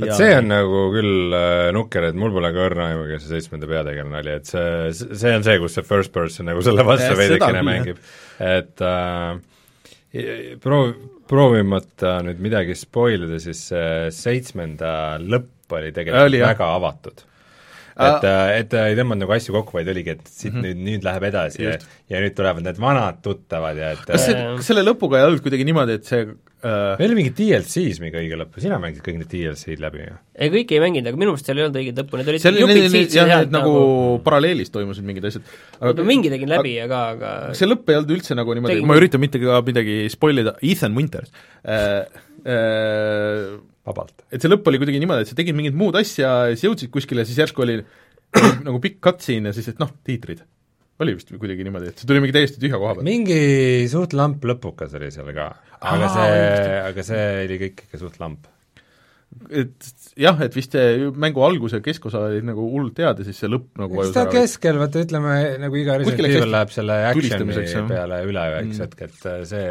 ja... 0.00 0.16
see 0.18 0.34
on 0.38 0.50
nagu 0.50 0.82
küll 0.94 1.36
äh, 1.36 1.70
nukker, 1.76 2.08
et 2.10 2.18
mul 2.18 2.34
pole 2.34 2.52
ka 2.54 2.66
õrna 2.68 2.90
aimu, 2.90 3.06
kes 3.10 3.24
see 3.26 3.38
seitsmenda 3.38 3.70
peategelane 3.70 4.20
oli, 4.22 4.36
et 4.40 4.50
see, 4.50 4.92
see 4.98 5.32
on 5.36 5.46
see, 5.46 5.56
kus 5.62 5.78
see 5.78 5.88
first 5.88 6.14
person 6.14 6.48
nagu 6.50 6.64
selle 6.64 6.86
vastu 6.88 7.16
veidikene 7.18 7.64
mängib. 7.66 8.00
et 8.42 8.84
äh, 8.86 9.40
proov-, 10.62 10.94
proovimata 11.30 12.18
nüüd 12.26 12.40
midagi 12.44 12.78
spoil 12.78 13.28
ida, 13.28 13.42
siis 13.42 13.66
see 13.72 14.08
seitsmenda 14.16 14.94
lõpp 15.20 15.76
oli 15.76 15.92
tegelikult 15.94 16.28
oli, 16.28 16.42
väga 16.42 16.66
jah. 16.66 16.80
avatud 16.80 17.28
et, 17.92 18.24
äh, 18.24 18.52
et 18.62 18.76
ei 18.78 18.96
tõmmanud 18.96 19.26
nagu 19.26 19.34
asju 19.36 19.54
kokku, 19.56 19.76
vaid 19.76 19.90
oligi, 19.92 20.16
et 20.16 20.28
siit 20.28 20.52
mm 20.52 20.58
-hmm. 20.58 20.68
nüüd, 20.68 20.86
nüüd 20.88 21.04
läheb 21.06 21.26
edasi 21.28 21.62
Just. 21.62 21.84
ja, 22.08 22.16
ja 22.16 22.22
nüüd 22.24 22.36
tulevad 22.38 22.64
need 22.64 22.80
vanad 22.80 23.20
tuttavad 23.24 23.76
ja 23.76 23.92
et 23.96 24.04
kas 24.08 24.26
see, 24.26 24.36
äh, 24.36 24.56
kas 24.56 24.70
selle 24.72 24.84
lõpuga 24.86 25.20
ei 25.20 25.28
olnud 25.28 25.44
kuidagi 25.44 25.66
niimoodi, 25.68 25.98
et 26.00 26.08
see 26.08 26.24
äh... 26.66 26.94
meil 27.00 27.10
oli 27.10 27.18
mingid 27.18 27.36
DLC-s 27.38 28.00
mingi 28.02 28.18
õige 28.20 28.38
lõpp, 28.40 28.58
sina 28.62 28.78
mängisid 28.82 29.04
kõik 29.06 29.18
need 29.20 29.30
DLC-d 29.32 29.82
läbi 29.82 30.04
ju? 30.04 30.18
ei, 30.36 30.52
kõiki 30.54 30.76
ei 30.76 30.82
mänginud, 30.84 31.10
aga 31.10 31.20
minu 31.20 31.34
meelest 31.34 31.50
seal 31.50 31.60
ei 31.60 31.66
olnud 31.66 31.80
õiget 31.82 32.02
lõppu, 32.02 32.20
need 32.20 32.30
olid 32.32 32.44
seal 32.44 32.60
jupid 32.60 32.88
siit 32.94 33.16
jah, 33.18 33.32
et 33.46 33.54
nagu, 33.54 33.72
nagu 33.72 34.20
paralleelis 34.26 34.72
toimusid 34.74 35.06
mingid 35.08 35.26
asjad. 35.30 35.48
aga 35.90 36.06
mingi 36.08 36.32
tegin 36.32 36.52
läbi, 36.52 36.76
aga, 36.84 37.02
aga 37.16 37.32
see 37.58 37.70
lõpp 37.70 37.90
ei 37.92 38.00
olnud 38.00 38.14
üldse 38.18 38.38
nagu 38.38 38.58
niimoodi, 38.58 38.86
ma 38.88 39.00
üritan 39.00 39.22
mitte 39.22 39.42
ka 39.42 39.62
midagi 39.66 39.98
spoil 40.12 40.44
ida, 40.44 40.54
Ethan 40.62 40.96
Winters 40.98 41.34
äh, 41.62 42.06
äh, 42.46 43.50
vabalt. 43.86 44.14
et 44.30 44.42
see 44.42 44.52
lõpp 44.52 44.70
oli 44.70 44.82
kuidagi 44.82 45.02
niimoodi, 45.02 45.26
et 45.26 45.32
sa 45.32 45.38
tegid 45.38 45.58
mingit 45.58 45.76
muud 45.78 45.98
asja 46.00 46.30
ja 46.48 46.54
siis 46.54 46.68
jõudsid 46.68 46.94
kuskile, 46.94 47.26
siis 47.28 47.42
järsku 47.42 47.66
oli 47.66 47.80
nagu 48.66 48.80
pikk 48.82 49.02
cutscene 49.04 49.50
ja 49.50 49.56
siis, 49.56 49.68
et 49.72 49.80
noh, 49.82 49.90
tiitrid. 50.06 50.44
Oli 51.00 51.16
vist 51.16 51.32
kuidagi 51.32 51.64
niimoodi, 51.66 51.92
et 51.92 51.98
see 51.98 52.08
tuli 52.08 52.20
mingi 52.22 52.36
täiesti 52.36 52.60
tühja 52.62 52.78
koha 52.78 52.96
pealt. 52.98 53.06
mingi 53.08 53.88
suht 53.90 54.12
lamp 54.18 54.44
lõpukas 54.44 54.92
oli 54.98 55.10
seal 55.14 55.32
ka, 55.34 55.52
aga 55.80 56.08
Aa, 56.08 56.16
see, 56.16 56.80
aga 56.92 57.06
see 57.06 57.28
oli 57.46 57.60
kõik 57.64 57.86
ikka 57.86 58.02
suht 58.02 58.20
lamp 58.22 58.50
et 59.52 59.90
jah, 60.20 60.38
et 60.44 60.54
vist 60.56 60.74
see 60.76 61.10
mängu 61.24 61.42
algus 61.46 61.74
ja 61.76 61.80
keskosa 61.84 62.26
olid 62.28 62.46
nagu 62.46 62.64
hullult 62.68 62.98
head 63.00 63.22
ja 63.22 63.26
siis 63.26 63.40
see 63.42 63.50
lõpp 63.50 63.80
nagu 63.80 64.02
eks 64.04 64.14
ta 64.16 64.26
keskel, 64.30 64.78
vaata 64.80 65.02
ütleme, 65.02 65.36
nagu 65.62 65.78
iga 65.80 65.98
Resident 66.00 66.28
Evil 66.28 66.52
läheb 66.52 66.72
selle 66.74 66.98
action'i 67.10 67.86
peale 67.90 68.22
üle 68.28 68.48
üks 68.62 68.72
Mm. 68.72 68.84
hetk, 68.84 69.02
et 69.08 69.26
äh, 69.28 69.42
see, 69.48 69.66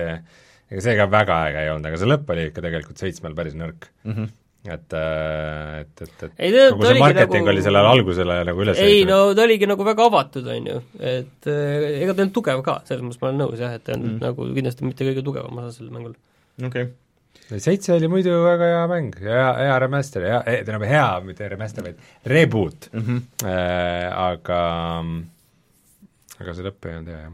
ega 0.71 0.83
see 0.85 0.97
ka 0.97 1.07
väga 1.11 1.37
äge 1.49 1.63
ei 1.65 1.71
olnud, 1.73 1.87
aga 1.89 1.99
see 2.01 2.09
lõpp 2.09 2.33
oli 2.33 2.47
ikka 2.49 2.65
tegelikult 2.65 3.01
seitsmel 3.01 3.37
päris 3.37 3.57
nõrk. 3.57 3.89
mm. 4.03 4.13
-hmm. 4.13 4.33
Et, 4.61 4.93
äh, 4.93 5.81
et, 5.81 6.01
et, 6.05 6.23
et 6.27 6.41
ei 6.45 6.51
kogu 6.53 6.83
ta 6.83 6.85
see 6.85 6.91
oligi 6.91 7.01
marketing 7.01 7.41
nagu 7.41 7.53
oli 7.55 7.63
sellele 7.65 7.93
algusele 7.95 8.35
nagu 8.45 8.61
üles 8.61 8.81
ei 8.85 9.03
no 9.09 9.21
ta 9.37 9.45
oligi 9.47 9.69
nagu 9.69 9.85
väga 9.87 10.05
avatud, 10.11 10.49
on 10.53 10.67
ju, 10.69 10.81
et 10.99 11.49
äh, 11.49 11.87
ega 12.03 12.13
ta 12.13 12.21
ei 12.21 12.27
olnud 12.27 12.35
tugev 12.35 12.61
ka, 12.65 12.75
selles 12.85 13.01
mõttes 13.05 13.23
ma 13.23 13.31
olen 13.31 13.41
nõus 13.41 13.63
jah, 13.63 13.73
et 13.77 13.85
ta 13.85 13.95
ei 13.95 13.97
olnud 13.97 14.11
Mm. 14.11 14.19
nagu 14.21 14.47
kindlasti 14.57 14.87
mitte 14.87 15.07
kõige 15.07 15.23
tugevam 15.25 15.61
osa 15.61 15.71
sellel 15.75 15.93
mängul. 15.95 16.13
okei 16.61 16.87
okay. 16.89 17.59
seitse 17.63 17.93
oli 17.95 18.09
muidu 18.11 18.33
väga 18.43 18.69
hea 18.73 18.85
mäng, 18.91 19.17
hea, 19.23 19.49
hea 19.63 19.75
remaster, 19.81 20.25
hea, 20.29 20.39
tähendab 20.45 20.87
hea, 20.89 21.07
mitte 21.25 21.49
remaster, 21.51 21.85
vaid 21.85 22.01
reboot 22.25 22.89
mm. 22.91 23.05
-hmm. 23.07 23.21
äh,, 23.45 24.07
aga 24.13 24.61
aga 26.41 26.57
see 26.57 26.67
lõpp 26.67 26.89
ei 26.89 26.97
olnud 26.99 27.13
hea, 27.13 27.23
jah. 27.25 27.33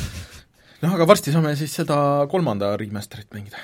noh, 0.84 0.96
aga 0.96 1.08
varsti 1.12 1.34
saame 1.34 1.52
siis 1.60 1.74
seda 1.82 2.00
kolmanda 2.30 2.72
remaster'it 2.80 3.32
mängida. 3.36 3.60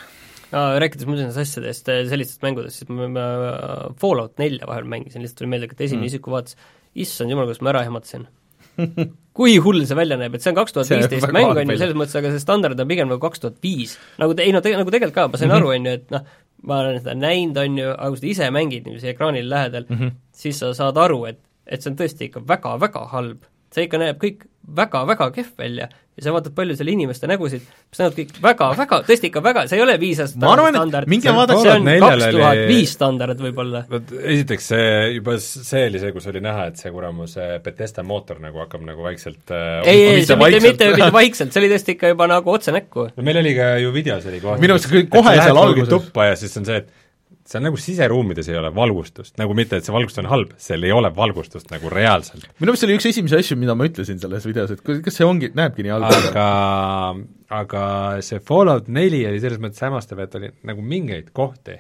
Rääkides 0.53 1.07
muidu 1.09 1.25
nendest 1.25 1.41
asjadest, 1.43 1.89
sellistest 2.11 2.43
mängudest, 2.47 2.79
siis 2.83 2.89
ma, 2.93 3.09
ma 3.11 3.27
Fallout 4.01 4.39
nelja 4.39 4.67
vahel 4.69 4.85
mängisin, 4.89 5.23
lihtsalt 5.25 5.41
tuli 5.43 5.51
meelde, 5.51 5.67
et 5.73 5.81
esimene 5.81 5.97
Mm. 5.97 6.03
mm. 6.07 6.13
isiku 6.15 6.31
vaates, 6.31 6.57
issand 6.95 7.31
jumal, 7.33 7.49
kuidas 7.49 7.63
ma 7.65 7.73
ära 7.73 7.83
ehmatasin 7.87 8.27
kui 9.37 9.57
hull 9.65 9.83
see 9.89 9.97
välja 9.97 10.17
näeb, 10.21 10.35
et 10.37 10.45
see 10.45 10.53
on 10.53 10.57
kaks 10.59 10.75
tuhat 10.77 10.91
viisteist 10.93 11.33
mäng, 11.33 11.49
on 11.49 11.71
ju, 11.71 11.77
selles 11.81 11.97
mõttes, 11.97 12.17
aga 12.21 12.31
see 12.35 12.43
standard 12.43 12.81
on 12.81 12.89
pigem 12.91 13.09
nagu 13.09 13.21
kaks 13.23 13.41
tuhat 13.43 13.57
viis. 13.65 13.97
nagu 14.21 14.37
te-, 14.37 14.45
ei 14.47 14.53
no 14.55 14.61
te-, 14.65 14.75
nagu 14.77 14.93
tegelikult 14.93 15.17
ka, 15.17 15.27
ma 15.33 15.41
sain 15.41 15.51
Mhm. 15.51 15.57
aru, 15.57 15.71
on 15.75 15.89
ju, 15.89 15.95
et 16.01 16.11
noh, 16.15 16.25
ma 16.69 16.79
olen 16.83 17.01
seda 17.01 17.15
näinud, 17.17 17.57
on 17.63 17.79
ju, 17.81 17.91
aga 17.91 18.09
kui 18.13 18.21
sa 18.23 18.27
ise 18.33 18.51
mängid 18.55 18.87
niiviisi 18.89 19.11
ekraanil 19.13 19.49
lähedal 19.51 19.87
mm, 19.89 19.97
-hmm. 19.99 20.11
siis 20.33 20.59
sa 20.63 20.73
saad 20.77 20.97
aru, 21.01 21.25
et, 21.33 21.41
et 21.67 21.83
see 21.83 21.91
on 21.91 21.97
tõesti 21.97 22.29
ikka 22.31 22.45
väga-väga 22.49 23.07
halb. 23.13 23.45
see 23.75 23.85
ikka 23.89 23.99
näeb 23.99 24.17
kõik 24.23 24.47
väga-väga 24.77 25.31
kehv 25.37 25.57
välja 25.59 25.89
ja 26.17 26.25
sa 26.25 26.33
vaatad 26.33 26.55
palju 26.57 26.77
selle 26.79 26.93
inimeste 26.95 27.29
nägusid, 27.29 27.65
mis 27.93 27.99
näevad 28.01 28.15
kõik 28.17 28.31
väga-väga, 28.41 28.99
tõesti 29.05 29.29
ikka 29.29 29.43
väga, 29.45 29.65
see 29.69 29.77
ei 29.77 29.85
ole 29.85 29.97
viis 30.01 30.23
aastat 30.25 30.47
arvan, 30.49 30.79
standard, 30.79 31.11
minge 31.13 31.29
see 31.29 31.73
on- 31.75 31.91
kaks 32.07 32.25
tuhat 32.37 32.61
viis 32.71 32.95
standard 32.97 33.43
võib-olla. 33.45 33.83
vot 33.91 34.15
esiteks 34.23 34.71
see, 34.73 34.89
juba 35.19 35.37
see 35.43 35.85
oli 35.91 36.01
see, 36.01 36.15
kus 36.17 36.29
oli 36.33 36.41
näha, 36.45 36.69
et 36.73 36.81
see 36.81 36.93
kuramus 36.95 37.37
äh, 37.37 37.57
Betesta 37.65 38.05
mootor 38.07 38.41
nagu 38.41 38.65
hakkab 38.65 38.87
nagu 38.89 39.05
vaikselt 39.05 39.53
äh, 39.53 39.83
ei, 39.85 40.01
ei, 40.01 40.21
mitte 40.23 40.33
see 40.33 40.41
mitte, 40.41 40.63
mitte, 40.65 40.93
mitte 40.95 41.13
vaikselt, 41.21 41.53
see 41.53 41.65
oli 41.65 41.73
tõesti 41.75 41.99
ikka 41.99 42.15
juba 42.15 42.31
nagu 42.33 42.55
otse 42.57 42.73
näkku. 42.73 43.11
no 43.13 43.27
meil 43.29 43.43
oli 43.45 43.53
ka 43.59 43.75
ju 43.85 43.93
videos 43.93 44.31
oli 44.33 44.41
kohe 44.41 44.57
Minu 44.63 44.79
arust 44.79 44.89
kõik 44.93 45.13
kohe 45.13 45.37
seal 45.37 45.61
alguses. 45.67 45.93
tuppa 45.93 46.31
ja 46.31 46.41
siis 46.41 46.57
on 46.57 46.65
see, 46.69 46.81
et 46.81 47.06
seal 47.47 47.63
nagu 47.63 47.79
siseruumides 47.81 48.49
ei 48.51 48.59
ole 48.59 48.71
valgustust, 48.75 49.37
nagu 49.41 49.55
mitte, 49.57 49.79
et 49.79 49.87
see 49.87 49.95
valgustus 49.95 50.25
on 50.25 50.31
halb, 50.31 50.53
seal 50.61 50.83
ei 50.87 50.93
ole 50.95 51.11
valgustust 51.15 51.71
nagu 51.71 51.91
reaalselt. 51.93 52.47
minu 52.59 52.73
meelest 52.73 52.83
see 52.83 52.91
oli 52.91 52.99
üks 52.99 53.09
esimesi 53.13 53.39
asju, 53.39 53.59
mida 53.61 53.77
ma 53.79 53.87
ütlesin 53.89 54.21
selles 54.23 54.47
videos, 54.49 54.75
et 54.75 54.83
kas 54.85 55.19
see 55.19 55.27
ongi, 55.27 55.53
näebki 55.57 55.87
nii 55.87 55.95
halb 55.95 56.09
välja? 56.11 56.31
aga, 56.33 56.47
aga 57.63 57.83
see 58.27 58.43
Fallout 58.47 58.91
neli 58.93 59.23
oli 59.31 59.43
selles 59.43 59.63
mõttes 59.63 59.83
hämmastav, 59.87 60.23
et 60.25 60.39
oli 60.39 60.51
nagu 60.67 60.87
mingeid 60.95 61.31
kohti, 61.37 61.79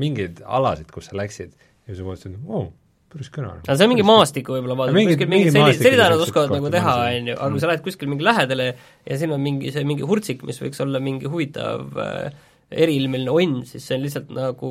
mingeid 0.00 0.42
alasid, 0.44 0.90
kus 0.92 1.08
sa 1.10 1.16
läksid 1.18 1.54
ja 1.56 1.96
sa 1.96 2.04
mõtlesid, 2.04 2.36
et 2.36 2.50
oo, 2.50 2.66
päris 3.12 3.30
kena. 3.32 3.54
aga 3.62 3.76
see 3.78 3.86
on 3.86 3.92
mingi 3.94 4.04
maastiku 4.06 4.56
võib-olla 4.56 4.76
vaadata, 4.82 4.98
kuskil 5.00 5.30
sellised, 5.32 5.60
maastikud 5.62 5.96
seda 5.96 6.10
nad 6.12 6.26
oskavad 6.26 6.52
nagu 6.58 6.72
teha, 6.74 6.96
on 7.06 7.30
ju, 7.32 7.38
aga 7.38 7.54
kui 7.54 7.62
sa 7.62 7.70
lähed 7.72 7.86
kuskil 7.86 8.12
mingi 8.12 8.26
lähedale 8.26 8.68
ja 8.74 9.18
siin 9.20 9.32
on 9.32 9.40
mingi 9.42 9.72
see 9.72 9.86
mingi 9.88 10.04
hurtsik, 10.04 10.44
mis 10.48 10.60
võiks 10.60 10.82
olla 10.84 11.00
mingi 11.02 11.30
huvitav 11.30 12.02
äh, 12.04 12.44
eriilmeline 12.70 13.30
onn, 13.30 13.60
siis 13.68 13.84
see 13.86 13.98
on 13.98 14.04
lihtsalt 14.06 14.32
nagu 14.34 14.70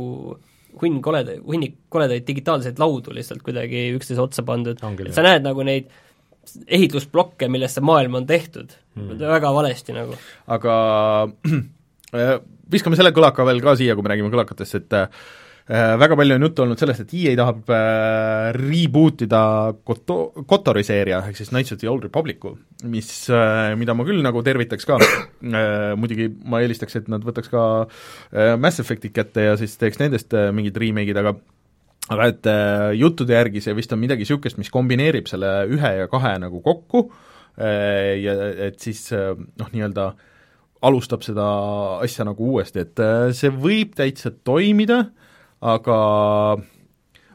hunn 0.81 0.97
koleda, 1.03 1.37
hunnik 1.45 1.77
koledaid 1.93 2.25
digitaalseid 2.27 2.79
laudu 2.81 3.13
lihtsalt 3.15 3.43
kuidagi 3.45 3.87
üksteise 3.95 4.23
otsa 4.23 4.43
pandud. 4.47 4.81
Et 5.05 5.15
sa 5.15 5.23
näed 5.23 5.45
nagu 5.45 5.63
neid 5.67 5.87
ehitusblokke, 6.67 7.47
millest 7.51 7.79
see 7.79 7.85
maailm 7.85 8.19
on 8.19 8.27
tehtud 8.29 8.75
mm., 8.97 9.15
väga 9.21 9.53
valesti 9.55 9.95
nagu. 9.95 10.17
aga 10.51 10.75
äh, 12.13 12.35
viskame 12.71 12.99
selle 12.99 13.15
kõlaka 13.15 13.47
veel 13.47 13.63
ka 13.63 13.75
siia, 13.79 13.95
kui 13.95 14.05
me 14.05 14.11
räägime 14.13 14.33
kõlakatest, 14.33 14.77
et 14.83 14.97
äh, 14.99 15.25
väga 15.65 16.13
palju 16.19 16.35
on 16.35 16.45
juttu 16.45 16.61
olnud 16.61 16.77
sellest, 16.77 17.05
et 17.05 17.13
EA 17.17 17.31
tahab 17.39 17.71
äh, 17.73 18.51
reboot 18.53 19.23
ida 19.25 19.41
Koto-, 19.87 20.45
Kotori 20.45 20.83
seeria, 20.85 21.23
ehk 21.25 21.39
siis 21.39 21.49
Knights 21.49 21.73
of 21.73 21.79
the 21.81 21.89
Old 21.89 22.05
Republicu, 22.05 22.53
mis 22.85 23.09
äh,, 23.33 23.73
mida 23.79 23.95
ma 23.97 24.05
küll 24.05 24.21
nagu 24.25 24.43
tervitaks 24.45 24.85
ka. 24.85 24.99
Äh,, 25.45 25.95
muidugi 25.97 26.29
ma 26.45 26.61
eelistaks, 26.61 26.99
et 27.01 27.09
nad 27.09 27.25
võtaks 27.25 27.49
ka 27.49 27.65
äh, 27.85 28.53
Mass 28.61 28.81
Effect'i 28.83 29.09
kätte 29.13 29.49
ja 29.49 29.57
siis 29.57 29.73
teeks 29.81 30.01
nendest 30.01 30.37
äh, 30.37 30.51
mingid 30.55 30.77
remake'id, 30.81 31.17
aga 31.21 31.35
aga 32.13 32.29
et 32.29 32.49
äh, 32.49 32.91
juttude 32.99 33.33
järgi 33.33 33.63
see 33.65 33.73
vist 33.77 33.93
on 33.95 34.01
midagi 34.01 34.25
niisugust, 34.25 34.59
mis 34.61 34.69
kombineerib 34.73 35.29
selle 35.29 35.51
ühe 35.73 35.91
ja 36.01 36.07
kahe 36.11 36.35
nagu 36.41 36.61
kokku 36.65 37.07
äh, 37.57 38.13
ja 38.21 38.35
et 38.67 38.77
siis 38.83 39.07
äh, 39.15 39.33
noh, 39.33 39.71
nii-öelda 39.73 40.11
alustab 40.85 41.23
seda 41.25 41.45
asja 42.03 42.27
nagu 42.27 42.51
uuesti, 42.53 42.83
et 42.85 43.01
äh, 43.01 43.31
see 43.33 43.49
võib 43.49 43.95
täitsa 43.97 44.29
toimida, 44.45 45.07
aga 45.61 45.99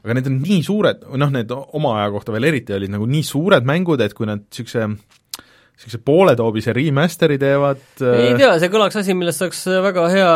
aga 0.01 0.17
need 0.17 0.29
on 0.31 0.41
nii 0.43 0.61
suured, 0.65 1.07
noh 1.21 1.33
need 1.33 1.53
oma 1.57 1.97
aja 2.01 2.13
kohta 2.15 2.35
veel 2.35 2.51
eriti 2.51 2.77
olid 2.77 2.93
nagu 2.93 3.09
nii 3.09 3.25
suured 3.27 3.67
mängud, 3.69 4.01
et 4.05 4.17
kui 4.17 4.29
nad 4.29 4.45
niisuguse 4.47 4.87
niisuguse 5.81 6.01
pooletoobise 6.05 6.75
remaster'i 6.77 7.39
teevad 7.41 8.03
ei 8.05 8.33
äh, 8.35 8.39
tea, 8.39 8.51
see 8.61 8.73
kõlaks 8.73 8.99
asi, 9.01 9.15
millest 9.17 9.41
saaks 9.41 9.63
väga 9.87 10.07
hea 10.13 10.33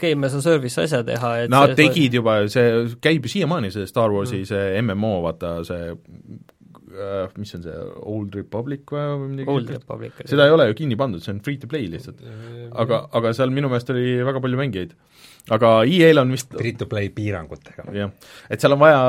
game 0.00 0.28
as 0.28 0.36
a 0.36 0.42
service 0.44 0.80
asja 0.80 1.00
teha, 1.06 1.30
et 1.44 1.52
Nad 1.52 1.72
selles 1.72 1.80
tegid 1.80 2.18
juba, 2.20 2.42
see 2.52 2.82
käib 3.04 3.24
ju 3.24 3.36
siiamaani, 3.38 3.72
see 3.72 3.88
Star 3.88 4.12
Warsi 4.12 4.42
mm. 4.42 4.50
see 4.50 4.82
MMO, 4.84 5.14
vaata 5.24 5.54
see 5.64 5.86
äh, 5.88 7.32
mis 7.40 7.56
on 7.56 7.64
see, 7.64 7.78
Old 8.04 8.36
Republic 8.36 8.92
või 8.92 9.06
või 9.22 9.30
midagi 9.32 9.54
Old 9.54 9.64
niisugust? 9.64 9.88
Republic. 9.88 10.20
seda 10.28 10.48
ei 10.48 10.56
ole 10.56 10.68
ju 10.68 10.78
kinni 10.82 11.00
pandud, 11.00 11.24
see 11.24 11.32
on 11.36 11.40
free 11.46 11.60
to 11.60 11.70
play 11.70 11.88
lihtsalt. 11.88 12.20
aga, 12.84 13.06
aga 13.16 13.32
seal 13.36 13.52
minu 13.54 13.72
meelest 13.72 13.92
oli 13.96 14.18
väga 14.28 14.44
palju 14.44 14.60
mängijaid. 14.60 14.92
Aga 15.52 15.72
EA-l 15.84 16.22
on 16.22 16.30
vist 16.32 16.54
Free-to-play 16.54 17.10
piirangutega. 17.12 17.84
jah, 17.92 18.14
et 18.48 18.62
seal 18.62 18.76
on 18.76 18.80
vaja, 18.80 19.02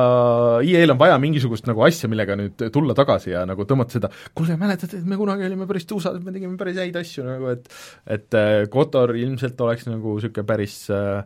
EA-l 0.66 0.96
on 0.96 1.00
vaja 1.00 1.16
mingisugust 1.22 1.70
nagu 1.70 1.86
asja, 1.88 2.10
millega 2.12 2.36
nüüd 2.40 2.68
tulla 2.76 2.98
tagasi 2.98 3.32
ja 3.32 3.46
nagu 3.48 3.68
tõmmata 3.70 4.00
seda, 4.00 4.12
kuulge, 4.36 4.58
mäletate, 4.60 5.00
et 5.00 5.08
me 5.08 5.20
kunagi 5.20 5.48
olime 5.48 5.70
päris 5.70 5.88
tuusad, 5.90 6.20
me 6.26 6.36
tegime 6.36 6.60
päris 6.60 6.82
häid 6.84 7.00
asju 7.00 7.26
nagu, 7.30 7.56
et 7.56 7.72
et 8.18 8.38
äh, 8.38 8.66
Kotor 8.72 9.16
ilmselt 9.16 9.60
oleks 9.64 9.88
nagu 9.88 10.18
niisugune 10.18 10.48
päris 10.48 10.84
äh, 10.92 11.24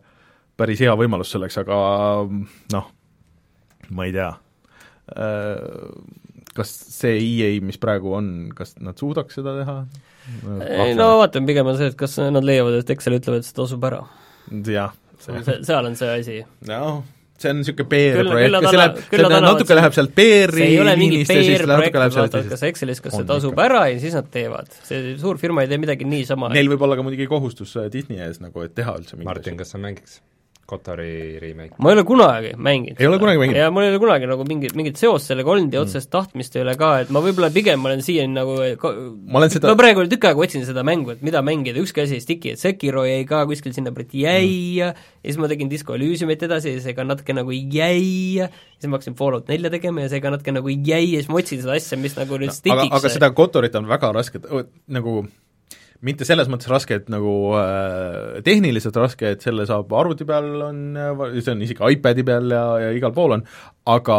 päris 0.59 0.83
hea 0.83 0.93
võimalus 0.99 1.31
selleks, 1.33 1.57
aga 1.61 1.79
noh, 2.75 2.89
ma 3.95 4.07
ei 4.07 4.15
tea, 4.15 4.29
kas 6.57 6.73
see 6.99 7.19
EA, 7.23 7.51
mis 7.65 7.79
praegu 7.81 8.13
on, 8.19 8.31
kas 8.55 8.75
nad 8.83 8.99
suudaks 8.99 9.39
seda 9.39 9.55
teha? 9.61 9.77
ei 10.67 10.95
no 10.97 11.15
vaatame, 11.21 11.49
pigem 11.49 11.69
on 11.71 11.79
see, 11.79 11.91
et 11.93 11.99
kas 11.99 12.19
nad 12.21 12.45
leiavad, 12.45 12.81
et 12.81 12.91
Excel 12.93 13.17
ütleb, 13.17 13.39
et 13.39 13.47
see 13.47 13.55
tasub 13.57 13.85
ära. 13.87 14.03
Jah, 14.49 14.93
see, 15.21 15.61
seal 15.67 15.89
on 15.89 15.97
see 15.99 16.11
asi. 16.19 16.37
noh, 16.69 17.01
see 17.39 17.51
on 17.51 17.61
niisugune 17.61 17.89
PR-projekt, 17.91 18.55
nad 18.55 18.67
see 18.67 18.79
läheb, 18.79 18.97
see 19.03 19.21
annavad 19.25 19.47
natuke 19.47 19.77
läheb 19.79 19.97
sealt 19.97 20.15
PR-i 20.17 20.69
mingi 20.69 20.89
liinist 21.03 21.35
ja 21.35 21.45
siis 21.45 21.67
natuke 21.69 22.03
läheb 22.03 22.15
sellest 22.17 22.49
kas 22.55 22.65
Excelis, 22.71 23.03
kas 23.05 23.15
see 23.19 23.29
tasub 23.29 23.53
ikka. 23.55 23.67
ära 23.67 23.83
ja 23.91 24.01
siis 24.01 24.17
nad 24.17 24.31
teevad. 24.33 24.73
see 24.87 25.13
suur 25.21 25.39
firma 25.41 25.65
ei 25.65 25.71
tee 25.71 25.79
midagi 25.81 26.07
niisama. 26.09 26.51
Neil 26.55 26.71
võib 26.73 26.87
olla 26.87 26.99
ka 26.99 27.05
muidugi 27.07 27.29
kohustus 27.31 27.75
äh, 27.79 27.87
Disney 27.93 28.21
ees 28.25 28.41
nagu, 28.43 28.65
et 28.65 28.75
teha 28.77 28.97
üldse 28.99 29.17
mingeid 29.17 29.31
Martin, 29.31 29.59
kas 29.59 29.75
sa 29.75 29.81
mängiks 29.81 30.19
Kotori 30.69 31.39
remake? 31.41 31.73
ma 31.81 31.89
ei 31.91 31.97
ole 31.97 32.03
kunagi 32.07 32.51
mänginud 32.57 33.01
Ei 33.01 33.07
ole 33.09 33.17
kunagi 33.21 33.41
mänginud? 33.41 33.57
ja 33.59 33.69
mul 33.73 33.87
ei 33.87 33.91
ole 33.93 33.99
kunagi 34.03 34.29
nagu 34.29 34.45
mingit, 34.49 34.75
mingit 34.77 34.99
seost 35.01 35.31
sellega 35.31 35.49
olnud 35.55 35.73
ja 35.73 35.79
Mm. 35.81 35.87
otsest 35.89 36.09
tahtmist 36.13 36.55
ei 36.55 36.61
ole 36.65 36.75
ka, 36.77 36.89
et 37.01 37.09
ma 37.15 37.21
võib-olla 37.25 37.49
pigem 37.53 37.83
olen 37.89 38.01
siiani 38.05 38.33
nagu 38.35 38.55
ma 38.59 39.39
olen 39.41 39.49
seda 39.53 39.71
ma 39.73 39.77
praegu 39.79 40.05
tükk 40.11 40.29
aega 40.29 40.43
otsin 40.45 40.65
seda 40.67 40.83
mängu, 40.85 41.11
et 41.15 41.21
mida 41.25 41.41
mängida, 41.45 41.79
ükski 41.81 42.03
asi 42.05 42.19
ei 42.19 42.23
stiki, 42.23 42.53
et 42.55 42.59
Sekiro 42.61 43.03
jäi 43.07 43.25
ka 43.29 43.43
kuskil 43.49 43.73
sinna 43.73 43.91
proti 43.95 44.23
jäi 44.25 44.45
Mm. 44.49 44.77
ja 44.77 44.93
siis 45.25 45.37
ma 45.41 45.47
tegin 45.51 45.69
Disco 45.71 45.95
Elysiumit 45.97 46.43
edasi 46.47 46.75
ja 46.75 46.81
see 46.85 46.93
ka 46.97 47.03
natuke 47.07 47.33
nagu 47.33 47.51
jäi 47.51 48.37
ja 48.39 48.49
siis 48.79 48.87
ma 48.89 48.97
hakkasin 48.99 49.15
Fallout 49.19 49.47
nelja 49.51 49.69
tegema 49.73 50.01
ja 50.05 50.09
see 50.13 50.21
ka 50.21 50.29
natuke 50.33 50.53
nagu 50.55 50.69
jäi 50.69 51.13
ja 51.15 51.19
siis 51.23 51.29
ma 51.29 51.39
otsin 51.41 51.61
seda 51.63 51.75
asja, 51.79 51.97
mis 51.97 52.15
nagu 52.19 52.37
nüüd 52.39 52.51
aga, 52.53 52.59
stikiks 52.61 52.95
aga 52.99 53.09
seda 53.17 53.31
Kotorit 53.35 53.75
on 53.79 53.87
väga 53.89 54.11
raske, 54.15 54.39
nagu 54.87 55.23
mitte 56.05 56.23
selles 56.27 56.47
mõttes 56.47 56.69
raske, 56.71 56.95
et 57.01 57.09
nagu 57.11 57.33
äh, 57.59 58.39
tehniliselt 58.45 58.95
raske, 59.01 59.33
et 59.35 59.41
selle 59.43 59.65
saab 59.69 59.91
arvuti 59.99 60.25
peal, 60.29 60.47
on, 60.69 60.79
see 61.41 61.51
on 61.55 61.65
isegi 61.65 61.91
iPadi 61.97 62.23
peal 62.27 62.47
ja, 62.55 62.63
ja 62.85 62.93
igal 62.95 63.11
pool 63.15 63.35
on, 63.39 63.43
aga 63.89 64.17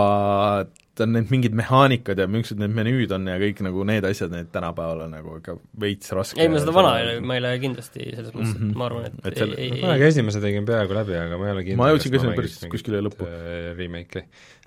ta 1.00 1.06
on 1.06 1.14
need 1.14 1.30
mingid 1.32 1.54
mehaanikad 1.56 2.18
ja 2.20 2.26
millised 2.28 2.58
need 2.60 2.74
menüüd 2.76 3.12
on 3.16 3.24
ja 3.30 3.38
kõik 3.40 3.62
nagu 3.64 3.84
need 3.88 4.04
asjad, 4.04 4.32
need 4.34 4.50
tänapäeval 4.52 5.06
on 5.06 5.14
nagu 5.14 5.36
ikka 5.38 5.54
veits 5.80 6.10
raske 6.12 6.42
ei, 6.42 6.50
ma 6.52 6.60
seda 6.60 6.74
vana 6.76 6.90
ei 6.98 7.06
ole, 7.06 7.14
ma 7.24 7.38
ei 7.38 7.44
lähe 7.46 7.60
kindlasti 7.62 8.10
selles 8.10 8.34
mõttes, 8.34 8.52
et 8.58 8.60
Mhm. 8.66 8.74
ma 8.76 8.88
arvan, 8.90 9.06
et, 9.08 9.14
Et 9.30 9.38
seal- 9.40 9.54
ei, 9.56 9.70
ei, 9.70 9.80
kunagi 9.80 10.04
esimese 10.10 10.42
tegin 10.44 10.66
peaaegu 10.68 10.98
läbi, 10.98 11.14
aga 11.16 11.38
ma 11.40 11.46
ei 11.48 11.54
ole 11.54 11.62
kindel, 11.64 11.78
Ma 11.80 11.88
jõudsin 11.94 12.10
ka 12.12 12.16
kas 12.18 12.26
sinna 12.26 12.36
päris 12.36 12.58
kuskile 12.74 13.00
mingit, 13.00 13.16
lõppu. 13.16 13.30
äh, 13.30 13.70
Remake'i. 13.78 14.24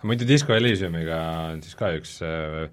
muidu 0.10 0.26
Disco 0.32 0.56
Elysiumiga 0.58 1.20
on 1.52 1.62
siis 1.62 1.76
ka 1.78 1.92
üks 2.00 2.16
äh, 2.26 2.70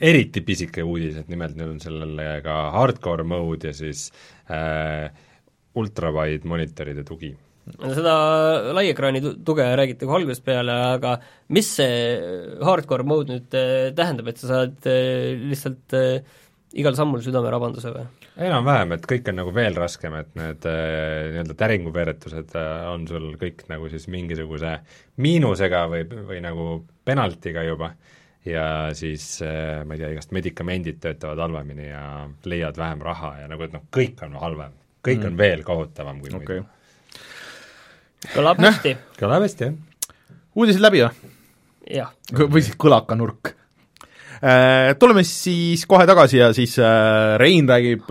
eriti 0.00 0.42
pisike 0.44 0.84
uudis, 0.84 1.16
et 1.20 1.30
nimelt 1.32 1.56
nüüd 1.56 1.76
on 1.76 1.80
sellele 1.82 2.28
ka 2.44 2.56
hardcore 2.74 3.24
mode 3.28 3.70
ja 3.70 3.76
siis 3.76 4.10
äh, 4.52 5.08
ultrawide 5.76 6.48
monitoride 6.48 7.04
tugi. 7.06 7.34
seda 7.82 8.12
laiekraani 8.76 9.20
tu- 9.24 9.36
tuge 9.44 9.64
räägiti 9.76 10.06
kohe 10.06 10.20
algusest 10.20 10.44
peale, 10.46 10.74
aga 10.96 11.16
mis 11.48 11.70
see 11.80 11.94
hardcore 12.64 13.06
mode 13.08 13.32
nüüd 13.32 13.56
äh, 13.58 13.92
tähendab, 13.96 14.28
et 14.30 14.42
sa 14.42 14.52
saad 14.52 14.86
äh, 14.86 15.32
lihtsalt 15.50 15.96
äh, 15.98 16.20
igal 16.76 16.94
sammul 16.98 17.24
südamerabanduse 17.24 17.90
või? 17.94 18.04
enam-vähem, 18.36 18.92
et 18.92 19.06
kõik 19.08 19.30
on 19.32 19.38
nagu 19.40 19.54
veel 19.56 19.74
raskem, 19.80 20.14
et 20.20 20.34
need 20.36 20.66
nii-öelda 20.68 21.54
täringuveeretused 21.56 22.52
on 22.92 23.06
sul 23.08 23.30
kõik 23.40 23.64
nagu 23.70 23.88
siis 23.88 24.04
mingisuguse 24.12 24.74
miinusega 25.24 25.86
või, 25.88 26.04
või 26.28 26.42
nagu 26.44 26.66
penaltiga 27.08 27.64
juba 27.64 27.94
ja 28.46 28.66
siis 28.96 29.42
äh, 29.44 29.82
ma 29.86 29.96
ei 29.96 30.02
tea, 30.02 30.12
igast 30.14 30.32
medikamendid 30.36 31.00
töötavad 31.02 31.42
halvemini 31.46 31.90
ja 31.90 32.04
leiad 32.48 32.78
vähem 32.78 33.04
raha 33.04 33.32
ja 33.42 33.50
nagu, 33.50 33.66
et 33.66 33.74
noh, 33.76 33.84
kõik 33.94 34.22
on 34.26 34.38
halvem. 34.42 34.72
kõik 35.06 35.20
mm. 35.22 35.28
on 35.30 35.38
veel 35.38 35.62
kohutavam 35.66 36.22
kui 36.22 36.32
okei 36.32 36.62
muidu. 36.62 36.68
kõlab 38.34 38.62
hästi, 38.64 38.96
kõlab 39.20 39.46
hästi, 39.46 39.70
jah. 39.70 40.10
uudised 40.54 40.82
läbi 40.82 41.04
või? 41.04 41.30
jah. 41.98 42.12
või 42.32 42.62
siis 42.62 42.76
kõlakanurk. 42.78 43.54
Tuleme 45.00 45.22
siis 45.24 45.86
kohe 45.88 46.04
tagasi 46.06 46.42
ja 46.42 46.50
siis 46.52 46.74
äh, 46.78 47.38
Rein 47.40 47.68
räägib 47.68 48.10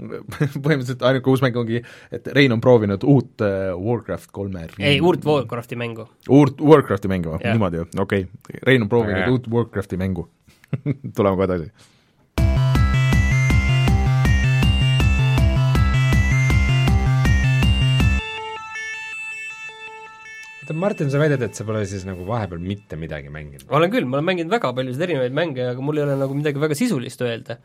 põhimõtteliselt 0.64 1.04
ainuke 1.10 1.32
uus 1.32 1.44
mäng 1.44 1.60
ongi, 1.60 1.82
et 2.12 2.26
Rein 2.36 2.56
on 2.56 2.62
proovinud 2.64 3.04
uut 3.04 3.44
äh, 3.44 3.70
Warcraft 3.76 4.32
kolme 4.34 4.66
ei, 4.78 4.98
uut 5.00 5.24
Warcrafti 5.26 5.78
mängu. 5.80 6.08
uut 6.28 6.60
Warcrafti 6.60 7.12
mängu 7.12 7.36
Jah., 7.36 7.52
niimoodi 7.52 7.84
okei 7.84 8.26
okay.. 8.26 8.60
Rein 8.66 8.86
on 8.86 8.92
proovinud 8.92 9.24
hea. 9.24 9.30
uut 9.30 9.48
Warcrafti 9.50 10.00
mängu. 10.00 10.28
tuleme 11.16 11.36
kohe 11.36 11.50
tagasi. 11.50 11.72
oota, 20.70 20.78
Martin, 20.78 21.10
sa 21.10 21.18
väidad, 21.18 21.42
et 21.42 21.54
sa 21.54 21.64
pole 21.66 21.82
siis 21.88 22.04
nagu 22.06 22.24
vahepeal 22.26 22.60
mitte 22.62 22.96
midagi 22.96 23.30
mänginud? 23.32 23.66
olen 23.68 23.90
küll, 23.90 24.06
ma 24.06 24.18
olen 24.18 24.28
mänginud 24.28 24.52
väga 24.52 24.72
paljusid 24.76 25.02
erinevaid 25.02 25.34
mänge, 25.34 25.66
aga 25.72 25.82
mul 25.82 25.98
ei 25.98 26.04
ole 26.04 26.16
nagu 26.20 26.36
midagi 26.36 26.62
väga 26.62 26.76
sisulist 26.78 27.22
öelda. 27.26 27.58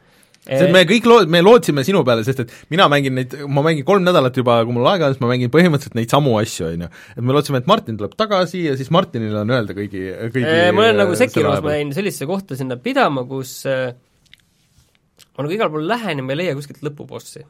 Sest 0.45 0.71
me 0.73 0.83
kõik 0.89 1.07
loo-, 1.09 1.25
me 1.31 1.41
lootsime 1.43 1.83
sinu 1.87 2.03
peale, 2.07 2.23
sest 2.27 2.43
et 2.45 2.53
mina 2.73 2.87
mängin 2.91 3.17
neid, 3.17 3.35
ma 3.49 3.63
mängin 3.65 3.85
kolm 3.87 4.05
nädalat 4.05 4.37
juba, 4.37 4.59
kui 4.67 4.75
mul 4.77 4.89
aega 4.91 5.09
on, 5.09 5.15
siis 5.15 5.23
ma 5.23 5.31
mängin 5.31 5.51
põhimõtteliselt 5.53 5.97
neid 5.97 6.13
samu 6.13 6.35
asju, 6.41 6.69
on 6.71 6.85
ju. 6.85 6.89
et 7.15 7.21
me 7.25 7.35
lootsime, 7.35 7.61
et 7.63 7.69
Martin 7.71 7.99
tuleb 7.99 8.15
tagasi 8.19 8.65
ja 8.67 8.75
siis 8.79 8.91
Martinil 8.93 9.35
on 9.41 9.53
öelda 9.55 9.77
kõigi, 9.77 10.03
kõigi 10.33 10.45
Eh, 10.45 10.71
ma 10.75 10.85
olen 10.85 11.01
nagu 11.03 11.17
Sekiros, 11.17 11.57
aja 11.57 11.65
ma 11.65 11.77
jäin 11.77 11.93
sellisesse 11.97 12.29
kohta 12.29 12.57
sinna 12.59 12.77
pidama, 12.81 13.25
kus 13.29 13.63
ma 13.65 15.45
nagu 15.45 15.55
igal 15.55 15.71
pool 15.73 15.87
lähen 15.89 16.21
ja 16.21 16.25
ma 16.25 16.35
ei 16.35 16.43
leia 16.43 16.57
kuskilt 16.57 16.83
lõpubossi. 16.85 17.43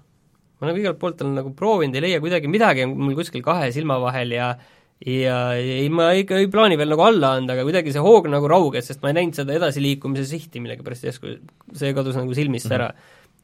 ma 0.62 0.70
nagu 0.70 0.80
igalt 0.80 1.00
poolt 1.02 1.22
olen 1.22 1.36
nagu 1.42 1.52
proovinud, 1.58 1.98
ei 1.98 2.08
leia 2.08 2.24
kuidagi 2.24 2.50
midagi 2.50 2.86
on 2.88 2.96
mul 2.98 3.18
kuskil 3.18 3.44
kahe 3.46 3.72
silma 3.76 4.00
vahel 4.02 4.32
ja 4.32 4.54
ja 5.04 5.38
ei, 5.60 5.90
ma 5.92 6.08
ikka 6.16 6.38
ei 6.40 6.48
plaani 6.52 6.78
veel 6.80 6.94
nagu 6.94 7.04
alla 7.04 7.34
anda, 7.36 7.56
aga 7.56 7.66
kuidagi 7.68 7.92
see 7.92 8.04
hoog 8.04 8.30
nagu 8.32 8.48
rauges, 8.52 8.88
sest 8.88 9.04
ma 9.04 9.12
ei 9.12 9.20
näinud 9.20 9.36
seda 9.36 9.56
edasiliikumise 9.58 10.24
sihti 10.30 10.62
millegipärast 10.64 11.08
järsku, 11.10 11.36
see 11.76 11.92
kadus 11.98 12.16
nagu 12.20 12.36
silmist 12.38 12.72
ära. 12.72 12.94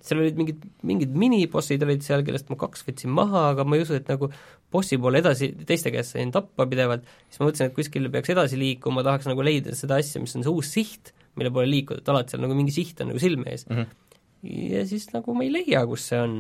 seal 0.02 0.24
olid 0.24 0.40
mingid, 0.40 0.62
mingid 0.88 1.12
minibossid 1.14 1.84
olid 1.86 2.02
seal, 2.02 2.24
kellest 2.26 2.48
ma 2.50 2.56
kaks 2.58 2.88
võtsin 2.88 3.12
maha, 3.14 3.52
aga 3.52 3.66
ma 3.68 3.78
ei 3.78 3.84
usu, 3.84 4.00
et 4.00 4.08
nagu 4.10 4.32
bossi 4.74 4.98
poole 4.98 5.20
edasi, 5.22 5.52
teiste 5.68 5.92
käest 5.94 6.16
sain 6.16 6.32
tappa 6.34 6.66
pidevalt, 6.72 7.04
siis 7.28 7.42
ma 7.42 7.50
mõtlesin, 7.50 7.70
et 7.70 7.76
kuskile 7.76 8.10
peaks 8.14 8.32
edasi 8.34 8.58
liikuma, 8.58 9.04
tahaks 9.06 9.28
nagu 9.30 9.46
leida 9.46 9.76
seda 9.78 10.00
asja, 10.02 10.24
mis 10.24 10.34
on 10.40 10.48
see 10.48 10.56
uus 10.56 10.72
siht, 10.74 11.12
mille 11.38 11.52
poole 11.54 11.70
liikuda, 11.70 12.02
et 12.02 12.10
alati 12.16 12.34
seal 12.34 12.42
nagu 12.48 12.58
mingi 12.58 12.74
siht 12.74 13.04
on 13.04 13.12
nagu 13.12 13.22
silme 13.22 13.52
ees 13.52 13.68
mm. 13.68 13.78
-hmm. 13.78 14.66
ja 14.72 14.88
siis 14.90 15.12
nagu 15.14 15.36
ma 15.38 15.46
ei 15.46 15.54
leia, 15.54 15.86
kus 15.86 16.08
see 16.10 16.24
on 16.24 16.40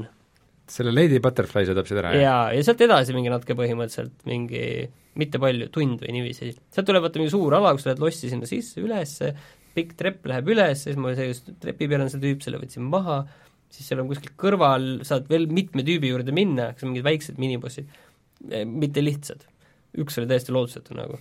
selle 0.71 0.93
Lady 0.93 1.19
Butterfly 1.23 1.67
sa 1.67 1.75
tapsid 1.75 1.99
ära, 1.99 2.13
jah? 2.15 2.23
jaa, 2.23 2.43
ja 2.55 2.65
sealt 2.65 2.81
edasi 2.85 3.15
mingi 3.15 3.31
natuke 3.31 3.55
põhimõtteliselt 3.59 4.25
mingi 4.29 4.63
mitte 5.19 5.39
palju, 5.43 5.67
tund 5.75 6.03
või 6.03 6.13
niiviisi. 6.15 6.53
sealt 6.71 6.87
tuleb 6.87 7.03
vaata 7.03 7.19
mingi 7.19 7.33
suur 7.33 7.55
ala, 7.57 7.73
kus 7.75 7.85
sa 7.85 7.91
lähed 7.91 8.03
lossi 8.03 8.31
sinna 8.31 8.47
sisse, 8.47 8.79
ülesse, 8.83 9.33
pikk 9.75 9.95
trepp 9.99 10.27
läheb 10.31 10.51
üles, 10.53 10.85
siis 10.85 10.99
ma 10.99 11.11
see 11.17 11.33
trepi 11.63 11.89
peal 11.91 12.05
on 12.05 12.11
see 12.11 12.21
tüüp, 12.23 12.43
selle 12.45 12.61
võtsin 12.61 12.87
maha, 12.87 13.21
siis 13.71 13.89
seal 13.91 14.03
on 14.03 14.11
kuskil 14.11 14.31
kõrval, 14.39 14.87
saad 15.07 15.27
veel 15.31 15.49
mitme 15.51 15.83
tüübi 15.87 16.11
juurde 16.11 16.35
minna, 16.35 16.71
kas 16.75 16.87
mingid 16.87 17.07
väiksed 17.07 17.41
minibossid, 17.41 17.91
mitte 18.67 19.03
lihtsad. 19.03 19.43
üks 20.01 20.15
oli 20.17 20.29
täiesti 20.31 20.55
lootusetu 20.55 20.95
nagu. 20.95 21.19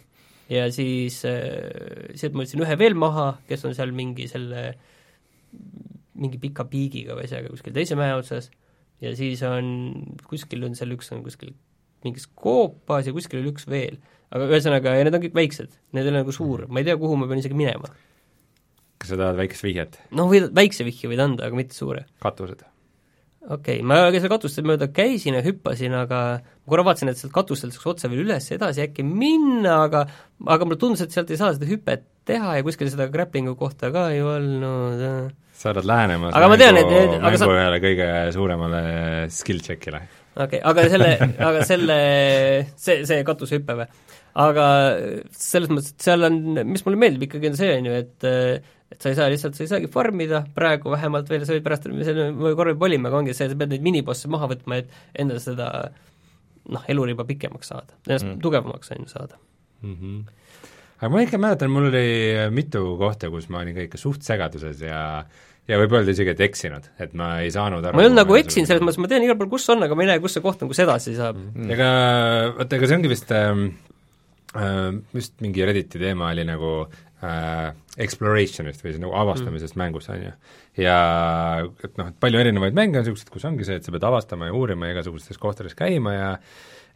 ja 0.50 0.70
siis 0.74 1.20
äh, 1.26 2.14
sealt 2.14 2.34
ma 2.34 2.44
võtsin 2.44 2.62
ühe 2.62 2.78
veel 2.78 2.94
maha, 2.98 3.32
kes 3.50 3.66
on 3.66 3.74
seal 3.74 3.90
mingi 3.94 4.30
selle 4.30 4.72
mingi 6.20 6.38
pika 6.38 6.66
piigiga 6.68 7.16
või 7.16 7.26
asjaga 7.26 7.50
kuskil 7.50 7.74
teise 7.74 7.96
mäe 7.98 8.12
otsas 8.14 8.50
ja 9.00 9.12
siis 9.16 9.42
on, 9.46 9.66
kuskil 10.28 10.64
on 10.66 10.76
seal 10.78 10.94
üks 10.96 11.10
on 11.14 11.24
kuskil 11.24 11.54
mingis 12.04 12.28
koopas 12.34 13.08
ja 13.08 13.14
kuskil 13.16 13.42
oli 13.42 13.52
üks 13.52 13.66
veel. 13.70 13.98
aga 14.30 14.46
ühesõnaga, 14.46 14.94
ja 14.94 15.06
need 15.06 15.16
on 15.16 15.24
kõik 15.24 15.36
väiksed, 15.36 15.72
need 15.96 16.06
ei 16.06 16.12
ole 16.12 16.22
nagu 16.22 16.34
suur, 16.34 16.66
ma 16.70 16.82
ei 16.82 16.86
tea, 16.86 16.94
kuhu 17.00 17.16
ma 17.18 17.28
pean 17.30 17.42
isegi 17.42 17.56
minema. 17.58 17.90
kas 19.00 19.12
sa 19.12 19.18
tahad 19.20 19.40
väikest 19.40 19.66
vihjet? 19.66 20.00
noh, 20.14 20.30
võid, 20.30 20.50
väikse 20.56 20.86
vihje 20.86 21.10
võid 21.10 21.24
anda, 21.24 21.48
aga 21.48 21.58
mitte 21.58 21.76
suure. 21.76 22.06
katused. 22.24 22.64
Okei 23.48 23.80
okay,, 23.80 23.84
ma 23.86 24.00
seal 24.12 24.32
katuste 24.32 24.64
mööda 24.66 24.90
käisin 24.92 25.38
ja 25.38 25.44
hüppasin, 25.44 25.94
aga 25.96 26.20
ma 26.44 26.72
korra 26.72 26.84
vaatasin, 26.90 27.12
et 27.12 27.20
sealt 27.20 27.32
katustelt 27.34 27.76
saaks 27.76 27.92
otse 27.94 28.10
veel 28.12 28.24
üles 28.26 28.50
edasi 28.56 28.84
äkki 28.84 29.04
minna, 29.06 29.82
aga 29.86 30.04
aga 30.46 30.68
mulle 30.68 30.80
tundus, 30.80 31.04
et 31.06 31.14
sealt 31.14 31.32
ei 31.32 31.40
saa 31.40 31.54
seda 31.56 31.68
hüpet 31.70 32.04
teha 32.28 32.58
ja 32.58 32.66
kuskil 32.66 32.90
seda 32.92 33.08
grapplingu 33.12 33.56
kohta 33.58 33.92
ka 33.94 34.10
ei 34.14 34.20
olnud 34.24 35.04
sa 35.60 35.74
oled 35.74 35.88
lähenemas 35.88 36.36
Aga 36.36 36.48
ma 36.48 36.56
tean, 36.60 36.78
et- 36.80 36.88
mängu, 36.88 37.16
aga 37.18 37.26
mängu 37.26 37.40
sa- 37.42 37.50
ühele 37.52 37.80
kõige 37.84 38.08
suuremale 38.36 38.82
skill 39.30 39.60
check'ile. 39.64 40.00
okei 40.36 40.60
okay,, 40.60 40.60
aga 40.70 40.88
selle, 40.94 41.10
aga 41.50 41.64
selle, 41.68 41.98
see, 42.76 43.04
see 43.08 43.24
katushüpe 43.28 43.76
või? 43.80 43.88
aga 44.40 44.66
selles 45.34 45.72
mõttes, 45.72 45.94
et 45.96 46.06
seal 46.06 46.28
on, 46.28 46.36
mis 46.70 46.84
mulle 46.86 47.00
meeldib 47.02 47.26
ikkagi, 47.26 47.50
on 47.50 47.58
see, 47.58 47.72
on 47.80 47.88
ju, 47.90 47.96
et 48.04 48.28
et 48.90 48.98
sa 48.98 49.12
ei 49.12 49.18
saa 49.18 49.30
lihtsalt, 49.30 49.56
sa 49.56 49.64
ei 49.64 49.70
saagi 49.70 49.90
farmida 49.92 50.42
praegu 50.54 50.90
vähemalt 50.92 51.28
veel, 51.30 51.44
sa 51.46 51.54
võid 51.54 51.66
pärast, 51.66 51.86
me 51.94 52.06
selle, 52.06 52.30
aga 52.32 53.20
ongi 53.20 53.36
see, 53.36 53.50
sa 53.50 53.58
pead 53.58 53.74
neid 53.74 53.84
minibosse 53.86 54.30
maha 54.32 54.50
võtma, 54.50 54.80
et 54.82 54.90
endale 55.14 55.42
seda 55.42 55.68
noh, 56.70 56.88
eluriba 56.90 57.26
pikemaks 57.28 57.70
saada, 57.72 57.96
ennast 58.08 58.26
mm. 58.26 58.40
tugevamaks, 58.44 58.90
on 58.94 59.04
ju, 59.04 59.12
saada. 59.12 59.38
mm. 59.82 59.94
-hmm. 59.94 60.66
aga 60.98 61.12
ma 61.12 61.22
ikka 61.26 61.38
mäletan, 61.38 61.70
mul 61.70 61.88
oli 61.92 62.08
mitu 62.50 62.96
kohta, 62.98 63.30
kus 63.30 63.48
ma 63.48 63.62
olin 63.62 63.78
ka 63.78 63.86
ikka 63.86 63.98
suht 63.98 64.26
segaduses 64.26 64.82
ja 64.82 65.24
ja 65.70 65.78
võib 65.78 65.92
öelda 65.94 66.10
isegi, 66.10 66.32
et 66.34 66.40
eksinud, 66.48 66.88
et 66.98 67.12
ma 67.14 67.36
ei 67.44 67.50
saanud 67.54 67.84
aru 67.84 67.96
ma 67.96 68.02
ei 68.02 68.08
olnud 68.08 68.22
nagu 68.24 68.36
eksinud 68.38 68.66
selles 68.66 68.82
mõttes, 68.82 68.98
ma 68.98 69.10
tean 69.10 69.22
igal 69.22 69.38
pool, 69.38 69.52
kus 69.52 69.68
on, 69.70 69.84
aga 69.86 69.94
ma 69.94 70.02
ei 70.02 70.10
näe, 70.10 70.22
kus 70.22 70.34
see 70.36 70.42
koht 70.42 70.62
on, 70.64 70.70
kus 70.72 70.82
edasi 70.82 71.14
saab 71.18 71.38
mm.. 71.38 71.70
ega 71.76 71.90
vaata, 72.56 72.76
ega 72.76 72.90
see 72.90 72.98
ongi 72.98 73.12
vist 73.12 73.30
ähm, 73.36 73.62
äh, 74.56 74.90
just 75.14 75.36
mingi 75.44 75.66
Redditi 75.68 76.02
teema 76.02 76.32
oli 76.34 76.46
nagu 76.48 76.72
äh, 77.26 77.70
exploration'ist 78.00 78.84
või 78.84 78.94
siis 78.94 79.02
nagu 79.02 79.14
avastamisest 79.20 79.76
mm. 79.76 79.82
mängus, 79.84 80.10
on 80.12 80.24
ju. 80.24 80.34
ja 80.84 80.98
et 81.84 82.00
noh, 82.00 82.10
et 82.12 82.18
palju 82.22 82.42
erinevaid 82.42 82.76
mänge 82.76 83.00
on 83.00 83.06
niisugused, 83.06 83.32
kus 83.32 83.46
ongi 83.48 83.66
see, 83.68 83.80
et 83.80 83.86
sa 83.86 83.94
pead 83.94 84.06
avastama 84.08 84.50
ja 84.50 84.56
uurima 84.56 84.88
ja 84.88 84.98
igasugustes 84.98 85.40
kohtades 85.40 85.76
käima 85.78 86.14
ja 86.16 86.30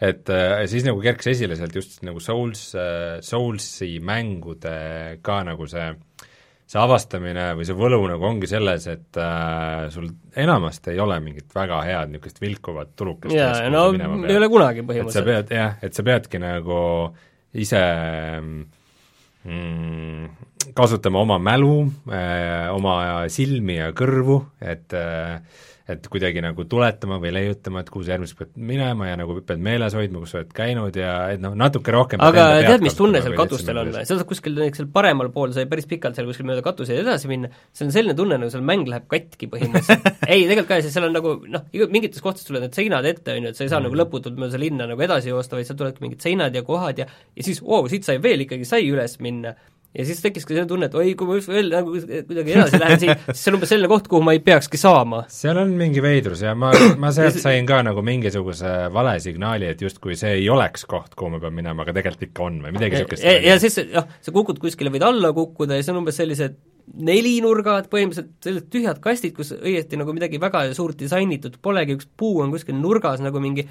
et 0.02 0.30
äh, 0.32 0.64
siis 0.70 0.86
nagu 0.86 1.00
kerkis 1.02 1.34
esile 1.34 1.58
sealt 1.58 1.76
just 1.76 2.00
nagu 2.06 2.22
Souls 2.22 2.70
äh,, 2.78 3.20
Soulsi 3.24 3.98
mängude 4.02 5.20
ka 5.24 5.42
nagu 5.46 5.68
see 5.70 5.92
see 6.64 6.80
avastamine 6.80 7.50
või 7.58 7.66
see 7.68 7.76
võlu 7.76 8.00
nagu 8.08 8.24
ongi 8.24 8.48
selles, 8.48 8.86
et 8.88 9.18
äh, 9.20 9.84
sul 9.92 10.08
enamasti 10.40 10.94
ei 10.94 11.00
ole 11.02 11.18
mingit 11.22 11.52
väga 11.54 11.82
head 11.84 12.14
niisugust 12.14 12.40
vilkuvat 12.40 12.94
tulukest 12.96 13.36
jaa, 13.36 13.68
no 13.72 13.90
ei 14.24 14.38
ole 14.38 14.48
kunagi 14.48 14.80
et 14.80 14.86
sa 14.86 14.92
põhimõtteliselt. 14.92 15.28
pead 15.28 15.52
jah, 15.58 15.76
et 15.84 15.98
sa 15.98 16.06
peadki 16.06 16.40
nagu 16.40 16.78
ise 17.60 17.82
mm, 18.40 18.64
kasutama 20.74 21.20
oma 21.20 21.38
mälu 21.38 21.84
äh,, 22.08 22.70
oma 22.72 23.28
silmi 23.28 23.76
ja 23.76 23.90
kõrvu, 23.96 24.40
et 24.64 24.94
äh, 24.96 25.40
et 25.84 26.06
kuidagi 26.08 26.40
nagu 26.40 26.64
tuletama 26.64 27.18
või 27.20 27.30
leiutama, 27.36 27.82
et 27.84 27.90
kuhu 27.92 28.06
sa 28.06 28.14
järgmiseks 28.14 28.38
pead 28.38 28.52
minema 28.70 29.10
ja 29.10 29.18
nagu 29.20 29.34
pead 29.44 29.60
meeles 29.60 29.92
hoidma, 29.96 30.22
kus 30.22 30.32
sa 30.32 30.38
oled 30.40 30.54
käinud 30.56 30.96
ja 30.96 31.10
et 31.34 31.42
noh, 31.42 31.52
natuke 31.60 31.92
rohkem 31.92 32.22
aga 32.24 32.46
tead, 32.64 32.84
mis 32.86 32.96
tunne 32.96 33.20
seal 33.20 33.36
katustel 33.36 33.82
on 33.82 33.90
seal 33.98 34.20
saab 34.20 34.30
kuskil 34.30 34.56
seal 34.64 34.88
paremal 34.94 35.28
pool 35.34 35.52
sai 35.52 35.66
päris 35.68 35.88
pikalt 35.90 36.16
seal 36.16 36.30
kuskil 36.30 36.48
mööda 36.48 36.64
katuseid 36.64 37.02
edasi 37.02 37.28
minna, 37.28 37.52
see 37.76 37.84
on 37.84 37.92
selline 37.92 38.16
tunne, 38.16 38.38
nagu 38.40 38.54
seal 38.54 38.64
mäng 38.64 38.88
läheb 38.88 39.04
katki 39.12 39.50
põhimõtteliselt. 39.52 40.08
ei, 40.32 40.46
tegelikult 40.48 40.70
ka, 40.72 40.80
sest 40.86 40.96
seal 40.96 41.10
on 41.10 41.16
nagu 41.18 41.36
noh, 41.52 41.68
mingites 41.92 42.24
kohtades 42.24 42.48
tulevad 42.48 42.70
need 42.70 42.80
seinad 42.80 43.10
ette, 43.12 43.36
on 43.36 43.44
ju, 43.44 43.52
et 43.52 43.60
sa 43.60 43.66
ei 43.66 43.72
saa 43.74 43.82
mm. 43.82 43.90
nagu 43.90 44.00
lõputult 44.00 44.40
mööda 44.40 44.60
linna 44.64 44.88
nagu 44.88 45.04
edasi 45.04 45.34
joosta, 45.34 45.58
vaid 45.58 45.68
sealt 45.68 45.82
tulevadki 45.82 46.06
mingid 46.06 46.24
seinad 46.24 46.56
ja 46.56 46.64
kohad 46.64 47.04
ja 47.04 47.10
ja 47.12 47.44
siis 47.44 47.60
oo 47.60 47.82
oh,, 47.82 47.92
siit 47.92 48.08
sai 48.08 48.22
veel 48.24 48.46
ikkagi, 48.46 48.64
sai 48.68 48.88
üles 48.88 49.18
minna 49.20 49.52
ja 49.94 50.06
siis 50.06 50.20
tekkis 50.24 50.46
ka 50.46 50.52
selline 50.52 50.68
tunne, 50.70 50.88
et 50.90 50.96
oi, 50.98 51.12
kui 51.18 51.28
ma 51.28 51.38
veel 51.38 51.70
nagu 51.72 51.94
kuidagi 51.94 52.54
edasi 52.56 52.80
lähen 52.82 53.02
siis 53.02 53.28
see 53.30 53.52
on 53.52 53.58
umbes 53.58 53.70
selline 53.70 53.90
koht, 53.90 54.08
kuhu 54.10 54.24
ma 54.26 54.34
ei 54.34 54.42
peakski 54.44 54.80
saama. 54.80 55.24
seal 55.32 55.60
on 55.62 55.74
mingi 55.78 56.02
veidrus 56.04 56.44
ja 56.44 56.56
ma, 56.58 56.72
ma 57.00 57.12
sealt 57.14 57.38
sain 57.42 57.68
ka 57.68 57.80
nagu 57.86 58.02
mingisuguse 58.06 58.74
vale 58.94 59.16
signaali, 59.22 59.70
et 59.70 59.84
justkui 59.84 60.18
see 60.18 60.36
ei 60.40 60.50
oleks 60.50 60.86
koht, 60.90 61.14
kuhu 61.18 61.36
ma 61.36 61.42
pean 61.42 61.54
minema, 61.56 61.86
aga 61.86 61.96
tegelikult 61.96 62.28
ikka 62.28 62.46
on 62.48 62.60
või 62.66 62.76
midagi 62.76 62.98
niisugust. 62.98 63.26
ja, 63.26 63.38
ja 63.52 63.58
siis 63.62 63.78
jah, 63.84 64.08
sa 64.20 64.34
kukud 64.34 64.58
kuskile, 64.62 64.92
võid 64.94 65.06
alla 65.06 65.34
kukkuda 65.36 65.78
ja 65.78 65.86
see 65.86 65.94
on 65.94 66.02
umbes 66.02 66.18
sellised 66.18 66.58
nelinurgad, 66.94 67.86
põhimõtteliselt 67.92 68.30
sellised 68.44 68.66
tühjad 68.72 68.98
kastid, 69.04 69.32
kus 69.36 69.52
õieti 69.56 69.96
nagu 69.98 70.12
midagi 70.14 70.38
väga 70.42 70.66
suurt 70.76 70.98
disainitud 71.00 71.56
polegi, 71.64 71.96
üks 71.98 72.06
puu 72.20 72.42
on 72.44 72.52
kuskil 72.52 72.76
nurgas 72.76 73.22
nagu 73.24 73.40
mingi 73.42 73.64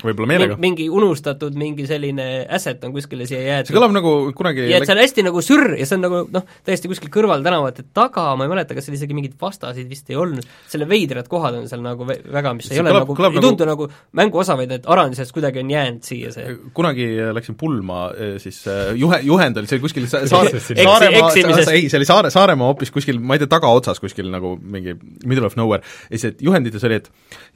mingi 0.62 0.88
unustatud 0.90 1.56
mingi 1.60 1.86
selline 1.90 2.26
asset 2.50 2.84
on 2.88 2.94
kuskile 2.96 3.28
siia 3.30 3.40
see 3.40 3.48
jäetud. 3.50 3.76
kõlab 3.78 3.94
nagu 3.96 4.14
kunagi 4.38 4.66
ja 4.70 4.80
et 4.82 4.88
see 4.88 4.96
on 4.96 5.02
hästi 5.04 5.26
nagu 5.28 5.44
sürr 5.46 5.76
ja 5.80 5.86
see 5.88 5.98
on 6.00 6.04
nagu 6.08 6.22
noh, 6.34 6.46
täiesti 6.66 6.90
kuskil 6.92 7.12
kõrvaltänavate 7.14 7.86
taga, 7.96 8.26
ma 8.40 8.48
ei 8.48 8.52
mäleta, 8.54 8.76
kas 8.78 8.88
seal 8.88 8.98
isegi 8.98 9.16
mingeid 9.18 9.38
vastaseid 9.42 9.90
vist 9.92 10.10
ei 10.14 10.18
olnud, 10.20 10.46
selle 10.72 10.88
veidrad 10.90 11.30
kohad 11.32 11.58
on 11.62 11.70
seal 11.72 11.84
nagu 11.86 12.08
väga, 12.08 12.54
mis 12.58 12.70
See 12.70 12.78
ei 12.80 12.84
ole 12.84 12.92
kõlab- 12.94 13.06
nagu, 13.06 13.18
kõlab 13.20 13.38
ei 13.38 13.40
nagu- 13.42 13.48
tundu 13.54 13.70
nagu 13.70 13.88
mänguosa, 14.20 14.58
vaid 14.60 14.72
et 14.78 14.90
arendusest 14.90 15.34
kuidagi 15.36 15.62
on 15.64 15.70
jäänud 15.74 16.04
siia 16.08 16.32
see 16.34 16.58
kunagi 16.74 17.08
läksin 17.38 17.56
pulma, 17.60 18.08
siis 18.42 18.64
äh, 18.68 18.94
juhe, 18.98 19.22
juhend 19.28 19.58
oli, 19.62 19.70
see 19.70 19.78
oli 19.80 19.86
kuskil 19.88 20.08
sa- 20.10 20.26
saare, 20.30 20.54
Saaremaa, 20.64 21.32
ei, 21.74 21.88
see 21.90 21.98
oli 22.02 22.08
Saare, 22.10 22.30
Saaremaa 22.34 22.68
hoopis 22.72 22.92
kuskil, 23.04 23.20
ma 23.20 23.36
ei 23.36 23.44
tea, 23.44 23.52
tagaotsas 23.52 24.00
kuskil 24.02 24.30
nagu 24.32 24.56
mingi 24.58 24.96
middle 25.28 25.46
of 25.48 25.58
nowhere, 25.60 25.84
ja 26.10 26.18
siis, 26.18 26.34
et 26.34 26.42
juhendites 26.44 26.84
oli, 26.88 27.02
et 27.02 27.10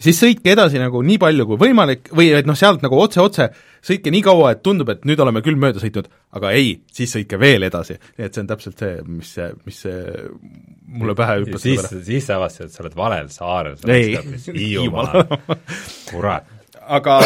siis 0.04 0.20
sõitke 0.20 0.54
edasi 0.54 0.82
nagu 0.82 1.02
nii 1.06 1.18
palju 1.22 1.48
kui 1.50 1.62
võimalik 1.68 2.12
või 2.16 2.30
et 2.36 2.50
noh, 2.50 2.58
sealt 2.60 2.84
nagu 2.86 3.00
otse-otse, 3.00 3.50
sõitke 3.88 4.12
nii 4.14 4.24
kaua, 4.26 4.54
et 4.54 4.64
tundub, 4.66 4.92
et 4.92 5.08
nüüd 5.08 5.20
oleme 5.24 5.44
küll 5.46 5.60
mööda 5.60 5.82
sõitnud, 5.84 6.10
aga 6.38 6.54
ei, 6.58 6.76
siis 6.94 7.16
sõitke 7.16 7.40
veel 7.42 7.68
edasi. 7.68 7.98
nii 8.18 8.28
et 8.28 8.36
see 8.36 8.44
on 8.44 8.52
täpselt 8.52 8.84
see, 8.84 8.94
mis 9.08 9.34
see, 9.40 9.50
mis 9.68 9.84
see 9.88 10.24
mulle 10.88 11.16
pähe 11.18 11.42
hüppas. 11.42 11.64
siis, 11.64 11.92
siis 12.08 12.28
sa 12.28 12.40
avastasid, 12.42 12.72
et 12.72 12.78
sa 12.78 12.86
oled 12.86 12.98
valel 12.98 13.30
saarel, 13.34 13.78
sa 13.80 13.90
oled 13.90 14.18
hoopis 14.20 14.50
Hiiumaal. 14.58 15.38
kurat. 16.12 16.52
aga 16.88 17.20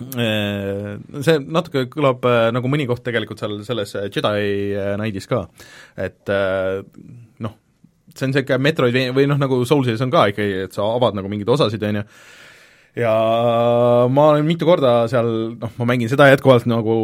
see 0.00 1.40
natuke 1.44 1.86
kõlab 1.92 2.26
eh, 2.28 2.48
nagu 2.56 2.72
mõni 2.72 2.88
koht 2.88 3.04
tegelikult 3.06 3.42
seal 3.42 3.58
selles 3.66 3.94
Jedi 4.08 4.50
Knight'is 4.96 5.28
ka, 5.30 5.44
et 6.00 6.32
noh, 6.32 7.56
see 8.14 8.26
on 8.26 8.34
niisugune 8.34 8.62
Metroid 8.64 9.00
või 9.16 9.28
noh, 9.30 9.40
nagu 9.40 9.62
Soulsis 9.68 10.02
on 10.04 10.12
ka 10.12 10.28
ikkagi, 10.32 10.66
et 10.66 10.76
sa 10.76 10.88
avad 10.96 11.18
nagu 11.18 11.30
mingeid 11.32 11.52
osasid, 11.52 11.84
on 11.90 12.00
ju, 12.00 12.06
ja 12.98 13.12
ma 14.10 14.26
olen 14.32 14.46
mitu 14.46 14.66
korda 14.66 15.04
seal, 15.10 15.30
noh, 15.60 15.72
ma 15.78 15.88
mängin 15.92 16.10
seda 16.10 16.26
jätkuvalt 16.30 16.66
nagu 16.70 16.94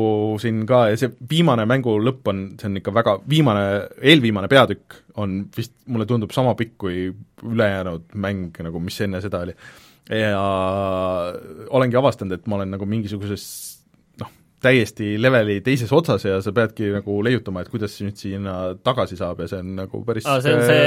siin 0.43 0.65
ka 0.69 0.87
ja 0.91 0.99
see 0.99 1.13
viimane 1.31 1.67
mängu 1.69 1.97
lõpp 2.03 2.31
on, 2.33 2.45
see 2.61 2.71
on 2.71 2.81
ikka 2.81 2.95
väga, 2.97 3.17
viimane, 3.31 3.67
eelviimane 4.03 4.51
peatükk 4.51 5.01
on 5.23 5.39
vist, 5.57 5.77
mulle 5.87 6.09
tundub 6.09 6.35
sama 6.35 6.57
pikk 6.59 6.77
kui 6.81 7.07
ülejäänud 7.47 8.17
mäng 8.19 8.57
nagu, 8.67 8.83
mis 8.83 8.99
enne 9.05 9.23
seda 9.25 9.45
oli. 9.47 9.55
Ja 10.11 10.43
olengi 11.75 11.99
avastanud, 11.99 12.39
et 12.39 12.47
ma 12.47 12.61
olen 12.61 12.71
nagu 12.77 12.87
mingisuguses 12.87 13.47
noh, 14.23 14.31
täiesti 14.63 15.15
leveli 15.19 15.59
teises 15.67 15.91
otsas 15.95 16.27
ja 16.29 16.39
sa 16.45 16.53
peadki 16.55 16.93
nagu 16.95 17.19
leiutama, 17.27 17.65
et 17.65 17.73
kuidas 17.73 17.97
nüüd 18.05 18.19
sinna 18.21 18.57
tagasi 18.87 19.19
saab 19.19 19.43
ja 19.43 19.49
see 19.51 19.63
on 19.65 19.75
nagu 19.81 20.03
päris 20.07 20.29
aa, 20.29 20.39
see 20.45 20.55
on 20.55 20.63
see 20.67 20.85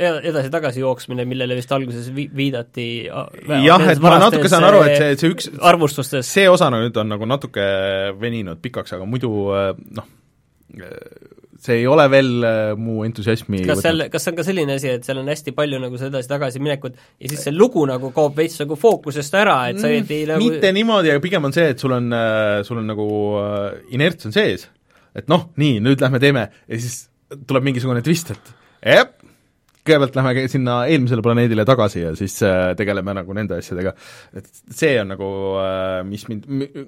ed- 0.00 0.28
edasi-tagasi 0.30 0.82
jooksmine, 0.84 1.26
millele 1.28 1.58
vist 1.58 1.72
alguses 1.76 2.08
vi-, 2.16 2.30
viidati 2.36 2.88
jah, 3.06 3.86
et 3.92 4.00
ma 4.02 4.16
natuke 4.22 4.48
saan 4.52 4.66
aru, 4.68 4.82
et 4.88 4.96
see, 4.96 5.18
see 5.20 5.34
üks 5.34 5.50
arvustustes. 5.72 6.32
see 6.32 6.48
osa 6.50 6.70
nüüd 6.74 6.96
on 7.00 7.12
nagu 7.12 7.28
natuke 7.28 7.66
veninud 8.20 8.62
pikaks, 8.64 8.96
aga 8.96 9.08
muidu 9.08 9.34
äh, 9.56 9.74
noh, 10.00 10.08
see 11.60 11.80
ei 11.82 11.86
ole 11.90 12.06
veel 12.12 12.30
äh, 12.46 12.72
mu 12.80 13.04
entusiasmi 13.06 13.62
kas 13.68 13.82
seal, 13.84 14.06
kas 14.12 14.24
see 14.24 14.32
on 14.32 14.40
ka 14.40 14.46
selline 14.46 14.76
asi, 14.78 14.94
et 14.96 15.06
seal 15.06 15.20
on 15.20 15.28
hästi 15.30 15.54
palju 15.56 15.80
nagu 15.82 16.00
seda 16.00 16.14
edasi-tagasi 16.14 16.62
minekut 16.64 16.96
ja 16.96 17.30
siis 17.32 17.44
see 17.46 17.54
lugu 17.54 17.84
nagu 17.90 18.12
kaob 18.16 18.38
veits 18.40 18.58
nagu 18.62 18.78
fookusest 18.80 19.38
ära, 19.40 19.58
et 19.70 19.80
sa 19.82 19.90
õieti 19.92 20.22
nagu 20.30 20.42
mitte 20.42 20.72
niimoodi, 20.76 21.12
aga 21.12 21.22
pigem 21.24 21.48
on 21.50 21.56
see, 21.56 21.70
et 21.74 21.82
sul 21.82 21.96
on, 21.96 22.10
sul 22.66 22.82
on 22.82 22.90
nagu 22.94 23.08
äh, 23.44 23.94
inerts 23.96 24.30
on 24.30 24.36
sees. 24.36 24.68
et 25.16 25.28
noh, 25.30 25.50
nii, 25.60 25.80
nüüd 25.84 26.02
lähme 26.02 26.22
teeme 26.22 26.48
ja 26.48 26.80
siis 26.80 27.04
tuleb 27.46 27.66
mingisugune 27.66 28.02
twist, 28.04 28.32
et 28.34 28.54
jep, 28.96 29.16
kõigepealt 29.86 30.16
lähme 30.18 30.44
sinna 30.52 30.74
eelmisele 30.90 31.24
planeedile 31.24 31.64
tagasi 31.68 32.02
ja 32.02 32.12
siis 32.18 32.36
äh, 32.46 32.72
tegeleme 32.78 33.14
nagu 33.16 33.36
nende 33.36 33.58
asjadega. 33.60 33.94
et 34.36 34.48
see 34.76 34.96
on 35.00 35.12
nagu 35.14 35.30
äh,, 35.60 36.02
mis 36.06 36.26
mind, 36.28 36.46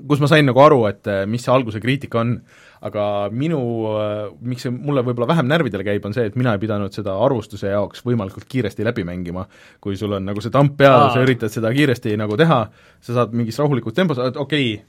kus 0.09 0.23
ma 0.23 0.31
sain 0.31 0.47
nagu 0.49 0.61
aru, 0.63 0.85
et 0.91 1.09
äh, 1.11 1.25
mis 1.31 1.45
see 1.45 1.55
alguse 1.55 1.81
kriitika 1.83 2.21
on, 2.23 2.37
aga 2.83 3.05
minu 3.31 3.61
äh,, 3.95 4.31
miks 4.43 4.67
see 4.67 4.73
mulle 4.75 5.05
võib-olla 5.07 5.29
vähem 5.31 5.51
närvidele 5.51 5.87
käib, 5.87 6.07
on 6.09 6.17
see, 6.17 6.27
et 6.31 6.39
mina 6.39 6.55
ei 6.57 6.63
pidanud 6.63 6.95
seda 6.95 7.15
arvustuse 7.25 7.71
jaoks 7.71 8.03
võimalikult 8.07 8.49
kiiresti 8.51 8.87
läbi 8.87 9.05
mängima. 9.07 9.47
kui 9.81 9.97
sul 9.99 10.19
on 10.19 10.27
nagu 10.27 10.43
see 10.43 10.55
tamp 10.55 10.75
peal 10.81 11.07
ja 11.07 11.13
sa 11.15 11.23
üritad 11.23 11.55
seda 11.55 11.71
kiiresti 11.75 12.17
nagu 12.19 12.39
teha, 12.39 12.65
sa 13.01 13.21
saad 13.21 13.37
mingis 13.39 13.61
rahulikus 13.63 13.95
tempos, 13.95 14.19
et 14.19 14.37
okei 14.37 14.75
okay,, 14.75 14.85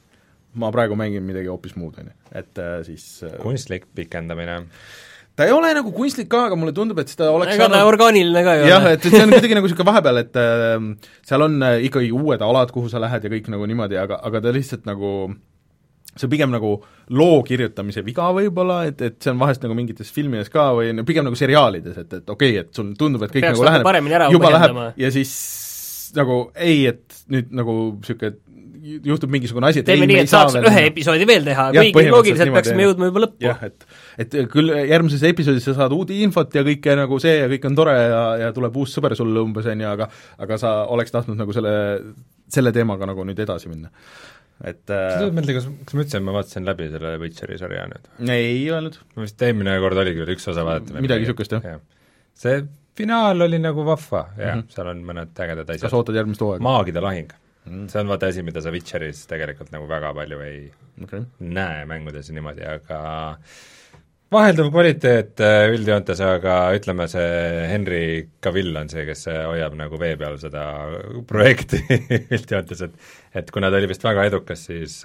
ma 0.57 0.73
praegu 0.73 0.97
mängin 0.97 1.25
midagi 1.25 1.49
hoopis 1.51 1.77
muud, 1.77 1.97
on 2.01 2.09
ju, 2.09 2.19
et 2.33 2.61
äh, 2.61 2.79
siis 2.87 3.05
äh, 3.25 3.37
kunstlik 3.41 3.85
pikendamine. 3.95 4.59
ta 5.37 5.45
ei 5.45 5.53
ole 5.53 5.69
nagu 5.73 5.93
kunstlik 5.93 6.29
ka, 6.29 6.47
aga 6.49 6.57
mulle 6.57 6.73
tundub, 6.73 6.97
et 7.01 7.13
seda 7.13 7.29
oleks 7.33 7.55
ega 7.55 7.69
ta 7.73 7.85
orgaaniline 7.85 8.43
ka 8.45 8.57
ei 8.57 8.67
jah, 8.69 8.81
ole. 8.81 8.97
et, 8.97 9.05
et 9.05 9.13
see 9.13 9.23
on 9.25 9.33
kuidagi 9.33 9.57
nagu 9.57 9.69
niisugune 9.69 9.89
vahepeal, 9.89 10.21
et 10.25 10.41
äh, 10.41 10.77
seal 11.29 11.45
on 11.45 11.61
äh, 11.61 11.79
ikkagi 11.89 12.09
uued 12.13 12.41
alad, 12.41 12.73
kuhu 12.73 12.89
sa 12.89 13.01
lähed 13.01 13.25
ja 13.25 13.33
kõik 13.37 13.53
nagu 13.53 13.69
niimoodi, 13.69 14.01
aga, 14.01 14.21
aga 14.29 14.45
ta 14.45 14.53
lihtsalt 14.57 14.89
nagu 14.89 15.13
see 16.15 16.27
on 16.27 16.31
pigem 16.33 16.53
nagu 16.53 16.75
loo 17.17 17.41
kirjutamise 17.47 18.03
viga 18.05 18.29
võib-olla, 18.35 18.83
et, 18.89 19.01
et 19.01 19.17
see 19.23 19.33
on 19.33 19.41
vahest 19.41 19.65
nagu 19.65 19.77
mingites 19.77 20.11
filmides 20.13 20.51
ka 20.53 20.69
või 20.77 20.93
no 20.95 21.05
pigem 21.07 21.25
nagu 21.27 21.39
seriaalides, 21.39 21.97
et, 22.05 22.19
et 22.21 22.33
okei 22.35 22.55
okay,, 22.57 22.63
et 22.65 22.79
sul 22.81 22.93
tundub, 22.99 23.25
et 23.25 23.33
kõik 23.33 23.47
Peaks 23.47 23.59
nagu 23.59 23.67
läheneb, 23.69 24.31
juba 24.35 24.53
läheb 24.57 24.81
ja 25.01 25.13
siis 25.13 25.33
nagu 26.17 26.39
ei, 26.53 26.85
et 26.93 27.23
nüüd 27.33 27.53
nagu 27.57 27.77
niisugune 27.97 28.35
juhtub 28.83 29.31
mingisugune 29.31 29.69
asi, 29.69 29.79
et 29.79 29.87
teeme 29.87 30.03
ei, 30.03 30.09
nii, 30.11 30.23
et 30.25 30.29
saa 30.29 30.43
saaks 30.43 30.57
veel 30.57 30.65
ühe 30.67 30.75
minna. 30.75 30.89
episoodi 30.91 31.27
veel 31.27 31.45
teha, 31.47 31.65
kuigi 31.95 32.11
loogiliselt 32.11 32.51
peaksime 32.55 32.87
jõudma 32.87 33.07
juba 33.09 33.23
lõppu. 33.23 33.45
jah, 33.45 33.61
et 33.63 33.85
et 34.19 34.35
küll 34.51 34.73
järgmises 34.75 35.23
episoodis 35.29 35.67
sa 35.69 35.75
saad 35.77 35.95
uut 35.95 36.11
infot 36.15 36.55
ja 36.57 36.65
kõike 36.67 36.97
nagu 36.99 37.19
see 37.23 37.37
ja 37.37 37.47
kõik 37.51 37.67
on 37.69 37.77
tore 37.79 37.95
ja, 37.95 38.23
ja 38.43 38.51
tuleb 38.55 38.75
uus 38.83 38.95
sõber 38.97 39.15
sulle 39.19 39.39
umbes, 39.43 39.69
on 39.71 39.85
ju, 39.85 39.89
aga 39.95 40.09
aga 40.43 40.59
sa 40.59 40.73
oleks 40.91 41.15
tahtnud 41.15 41.39
nagu 41.39 41.55
selle, 41.55 41.73
selle 42.51 42.75
teemaga 42.75 43.07
nagu 43.09 43.23
nüüd 43.27 43.39
edasi 43.39 43.71
minna. 43.71 43.93
Et 44.63 44.83
sa 44.87 44.99
äh, 44.99 45.17
tuled 45.19 45.35
meelde, 45.37 45.57
kas, 45.57 45.67
kas 45.87 45.97
ma 45.97 46.05
et 46.05 46.25
ma 46.27 46.37
vaatasin 46.37 46.67
läbi 46.67 46.87
selle 46.93 47.17
Witcheri 47.21 47.59
sarja 47.61 47.83
nüüd? 47.91 48.07
ei 48.31 48.63
öelnud, 48.71 48.99
ma 49.15 49.27
vist 49.27 49.43
eelmine 49.43 49.75
kord 49.83 49.99
oligi 50.05 50.23
veel 50.23 50.33
üks 50.37 50.49
osa 50.53 50.65
vaadata. 50.67 51.03
Midagi 51.03 51.27
niisugust, 51.27 51.55
jah. 51.59 51.81
see 52.39 52.63
finaal 52.97 53.47
oli 53.47 53.59
nagu 53.61 53.85
vahva, 53.87 54.27
jah 54.37 54.55
mm. 54.55 54.65
-hmm. 54.65 54.75
seal 54.75 54.91
on 54.93 55.05
mõned 55.09 55.45
ägedad 55.45 55.69
kas 55.69 55.81
asjad. 55.81 55.97
ootad 55.99 56.21
järgmist 56.21 56.45
hooaega? 56.45 56.67
maagide 56.69 57.03
lahing 57.03 57.33
Mm. 57.63 57.87
see 57.87 57.99
on 58.01 58.09
vaata 58.11 58.27
asi, 58.27 58.41
mida 58.43 58.61
sa 58.61 58.71
Witcheris 58.75 59.21
tegelikult 59.29 59.69
nagu 59.71 59.85
väga 59.87 60.09
palju 60.13 60.39
ei 60.43 60.57
okay. 61.03 61.21
näe 61.39 61.85
mängudes 61.87 62.27
niimoodi, 62.35 62.65
aga 62.67 62.97
vahelduv 64.33 64.69
kvaliteet 64.73 65.41
äh, 65.43 65.67
üldjoontes, 65.73 66.19
aga 66.25 66.57
ütleme, 66.75 67.05
see 67.11 67.27
Henry 67.69 68.03
Cavill 68.43 68.75
on 68.79 68.89
see, 68.91 69.05
kes 69.07 69.25
äh, 69.31 69.39
hoiab 69.47 69.77
nagu 69.79 69.99
vee 70.01 70.13
peal 70.19 70.35
seda 70.41 70.65
projekti 71.29 71.79
üldjoontes, 72.35 72.83
et 72.87 73.39
et 73.41 73.49
kuna 73.53 73.71
ta 73.73 73.79
oli 73.79 73.89
vist 73.89 74.03
väga 74.05 74.27
edukas, 74.29 74.67
siis, 74.67 74.99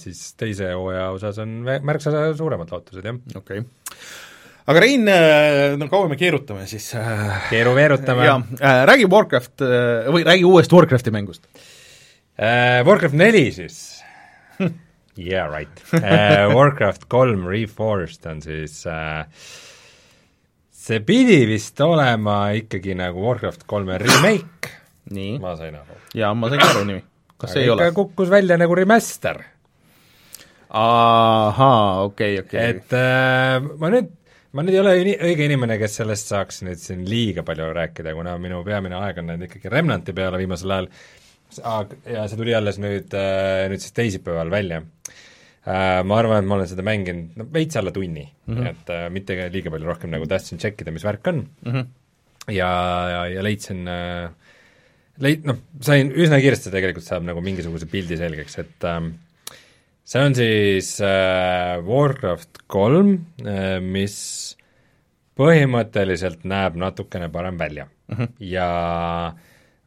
siis 0.00 0.20
teise 0.36 0.74
hooaja 0.74 1.06
osas 1.14 1.38
on 1.40 1.62
märksa 1.64 2.12
suuremad 2.36 2.72
lootused, 2.74 3.06
jah. 3.06 3.16
okei 3.38 3.62
okay. 3.62 4.02
aga 4.68 4.84
Rein, 4.84 5.08
no 5.80 5.88
kaua 5.92 6.10
me 6.10 6.20
keerutame 6.20 6.66
siis 6.68 6.90
äh, 6.98 7.48
keeru 7.48 7.72
veerutame. 7.78 8.28
jaa 8.28 8.38
äh,, 8.58 8.84
räägi 8.90 9.08
Warcraft 9.12 9.64
äh, 9.64 10.12
või 10.12 10.28
räägi 10.28 10.48
uuest 10.48 10.72
Warcrafti 10.72 11.14
mängust. 11.14 11.48
Warcraft 12.42 13.16
neli 13.16 13.50
siis 13.54 13.82
Yeah 15.16 15.50
right 15.52 15.82
uh,. 15.92 16.52
Warcraft 16.56 17.04
kolm 17.12 17.44
Reforged 17.50 18.24
on 18.30 18.40
siis 18.44 18.78
uh, 18.88 19.26
see 20.82 21.00
pidi 21.06 21.42
vist 21.46 21.80
olema 21.84 22.38
ikkagi 22.58 22.96
nagu 22.98 23.20
Warcraft 23.22 23.66
kolme 23.70 23.98
remake, 24.02 24.72
nii, 25.14 25.36
ma 25.42 25.52
sain 25.60 25.76
aru. 25.78 25.98
jaa, 26.18 26.32
ma 26.34 26.48
sain 26.50 26.62
ka 26.62 26.70
aru 26.72 26.86
nimi. 26.88 27.04
kas 27.38 27.52
see 27.54 27.66
ei 27.66 27.70
ole? 27.74 27.90
kukkus 27.94 28.32
välja 28.32 28.56
nagu 28.58 28.74
remaster. 28.74 29.38
ahaa, 30.72 32.02
okei, 32.08 32.40
okei. 32.40 32.66
et 32.72 32.96
uh, 32.96 33.70
ma 33.78 33.92
nüüd, 33.92 34.08
ma 34.56 34.64
nüüd 34.64 34.74
ei 34.78 34.80
ole 34.82 34.94
ini- 35.04 35.18
õige 35.28 35.46
inimene, 35.46 35.76
kes 35.80 36.00
sellest 36.00 36.32
saaks 36.32 36.62
nüüd 36.66 36.80
siin 36.80 37.04
liiga 37.08 37.44
palju 37.46 37.68
rääkida, 37.76 38.14
kuna 38.16 38.34
minu 38.40 38.64
peamine 38.66 38.96
aeg 39.04 39.20
on 39.22 39.30
läinud 39.32 39.50
ikkagi 39.50 39.70
Remnanti 39.76 40.16
peale 40.16 40.40
viimasel 40.40 40.72
ajal, 40.78 40.88
ja 41.60 42.26
see 42.28 42.38
tuli 42.38 42.54
alles 42.56 42.78
nüüd, 42.82 43.12
nüüd 43.72 43.82
siis 43.82 43.94
teisipäeval 43.96 44.50
välja. 44.52 44.82
Ma 45.62 46.16
arvan, 46.18 46.40
et 46.42 46.48
ma 46.50 46.56
olen 46.56 46.66
seda 46.66 46.82
mänginud 46.82 47.36
no 47.38 47.44
veits 47.54 47.76
alla 47.78 47.92
tunni 47.94 48.24
mm, 48.24 48.54
-hmm. 48.54 48.70
et 48.70 48.88
äh, 48.90 49.04
mitte 49.14 49.36
liiga 49.54 49.70
palju 49.70 49.86
rohkem, 49.86 50.10
nagu 50.10 50.26
tahtsin 50.26 50.58
tšekkida, 50.58 50.90
mis 50.90 51.04
värk 51.06 51.28
on 51.30 51.36
mm. 51.62 51.72
-hmm. 51.72 51.84
ja, 52.50 52.70
ja, 53.10 53.20
ja 53.30 53.44
leidsin 53.46 53.86
äh, 53.86 54.32
leid-, 55.22 55.46
noh, 55.46 55.60
sain 55.80 56.10
üsna 56.10 56.40
kiiresti 56.42 56.72
tegelikult 56.74 57.06
saab 57.06 57.28
nagu 57.28 57.44
mingisuguse 57.44 57.86
pildi 57.86 58.18
selgeks, 58.18 58.58
et 58.58 58.88
ähm, 58.90 59.12
see 60.02 60.24
on 60.24 60.34
siis 60.34 60.96
äh, 61.00 61.78
Warcraft 61.86 62.64
kolm 62.66 63.14
äh,, 63.46 63.78
mis 63.78 64.18
põhimõtteliselt 65.38 66.42
näeb 66.42 66.74
natukene 66.74 67.30
parem 67.32 67.58
välja 67.58 67.86
mm. 67.86 68.16
-hmm. 68.16 68.28
ja 68.50 68.68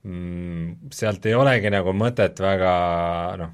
mm, 0.06 0.91
sealt 0.95 1.26
ei 1.26 1.36
olegi 1.38 1.72
nagu 1.74 1.93
mõtet 1.97 2.39
väga 2.41 2.74
noh, 3.41 3.53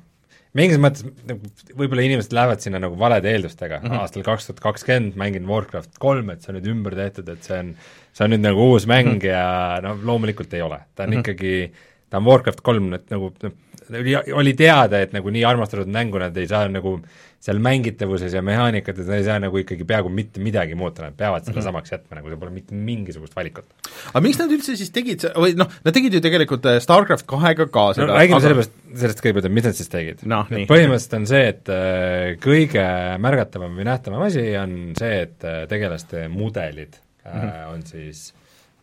mingis 0.57 0.79
mõttes 0.83 1.05
nagu 1.27 1.51
võib-olla 1.79 2.05
inimesed 2.05 2.35
lähevad 2.35 2.63
sinna 2.63 2.81
nagu 2.83 2.97
valede 2.99 3.31
eeldustega 3.31 3.79
mm. 3.79 3.87
-hmm. 3.87 4.03
aastal 4.03 4.25
kaks 4.27 4.49
tuhat 4.49 4.63
kakskümmend 4.63 5.17
mängin 5.19 5.47
Warcraft 5.49 5.97
kolm, 6.01 6.33
et 6.33 6.43
see 6.43 6.53
on 6.53 6.59
nüüd 6.59 6.71
ümber 6.73 6.97
tehtud, 6.97 7.29
et 7.31 7.47
see 7.47 7.59
on, 7.59 7.73
see 8.11 8.27
on 8.27 8.35
nüüd 8.35 8.43
nagu 8.43 8.67
uus 8.73 8.87
mäng 8.89 9.13
mm 9.13 9.19
-hmm. 9.19 9.31
ja 9.31 9.79
no 9.85 9.95
loomulikult 10.03 10.53
ei 10.53 10.61
ole, 10.65 10.81
ta 10.95 11.03
on 11.03 11.09
mm. 11.09 11.13
-hmm. 11.13 11.19
ikkagi, 11.19 11.71
ta 12.09 12.19
on 12.19 12.27
Warcraft 12.27 12.61
kolm, 12.61 12.93
et 12.99 13.09
nagu 13.09 13.33
noh, 13.43 13.57
oli, 13.99 14.15
oli 14.33 14.53
teada, 14.57 15.01
et 15.01 15.13
nagu 15.15 15.33
nii 15.33 15.43
armastatud 15.47 15.89
mängu 15.91 16.19
nad 16.21 16.37
ei 16.37 16.47
saa 16.47 16.67
nagu 16.71 16.97
seal 17.41 17.57
mängitavuses 17.57 18.33
ja 18.35 18.41
mehaanikates 18.45 19.07
nad 19.09 19.17
ei 19.17 19.25
saa 19.25 19.39
nagu 19.41 19.57
ikkagi 19.57 19.85
peaaegu 19.89 20.11
mitte 20.13 20.41
midagi 20.43 20.75
muuta, 20.77 21.07
nad 21.07 21.15
peavad 21.17 21.41
selle 21.41 21.55
mm 21.55 21.61
-hmm. 21.61 21.69
samaks 21.71 21.91
jätma, 21.91 22.17
nagu 22.19 22.29
seal 22.29 22.39
pole 22.39 22.53
mitte 22.53 22.75
mingisugust 22.75 23.35
valikut. 23.35 23.65
aga 24.13 24.21
miks 24.21 24.39
nad 24.39 24.53
üldse 24.53 24.75
siis 24.77 24.91
tegid 24.93 25.25
või 25.35 25.55
noh, 25.57 25.71
nad 25.85 25.93
tegid 25.93 26.13
ju 26.13 26.21
tegelikult 26.21 26.65
äh, 26.69 26.77
StarCraft 26.79 27.25
kahega 27.25 27.65
ka 27.65 27.85
no 27.87 27.93
seda 27.97 28.19
räägime 28.19 28.37
aga... 28.37 28.47
sellest, 28.47 28.75
sellest 28.93 29.23
kõigepealt, 29.25 29.49
et 29.49 29.55
mis 29.57 29.69
nad 29.69 29.79
siis 29.79 29.89
tegid 29.89 30.21
nii. 30.25 30.67
põhimõtteliselt 30.69 31.17
on 31.17 31.25
see, 31.33 31.47
et 31.55 31.73
äh, 31.73 32.27
kõige 32.45 32.85
märgatavam 33.25 33.73
või 33.79 33.89
nähtavam 33.89 34.27
asi 34.27 34.45
on 34.61 34.77
see, 34.99 35.21
et 35.25 35.43
äh, 35.43 35.63
tegelaste 35.71 36.27
mudelid 36.29 37.01
mm 37.25 37.41
-hmm. 37.41 37.73
on 37.73 37.81
siis 37.89 38.33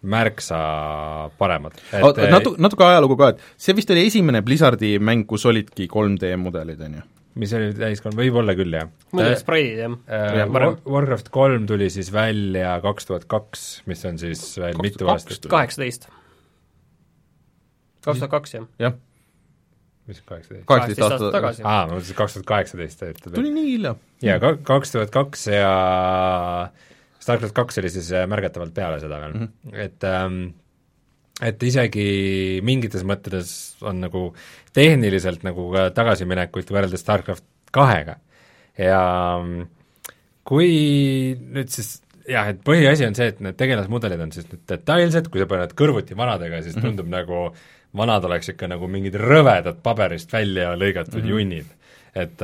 märksa 0.03 0.59
paremad. 1.39 1.79
oota, 2.03 2.23
äh, 2.23 2.33
natu-, 2.33 2.55
natuke 2.59 2.85
ajalugu 2.87 3.17
ka, 3.19 3.33
et 3.35 3.47
see 3.59 3.75
vist 3.77 3.91
oli 3.91 4.07
esimene 4.07 4.43
Blizzardi 4.47 4.97
mäng, 5.03 5.27
kus 5.27 5.47
olidki 5.51 5.89
3D 5.91 6.37
mudelid, 6.39 6.83
on 6.87 7.01
ju? 7.01 7.07
mis 7.39 7.53
oli 7.55 7.73
täiskond-, 7.77 8.19
võib-olla 8.19 8.55
küll, 8.59 8.75
jah. 8.75 8.89
muidugi 9.15 9.65
jah. 9.79 9.97
Äh, 10.11 10.39
Jah, 10.41 10.53
War- 10.55 10.79
Warcraft 10.87 11.29
kolm 11.35 11.67
tuli 11.71 11.91
siis 11.95 12.11
välja 12.15 12.79
kaks 12.85 13.11
tuhat 13.11 13.27
kaks, 13.31 13.67
mis 13.91 14.05
on 14.09 14.19
siis 14.19 14.43
veel 14.59 14.75
2002 14.79 14.87
mitu 14.87 15.11
aastat 15.13 15.51
kaheksateist. 15.53 16.09
kaks 18.07 18.19
tuhat 18.23 18.35
kaks, 18.35 18.57
jah. 18.59 18.67
jah, 18.83 18.99
mis 20.11 20.23
kaheksateist? 20.25 20.67
kaheksateist 20.67 21.07
aastat 21.07 21.37
tagasi. 21.39 21.65
aa, 21.65 21.87
ma 21.87 21.97
mõtlesin 21.99 22.19
kaks 22.19 22.39
tuhat 22.39 22.51
kaheksateist, 22.53 23.07
et 23.11 23.23
tuli 23.29 23.55
nii 23.55 23.73
hilja. 23.77 23.95
jaa, 24.25 24.39
ka-, 24.43 24.57
kaks 24.73 24.95
tuhat 24.97 25.15
kaks 25.15 25.47
ja 25.53 25.73
StarCraft 27.29 27.57
kaks 27.61 27.83
oli 27.83 27.93
siis 27.93 28.09
äh, 28.17 28.27
märgatavalt 28.31 28.75
peale 28.75 28.99
seda 29.03 29.21
veel 29.21 29.37
mm, 29.37 29.47
-hmm. 29.47 29.79
et 29.85 30.09
ähm, 30.09 30.41
et 31.45 31.63
isegi 31.63 32.09
mingites 32.67 33.05
mõtetes 33.07 33.53
on 33.87 34.01
nagu 34.03 34.25
tehniliselt 34.75 35.45
nagu 35.47 35.69
ka 35.75 35.89
tagasiminekuid 35.95 36.73
võrreldes 36.75 37.05
StarCraft 37.05 37.47
kahega. 37.75 38.19
ja 38.79 39.03
mm, 39.39 39.67
kui 40.49 40.69
nüüd 41.39 41.71
siis 41.71 41.99
jah, 42.29 42.51
et 42.53 42.61
põhiasi 42.65 43.07
on 43.09 43.17
see, 43.17 43.31
et 43.33 43.41
need 43.45 43.57
tegelasmudelid 43.59 44.21
on 44.25 44.33
siis 44.35 44.47
nüüd 44.51 44.65
detailsed, 44.69 45.31
kui 45.33 45.43
sa 45.43 45.49
paned 45.51 45.75
kõrvuti 45.79 46.17
vanadega, 46.19 46.63
siis 46.65 46.77
tundub 46.77 47.07
mm 47.07 47.13
-hmm. 47.13 47.17
nagu 47.17 47.97
vanad 47.97 48.25
oleks 48.29 48.53
ikka 48.53 48.69
nagu 48.69 48.89
mingid 48.91 49.17
rõvedad 49.17 49.81
paberist 49.83 50.33
välja 50.33 50.75
lõigatud 50.77 51.21
mm 51.21 51.25
-hmm. 51.25 51.31
junnid. 51.31 51.75
et, 52.15 52.41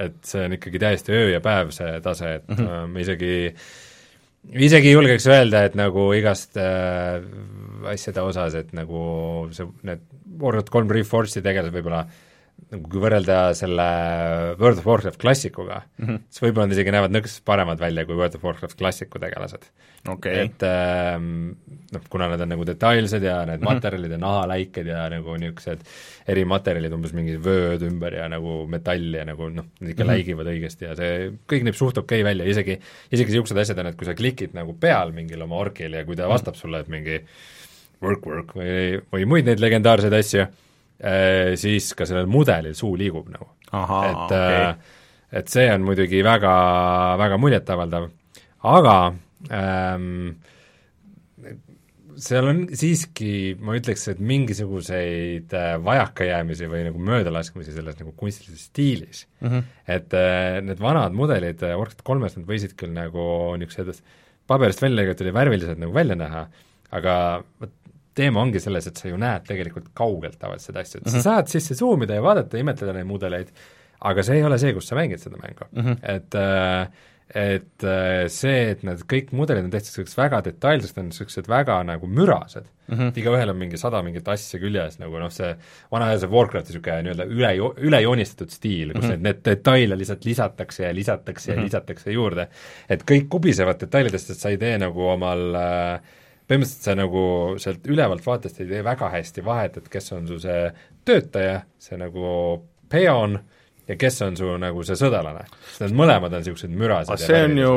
et 0.00 0.14
see 0.24 0.44
on 0.44 0.52
ikkagi 0.52 0.78
täiesti 0.78 1.12
öö 1.12 1.28
ja 1.30 1.40
päev, 1.40 1.70
see 1.70 2.00
tase, 2.00 2.34
et 2.34 2.48
mm 2.48 2.56
-hmm. 2.56 2.86
ma 2.86 2.98
isegi 2.98 3.54
isegi 4.52 4.94
julgeks 4.94 5.26
öelda, 5.28 5.64
et 5.68 5.76
nagu 5.78 6.08
igast 6.16 6.56
äh, 6.60 7.20
asjade 7.92 8.24
osas, 8.24 8.56
et 8.58 8.72
nagu 8.76 9.48
see, 9.54 9.68
need 9.86 10.04
Warcraft 10.38 10.70
kolm 10.72 10.90
Reforce'i 10.92 11.42
tegelased 11.44 11.74
võib-olla 11.74 12.04
nagu 12.68 12.88
kui 12.92 13.00
võrrelda 13.00 13.54
selle 13.56 13.84
World 14.60 14.78
of 14.82 14.86
Warcraft 14.86 15.20
klassikuga 15.22 15.82
mm, 15.98 16.04
-hmm. 16.06 16.18
siis 16.28 16.42
võib-olla 16.42 16.66
nad 16.66 16.74
isegi 16.76 16.92
näevad 16.92 17.14
nõks 17.14 17.38
paremad 17.44 17.78
välja 17.80 18.04
kui 18.04 18.14
World 18.18 18.34
of 18.36 18.44
Warcraft 18.44 18.76
klassiku 18.78 19.18
tegelased 19.22 19.64
okay. 20.08 20.44
et 20.44 20.62
ähm, 20.68 21.54
noh, 21.92 22.02
kuna 22.10 22.28
nad 22.28 22.40
on 22.44 22.48
nagu 22.52 22.64
detailsed 22.68 23.22
ja 23.22 23.38
need 23.46 23.60
Mhm. 23.60 23.64
materjalid 23.70 24.10
ja 24.10 24.18
nahaläiked 24.18 24.86
ja 24.86 25.08
nagu 25.08 25.36
niisugused 25.40 25.80
erimaterjalid, 26.28 26.92
umbes 26.92 27.12
mingid 27.16 27.40
vööd 27.40 27.82
ümber 27.88 28.14
ja 28.14 28.28
nagu 28.28 28.66
metall 28.68 29.14
ja 29.14 29.24
nagu 29.24 29.48
noh, 29.48 29.64
nad 29.80 29.90
ikka 29.90 30.04
mm 30.04 30.08
Mhm. 30.08 30.10
-hmm. 30.10 30.12
läigivad 30.12 30.46
õigesti 30.52 30.84
ja 30.84 30.94
see 30.96 31.32
kõik 31.48 31.64
näeb 31.64 31.74
suht 31.74 31.98
okei 31.98 32.22
välja, 32.24 32.44
isegi 32.44 32.78
isegi 33.10 33.32
niisugused 33.32 33.56
asjad 33.58 33.78
on, 33.78 33.86
et 33.86 33.96
kui 33.96 34.04
sa 34.06 34.14
klikid 34.14 34.52
nagu 34.54 34.74
peal 34.80 35.12
mingil 35.12 35.42
oma 35.42 35.56
orkil 35.56 35.92
ja 35.94 36.04
kui 36.04 36.14
Mhm. 36.14 36.22
ta 36.22 36.28
vastab 36.28 36.54
sulle, 36.54 36.80
et 36.80 36.88
mingi 36.88 37.20
work, 38.02 38.26
work 38.26 38.52
või, 38.54 39.00
või 39.12 39.24
muid 39.26 39.44
neid 39.44 39.58
legendaarseid 39.60 40.12
asju, 40.12 40.46
siis 40.98 41.92
ka 41.94 42.06
sellel 42.08 42.26
mudelil 42.26 42.74
suu 42.74 42.96
liigub 42.98 43.28
nagu. 43.30 43.52
Et 43.70 44.32
äh, 44.34 44.96
et 45.32 45.50
see 45.52 45.66
on 45.72 45.84
muidugi 45.84 46.22
väga, 46.24 46.52
väga 47.20 47.38
muljetavaldav, 47.40 48.06
aga 48.68 48.94
ähm, 49.54 50.38
seal 52.18 52.48
on 52.50 52.62
siiski, 52.76 53.32
ma 53.62 53.76
ütleks, 53.78 54.06
et 54.12 54.22
mingisuguseid 54.24 55.52
äh, 55.54 55.74
vajakajäämisi 55.84 56.70
või 56.70 56.86
nagu 56.88 57.02
möödalaskmisi 57.10 57.74
selles 57.76 57.98
nagu 58.00 58.14
kunstilises 58.18 58.68
stiilis 58.70 59.26
mm. 59.40 59.48
-hmm. 59.48 59.68
et 59.96 60.16
äh, 60.16 60.58
need 60.64 60.80
vanad 60.82 61.14
mudelid 61.16 61.62
äh, 61.62 61.76
Warcraft 61.78 62.02
kolmest, 62.08 62.40
nad 62.40 62.48
võisid 62.48 62.74
küll 62.78 62.94
nagu 62.96 63.28
niisugused 63.60 64.02
paberist 64.48 64.82
välja 64.82 65.02
lõigatud 65.02 65.28
ja 65.28 65.36
värvilised 65.36 65.84
nagu 65.84 65.94
välja 65.94 66.16
näha, 66.18 66.46
aga 66.90 67.14
vot 67.60 67.74
teema 68.18 68.42
ongi 68.44 68.62
selles, 68.62 68.88
et 68.90 69.00
sa 69.00 69.10
ju 69.10 69.18
näed 69.20 69.46
tegelikult 69.48 69.92
kaugelt 69.98 70.38
tavaliselt 70.38 70.72
seda 70.72 70.84
asja, 70.84 71.02
et 71.02 71.12
sa 71.14 71.24
saad 71.24 71.52
sisse 71.52 71.76
zoom 71.78 72.06
ida 72.06 72.18
ja 72.18 72.24
vaadata 72.24 72.58
ja 72.58 72.66
imetleda 72.66 72.96
neid 72.96 73.08
mudeleid, 73.08 73.52
aga 74.10 74.24
see 74.26 74.40
ei 74.40 74.48
ole 74.48 74.58
see, 74.62 74.74
kus 74.76 74.90
sa 74.90 74.98
mängid 74.98 75.22
seda 75.22 75.40
mängu 75.40 75.70
mm. 75.70 75.86
-hmm. 75.86 76.02
et 76.16 76.38
äh, 76.38 77.06
et 77.28 77.84
äh, 77.84 78.24
see, 78.32 78.70
et 78.72 78.82
need 78.86 79.02
kõik 79.08 79.34
mudelid 79.36 79.66
on 79.66 79.72
tehtud 79.72 79.90
selliseks 79.90 80.16
väga 80.16 80.40
detailsed, 80.46 80.96
on 80.96 81.10
niisugused 81.10 81.48
väga 81.50 81.76
nagu 81.84 82.08
mürased 82.08 82.64
mm. 82.88 82.94
-hmm. 82.94 83.10
igaühel 83.20 83.52
on 83.52 83.58
mingi 83.60 83.80
sada 83.80 84.00
mingit 84.02 84.28
asja 84.32 84.60
küljes, 84.60 84.96
nagu 84.98 85.20
noh, 85.20 85.30
see 85.32 85.50
vana 85.92 86.08
aja 86.08 86.22
see 86.22 86.30
Warcrafti 86.32 86.72
niisugune 86.72 87.02
nii-öelda 87.04 87.26
üle, 87.28 87.50
ülejoonistatud 87.90 88.54
stiil, 88.54 88.94
kus 88.94 89.04
mm 89.04 89.10
-hmm. 89.10 89.10
need, 89.10 89.26
need 89.28 89.44
detaile 89.44 89.98
lihtsalt 90.00 90.24
lisatakse 90.24 90.86
ja 90.86 90.94
lisatakse 90.94 91.50
ja 91.50 91.56
mm 91.56 91.60
-hmm. 91.60 91.64
lisatakse 91.64 92.12
juurde. 92.12 92.48
et 92.88 93.04
kõik 93.10 93.28
kubisevad 93.28 93.80
detailidest, 93.80 94.30
et 94.30 94.38
sa 94.38 94.48
ei 94.48 94.58
tee 94.58 94.78
nagu 94.78 95.08
omal 95.08 95.54
äh, 95.54 96.00
põhimõtteliselt 96.48 96.88
sa 96.88 96.96
nagu 96.96 97.22
sealt 97.60 97.86
ülevalt 97.92 98.24
vaatest 98.24 98.62
ei 98.62 98.70
tee 98.70 98.82
väga 98.86 99.12
hästi 99.12 99.44
vahet, 99.44 99.78
et 99.80 99.88
kes 99.92 100.12
on 100.16 100.26
su 100.30 100.40
see 100.42 100.68
töötaja, 101.08 101.62
see 101.82 102.00
nagu 102.00 102.32
peon, 102.88 103.36
ja 103.88 103.96
kes 103.96 104.22
on 104.26 104.36
su 104.36 104.54
nagu 104.60 104.84
see 104.84 104.96
sõdalane. 105.00 105.44
need 105.80 105.96
mõlemad 105.96 106.32
on 106.32 106.42
niisugused 106.42 106.72
mürased 106.76 107.12
aga 107.12 107.20
see 107.24 107.42
on 107.46 107.58
ju 107.62 107.74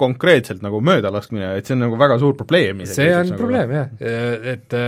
konkreetselt 0.00 0.64
nagu 0.64 0.80
möödalaskmine, 0.84 1.54
et 1.56 1.68
see 1.68 1.76
on 1.76 1.86
nagu 1.86 2.00
väga 2.00 2.18
suur 2.22 2.36
probleem 2.38 2.84
see 2.88 3.12
on 3.16 3.30
nagu... 3.30 3.40
probleem 3.40 3.76
jah, 3.78 3.92
et 4.52 4.80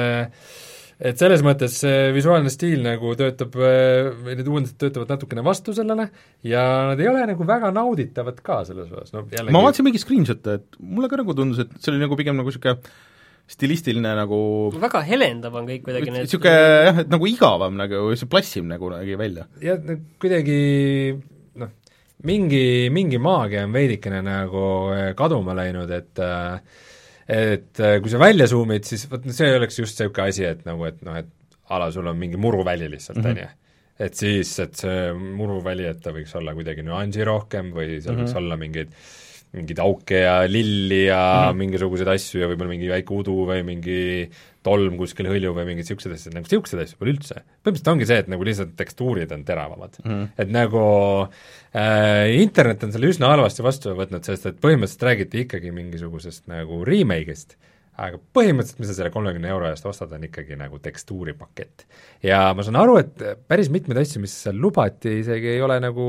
et 0.99 1.21
selles 1.21 1.45
mõttes 1.47 1.77
see 1.85 2.09
visuaalne 2.11 2.51
stiil 2.51 2.81
nagu 2.83 3.13
töötab, 3.17 3.55
või 3.55 4.35
need 4.35 4.49
uuendused 4.51 4.81
töötavad 4.83 5.13
natukene 5.15 5.45
vastu 5.47 5.73
sellele 5.77 6.09
ja 6.43 6.65
nad 6.91 7.01
ei 7.01 7.09
ole 7.09 7.23
nagu 7.31 7.47
väga 7.49 7.71
nauditavad 7.75 8.41
ka 8.45 8.65
selles 8.69 8.91
osas, 8.91 9.15
no 9.15 9.25
jällegi 9.31 9.55
ma 9.55 9.63
vaatasin 9.65 9.89
mingi 9.89 10.03
screenshot'e, 10.03 10.59
et 10.59 10.81
mulle 10.83 11.09
ka 11.13 11.21
nagu 11.23 11.37
tundus, 11.39 11.63
et 11.65 11.79
see 11.79 11.95
oli 11.95 12.03
nagu 12.03 12.19
pigem 12.19 12.37
nagu 12.41 12.51
niisugune 12.51 12.77
stilistiline 13.49 14.13
nagu 14.19 14.39
väga 14.77 15.03
helendav 15.09 15.55
on 15.57 15.69
kõik 15.71 15.87
kuidagi 15.87 16.13
need 16.13 16.27
niisugune 16.27 16.55
jah, 16.89 17.03
et 17.05 17.13
nagu 17.13 17.29
igavam 17.31 17.79
nagu, 17.81 18.03
see 18.19 18.29
plassiv 18.31 18.67
nagu 18.69 18.93
nägi 18.93 19.17
välja. 19.21 19.47
ja 19.65 19.79
no 19.81 19.97
kuidagi 20.21 20.59
noh, 21.63 21.73
mingi, 22.29 22.67
mingi 22.93 23.21
maagia 23.23 23.65
on 23.69 23.73
veidikene 23.77 24.21
nagu 24.27 24.67
eh, 24.97 25.09
kaduma 25.19 25.57
läinud, 25.57 25.91
et 25.97 26.23
äh, 26.25 26.85
et 27.29 27.81
äh, 27.85 27.99
kui 28.01 28.13
sa 28.13 28.21
välja 28.21 28.49
zoom'id, 28.49 28.87
siis 28.89 29.05
vot 29.11 29.25
see 29.37 29.51
oleks 29.57 29.81
just 29.81 29.99
niisugune 30.01 30.33
asi, 30.33 30.45
et 30.49 30.65
nagu, 30.69 30.85
et 30.89 31.01
noh, 31.05 31.17
et 31.21 31.29
a 31.69 31.81
la 31.81 31.91
sul 31.93 32.09
on 32.09 32.17
mingi 32.17 32.41
muruväli 32.41 32.89
lihtsalt, 32.89 33.21
on 33.21 33.41
ju. 33.43 33.49
et 34.05 34.17
siis, 34.17 34.53
et 34.65 34.77
see 34.77 35.09
muruväli, 35.17 35.85
et 35.89 36.01
ta 36.05 36.13
võiks 36.17 36.33
olla 36.39 36.55
kuidagi 36.57 36.85
nüansi 36.87 37.25
rohkem 37.29 37.73
või 37.77 37.99
seal 37.99 38.15
mm 38.15 38.21
-hmm. 38.21 38.29
võiks 38.29 38.39
olla 38.41 38.61
mingeid 38.61 38.95
mingeid 39.57 39.81
auke 39.81 40.21
ja 40.25 40.35
lilli 40.51 41.07
ja 41.07 41.19
mm 41.19 41.49
-hmm. 41.49 41.59
mingisuguseid 41.63 42.11
asju 42.13 42.43
ja 42.43 42.49
võib-olla 42.51 42.75
mingi 42.75 42.91
väike 42.91 43.15
udu 43.15 43.37
või 43.49 43.63
mingi 43.65 44.01
tolm 44.67 44.99
kuskil 45.01 45.29
hõljuv 45.31 45.57
või 45.57 45.67
mingid 45.71 45.87
niisugused 45.87 46.13
asjad, 46.13 46.35
nagu 46.35 46.45
niisuguseid 46.45 46.83
asju 46.83 46.99
pole 46.99 47.15
üldse. 47.15 47.43
põhimõtteliselt 47.63 47.93
ongi 47.93 48.09
see, 48.11 48.19
et 48.25 48.29
nagu 48.29 48.45
lihtsalt 48.45 48.75
tekstuurid 48.77 49.33
on 49.33 49.45
teravamad 49.49 49.97
mm. 50.03 50.11
-hmm. 50.11 50.29
et 50.45 50.53
nagu 50.53 50.83
äh, 51.73 52.35
internet 52.43 52.85
on 52.85 52.93
selle 52.93 53.13
üsna 53.13 53.33
halvasti 53.33 53.65
vastu 53.65 53.95
võtnud, 53.97 54.25
sest 54.25 54.47
et 54.47 54.61
põhimõtteliselt 54.61 55.09
räägiti 55.09 55.45
ikkagi 55.47 55.73
mingisugusest 55.73 56.47
nagu 56.53 56.85
remake'ist, 56.85 57.57
aga 57.99 58.21
põhimõtteliselt, 58.37 58.81
mis 58.83 58.91
sa 58.91 58.97
selle 58.97 59.13
kolmekümne 59.15 59.51
euro 59.51 59.69
eest 59.69 59.87
ostad, 59.91 60.13
on 60.15 60.27
ikkagi 60.29 60.57
nagu 60.59 60.79
tekstuuripakett. 60.83 61.87
ja 62.23 62.55
ma 62.55 62.67
saan 62.67 62.79
aru, 62.81 62.99
et 63.03 63.23
päris 63.51 63.71
mitmeid 63.75 64.01
asju, 64.03 64.23
mis 64.23 64.35
seal 64.45 64.59
lubati, 64.63 65.19
isegi 65.23 65.55
ei 65.57 65.63
ole 65.65 65.81
nagu 65.83 66.09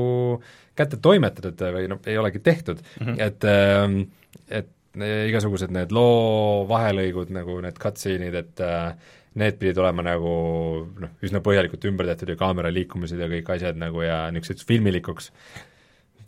kätte 0.78 1.00
toimetatud 1.02 1.64
või 1.76 1.88
noh, 1.90 2.02
ei 2.06 2.18
olegi 2.18 2.42
tehtud 2.44 2.80
mm, 2.82 3.06
-hmm. 3.06 3.22
et 3.26 3.48
ähm, 3.50 4.02
et 4.48 4.70
igasugused 5.30 5.70
need 5.70 5.92
loo 5.94 6.66
vahelõigud, 6.68 7.30
nagu 7.34 7.60
need 7.62 7.78
cutscene'id, 7.78 8.34
et 8.34 8.62
äh, 8.66 8.94
need 9.38 9.58
pidid 9.60 9.78
olema 9.78 10.02
nagu 10.02 10.32
noh, 10.98 11.12
üsna 11.22 11.42
põhjalikult 11.44 11.84
ümber 11.90 12.08
tehtud 12.10 12.32
ja 12.32 12.38
kaamera 12.40 12.72
liikumised 12.74 13.20
ja 13.20 13.28
kõik 13.30 13.52
asjad 13.54 13.78
nagu 13.78 14.02
ja 14.02 14.24
niisuguseks 14.34 14.66
filmilikuks, 14.66 15.30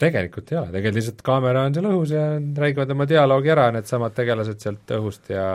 tegelikult 0.02 0.52
ei 0.52 0.58
ole, 0.60 0.72
tegelikult 0.74 0.98
lihtsalt 1.00 1.26
kaamera 1.26 1.66
on 1.68 1.76
seal 1.76 1.90
õhus 1.90 2.14
ja 2.14 2.24
räägivad 2.64 2.94
oma 2.94 3.06
dialoogi 3.10 3.52
ära, 3.54 3.68
needsamad 3.74 4.16
tegelased 4.16 4.62
sealt 4.62 4.94
õhust 4.98 5.30
ja 5.32 5.46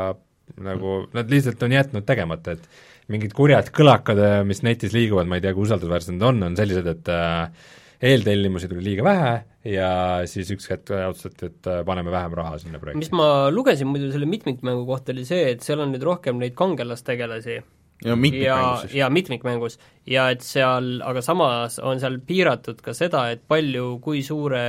nagu 0.63 0.99
nad 1.15 1.31
lihtsalt 1.31 1.63
on 1.67 1.75
jätnud 1.75 2.05
tegemata, 2.07 2.55
et 2.55 3.11
mingid 3.11 3.33
kurjad 3.35 3.71
kõlakad, 3.75 4.21
mis 4.47 4.63
netis 4.67 4.95
liiguvad, 4.95 5.27
ma 5.29 5.39
ei 5.39 5.43
tea, 5.43 5.53
kui 5.55 5.67
usaldusväärsed 5.67 6.15
nad 6.15 6.25
on, 6.29 6.41
on 6.49 6.57
sellised, 6.59 6.87
et 6.91 7.11
äh, 7.11 7.69
eeltellimusi 8.07 8.69
tuli 8.71 8.83
liiga 8.85 9.05
vähe 9.07 9.31
ja 9.67 9.89
siis 10.29 10.51
üks 10.53 10.69
hetk 10.71 10.91
otsustati, 10.95 11.51
et 11.51 11.71
äh, 11.71 11.81
paneme 11.87 12.13
vähem 12.13 12.35
raha 12.37 12.59
sinna 12.61 12.81
projekti. 12.81 13.01
mis 13.03 13.13
ma 13.15 13.49
lugesin 13.53 13.89
muidu 13.91 14.11
selle 14.13 14.29
mitmikmängu 14.29 14.85
kohta, 14.89 15.15
oli 15.15 15.25
see, 15.27 15.51
et 15.53 15.65
seal 15.65 15.83
on 15.83 15.93
nüüd 15.95 16.05
rohkem 16.07 16.39
neid 16.41 16.55
kangelastegelasi 16.59 17.59
ja 18.05 18.15
mitmikmängus 18.15 18.81
siis. 18.81 18.95
ja 18.95 19.09
mitmikmängus 19.09 19.79
ja 20.07 20.29
et 20.33 20.43
seal, 20.45 20.97
aga 21.05 21.21
samas 21.25 21.79
on 21.79 22.01
seal 22.01 22.19
piiratud 22.25 22.81
ka 22.85 22.93
seda, 22.97 23.27
et 23.33 23.41
palju, 23.47 23.97
kui 24.03 24.21
suure 24.25 24.65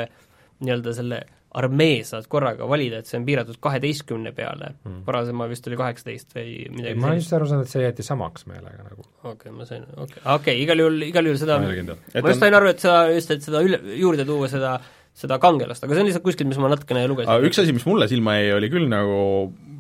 nii-öelda 0.58 0.94
selle 0.96 1.20
armee 1.58 2.02
saad 2.04 2.26
korraga 2.28 2.66
valida, 2.68 3.00
et 3.00 3.08
see 3.08 3.16
on 3.18 3.24
piiratud 3.26 3.56
kaheteistkümne 3.64 4.34
peale 4.36 4.74
mm., 4.74 5.00
varasema 5.06 5.46
vist 5.48 5.66
oli 5.68 5.78
kaheksateist 5.80 6.36
või 6.36 6.52
midagi 6.74 7.00
ma 7.00 7.14
just 7.16 7.32
aru 7.36 7.48
saan, 7.48 7.64
et 7.64 7.72
see 7.72 7.84
jäeti 7.84 8.04
samaks 8.04 8.44
meelega 8.50 8.84
nagu. 8.84 9.06
okei 9.22 9.32
okay,, 9.32 9.54
ma 9.56 9.68
sain, 9.68 9.86
okei 9.88 10.04
okay., 10.04 10.22
okei 10.22 10.36
okay,, 10.36 10.60
igal 10.66 10.84
juhul, 10.84 11.00
igal 11.08 11.30
juhul 11.30 11.40
seda, 11.40 11.58
ma 11.62 11.72
ma 11.72 12.34
just 12.34 12.44
sain 12.44 12.58
aru, 12.58 12.70
et 12.74 12.84
seda, 12.84 13.00
just, 13.16 13.32
et 13.32 13.48
seda 13.48 13.64
üle, 13.64 13.80
juurde 13.96 14.28
tuua 14.28 14.50
seda 14.52 14.76
seda 15.18 15.40
kangelast, 15.42 15.82
aga 15.82 15.96
see 15.96 16.04
on 16.04 16.06
lihtsalt 16.06 16.26
kuskilt, 16.26 16.50
mis 16.50 16.60
ma 16.62 16.70
natukene 16.70 17.02
lugesin. 17.10 17.48
üks 17.48 17.58
asi, 17.58 17.74
mis 17.74 17.86
mulle 17.88 18.06
silma 18.10 18.36
jäi, 18.38 18.52
oli 18.54 18.70
küll 18.70 18.86
nagu 18.90 19.16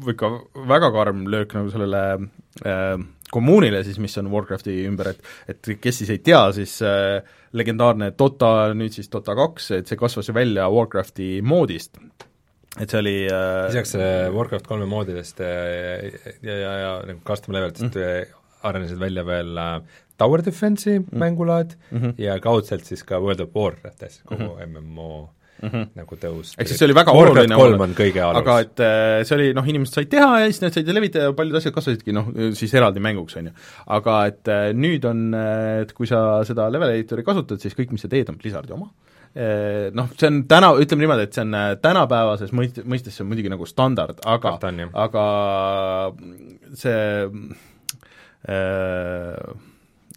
ikka 0.08 0.32
väga 0.72 0.90
karm 0.94 1.26
löök 1.30 1.54
nagu 1.54 1.70
sellele 1.70 2.02
äh, 2.64 2.96
kommuunile 3.32 3.82
siis, 3.86 3.98
mis 4.02 4.16
on 4.20 4.30
Warcrafti 4.32 4.74
ümber, 4.88 5.12
et 5.12 5.54
et 5.54 5.70
kes 5.80 6.00
siis 6.02 6.12
ei 6.14 6.22
tea, 6.24 6.40
siis 6.56 6.78
äh, 6.86 7.18
legendaarne 7.52 8.12
Dota, 8.18 8.72
nüüd 8.76 8.94
siis 8.94 9.10
Dota 9.12 9.36
kaks, 9.38 9.70
et 9.78 9.90
see 9.90 10.00
kasvas 10.00 10.30
ju 10.30 10.34
välja 10.36 10.68
Warcrafti 10.72 11.38
moodist. 11.42 11.98
et 12.78 12.90
see 12.90 12.98
oli 13.00 13.16
äh, 13.26 13.68
lisaks 13.68 13.94
äh, 13.98 14.28
Warcraft 14.34 14.66
kolme 14.68 14.86
moodidest 14.86 15.40
ja, 15.40 15.48
ja, 16.42 16.58
ja, 16.58 16.74
ja 16.82 16.90
nagu 17.08 17.20
custom 17.26 17.56
levelitest 17.56 17.96
mm. 17.96 18.36
arenesid 18.68 19.00
välja 19.00 19.24
veel 19.26 19.56
äh, 19.58 19.80
Tower 20.18 20.42
Defense'i 20.44 20.98
mm. 20.98 21.18
mängulaad 21.18 21.74
mm 21.90 21.98
-hmm. 21.98 22.14
ja 22.18 22.38
kaudselt 22.40 22.84
siis 22.84 23.02
ka 23.04 23.20
World 23.20 23.40
of 23.40 23.56
Warcraftis, 23.56 24.22
kogu 24.24 24.42
mm 24.42 24.48
-hmm. 24.48 24.80
MMO 24.80 25.30
mm 25.62 25.68
-hmm. 25.68 25.88
nagu 25.98 26.16
tõus. 26.16 26.54
ehk 26.58 26.68
siis 26.68 26.78
see 26.78 26.86
oli 26.88 26.96
väga 26.96 27.14
Warcraft 27.14 27.38
oluline 27.38 27.58
kolm 27.60 27.84
on 27.86 27.94
kõige 27.98 28.22
alus. 28.24 28.40
aga 28.42 28.60
et 28.64 28.80
äh, 28.80 29.24
see 29.24 29.36
oli 29.36 29.48
noh, 29.54 29.68
inimesed 29.72 29.94
said 29.94 30.10
teha 30.12 30.40
ja 30.40 30.46
siis 30.46 30.62
nad 30.62 30.72
said 30.76 30.88
levitada 30.94 31.28
ja 31.28 31.32
paljud 31.32 31.58
asjad 31.60 31.74
kasvasidki 31.74 32.14
noh, 32.16 32.30
siis 32.54 32.74
eraldi 32.74 33.00
mänguks, 33.00 33.36
on 33.36 33.50
ju. 33.50 33.52
aga 33.98 34.16
et 34.26 34.48
äh, 34.48 34.70
nüüd 34.74 35.04
on, 35.08 35.28
et 35.82 35.92
kui 35.92 36.06
sa 36.06 36.42
seda 36.48 36.68
level 36.70 36.94
editor'i 36.94 37.24
kasutad, 37.26 37.60
siis 37.60 37.76
kõik, 37.78 37.92
mis 37.92 38.02
sa 38.02 38.08
teed, 38.08 38.28
on 38.28 38.38
Blizzardi 38.38 38.72
oma, 38.72 38.90
noh, 39.94 40.10
see 40.18 40.28
on 40.30 40.42
täna, 40.50 40.72
ütleme 40.82 41.04
niimoodi, 41.04 41.28
et 41.28 41.36
see 41.36 41.44
on 41.44 41.56
tänapäevases 41.82 42.52
mõist-, 42.56 42.82
mõistes 42.84 43.14
see 43.14 43.24
on 43.24 43.28
muidugi 43.30 43.52
nagu 43.52 43.66
standard, 43.66 44.22
aga, 44.26 44.58
aga 45.04 45.24
see 46.74 47.00
äh, 48.48 49.66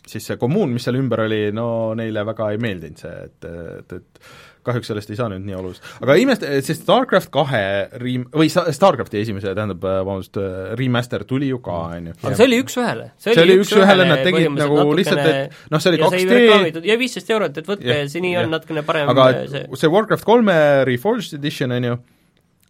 siis 0.07 0.27
see 0.27 0.39
kommuun, 0.41 0.71
mis 0.75 0.85
seal 0.87 0.99
ümber 0.99 1.25
oli, 1.25 1.41
no 1.55 1.67
neile 1.97 2.23
väga 2.27 2.51
ei 2.53 2.61
meeldinud 2.61 3.03
see, 3.03 3.13
et, 3.27 3.49
et, 3.51 3.97
et 3.99 4.23
kahjuks 4.65 4.91
sellest 4.91 5.11
ei 5.11 5.17
saa 5.19 5.29
nüüd 5.31 5.43
nii 5.47 5.57
olulist. 5.57 5.85
aga 6.03 6.15
imest-, 6.21 6.45
see 6.65 6.77
StarCraft 6.77 7.31
kahe 7.33 7.63
rem-, 8.01 8.27
või 8.35 8.49
StarCrafti 8.51 9.21
esimese, 9.21 9.55
tähendab, 9.57 9.81
vabandust, 9.83 10.39
remaster 10.79 11.25
tuli 11.29 11.51
ju 11.51 11.61
ka, 11.63 11.77
on 11.97 12.11
ju. 12.11 12.15
aga 12.21 12.33
see 12.39 12.47
oli 12.49 12.61
üks-ühele. 12.63 13.09
see 13.21 13.35
oli 13.41 13.57
üks-ühele, 13.61 14.07
nad 14.09 14.23
tegid 14.27 14.55
nagu 14.57 14.85
lihtsalt, 14.97 15.25
et 15.25 15.59
noh, 15.73 15.83
see 15.83 15.93
oli 15.93 16.01
kaks 16.05 16.29
D 16.31 16.85
ja 16.87 16.97
viisteist 17.01 17.33
eurot, 17.33 17.61
et 17.61 17.69
võtke, 17.73 17.99
see 18.11 18.23
nii 18.23 18.37
on 18.43 18.55
natukene 18.55 18.85
parem 18.87 19.11
aga 19.11 19.27
see, 19.51 19.67
see 19.83 19.91
Warcraft 19.91 20.27
kolme 20.27 20.55
Reforged 20.89 21.37
Edition, 21.39 21.75
on 21.75 21.91
ju, 21.91 21.99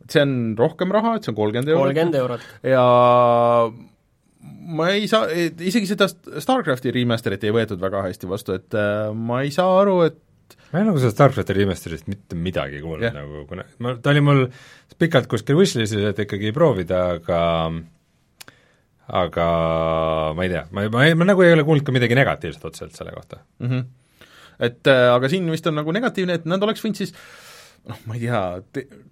see 0.07 0.25
on 0.25 0.35
rohkem 0.59 0.93
raha, 0.95 1.17
et 1.17 1.27
see 1.27 1.33
on 1.33 1.39
kolmkümmend 1.39 1.73
eurot. 1.73 1.87
kolmkümmend 1.87 2.19
eurot. 2.23 2.51
ja 2.67 2.85
ma 4.71 4.89
ei 4.95 5.07
saa, 5.09 5.27
isegi 5.31 5.89
seda 5.89 6.07
StarCrafti 6.09 6.93
remaster'it 6.95 7.43
ei 7.45 7.53
võetud 7.55 7.81
väga 7.81 8.05
hästi 8.07 8.29
vastu, 8.29 8.57
et 8.57 8.77
äh, 8.77 9.09
ma 9.15 9.41
ei 9.45 9.53
saa 9.53 9.81
aru, 9.81 10.01
et 10.07 10.19
ma 10.71 10.79
ei 10.79 10.83
ole 10.83 10.89
nagu 10.91 11.01
sellest 11.01 11.17
Starcrafti 11.17 11.55
remaster'ist 11.57 12.09
mitte 12.11 12.37
midagi 12.37 12.81
kuulnud 12.83 13.07
yeah. 13.07 13.15
nagu, 13.17 13.45
kuna 13.49 13.65
ma, 13.83 13.95
ta 14.01 14.13
oli 14.13 14.23
mul 14.25 14.43
pikalt 15.01 15.29
kuskil 15.31 15.59
wishlist'is, 15.59 16.11
et 16.11 16.21
ikkagi 16.25 16.53
proovida, 16.55 17.03
aga 17.17 17.41
aga 19.21 19.47
ma 20.37 20.47
ei 20.47 20.53
tea, 20.53 20.65
ma, 20.71 20.87
ma, 20.93 21.07
ma 21.19 21.31
nagu 21.31 21.45
ei 21.45 21.55
ole 21.55 21.65
kuulnud 21.67 21.87
ka 21.87 21.95
midagi 21.95 22.17
negatiivset 22.17 22.67
otseselt 22.71 22.97
selle 22.99 23.15
kohta 23.17 23.43
mm. 23.59 23.67
-hmm. 23.67 23.89
Et 24.61 24.87
äh, 24.87 25.07
aga 25.09 25.25
siin 25.25 25.47
vist 25.49 25.65
on 25.65 25.73
nagu 25.73 25.91
negatiivne, 25.91 26.35
et 26.37 26.43
nad 26.45 26.61
oleks 26.61 26.83
võinud 26.85 26.99
siis 26.99 27.15
äh, 27.15 27.50
noh, 27.89 27.97
ma 28.05 28.15
ei 28.17 28.21
tea, 28.21 28.41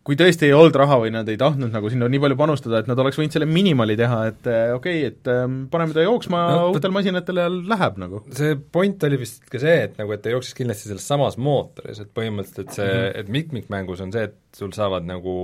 kui 0.06 0.18
tõesti 0.20 0.46
ei 0.48 0.54
olnud 0.54 0.76
raha 0.78 1.00
või 1.02 1.12
nad 1.14 1.30
ei 1.32 1.38
tahtnud 1.42 1.72
nagu 1.74 1.90
sinna 1.90 2.10
nii 2.12 2.22
palju 2.22 2.38
panustada, 2.40 2.82
et 2.82 2.90
nad 2.90 3.00
oleks 3.02 3.18
võinud 3.18 3.34
selle 3.34 3.48
minimali 3.50 3.96
teha, 4.00 4.20
et 4.30 4.50
äh, 4.50 4.74
okei 4.76 5.02
okay,, 5.02 5.14
et 5.14 5.32
ähm, 5.34 5.58
paneme 5.74 5.96
ta 5.96 6.06
jooksma 6.06 6.42
no, 6.54 6.68
uutel 6.76 6.94
masinatel 6.94 7.42
läheb 7.70 8.00
nagu. 8.02 8.22
see 8.38 8.58
point 8.78 9.06
oli 9.10 9.22
vist 9.22 9.42
ka 9.50 9.62
see, 9.62 9.76
et 9.88 9.98
nagu, 10.02 10.14
et 10.14 10.24
ta 10.26 10.34
jooksis 10.34 10.58
kindlasti 10.58 10.92
selles 10.92 11.08
samas 11.10 11.40
mootoris, 11.42 12.04
et 12.04 12.12
põhimõtteliselt 12.16 12.68
et 12.68 12.78
see 12.78 12.90
mm, 12.90 13.00
-hmm. 13.00 13.22
et 13.24 13.32
mitmikmängus 13.40 14.04
on 14.06 14.14
see, 14.16 14.28
et 14.30 14.60
sul 14.60 14.74
saavad 14.76 15.08
nagu 15.08 15.38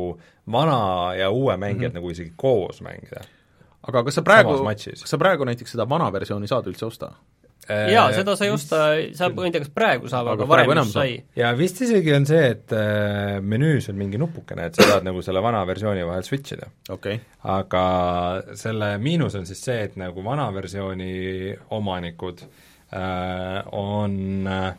vana 0.51 1.15
ja 1.17 1.31
uue 1.31 1.57
mängijad 1.57 1.91
mm 1.91 1.97
-hmm. 1.97 2.01
nagu 2.01 2.13
isegi 2.13 2.33
koos 2.35 2.81
mängida. 2.85 3.25
aga 3.87 4.03
kas 4.03 4.21
sa 4.21 4.21
praegu, 4.21 4.57
kas 4.65 5.09
sa 5.09 5.17
praegu 5.17 5.45
näiteks 5.45 5.71
seda 5.71 5.89
vana 5.89 6.11
versiooni 6.13 6.47
saad 6.47 6.67
üldse 6.67 6.85
osta? 6.85 7.11
Jaa, 7.67 8.05
seda 8.15 8.35
sai 8.39 8.49
osta, 8.53 8.81
sa, 9.17 9.29
ma 9.33 9.47
ei 9.47 9.53
tea, 9.53 9.63
kas 9.63 9.73
praegu 9.73 10.09
saab, 10.11 10.31
aga 10.35 10.47
varem 10.49 10.73
just 10.79 10.97
sai. 10.97 11.17
ja 11.37 11.51
vist 11.57 11.81
isegi 11.85 12.13
on 12.15 12.27
see, 12.29 12.41
et 12.53 12.75
äh, 12.75 13.37
menüüs 13.41 13.89
on 13.91 13.99
mingi 13.99 14.21
nupukene, 14.21 14.69
et 14.69 14.77
sa 14.77 14.89
saad 14.95 15.07
nagu 15.07 15.23
selle 15.25 15.43
vana 15.45 15.63
versiooni 15.67 16.05
vahel 16.07 16.25
switch 16.27 16.57
ida. 16.57 16.69
Okay.. 16.95 17.21
aga 17.55 17.85
selle 18.59 18.95
miinus 19.01 19.37
on 19.39 19.47
siis 19.49 19.63
see, 19.67 19.79
et 19.89 19.99
nagu 20.01 20.25
vana 20.25 20.47
versiooni 20.55 21.53
omanikud 21.75 22.45
äh, 22.45 23.61
on 23.75 24.19
äh, 24.51 24.73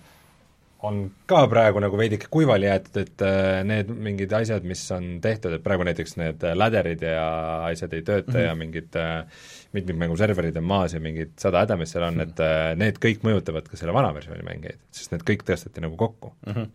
on 0.85 0.99
ka 1.27 1.47
praegu 1.49 1.81
nagu 1.81 1.97
veidike 1.99 2.29
kuivali 2.31 2.69
jäetud, 2.69 2.99
et 3.01 3.23
äh, 3.25 3.61
need 3.67 3.91
mingid 3.91 4.33
asjad, 4.37 4.65
mis 4.69 4.83
on 4.95 5.17
tehtud, 5.25 5.57
et 5.57 5.65
praegu 5.65 5.87
näiteks 5.89 6.17
need 6.21 6.45
ladderid 6.55 7.05
ja 7.07 7.27
asjad 7.71 7.95
ei 7.97 8.03
tööta 8.03 8.33
mm 8.33 8.37
-hmm. 8.37 8.47
ja 8.47 8.55
mingid 8.55 8.99
äh, 9.01 9.47
mitmikmänguserverid 9.73 10.57
on 10.57 10.65
maas 10.65 10.95
ja 10.95 11.01
mingid 11.01 11.33
sada 11.41 11.65
häda, 11.65 11.77
mis 11.77 11.93
seal 11.93 12.05
on, 12.09 12.21
et 12.21 12.41
äh, 12.41 12.75
need 12.77 13.01
kõik 13.03 13.25
mõjutavad 13.27 13.69
ka 13.69 13.77
selle 13.77 13.95
vana 13.97 14.13
versiooni 14.15 14.45
mängijaid, 14.47 14.81
sest 14.91 15.13
need 15.13 15.25
kõik 15.31 15.47
tõsteti 15.49 15.85
nagu 15.85 15.97
kokku 15.97 16.35
mm. 16.47 16.53
-hmm. 16.53 16.71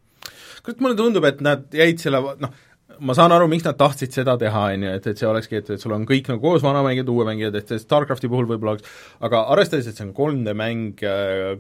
kurat, 0.64 0.80
mulle 0.80 0.96
tundub, 0.96 1.26
et 1.30 1.42
nad 1.42 1.66
jäid 1.74 2.00
selle 2.00 2.22
noh, 2.40 2.54
ma 3.02 3.16
saan 3.18 3.34
aru, 3.34 3.48
miks 3.50 3.66
nad 3.66 3.78
tahtsid 3.80 4.14
seda 4.14 4.36
teha, 4.40 4.64
on 4.76 4.86
ju, 4.86 4.94
et, 5.00 5.08
et 5.12 5.22
see 5.22 5.28
olekski, 5.30 5.60
et, 5.62 5.72
et 5.76 5.82
sul 5.82 5.94
on 5.96 6.06
kõik 6.10 6.30
nagu 6.30 6.42
koos 6.44 6.64
vanamängijad, 6.66 7.10
uue 7.10 7.26
mängijad, 7.28 7.58
et 7.58 7.74
StarCrafti 7.82 8.30
puhul 8.32 8.50
võib-olla 8.50 8.76
oleks 8.76 8.88
aga 9.26 9.44
arvestades, 9.56 9.90
et 9.90 9.98
see 9.98 10.08
on 10.08 10.14
3D 10.18 10.56
mäng, 10.58 11.04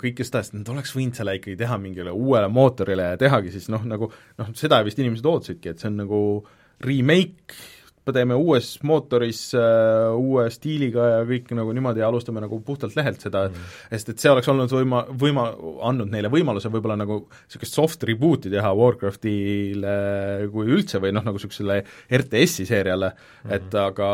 kõike 0.02 0.28
seda, 0.28 0.44
siis 0.46 0.58
nad 0.60 0.70
oleks 0.74 0.94
võinud 0.98 1.18
selle 1.18 1.36
ikkagi 1.40 1.58
teha 1.64 1.80
mingile 1.82 2.14
uuele 2.14 2.52
mootorile 2.54 3.12
ja 3.14 3.20
tehagi 3.22 3.54
siis 3.56 3.70
noh, 3.74 3.86
nagu 3.90 4.12
noh, 4.12 4.56
seda 4.58 4.84
vist 4.86 5.02
inimesed 5.02 5.28
ootasidki, 5.34 5.74
et 5.74 5.82
see 5.82 5.92
on 5.92 6.02
nagu 6.04 6.22
remake 6.86 7.58
teeme 8.10 8.34
uues 8.34 8.74
mootoris 8.88 9.42
äh, 9.54 10.10
uue 10.18 10.48
stiiliga 10.54 11.06
ja 11.12 11.20
kõik 11.28 11.52
nagu 11.54 11.74
niimoodi 11.76 12.02
ja 12.02 12.08
alustame 12.10 12.42
nagu 12.42 12.58
puhtalt 12.66 12.96
lehelt 12.98 13.22
seda 13.22 13.44
mm., 13.50 13.68
sest 13.92 14.10
et 14.14 14.24
see 14.24 14.32
oleks 14.32 14.50
olnud 14.50 14.74
võima, 14.74 15.04
võima, 15.22 15.44
andnud 15.86 16.10
neile 16.10 16.32
võimaluse 16.34 16.72
võib-olla 16.74 16.98
nagu 16.98 17.20
niisugust 17.30 17.78
soft 17.78 18.06
reboot'i 18.10 18.50
teha 18.54 18.72
Warcraftile 18.78 19.94
kui 20.54 20.72
üldse 20.74 21.02
või 21.04 21.14
noh, 21.14 21.26
nagu 21.28 21.38
niisugusele 21.38 21.78
RTS-i 22.18 22.66
seeriale 22.70 23.12
mm., 23.14 23.54
et 23.58 23.78
aga 23.84 24.10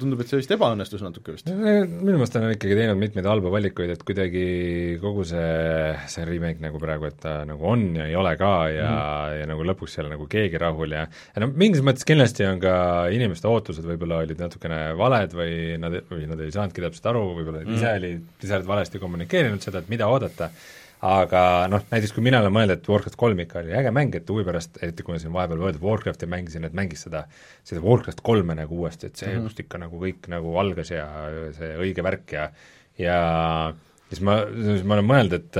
tundub, 0.00 0.24
et 0.24 0.32
see 0.32 0.40
vist 0.40 0.56
ebaõnnestus 0.56 1.04
natuke 1.04 1.36
vist. 1.36 1.52
minu 1.52 2.16
meelest 2.16 2.40
on 2.40 2.48
ikkagi 2.54 2.80
teinud 2.80 3.00
mitmeid 3.00 3.28
halbu 3.28 3.52
valikuid, 3.52 3.92
et 3.92 4.06
kuidagi 4.08 4.46
kogu 5.04 5.26
see, 5.28 5.92
see 6.08 6.24
remake 6.28 6.64
nagu 6.64 6.80
praegu, 6.80 7.10
et 7.12 7.20
ta 7.20 7.38
nagu 7.48 7.68
on 7.76 7.88
ja 8.00 8.08
ei 8.08 8.16
ole 8.16 8.32
ka 8.40 8.54
ja 8.72 8.88
mm., 8.88 9.38
ja 9.42 9.52
nagu 9.52 9.68
lõpuks 9.68 9.98
ei 9.98 10.04
ole 10.06 10.14
nagu 10.16 10.26
keegi 10.30 10.60
rahul 10.60 10.96
ja 10.96 11.06
ja 11.06 11.42
no 11.42 11.50
mingis 11.52 11.84
mõttes 11.84 12.06
kindlasti 12.08 12.46
on 12.48 12.60
ka 12.62 12.74
inimeste 13.14 13.48
ootused 13.50 13.86
võib-olla 13.86 14.22
olid 14.24 14.40
natukene 14.40 14.80
valed 14.98 15.36
või 15.36 15.76
nad, 15.80 16.00
või 16.10 16.26
nad 16.30 16.40
ei 16.44 16.54
saanudki 16.54 16.84
täpselt 16.84 17.10
aru, 17.12 17.22
võib-olla 17.38 17.62
mm. 17.62 17.76
ise 17.76 17.92
oli, 17.98 18.10
ise 18.42 18.58
olid 18.58 18.68
valesti 18.68 19.00
kommunikeerinud 19.02 19.64
seda, 19.64 19.82
et 19.82 19.92
mida 19.92 20.08
oodata, 20.12 20.50
aga 21.06 21.42
noh, 21.70 21.84
näiteks 21.90 22.14
kui 22.16 22.24
mina 22.24 22.40
olen 22.40 22.54
mõelnud, 22.54 22.80
et 22.80 22.88
Warcraft 22.90 23.18
kolm 23.20 23.42
ikka 23.44 23.60
oli 23.62 23.74
äge 23.78 23.92
mäng, 23.94 24.16
et 24.16 24.30
huvi 24.32 24.46
pärast, 24.46 24.78
eriti 24.82 25.04
kui 25.06 25.14
ma 25.14 25.20
siin 25.22 25.34
vahepeal 25.34 25.60
World 25.62 25.80
of 25.80 25.84
Warcrafti 25.86 26.28
mängisin, 26.30 26.64
et 26.68 26.76
mängis 26.76 27.04
seda, 27.06 27.26
seda 27.68 27.84
Warcraft 27.84 28.22
kolme 28.26 28.56
nagu 28.58 28.80
uuesti, 28.80 29.10
et 29.10 29.20
see 29.20 29.32
mm 29.32 29.46
just 29.46 29.60
ikka 29.62 29.78
nagu 29.78 30.00
kõik 30.00 30.26
nagu 30.32 30.56
algas 30.58 30.90
ja 30.90 31.04
see 31.54 31.74
õige 31.84 32.02
värk 32.02 32.32
ja 32.34 32.48
ja 32.98 33.18
siis 34.08 34.22
ma, 34.24 34.38
siis 34.48 34.82
ma 34.86 34.96
olen 34.96 35.06
mõelnud, 35.06 35.36
et 35.36 35.58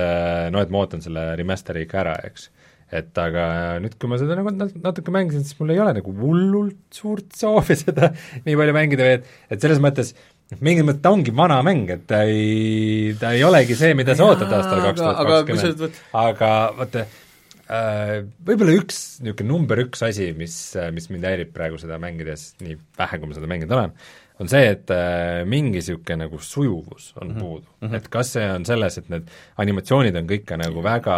noh, 0.55 0.65
et 0.65 0.73
ma 0.73 0.81
ootan 0.81 1.05
selle 1.05 1.29
remaster'i 1.39 1.85
ikka 1.85 2.01
ära, 2.03 2.17
eks 2.27 2.49
et 2.95 3.19
aga 3.19 3.45
nüüd, 3.83 3.97
kui 3.99 4.11
ma 4.11 4.19
seda 4.21 4.37
nagu 4.39 4.53
natuke 4.55 5.15
mängisin, 5.15 5.43
siis 5.47 5.59
mul 5.59 5.75
ei 5.75 5.83
ole 5.83 5.97
nagu 5.97 6.15
hullult 6.21 6.79
suurt 6.95 7.35
soovi 7.35 7.75
seda 7.83 8.13
nii 8.47 8.57
palju 8.59 8.77
mängida 8.77 9.09
et, 9.17 9.29
et 9.51 9.63
selles 9.63 9.83
mõttes 9.83 10.13
noh, 10.15 10.61
mingis 10.61 10.87
mõttes 10.87 11.03
ta 11.03 11.13
ongi 11.15 11.35
vana 11.35 11.59
mäng, 11.67 11.91
et 11.97 12.07
ta 12.11 12.23
ei, 12.31 13.15
ta 13.21 13.35
ei 13.35 13.43
olegi 13.47 13.79
see, 13.79 13.95
mida 13.99 14.15
sa 14.19 14.31
ootad 14.31 14.53
aastal 14.55 14.85
kaks 14.85 15.03
tuhat 15.03 15.33
kakskümmend, 15.33 16.03
aga 16.23 16.53
vaata 16.79 17.03
äh,, 17.03 18.15
võib-olla 18.47 18.77
üks 18.79 19.01
niisugune 19.25 19.51
number 19.51 19.83
üks 19.83 20.07
asi, 20.07 20.31
mis, 20.39 20.55
mis 20.95 21.11
mind 21.11 21.27
häirib 21.27 21.51
praegu 21.57 21.83
seda 21.83 21.99
mängides, 22.03 22.53
nii 22.63 22.79
vähe, 23.01 23.19
kui 23.19 23.33
ma 23.33 23.39
seda 23.41 23.51
mänginud 23.51 23.75
olen, 23.75 23.99
on 24.41 24.51
see, 24.53 24.67
et 24.69 24.91
äh, 24.93 25.45
mingi 25.49 25.81
niisugune 25.81 26.27
nagu 26.27 26.39
sujuvus 26.39 27.15
on 27.21 27.29
mm 27.29 27.35
-hmm. 27.35 27.41
puudu 27.41 27.67
mm. 27.81 27.89
-hmm. 27.89 27.97
et 27.97 28.09
kas 28.09 28.33
see 28.33 28.51
on 28.51 28.65
selles, 28.65 28.99
et 28.99 29.09
need 29.09 29.31
animatsioonid 29.57 30.17
on 30.17 30.29
kõik 30.29 30.57
nagu 30.57 30.83
väga 30.83 31.17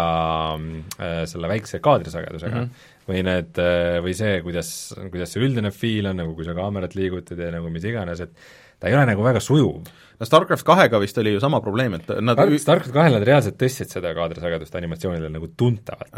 äh, 0.55 1.25
selle 1.27 1.49
väikse 1.49 1.81
kaadrisagedusega 1.81 2.57
mm, 2.57 2.65
-hmm 2.65 2.95
või 3.09 3.25
need, 3.25 3.57
äh, 3.57 3.99
või 4.05 4.15
see, 4.17 4.41
kuidas, 4.45 4.71
kuidas 5.11 5.33
see 5.33 5.41
üldine 5.41 5.71
feel 5.73 6.11
on, 6.11 6.19
nagu 6.21 6.35
kui 6.37 6.45
sa 6.45 6.55
kaamerat 6.57 6.95
liigutad 6.99 7.41
ja 7.41 7.51
nagu 7.55 7.71
mis 7.73 7.87
iganes, 7.89 8.21
et 8.21 8.31
ta 8.79 8.91
ei 8.91 8.95
ole 8.95 9.07
nagu 9.09 9.25
väga 9.25 9.41
sujuv. 9.41 9.89
no 10.19 10.27
StarCraft 10.27 10.67
kahega 10.67 11.01
vist 11.01 11.19
oli 11.19 11.33
ju 11.33 11.41
sama 11.41 11.61
probleem, 11.65 11.95
et 11.95 12.13
nad 12.21 12.37
StarCraft 12.37 12.93
kahel 12.93 13.17
nad 13.17 13.27
reaalselt 13.27 13.57
tõstsid 13.61 13.97
seda 13.97 14.13
kaadrisagedust 14.15 14.77
animatsioonidel 14.77 15.33
nagu 15.33 15.49
tuntavalt. 15.57 16.13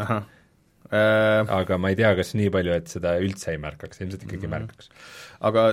Äh... 0.91 1.41
aga 1.47 1.77
ma 1.79 1.91
ei 1.91 1.95
tea, 1.95 2.11
kas 2.17 2.33
nii 2.35 2.51
palju, 2.51 2.75
et 2.75 2.91
seda 2.91 3.15
üldse 3.23 3.53
ei 3.53 3.59
märkaks, 3.61 4.01
ilmselt 4.03 4.25
ikkagi 4.27 4.47
mm 4.47 4.51
märkaks 4.51 4.89
aga 5.41 5.63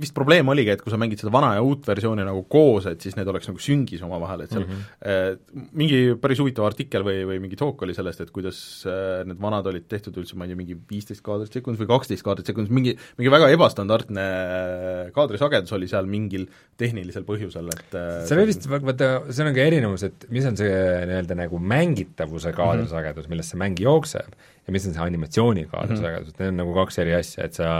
vist 0.00 0.14
probleem 0.16 0.48
oligi, 0.50 0.72
et 0.74 0.82
kui 0.82 0.92
sa 0.92 0.98
mängid 0.98 1.20
seda 1.22 1.30
vana 1.34 1.52
ja 1.54 1.62
uut 1.64 1.86
versiooni 1.86 2.24
nagu 2.26 2.42
koos, 2.50 2.88
et 2.90 3.02
siis 3.04 3.14
need 3.14 3.28
oleks 3.30 3.46
nagu 3.50 3.62
süngis 3.62 4.02
omavahel, 4.04 4.42
et 4.44 4.54
seal 4.54 4.64
mm 4.64 4.80
-hmm. 4.80 5.68
mingi 5.78 6.00
päris 6.20 6.40
huvitav 6.42 6.66
artikkel 6.66 7.06
või, 7.06 7.22
või 7.28 7.38
mingi 7.44 7.58
talk 7.58 7.82
oli 7.86 7.94
sellest, 7.94 8.24
et 8.24 8.32
kuidas 8.34 8.58
äh, 8.90 9.22
need 9.28 9.38
vanad 9.40 9.66
olid 9.70 9.86
tehtud 9.88 10.16
üldse, 10.18 10.36
ma 10.36 10.44
ei 10.44 10.52
tea, 10.52 10.58
mingi 10.58 10.78
viisteist 10.90 11.22
kaadrit 11.22 11.52
sekundis 11.52 11.82
või 11.82 11.92
kaksteist 11.94 12.26
kaadrit 12.26 12.50
sekundis, 12.50 12.74
mingi, 12.74 12.96
mingi 13.18 13.30
väga 13.30 13.50
ebastandardne 13.54 14.26
äh, 14.26 15.12
kaadrisagedus 15.14 15.72
oli 15.78 15.88
seal 15.88 16.10
mingil 16.10 16.48
tehnilisel 16.76 17.22
põhjusel, 17.28 17.70
et 17.70 17.94
see 18.26 18.34
oli 18.36 18.48
vist, 18.50 18.66
vaata, 18.66 19.12
see 19.30 19.46
on 19.46 19.54
ka 19.54 19.62
erinevus, 19.62 20.02
et 20.10 20.26
mis 20.34 20.44
on 20.50 20.58
see 20.58 20.74
nii-öelda 21.06 21.38
nagu 21.38 21.58
mängitavuse 21.58 22.50
kaadrisagedus 22.52 23.14
mm, 23.14 23.26
-hmm. 23.26 23.30
millest 23.30 23.54
see 23.54 23.62
mäng 23.62 23.78
jookseb, 23.78 24.34
ja 24.66 24.74
mis 24.74 24.86
on 24.88 24.94
see 24.96 25.06
animatsiooni 25.06 25.66
kaadrisagedus 25.72 26.28
mm, 26.28 26.34
-hmm. 26.34 26.40
need 26.40 26.52
on 26.54 26.62
nagu 26.62 26.76
kaks 26.78 26.98
eri 27.02 27.14
asja, 27.18 27.44
et 27.44 27.58
sa 27.58 27.70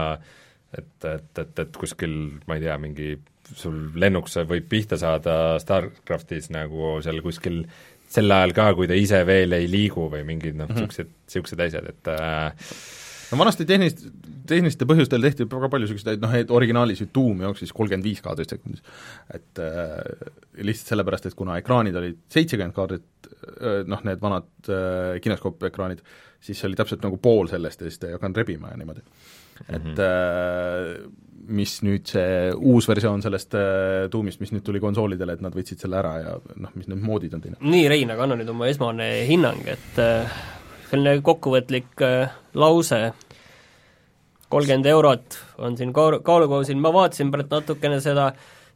et, 0.79 1.05
et, 1.05 1.39
et, 1.39 1.59
et 1.59 1.77
kuskil, 1.79 2.15
ma 2.49 2.59
ei 2.59 2.65
tea, 2.67 2.77
mingi 2.83 3.15
sul 3.55 3.93
lennuk 4.01 4.31
võib 4.49 4.69
pihta 4.69 4.97
saada 4.99 5.59
StarCraftis 5.63 6.51
nagu 6.51 6.97
seal 7.05 7.21
kuskil 7.23 7.65
sel 8.15 8.31
ajal 8.31 8.55
ka, 8.57 8.69
kui 8.79 8.89
ta 8.91 8.97
ise 8.99 9.21
veel 9.27 9.57
ei 9.57 9.69
liigu 9.71 10.09
või 10.13 10.25
mingid 10.27 10.57
noh, 10.59 10.69
niisugused 10.71 11.07
mm 11.07 11.11
-hmm., 11.11 11.25
niisugused 11.29 11.65
asjad, 11.67 11.89
et 11.93 12.13
äh, 12.13 12.69
no 13.35 13.41
vanasti 13.43 13.67
tehnilist, 13.69 14.05
tehniliste 14.49 14.89
põhjustel 14.89 15.27
tehti 15.27 15.49
väga 15.51 15.71
palju 15.73 15.89
niisuguseid, 15.89 16.23
noh, 16.23 16.35
et 16.39 16.53
originaalis 16.55 17.03
ju 17.03 17.09
Doom 17.15 17.45
jooksis 17.49 17.75
kolmkümmend 17.77 18.07
viis 18.07 18.23
kaadrit 18.25 18.55
sekundis. 18.55 18.85
et 19.35 19.63
äh, 19.63 20.31
lihtsalt 20.63 20.95
sellepärast, 20.95 21.31
et 21.31 21.39
kuna 21.39 21.59
ekraanid 21.61 21.97
olid 22.01 22.21
seitsekümmend 22.33 22.77
kaadrit 22.77 23.31
äh,, 23.31 23.83
noh, 23.91 24.05
need 24.07 24.23
vanad 24.23 24.51
äh, 24.69 25.17
kineskoop-ekraanid, 25.25 26.05
siis 26.45 26.63
oli 26.69 26.79
täpselt 26.79 27.03
nagu 27.05 27.19
pool 27.19 27.51
sellest 27.51 27.83
ja 27.83 27.91
siis 27.91 28.01
ta 28.01 28.11
ei 28.11 28.19
hakanud 28.19 28.45
rebima 28.45 28.73
ja 28.73 28.81
niimoodi 28.81 29.05
et 29.69 29.83
mm 29.83 29.95
-hmm. 29.95 31.11
mis 31.49 31.83
nüüd 31.83 32.09
see 32.09 32.53
uus 32.57 32.89
versioon 32.89 33.23
sellest 33.23 33.55
äh, 33.55 34.09
tuumist, 34.11 34.41
mis 34.41 34.53
nüüd 34.53 34.65
tuli 34.65 34.81
konsoolidele, 34.81 35.33
et 35.33 35.41
nad 35.45 35.55
võtsid 35.55 35.79
selle 35.79 35.99
ära 36.01 36.15
ja 36.23 36.35
noh, 36.57 36.71
mis 36.75 36.89
need 36.89 37.03
moodid 37.05 37.35
on 37.35 37.41
teinud. 37.41 37.61
nii, 37.61 37.89
Rein, 37.89 38.11
aga 38.11 38.23
anna 38.25 38.39
nüüd 38.41 38.51
oma 38.51 38.69
esmane 38.73 39.09
hinnang, 39.29 39.61
et 39.69 40.01
äh, 40.01 40.39
selline 40.91 41.23
kokkuvõtlik 41.25 42.05
lause, 42.61 43.01
kolmkümmend 44.53 44.87
eurot 44.91 45.39
on 45.65 45.79
siin 45.79 45.95
kaalu, 45.97 46.21
kaalukausil, 46.27 46.79
ma 46.81 46.93
vaatasin 46.95 47.33
praegu 47.35 47.57
natukene 47.57 47.99
seda, 48.05 48.29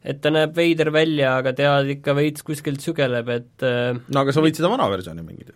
et 0.02 0.20
ta 0.22 0.32
näeb 0.34 0.56
veider 0.56 0.90
välja, 0.94 1.36
aga 1.42 1.54
tead, 1.58 1.92
ikka 1.98 2.16
veits 2.18 2.46
kuskilt 2.46 2.82
sügeleb, 2.82 3.30
et 3.34 3.68
no 4.08 4.24
aga 4.24 4.34
sa 4.34 4.42
võid 4.44 4.58
seda 4.58 4.72
vana 4.72 4.88
versiooni 4.90 5.22
mängida. 5.22 5.54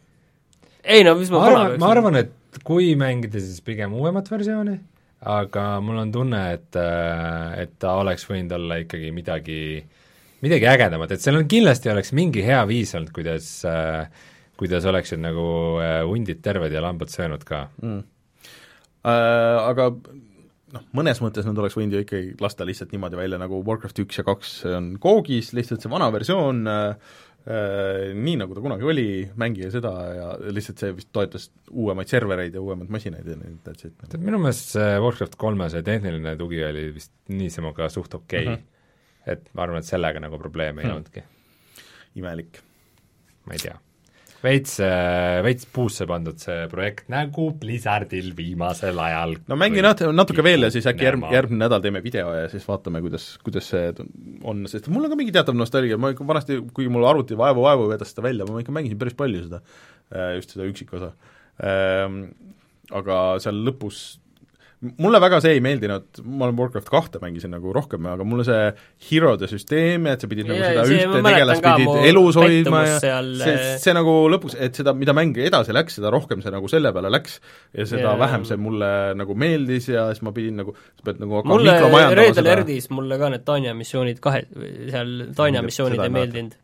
ei 0.85 1.03
no 1.07 1.17
mis 1.19 1.31
ma, 1.33 1.43
ma 1.43 1.51
arvan, 1.51 1.77
ma 1.83 1.93
arvan, 1.97 2.23
et 2.23 2.63
kui 2.67 2.95
mängida, 2.99 3.43
siis 3.43 3.63
pigem 3.65 3.95
uuemat 3.99 4.31
versiooni 4.31 4.79
aga 5.23 5.65
mul 5.85 6.01
on 6.03 6.13
tunne, 6.13 6.41
et, 6.57 6.77
äh, 6.77 7.63
et 7.63 7.77
ta 7.79 7.95
oleks 8.01 8.27
võinud 8.27 8.53
olla 8.57 8.81
ikkagi 8.83 9.13
midagi, 9.15 9.61
midagi 10.43 10.69
ägedamat, 10.69 11.15
et 11.15 11.23
seal 11.23 11.39
on 11.39 11.49
kindlasti 11.51 11.93
oleks 11.93 12.13
mingi 12.17 12.43
hea 12.45 12.63
viis 12.67 12.95
olnud, 12.99 13.13
kuidas 13.15 13.49
äh, 13.69 14.09
kuidas 14.61 14.87
oleksid 14.89 15.23
nagu 15.23 15.47
äh, 15.83 16.01
hundid 16.09 16.43
terved 16.45 16.75
ja 16.75 16.85
lambad 16.85 17.13
söönud 17.13 17.47
ka 17.49 17.67
mm.. 17.83 18.03
Äh, 19.03 19.59
aga 19.67 19.89
noh, 19.93 20.87
mõnes 20.95 21.19
mõttes 21.25 21.47
nad 21.49 21.59
oleks 21.59 21.75
võinud 21.79 21.97
ju 21.97 22.05
ikkagi 22.05 22.37
lasta 22.41 22.67
lihtsalt 22.69 22.95
niimoodi 22.95 23.19
välja, 23.19 23.41
nagu 23.43 23.59
Warcraft 23.67 24.05
üks 24.05 24.21
ja 24.21 24.27
kaks 24.27 24.61
on 24.71 24.95
koogis, 25.03 25.51
lihtsalt 25.57 25.83
see 25.83 25.91
vana 25.91 26.07
versioon 26.15 26.63
äh, 26.71 27.17
Äh, 27.43 28.13
nii, 28.15 28.37
nagu 28.39 28.55
ta 28.55 28.63
kunagi 28.63 28.87
oli, 28.87 29.07
mängige 29.35 29.67
seda 29.75 29.91
ja 30.15 30.27
lihtsalt 30.55 30.79
see 30.79 30.93
vist 30.95 31.09
toetas 31.11 31.49
uuemaid 31.75 32.07
servereid 32.07 32.55
ja 32.55 32.61
uuemaid 32.63 32.93
masinaid 32.95 33.27
ja 33.27 33.35
nii, 33.35 33.57
that's 33.67 33.89
it. 33.89 33.97
tead, 34.05 34.23
minu 34.23 34.39
meelest 34.39 34.77
see 34.77 35.01
Warcraft 35.03 35.35
kolme 35.41 35.67
see 35.73 35.83
tehniline 35.83 36.37
tugi 36.39 36.61
oli 36.63 36.85
vist 36.95 37.11
niisama 37.35 37.73
ka 37.75 37.89
suht 37.91 38.15
okei 38.15 38.45
okay. 38.47 38.55
uh, 38.55 38.61
-huh. 38.61 39.33
et 39.35 39.51
ma 39.59 39.65
arvan, 39.67 39.83
et 39.83 39.91
sellega 39.91 40.23
nagu 40.23 40.39
probleeme 40.39 40.85
ei 40.85 40.87
hmm. 40.87 40.95
olnudki. 40.95 41.25
imelik. 42.23 42.63
ma 43.51 43.59
ei 43.59 43.65
tea 43.67 43.75
veits, 44.43 44.79
veits 45.47 45.69
puusse 45.73 46.07
pandud 46.09 46.39
see 46.43 46.67
projekt, 46.73 47.07
nagu 47.13 47.49
Blizzardil 47.61 48.33
viimasel 48.39 48.99
ajal. 48.99 49.37
no 49.51 49.59
mängi 49.61 49.85
nat-, 49.85 50.05
natuke 50.15 50.45
veel 50.45 50.67
ja 50.67 50.73
siis 50.75 50.89
äkki 50.91 51.07
järg-, 51.07 51.29
järgmine 51.35 51.65
nädal 51.65 51.85
teeme 51.85 52.03
video 52.05 52.33
ja 52.37 52.49
siis 52.53 52.67
vaatame, 52.69 53.03
kuidas, 53.05 53.29
kuidas 53.47 53.71
see 53.73 53.93
on, 54.49 54.65
sest 54.71 54.89
mul 54.93 55.07
on 55.07 55.15
ka 55.15 55.21
mingi 55.21 55.35
teatav 55.35 55.59
nostalgia, 55.59 56.01
ma 56.01 56.13
ikka 56.15 56.27
vanasti, 56.29 56.59
kuigi 56.75 56.93
mul 56.93 57.07
arvuti 57.09 57.39
vaevu-vaevu 57.39 57.91
vedas 57.93 58.15
seda 58.15 58.27
välja, 58.27 58.49
ma 58.49 58.63
ikka 58.65 58.75
mängisin 58.75 59.01
päris 59.01 59.19
palju 59.19 59.45
seda, 59.47 59.63
äh, 60.15 60.35
just 60.39 60.55
seda 60.55 60.67
üksikosa. 60.69 61.13
Ehm, 61.63 62.25
aga 62.93 63.23
seal 63.43 63.63
lõpus 63.67 64.03
mulle 64.83 65.21
väga 65.23 65.39
see 65.43 65.57
ei 65.57 65.61
meeldinud, 65.63 66.21
ma 66.27 66.49
olen 66.49 66.57
Warcraft 66.59 66.89
kahte 66.91 67.21
mängisin 67.23 67.53
nagu 67.55 67.73
rohkem, 67.75 68.07
aga 68.11 68.25
mulle 68.27 68.47
see 68.47 68.63
hero'de 69.09 69.47
süsteem 69.51 70.09
ja 70.09 70.17
et 70.17 70.25
sa 70.25 70.31
pidid 70.31 70.49
nagu 70.51 70.59
seda 70.59 70.87
ühte 70.89 71.21
tegelast 71.27 71.67
pidid 71.67 72.09
elus 72.11 72.39
hoidma 72.41 72.83
ja 72.89 72.97
seal... 73.03 73.31
see, 73.43 73.55
äh, 73.55 73.77
see 73.83 73.95
nagu 73.95 74.17
lõpus, 74.33 74.57
et 74.59 74.81
seda, 74.81 74.95
mida 74.99 75.15
mäng 75.17 75.39
edasi 75.39 75.77
läks, 75.77 76.01
seda 76.01 76.11
rohkem 76.15 76.43
see 76.43 76.55
nagu 76.55 76.71
selle 76.73 76.91
peale 76.97 77.13
läks 77.15 77.39
ja 77.79 77.87
seda 77.93 78.09
ja, 78.09 78.17
vähem 78.25 78.49
see 78.49 78.59
mulle 78.63 78.91
nagu 79.19 79.39
meeldis 79.39 79.87
ja 79.93 80.09
siis 80.11 80.27
ma 80.27 80.35
pidin 80.35 80.59
nagu, 80.65 80.75
sa 80.99 81.11
pead 81.11 81.23
nagu 81.23 81.45
mulle 81.53 81.79
Red 82.19 82.43
Alertis 82.43 82.91
mulle 82.91 83.21
ka 83.23 83.31
need 83.33 83.47
Tanya 83.47 83.77
missioonid 83.79 84.19
kahe, 84.25 84.45
seal 84.91 85.15
Tanya 85.39 85.63
missioonid 85.63 86.03
ei 86.03 86.15
meeldinud 86.19 86.59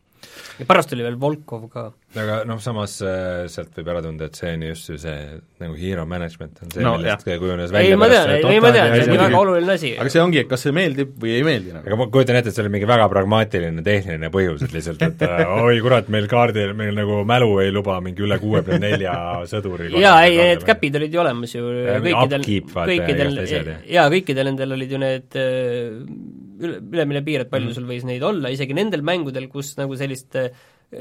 ja 0.57 0.65
pärast 0.67 0.91
tuli 0.91 1.05
veel 1.05 1.17
Volkov 1.19 1.65
ka. 1.71 1.85
aga 2.19 2.39
noh, 2.49 2.59
samas 2.63 2.95
äh, 3.05 3.45
sealt 3.51 3.75
võib 3.77 3.91
ära 3.93 4.01
tunda, 4.03 4.29
et 4.29 4.39
see 4.39 4.51
on 4.55 4.65
just 4.69 4.89
ju 4.89 4.97
see 5.01 5.15
nagu 5.61 5.75
hero 5.79 6.05
management 6.09 6.61
on 6.63 6.73
see 6.73 6.85
no,, 6.85 6.95
millest 6.97 7.27
kujunes 7.27 7.73
välja 7.73 7.93
ei, 7.93 7.99
ma 7.99 8.09
tean, 8.11 8.33
ei 8.37 8.61
ma 8.63 8.71
tean, 8.75 8.95
see 8.95 9.13
on 9.13 9.23
väga 9.23 9.41
oluline 9.43 9.75
asi. 9.75 9.91
aga 10.01 10.13
see 10.13 10.23
ongi, 10.23 10.41
et 10.43 10.49
kas 10.51 10.65
see 10.65 10.75
meeldib 10.75 11.13
või 11.21 11.35
ei 11.37 11.45
meeldi 11.47 11.75
nagu. 11.75 11.85
aga 11.85 11.99
ma 12.01 12.09
kujutan 12.15 12.39
ette, 12.39 12.53
et 12.53 12.57
see 12.57 12.65
oli 12.65 12.73
mingi 12.77 12.89
väga 12.89 13.07
pragmaatiline 13.13 13.85
tehniline 13.85 14.31
põhjus, 14.33 14.65
et 14.65 14.75
lihtsalt, 14.77 15.05
et 15.09 15.25
äh, 15.27 15.53
oi 15.69 15.79
kurat, 15.85 16.11
meil 16.13 16.29
kaardil, 16.31 16.73
meil 16.79 16.97
nagu 16.97 17.21
mälu 17.29 17.51
ei 17.63 17.73
luba 17.75 17.99
mingi 18.05 18.25
üle 18.25 18.39
kuuekümne 18.41 18.81
nelja 18.87 19.15
sõduri 19.49 19.91
jaa, 20.05 20.17
ei, 20.25 20.37
need 20.53 20.65
käpid 20.67 20.99
olid 21.01 21.13
ju 21.13 21.23
olemas 21.25 21.55
ju 21.55 21.65
kõikidel, 22.07 22.47
kõikidel, 22.75 23.73
jaa, 23.89 24.09
kõikidel 24.11 24.51
nendel 24.51 24.77
olid 24.79 24.97
ju 24.97 25.03
need 25.05 25.39
äh, 25.39 26.38
üle, 26.59 26.79
ülemine 26.93 27.23
piir, 27.25 27.45
et 27.45 27.51
palju 27.51 27.71
mm. 27.71 27.77
sul 27.77 27.87
võis 27.89 28.05
neid 28.07 28.25
olla, 28.25 28.51
isegi 28.53 28.75
nendel 28.77 29.03
mängudel, 29.05 29.47
kus 29.51 29.73
nagu 29.79 29.97
sellist 29.99 30.37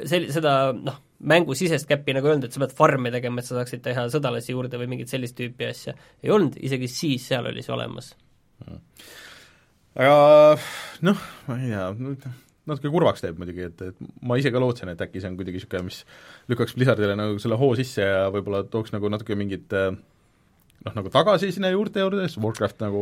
sel-, 0.08 0.28
seda 0.32 0.54
noh, 0.76 0.98
mängusisest 1.28 1.88
käppi 1.90 2.14
nagu 2.16 2.28
ei 2.28 2.36
olnud, 2.36 2.48
et 2.48 2.56
sa 2.56 2.62
pead 2.62 2.74
farmi 2.78 3.12
tegema, 3.14 3.42
et 3.42 3.48
sa 3.48 3.58
saaksid 3.58 3.84
teha 3.84 4.08
sõdalasi 4.12 4.54
juurde 4.54 4.80
või 4.80 4.90
mingit 4.94 5.12
sellist 5.12 5.36
tüüpi 5.38 5.68
asja, 5.68 5.94
ei 6.24 6.34
olnud, 6.34 6.58
isegi 6.60 6.90
siis 6.92 7.28
seal 7.30 7.48
oli 7.50 7.64
see 7.64 7.74
olemas. 7.74 8.12
Mm.. 8.64 8.82
aga 10.02 10.18
noh, 11.06 11.24
ma 11.48 11.58
ei 11.62 11.72
tea, 11.72 12.34
natuke 12.68 12.92
kurvaks 12.92 13.24
teeb 13.24 13.40
muidugi, 13.40 13.66
et, 13.70 13.82
et 13.90 14.22
ma 14.28 14.38
ise 14.38 14.52
ka 14.54 14.62
lootsin, 14.62 14.92
et 14.92 15.02
äkki 15.04 15.22
see 15.22 15.30
on 15.30 15.38
kuidagi 15.38 15.60
niisugune, 15.60 15.88
mis 15.88 16.02
lükkaks 16.52 16.76
Blizzardile 16.76 17.16
nagu 17.18 17.40
selle 17.42 17.58
hoo 17.60 17.72
sisse 17.78 18.04
ja 18.04 18.28
võib-olla 18.34 18.64
tooks 18.68 18.94
nagu 18.94 19.10
natuke 19.12 19.38
mingit 19.38 19.72
äh, 19.76 19.92
noh, 20.86 20.94
nagu 20.94 21.12
tagasi 21.12 21.52
sinna 21.54 21.72
juurte 21.74 22.02
juurde, 22.04 22.26
sest 22.26 22.40
Warcraft 22.42 22.84
nagu 22.84 23.00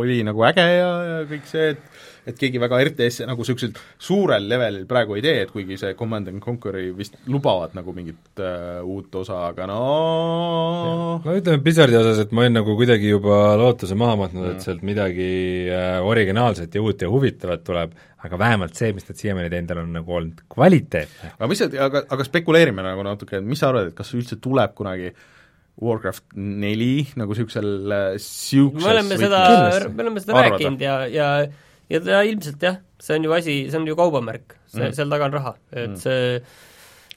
oli 0.00 0.20
nagu 0.26 0.44
äge 0.48 0.64
ja, 0.64 0.92
ja 1.12 1.18
kõik 1.28 1.50
see, 1.50 1.72
et 1.74 2.06
et 2.28 2.36
keegi 2.36 2.60
väga 2.60 2.76
RTS-e 2.82 3.24
nagu 3.24 3.40
niisugusel 3.40 3.70
suurel 4.04 4.44
levelil 4.50 4.84
praegu 4.88 5.16
ei 5.16 5.22
tee, 5.24 5.44
et 5.46 5.52
kuigi 5.52 5.78
see 5.80 5.94
Command 5.96 6.28
and 6.28 6.42
Conquer'i 6.44 6.90
vist 6.96 7.16
lubavad 7.32 7.72
nagu 7.78 7.94
mingit 7.96 8.42
äh, 8.44 8.82
uut 8.84 9.14
osa, 9.22 9.46
aga 9.48 9.68
no 9.70 9.78
no 11.24 11.36
ütleme 11.38 11.62
Blizzardi 11.64 11.96
osas, 11.96 12.20
et 12.24 12.34
ma 12.36 12.44
olen 12.44 12.58
nagu 12.60 12.76
kuidagi 12.76 13.14
juba 13.14 13.56
lootuse 13.60 13.96
maha 13.98 14.18
matnud 14.24 14.50
et 14.50 14.66
sealt 14.66 14.84
midagi 14.84 15.30
äh, 15.72 15.96
originaalset 16.04 16.76
ja 16.76 16.84
uut 16.84 17.00
ja 17.00 17.08
huvitavat 17.12 17.64
tuleb, 17.64 17.96
aga 18.28 18.42
vähemalt 18.44 18.76
see, 18.76 18.92
mis 18.92 19.08
nad 19.08 19.22
siiamaani 19.22 19.54
teinud 19.54 19.74
on, 19.78 19.90
nagu 19.96 20.20
olnud 20.20 20.44
kvaliteetne. 20.52 21.32
aga 21.38 21.50
mis, 21.54 21.64
aga, 21.88 22.04
aga 22.12 22.28
spekuleerime 22.28 22.84
nagu 22.84 23.08
natuke, 23.08 23.40
mis 23.40 23.64
sa 23.64 23.72
arvad, 23.72 23.88
et 23.88 23.96
kas 23.96 24.12
üldse 24.18 24.36
tuleb 24.42 24.76
kunagi 24.76 25.14
äh, 25.14 25.26
Warcraft 25.78 26.36
neli 26.36 27.06
nagu 27.18 27.34
niisugusel 27.34 27.68
niisuguses 27.86 28.84
me 28.84 28.92
oleme 28.96 29.18
seda, 29.20 29.42
me 29.94 30.06
oleme 30.06 30.22
seda 30.24 30.34
arvata. 30.34 30.50
rääkinud 30.50 30.82
ja, 30.82 31.00
ja 31.12 31.28
ja 31.88 32.00
ta 32.04 32.22
ilmselt 32.26 32.62
jah, 32.62 32.80
see 33.00 33.16
on 33.16 33.28
ju 33.28 33.34
asi, 33.36 33.58
see 33.70 33.80
on 33.80 33.86
ju 33.88 33.96
kaubamärk, 33.98 34.58
see 34.68 34.82
mm., 34.82 34.96
seal 34.96 35.12
taga 35.12 35.28
on 35.28 35.36
raha, 35.38 35.54
et 35.72 35.94
mm. 35.94 36.00
see 36.02 36.40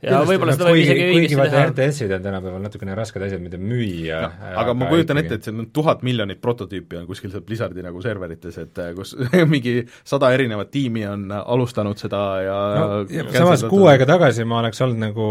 ja 0.05 0.21
võib-olla 0.25 0.55
seda 0.55 0.69
võib 0.69 0.81
isegi 0.81 1.03
kuigi 1.03 1.17
õigesti 1.19 1.37
vaata 1.39 1.53
teha. 1.53 1.65
RTS-id 1.69 2.13
on 2.15 2.23
tänapäeval 2.25 2.63
natukene 2.65 2.95
rasked 2.97 3.25
asjad, 3.25 3.41
mida 3.43 3.59
müüa 3.61 4.21
no,, 4.23 4.51
aga 4.61 4.75
ma 4.77 4.89
kujutan 4.89 5.21
ette, 5.21 5.37
et 5.37 5.47
see 5.47 5.53
on 5.53 5.67
tuhat 5.75 6.01
miljonit 6.07 6.41
prototüüpi 6.41 6.99
on 7.01 7.07
kuskil 7.09 7.33
seal 7.33 7.45
Blizzardi 7.45 7.85
nagu 7.85 8.01
serverites, 8.03 8.57
et 8.63 8.81
äh, 8.81 8.91
kus 8.97 9.13
mingi 9.53 9.75
sada 10.07 10.31
erinevat 10.35 10.71
tiimi 10.73 11.05
on 11.09 11.27
alustanud 11.41 12.01
seda 12.01 12.21
ja 12.45 12.59
no, 12.79 13.01
ja 13.13 13.27
samas 13.35 13.65
kuu 13.71 13.85
aega 13.91 14.07
tagasi 14.09 14.45
ma 14.49 14.61
oleks 14.63 14.81
olnud 14.85 15.01
nagu 15.05 15.27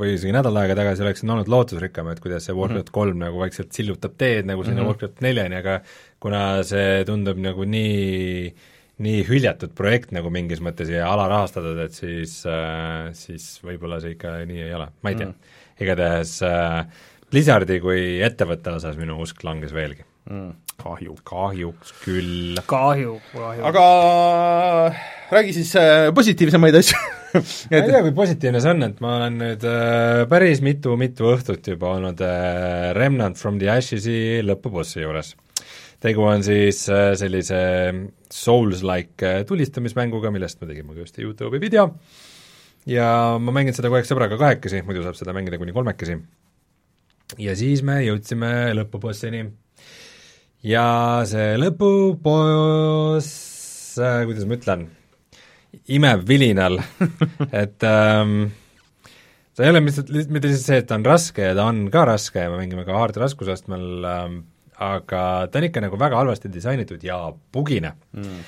või 0.00 0.14
isegi 0.16 0.34
nädal 0.36 0.60
aega 0.62 0.78
tagasi 0.78 1.06
oleksin 1.06 1.34
olnud 1.34 1.50
lootusrikkam, 1.52 2.12
et 2.12 2.22
kuidas 2.22 2.46
see 2.48 2.56
Warcraft 2.56 2.92
kolm 2.94 3.16
mm 3.16 3.18
-hmm. 3.18 3.26
nagu 3.26 3.42
vaikselt 3.42 3.72
sillutab 3.74 4.14
teed 4.18 4.46
nagu 4.46 4.64
sinna 4.64 4.80
mm 4.80 4.86
-hmm. 4.86 4.92
Warcraft 4.94 5.26
neljani, 5.26 5.58
aga 5.62 5.80
kuna 6.22 6.62
see 6.62 7.02
tundub 7.08 7.38
nagu 7.42 7.64
nii 7.66 8.52
nii 9.02 9.22
hüljatud 9.28 9.74
projekt 9.78 10.12
nagu 10.14 10.30
mingis 10.32 10.62
mõttes 10.64 10.90
ja 10.92 11.08
alarahastatud, 11.10 11.78
et 11.84 11.96
siis 11.96 12.40
äh,, 12.48 13.10
siis 13.16 13.54
võib-olla 13.64 14.00
see 14.02 14.16
ikka 14.16 14.38
nii 14.48 14.66
ei 14.66 14.76
ole, 14.78 14.90
ma 15.02 15.12
ei 15.12 15.18
tea 15.20 15.30
mm.. 15.30 15.56
igatahes 15.82 16.36
äh, 16.46 17.08
Blizzardi 17.32 17.78
kui 17.80 18.20
ettevõtte 18.20 18.74
osas 18.76 18.98
minu 19.00 19.16
usk 19.24 19.40
langes 19.46 19.72
veelgi. 19.72 20.04
mm, 20.28 20.50
kahju. 20.82 21.16
kahjuks 21.24 21.94
küll. 22.02 22.60
kahju, 22.68 23.16
kahju. 23.32 23.64
aga 23.70 23.84
räägi 25.32 25.56
siis 25.60 25.74
äh, 25.80 26.10
positiivsemaid 26.14 26.80
asju 26.82 27.00
ma 27.32 27.78
ei 27.78 27.86
tea, 27.86 28.02
kui 28.04 28.12
positiivne 28.16 28.60
see 28.60 28.72
on, 28.74 28.84
et 28.86 29.00
ma 29.02 29.16
olen 29.18 29.38
nüüd 29.40 29.64
äh, 29.68 30.24
päris 30.30 30.60
mitu-mitu 30.64 31.30
õhtut 31.32 31.72
juba 31.72 31.94
olnud 31.96 32.20
äh, 32.26 32.90
Remnant 32.96 33.40
from 33.40 33.58
the 33.62 33.70
Ashes'i 33.72 34.42
lõpubossi 34.44 35.02
juures. 35.04 35.32
Tegu 36.02 36.24
on 36.26 36.42
siis 36.44 36.84
äh, 36.90 37.12
sellise 37.18 37.62
Souls-like 38.32 39.28
äh, 39.28 39.42
tulistamismänguga, 39.48 40.32
millest 40.34 40.60
me 40.60 40.68
tegime 40.70 40.94
ka 40.94 41.04
just 41.04 41.18
Youtube'i 41.18 41.60
video. 41.62 41.88
Ja 42.88 43.38
ma 43.38 43.54
mängin 43.54 43.74
seda 43.76 43.88
kogu 43.88 44.00
aeg 44.00 44.08
sõbraga 44.08 44.38
kahekesi, 44.40 44.82
muidu 44.86 45.04
saab 45.04 45.18
seda 45.18 45.34
mängida 45.36 45.60
kuni 45.60 45.74
kolmekesi. 45.74 46.16
ja 47.38 47.54
siis 47.56 47.82
me 47.86 48.00
jõudsime 48.02 48.72
lõpubossini. 48.74 49.44
Ja 50.66 50.86
see 51.26 51.54
lõpuboss 51.58 53.28
äh,, 53.98 54.24
kuidas 54.26 54.46
ma 54.46 54.58
ütlen, 54.58 54.84
imeb 55.90 56.26
vilinal, 56.28 56.78
et 57.62 57.82
ähm, 57.86 58.52
see 59.54 59.66
ei 59.66 59.72
ole 59.72 59.82
lihtsalt, 59.86 60.10
mitte 60.30 60.50
lihtsalt 60.50 60.66
see, 60.66 60.78
et 60.82 60.88
ta 60.90 60.98
on 60.98 61.06
raske 61.06 61.42
ja 61.50 61.54
ta 61.58 61.66
on 61.70 61.86
ka 61.94 62.04
raske 62.08 62.46
me 62.50 62.60
mängime 62.60 62.86
ka 62.86 62.98
hard 62.98 63.18
raskusastmel 63.22 64.06
ähm,, 64.06 64.36
aga 64.82 65.22
ta 65.50 65.60
on 65.60 65.68
ikka 65.68 65.84
nagu 65.84 65.98
väga 66.00 66.20
halvasti 66.20 66.50
disainitud 66.52 67.02
ja 67.06 67.22
bugine 67.52 67.94
mm., 68.16 68.42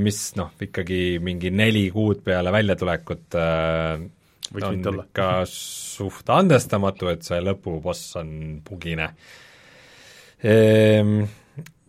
mis 0.00 0.18
noh, 0.38 0.54
ikkagi 0.66 1.20
mingi 1.22 1.50
neli 1.52 1.86
kuud 1.92 2.22
peale 2.24 2.50
väljatulekut 2.54 3.36
äh, 3.38 4.04
Võiks 4.54 4.66
on 4.68 5.00
ikka 5.02 5.28
suht 5.50 6.28
andestamatu, 6.30 7.08
et 7.10 7.24
see 7.26 7.40
lõpuboss 7.42 8.18
on 8.20 8.28
bugine 8.66 9.08
ehm, 10.44 11.24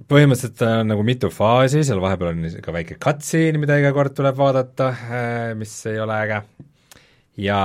põhimõtteliselt 0.09 0.57
ta 0.59 0.71
on 0.81 0.89
nagu 0.93 1.03
mitu 1.05 1.29
faasi, 1.33 1.83
seal 1.85 2.01
vahepeal 2.03 2.33
on 2.33 2.47
ka 2.63 2.73
väike 2.75 2.97
cutscene, 3.01 3.59
mida 3.61 3.77
iga 3.81 3.91
kord 3.95 4.15
tuleb 4.17 4.37
vaadata, 4.39 4.91
mis 5.59 5.73
ei 5.91 5.99
ole 6.03 6.17
äge. 6.25 6.41
ja 7.43 7.59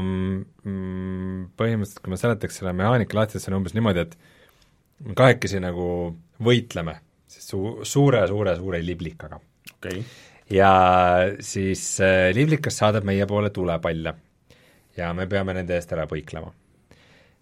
mm, 0.00 1.50
põhimõtteliselt, 1.60 2.02
kui 2.04 2.12
ma 2.12 2.20
seletaks 2.20 2.60
selle 2.60 2.74
mehaanika 2.76 3.18
lahti, 3.18 3.36
siis 3.36 3.46
see 3.46 3.52
on 3.52 3.60
umbes 3.60 3.76
niimoodi, 3.76 4.06
et 4.06 4.16
me 5.06 5.16
kahekesi 5.16 5.60
nagu 5.62 5.86
võitleme 6.44 6.96
su-, 7.30 7.80
suure, 7.86 8.24
suure, 8.28 8.56
suure 8.58 8.80
liblikaga. 8.84 9.40
okei, 9.76 10.02
ja 10.52 10.72
siis 11.44 11.84
äh, 12.04 12.30
liblikas 12.36 12.80
saadab 12.82 13.06
meie 13.08 13.26
poole 13.30 13.52
tulepalle 13.54 14.14
ja 14.98 15.12
me 15.16 15.26
peame 15.30 15.54
nende 15.56 15.76
eest 15.76 15.92
ära 15.94 16.06
põiklema. 16.10 16.52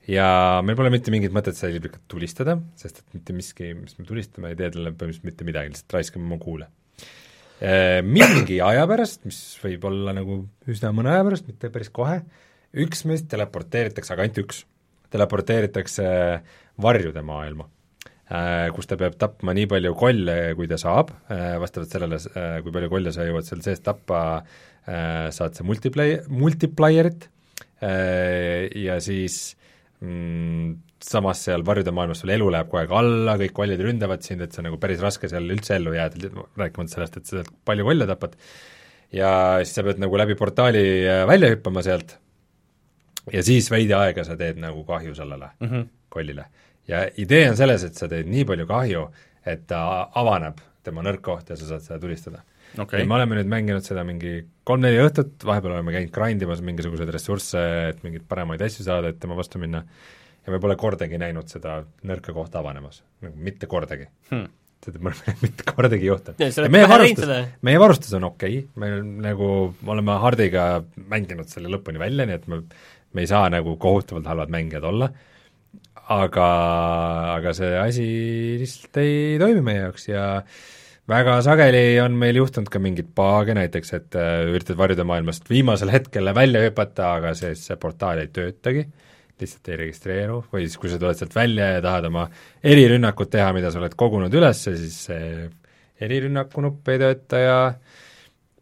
ja 0.08 0.28
meil 0.64 0.78
pole 0.78 0.92
mitte 0.94 1.12
mingit 1.14 1.34
mõtet 1.34 1.58
seda 1.58 1.74
liblikat 1.74 2.04
tulistada, 2.08 2.58
sest 2.80 3.02
et 3.02 3.16
mitte 3.16 3.36
miski, 3.36 3.72
mis 3.76 3.98
me 3.98 4.06
tulistame, 4.08 4.52
ei 4.52 4.58
tee 4.58 4.70
talle 4.74 4.92
põhimõtteliselt 4.92 5.28
mitte 5.28 5.48
midagi, 5.48 5.74
lihtsalt 5.74 5.98
raiskame 5.98 6.28
oma 6.28 6.38
kuule. 6.42 6.68
Mingi 8.06 8.60
aja 8.62 8.84
pärast, 8.86 9.24
mis 9.26 9.38
võib 9.60 9.82
olla 9.88 10.14
nagu 10.14 10.44
üsna 10.70 10.92
mõne 10.94 11.10
aja 11.10 11.26
pärast, 11.26 11.48
mitte 11.50 11.68
päris 11.74 11.90
kohe, 11.90 12.20
üks 12.78 13.02
meist 13.10 13.26
teleporteeritakse, 13.32 14.14
aga 14.14 14.24
ainult 14.24 14.40
üks, 14.44 14.62
teleporteeritakse 15.12 16.06
varjude 16.82 17.22
maailma 17.26 17.68
äh, 18.30 18.68
kus 18.76 18.90
ta 18.90 18.98
peab 19.00 19.18
tapma 19.20 19.54
nii 19.56 19.68
palju 19.70 19.94
kolle, 19.98 20.38
kui 20.58 20.70
ta 20.70 20.80
saab, 20.80 21.12
vastavalt 21.28 21.94
sellele, 21.94 22.20
kui 22.64 22.74
palju 22.74 22.92
kolle 22.92 23.14
sa 23.14 23.28
jõuad 23.28 23.48
seal 23.48 23.64
sees 23.64 23.84
tappa, 23.84 24.42
saad 24.86 25.56
sa 25.58 25.64
multiplay-, 25.68 26.22
multiplierit 26.32 27.28
ja 27.78 28.94
siis 29.04 29.56
mm, 30.00 30.70
samas 31.04 31.42
seal 31.46 31.62
varjude 31.66 31.92
maailmas 31.94 32.22
sul 32.22 32.32
elu 32.34 32.48
läheb 32.52 32.70
kogu 32.70 32.80
aeg 32.80 32.94
alla, 33.00 33.36
kõik 33.40 33.54
kollid 33.56 33.82
ründavad 33.84 34.24
sind, 34.26 34.42
et 34.42 34.54
see 34.54 34.62
on 34.62 34.68
nagu 34.70 34.80
päris 34.82 35.02
raske 35.04 35.30
seal 35.30 35.46
üldse 35.46 35.76
ellu 35.76 35.94
jääda, 35.94 36.32
rääkimata 36.58 36.94
sellest, 36.94 37.20
et 37.20 37.28
sa 37.28 37.38
sealt 37.38 37.52
palju 37.68 37.86
kolle 37.86 38.08
tapad, 38.08 38.34
ja 39.14 39.30
siis 39.62 39.76
sa 39.78 39.84
pead 39.86 40.00
nagu 40.02 40.18
läbi 40.20 40.36
portaali 40.38 40.84
äh, 41.06 41.24
välja 41.28 41.52
hüppama 41.54 41.84
sealt 41.86 42.16
ja 43.32 43.44
siis 43.44 43.70
veidi 43.72 43.94
aega 43.96 44.24
sa 44.26 44.36
teed 44.40 44.60
nagu 44.60 44.84
kahju 44.88 45.14
sellele 45.16 45.52
mm 45.60 45.68
-hmm. 45.68 45.86
kollile 46.08 46.48
ja 46.88 47.04
idee 47.20 47.48
on 47.50 47.58
selles, 47.58 47.84
et 47.84 47.98
sa 47.98 48.08
teed 48.10 48.28
nii 48.30 48.44
palju 48.48 48.68
kahju, 48.68 49.06
et 49.48 49.66
ta 49.70 49.80
avaneb, 50.18 50.60
tema 50.84 51.04
nõrk 51.04 51.24
koht 51.24 51.50
ja 51.52 51.56
sa 51.58 51.74
saad 51.74 51.84
seda 51.84 51.98
tulistada 52.02 52.44
okei 52.76 53.02
ja 53.02 53.08
me 53.08 53.16
oleme 53.16 53.38
nüüd 53.38 53.48
mänginud 53.50 53.86
seda 53.86 54.04
mingi 54.06 54.42
kolm-neli 54.68 55.00
õhtut, 55.02 55.34
vahepeal 55.46 55.78
oleme 55.78 55.94
käinud 55.94 56.12
grind 56.14 56.44
imas 56.44 56.62
mingisuguseid 56.64 57.10
ressursse, 57.14 57.64
et 57.92 58.00
mingeid 58.04 58.26
paremaid 58.28 58.62
asju 58.64 58.86
saada, 58.86 59.12
et 59.12 59.20
tema 59.22 59.36
vastu 59.38 59.60
minna, 59.62 59.82
ja 60.44 60.54
me 60.54 60.60
pole 60.62 60.76
kordagi 60.80 61.20
näinud 61.20 61.48
seda 61.52 61.80
nõrka 62.08 62.34
kohta 62.36 62.62
avanemas, 62.62 63.02
nagu 63.24 63.48
mitte 63.48 63.70
kordagi 63.70 64.08
hmm.. 64.30 64.44
seda 64.84 65.02
pole 65.04 65.34
mitte 65.46 65.66
kordagi 65.70 66.10
juhtunud. 66.10 66.44
Meie 66.74 66.90
varustus 66.90 67.32
meie 67.70 67.80
varustus 67.80 68.14
on 68.18 68.28
okei 68.30 68.60
okay., 68.60 68.68
me 68.80 68.92
nagu, 69.28 69.50
me 69.80 69.96
oleme 69.96 70.20
Hardiga 70.24 70.68
mänginud 71.08 71.50
selle 71.52 71.72
lõpuni 71.72 72.00
välja, 72.00 72.28
nii 72.28 72.40
et 72.40 72.48
me 72.52 72.62
me 73.16 73.24
ei 73.24 73.28
saa 73.30 73.48
nagu 73.52 73.76
kohutavalt 73.80 74.26
halvad 74.28 74.50
mängijad 74.52 74.84
olla, 74.84 75.08
aga, 76.08 76.48
aga 77.36 77.52
see 77.56 77.74
asi 77.78 78.08
lihtsalt 78.62 79.00
ei 79.02 79.36
toimi 79.40 79.62
meie 79.64 79.82
jaoks 79.82 80.08
ja 80.08 80.24
väga 81.08 81.38
sageli 81.44 81.98
on 82.02 82.16
meil 82.20 82.38
juhtunud 82.40 82.70
ka 82.72 82.80
mingeid 82.82 83.10
paage, 83.16 83.56
näiteks 83.56 83.94
et 83.96 84.16
äh, 84.18 84.46
üritad 84.48 84.78
varjude 84.80 85.04
maailmast 85.08 85.48
viimasel 85.50 85.92
hetkel 85.92 86.32
välja 86.36 86.64
hüpata, 86.64 87.14
aga 87.20 87.34
see, 87.38 87.54
see 87.58 87.76
portaal 87.80 88.22
ei 88.22 88.32
töötagi, 88.32 88.86
lihtsalt 89.38 89.72
ei 89.72 89.80
registreeru, 89.84 90.42
või 90.52 90.66
siis 90.66 90.80
kui 90.80 90.92
sa 90.92 91.00
tuled 91.00 91.20
sealt 91.20 91.36
välja 91.36 91.74
ja 91.76 91.84
tahad 91.84 92.08
oma 92.10 92.26
erirünnakut 92.64 93.32
teha, 93.32 93.52
mida 93.56 93.72
sa 93.72 93.80
oled 93.82 93.96
kogunud 93.98 94.34
üles, 94.34 94.64
siis 94.64 95.00
see 95.08 95.48
erirünnaku 96.04 96.62
nupp 96.64 96.88
ei 96.92 97.00
tööta 97.02 97.42
ja 97.42 97.58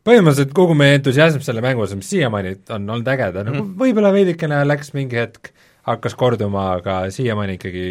põhimõtteliselt 0.07 0.55
kogu 0.55 0.75
meie 0.79 0.99
entusiasm 1.01 1.43
selle 1.45 1.63
mängu 1.65 1.83
osas, 1.85 1.99
mis 1.99 2.11
siiamaani 2.15 2.55
on 2.75 2.91
olnud 2.95 3.09
äge, 3.11 3.31
ta 3.35 3.43
nagu 3.47 3.65
võib-olla 3.81 4.13
veidikene 4.15 4.63
läks 4.67 4.93
mingi 4.95 5.19
hetk, 5.19 5.51
hakkas 5.87 6.19
korduma, 6.19 6.73
aga 6.81 7.05
siiamaani 7.15 7.57
ikkagi 7.61 7.87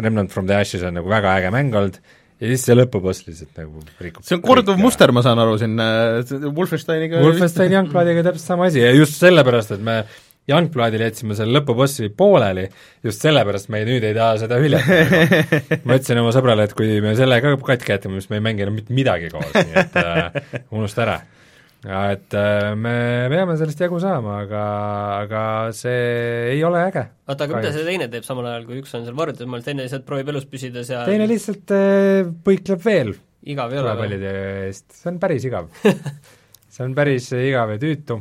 Remnant 0.00 0.32
from 0.32 0.48
the 0.48 0.56
Ashes 0.56 0.86
on 0.86 0.96
nagu 0.96 1.10
väga 1.10 1.36
äge 1.40 1.52
mäng 1.52 1.74
olnud 1.76 1.98
ja 2.40 2.48
siis 2.48 2.64
see 2.64 2.76
lõpuboss 2.78 3.26
lihtsalt 3.26 3.58
nagu 3.60 3.82
rikub 4.00 4.24
see 4.24 4.38
on 4.38 4.44
korduv 4.44 4.80
muster, 4.80 5.12
ma 5.12 5.24
saan 5.26 5.42
aru, 5.42 5.58
siin 5.60 5.76
äh, 5.82 6.22
Wolfensteiniga 6.56 7.20
Wolfenstein 7.24 7.76
Youngbladiga 7.76 8.24
täpselt 8.30 8.46
sama 8.46 8.70
asi 8.70 8.84
ja 8.84 8.94
just 8.96 9.18
sellepärast, 9.20 9.76
et 9.76 9.84
me 9.84 10.02
Youngbladil 10.50 11.02
jätsime 11.04 11.36
selle 11.38 11.58
lõpubossi 11.58 12.08
pooleli, 12.16 12.64
just 13.06 13.22
sellepärast 13.22 13.70
me 13.70 13.82
nüüd 13.86 14.04
ei 14.06 14.16
taha 14.16 14.38
seda 14.40 14.58
hüljata. 14.58 14.96
ma 15.86 15.98
ütlesin 15.98 16.20
oma 16.22 16.32
sõbrale, 16.34 16.66
et 16.66 16.74
kui 16.78 16.96
me 17.04 17.12
selle 17.18 17.38
ka 17.44 17.54
katki 17.68 17.94
jätame, 17.94 18.22
siis 18.22 18.32
me 18.32 18.40
ei 18.40 18.46
mängi 18.48 18.64
enam 18.66 18.78
mitte 18.80 18.96
midagi 18.96 19.30
koos, 19.32 19.52
nii 19.54 19.76
et 19.84 20.00
äh, 20.00 20.40
unusta 20.72 21.04
ära. 21.06 21.18
Et 21.80 22.36
äh, 22.36 22.74
me 22.76 22.94
peame 23.32 23.56
sellest 23.56 23.80
jagu 23.80 24.00
saama, 24.02 24.42
aga, 24.44 24.64
aga 25.22 25.44
see 25.76 26.52
ei 26.52 26.60
ole 26.66 26.82
äge. 26.90 27.06
oota, 27.30 27.46
aga 27.46 27.56
mida 27.62 27.72
see 27.72 27.86
teine 27.86 28.10
teeb 28.12 28.26
samal 28.26 28.50
ajal, 28.50 28.68
kui 28.68 28.82
üks 28.82 28.92
on 28.98 29.06
seal 29.06 29.16
varjudes 29.16 29.48
maailmas, 29.48 29.68
teine 29.70 29.86
lihtsalt 29.86 30.04
proovib 30.08 30.34
elus 30.34 30.48
püsida 30.50 30.84
seal 30.84 31.08
teine 31.08 31.28
lihtsalt 31.30 31.72
äh, 31.72 32.28
põikleb 32.44 32.84
veel 32.84 33.14
igav 33.48 33.72
ei 33.72 33.80
ole 33.80 33.94
või? 33.96 34.18
eest, 34.66 34.90
see 34.92 35.08
on 35.12 35.18
päris 35.22 35.46
igav. 35.48 35.70
see 36.74 36.84
on 36.84 36.94
päris 36.96 37.30
igav 37.36 37.74
ja 37.74 37.80
tüütu. 37.80 38.20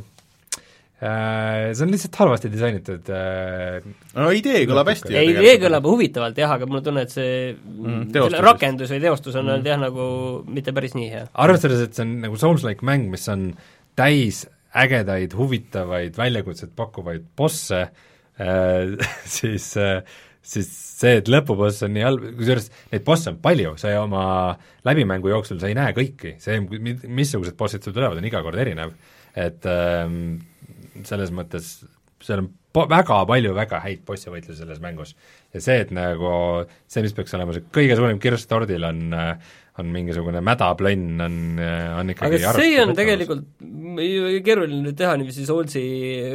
See 1.00 1.86
on 1.86 1.94
lihtsalt 1.94 2.18
halvasti 2.20 2.50
disainitud 2.52 3.08
äh, 3.16 3.78
no 4.18 4.32
idee 4.36 4.66
kõlab 4.68 4.90
hästi. 4.92 5.14
ei, 5.16 5.30
idee 5.32 5.54
kõlab 5.62 5.86
huvitavalt 5.88 6.42
jah, 6.42 6.52
aga 6.58 6.68
mul 6.68 6.82
on 6.82 6.88
tunne, 6.90 7.06
et 7.08 7.14
see 7.14 7.30
Mm, 7.80 8.06
selle 8.10 8.14
teostus 8.16 8.46
rakendus 8.46 8.94
või 8.94 9.02
teostus 9.04 9.36
on 9.40 9.50
olnud 9.50 9.68
jah, 9.68 9.80
nagu 9.80 10.06
mitte 10.52 10.74
päris 10.76 10.96
nii 10.98 11.10
hea. 11.12 11.26
arvestades, 11.46 11.84
et 11.86 11.98
see 11.98 12.06
on 12.06 12.16
nagu 12.26 12.40
Souls-like 12.40 12.86
mäng, 12.86 13.10
mis 13.12 13.26
on 13.32 13.52
täis 14.00 14.46
ägedaid, 14.80 15.34
huvitavaid, 15.38 16.18
väljakutset 16.20 16.74
pakkuvaid 16.78 17.30
bosse 17.40 17.86
äh, 17.86 18.98
siis 19.38 19.72
äh, 19.80 20.02
siis 20.50 20.70
see, 21.00 21.20
et 21.22 21.32
lõpuboss 21.32 21.84
on 21.86 21.94
nii 21.96 22.06
halb, 22.06 22.28
kusjuures 22.40 22.70
neid 22.94 23.06
bosse 23.08 23.32
on 23.32 23.40
palju, 23.44 23.76
sa 23.80 23.94
oma 24.02 24.24
läbimängu 24.88 25.32
jooksul 25.32 25.60
sa 25.62 25.70
ei 25.70 25.78
näe 25.78 25.94
kõiki, 25.98 26.36
see, 26.42 26.60
missugused 27.06 27.58
bossid 27.60 27.86
sul 27.86 27.96
tulevad, 27.96 28.20
on 28.20 28.30
iga 28.30 28.42
kord 28.46 28.60
erinev. 28.60 28.96
et 29.38 29.66
ähm, 29.70 30.40
selles 31.08 31.32
mõttes 31.36 31.80
seal 32.24 32.44
on 32.44 32.50
po-, 32.76 32.88
väga 32.90 33.22
palju 33.30 33.56
väga 33.56 33.80
häid 33.86 34.04
bossivõitlusi 34.08 34.62
selles 34.62 34.82
mängus. 34.84 35.16
ja 35.54 35.62
see, 35.64 35.80
et 35.86 35.92
nagu 35.96 36.34
see, 36.88 37.04
mis 37.06 37.16
peaks 37.16 37.36
olema 37.38 37.56
see 37.56 37.66
kõige 37.76 37.98
suurem 38.00 38.20
kirss 38.22 38.50
tordil, 38.50 38.86
on 38.88 39.18
on 39.80 39.92
mingisugune 39.94 40.42
mädaplönn, 40.44 41.22
on, 41.24 41.36
on 42.00 42.12
ikkagi 42.12 42.42
aga 42.42 42.52
see 42.58 42.74
on 42.82 42.92
tegelikult 42.98 43.46
keeruline 44.44 44.82
nüüd 44.84 44.98
teha 45.00 45.14
niiviisi 45.20 45.46
Soulsi 45.48 45.84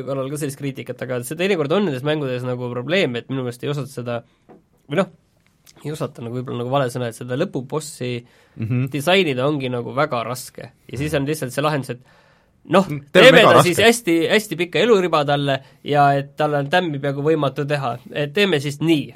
kallal 0.06 0.30
ka 0.32 0.40
sellist 0.40 0.60
kriitikat, 0.60 1.02
aga 1.04 1.20
see 1.28 1.36
teinekord 1.36 1.74
on 1.76 1.84
nendes 1.88 2.06
mängudes 2.06 2.46
nagu 2.46 2.70
probleem, 2.72 3.18
et 3.20 3.28
minu 3.28 3.44
meelest 3.44 3.66
ei 3.66 3.72
osata 3.74 3.92
seda 3.92 4.16
või 4.88 5.00
noh, 5.02 5.12
ei 5.84 5.92
osata 5.92 6.24
nagu 6.24 6.38
võib-olla 6.38 6.62
nagu 6.62 6.72
vale 6.72 6.88
sõna, 6.92 7.10
et 7.10 7.18
seda 7.18 7.36
lõpubossi 7.36 8.12
mm 8.22 8.64
-hmm. 8.64 8.90
disainida 8.92 9.46
ongi 9.48 9.68
nagu 9.72 9.92
väga 9.96 10.22
raske. 10.24 10.70
ja 10.90 10.98
siis 10.98 11.14
on 11.14 11.28
lihtsalt 11.28 11.52
see 11.52 11.64
lahendus, 11.64 11.90
et 11.90 12.23
noh, 12.72 12.88
teeme 13.12 13.42
ta 13.42 13.52
raske. 13.58 13.68
siis 13.68 13.82
hästi, 13.84 14.16
hästi 14.32 14.58
pika 14.60 14.80
eluriba 14.80 15.24
talle 15.28 15.58
ja 15.84 16.06
et 16.18 16.32
tal 16.38 16.56
on 16.60 16.70
tämmi 16.72 17.00
peaaegu 17.02 17.24
võimatu 17.26 17.66
teha, 17.68 17.96
et 18.12 18.32
teeme 18.36 18.60
siis 18.62 18.80
nii. 18.80 19.12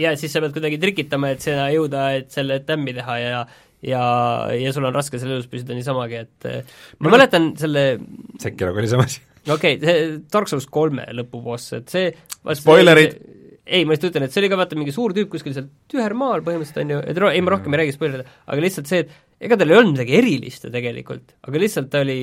ja 0.00 0.14
siis 0.16 0.32
sa 0.32 0.42
pead 0.44 0.56
kuidagi 0.56 0.80
trikitama, 0.82 1.34
et 1.34 1.44
sinna 1.44 1.68
jõuda, 1.74 2.08
et 2.20 2.32
selle 2.34 2.60
tämmi 2.66 2.96
teha 2.96 3.20
ja 3.22 3.46
ja, 3.86 4.02
ja 4.56 4.72
sul 4.72 4.88
on 4.88 4.96
raske 4.96 5.20
seal 5.20 5.36
elus 5.36 5.48
püsida 5.50 5.76
niisamagi, 5.76 6.24
et 6.24 6.50
ma 6.98 7.08
no, 7.08 7.12
mäletan 7.12 7.52
selle 7.60 7.86
Sekiroga 8.42 8.82
oli 8.82 8.90
sama 8.90 9.06
asi. 9.08 9.20
okei 9.44 9.76
okay,, 9.76 9.80
see 9.84 10.18
Dark 10.32 10.50
Souls 10.50 10.68
kolme 10.72 11.04
lõpuboss, 11.20 11.74
et 11.76 11.92
see 11.92 12.10
spoilerid! 12.56 13.18
ei, 13.66 13.84
ma 13.84 13.96
just 13.96 14.08
ütlen, 14.08 14.26
et 14.26 14.34
see 14.34 14.40
oli 14.44 14.50
ka 14.50 14.58
vaata 14.58 14.78
mingi 14.78 14.94
suur 14.94 15.12
tüüp 15.14 15.30
kuskil 15.32 15.54
seal 15.54 15.68
tühermaal 15.90 16.44
põhimõtteliselt, 16.46 16.84
on 16.84 16.92
ju, 16.94 16.98
et 17.02 17.22
ei 17.34 17.44
ma 17.44 17.54
rohkem 17.56 17.74
ei 17.74 17.82
räägi 17.82 17.96
spoilerida, 17.96 18.36
aga 18.46 18.62
lihtsalt 18.62 18.90
see, 18.90 19.02
et 19.02 19.48
ega 19.48 19.58
tal 19.58 19.72
ei 19.72 19.78
olnud 19.80 19.96
midagi 19.96 20.18
erilist 20.20 20.66
ju 20.66 20.70
tegelikult, 20.72 21.34
aga 21.48 21.62
lihtsalt 21.62 21.90
ta 21.92 22.04
oli 22.06 22.20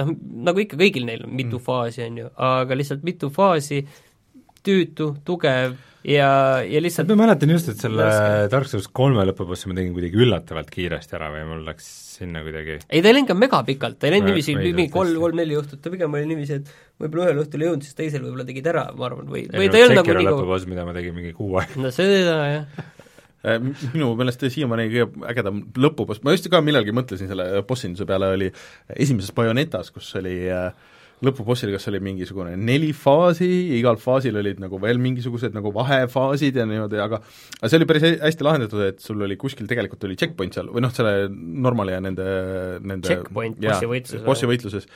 noh, 0.00 0.12
nagu 0.48 0.62
ikka 0.64 0.78
kõigil 0.80 1.08
neil 1.08 1.24
on 1.26 1.34
mitu 1.34 1.58
mm. 1.58 1.64
faasi, 1.64 2.04
on 2.08 2.22
ju, 2.22 2.30
aga 2.50 2.78
lihtsalt 2.78 3.04
mitu 3.06 3.30
faasi, 3.34 3.82
tüütu, 4.64 5.10
tugev 5.26 5.74
ja, 6.08 6.30
ja 6.64 6.80
lihtsalt 6.80 7.10
ma 7.12 7.18
mäletan 7.24 7.52
just, 7.52 7.68
et 7.72 7.80
selle 7.80 8.06
Dark 8.52 8.70
Souls 8.70 8.88
kolme 8.96 9.24
lõpubossi 9.28 9.68
ma 9.70 9.76
tegin 9.76 9.92
kuidagi 9.96 10.20
üllatavalt 10.24 10.72
kiiresti 10.72 11.18
ära 11.18 11.28
või 11.34 11.44
mul 11.50 11.62
läks 11.68 11.90
sinna 12.14 12.44
kuidagi 12.46 12.78
ei, 12.78 13.02
ta 13.02 13.10
ei 13.10 13.16
läinud 13.16 13.30
ka 13.30 13.36
megapikalt, 13.38 13.98
ta 14.00 14.08
ei 14.08 14.16
läinud 14.16 14.32
niiviisi 14.32 14.56
mingi 14.56 14.88
kolm, 14.94 15.14
kolm-neli 15.20 15.58
õhtut, 15.60 15.82
ta 15.84 15.92
pigem 15.92 16.16
oli 16.16 16.30
niiviisi, 16.30 16.60
et 16.60 16.74
võib-olla 17.02 17.30
ühel 17.30 17.44
õhtul 17.44 17.64
ei 17.64 17.70
jõudnud, 17.70 17.86
siis 17.86 17.98
teisel 17.98 18.24
võib-olla 18.24 18.48
tegid 18.48 18.72
ära, 18.72 18.88
ma 18.96 19.08
arvan, 19.10 19.30
või, 19.30 19.46
või 19.52 19.70
ta 19.70 19.80
ei 19.80 19.86
olnud 19.88 20.00
nagu 20.00 20.10
nii 20.10 20.28
kaua 20.28 20.36
lõpuboss, 20.40 20.68
mida 20.70 20.88
ma 20.88 20.96
tegin 20.96 21.16
mingi 21.16 21.34
kuu 21.36 21.58
aega. 21.60 21.80
No 21.82 21.92
seda 21.94 22.38
jah 22.52 22.90
minu 23.92 24.14
meelest 24.18 24.46
siiamaani 24.48 24.88
kõige 24.92 25.28
ägedam 25.30 25.62
lõpuboss, 25.76 26.24
ma 26.24 26.34
just 26.34 26.48
ka 26.52 26.62
millalgi 26.64 26.94
mõtlesin 26.96 27.30
selle 27.30 27.48
bossinduse 27.68 28.06
peale, 28.08 28.32
oli 28.36 28.50
esimeses 28.96 29.34
Bayonetas, 29.36 29.92
kus 29.94 30.08
oli 30.20 30.38
äh, 30.52 30.70
lõpubossil 31.24 31.72
kas 31.74 31.86
oli 31.90 32.00
mingisugune 32.04 32.54
neli 32.58 32.90
faasi 32.96 33.48
igal 33.78 33.98
faasil 34.00 34.36
olid 34.40 34.60
nagu 34.62 34.80
veel 34.82 35.00
mingisugused 35.02 35.54
nagu 35.56 35.72
vahefaasid 35.74 36.58
ja 36.58 36.66
niimoodi, 36.68 37.00
aga 37.02 37.20
aga 37.20 37.70
see 37.70 37.78
oli 37.78 37.88
päris 37.90 38.06
hästi 38.22 38.46
lahendatud, 38.46 38.82
et 38.88 39.04
sul 39.04 39.22
oli 39.26 39.38
kuskil 39.40 39.68
tegelikult 39.70 40.04
oli 40.08 40.18
checkpoint 40.20 40.56
seal, 40.56 40.70
või 40.74 40.84
noh, 40.84 40.92
selle 40.94 41.28
normali 41.30 41.94
ja 41.94 42.02
nende, 42.04 42.26
nende 42.82 43.10
checkpoint 43.10 43.60
bossivõitluses. 43.62 44.26
bossivõitluses 44.26 44.90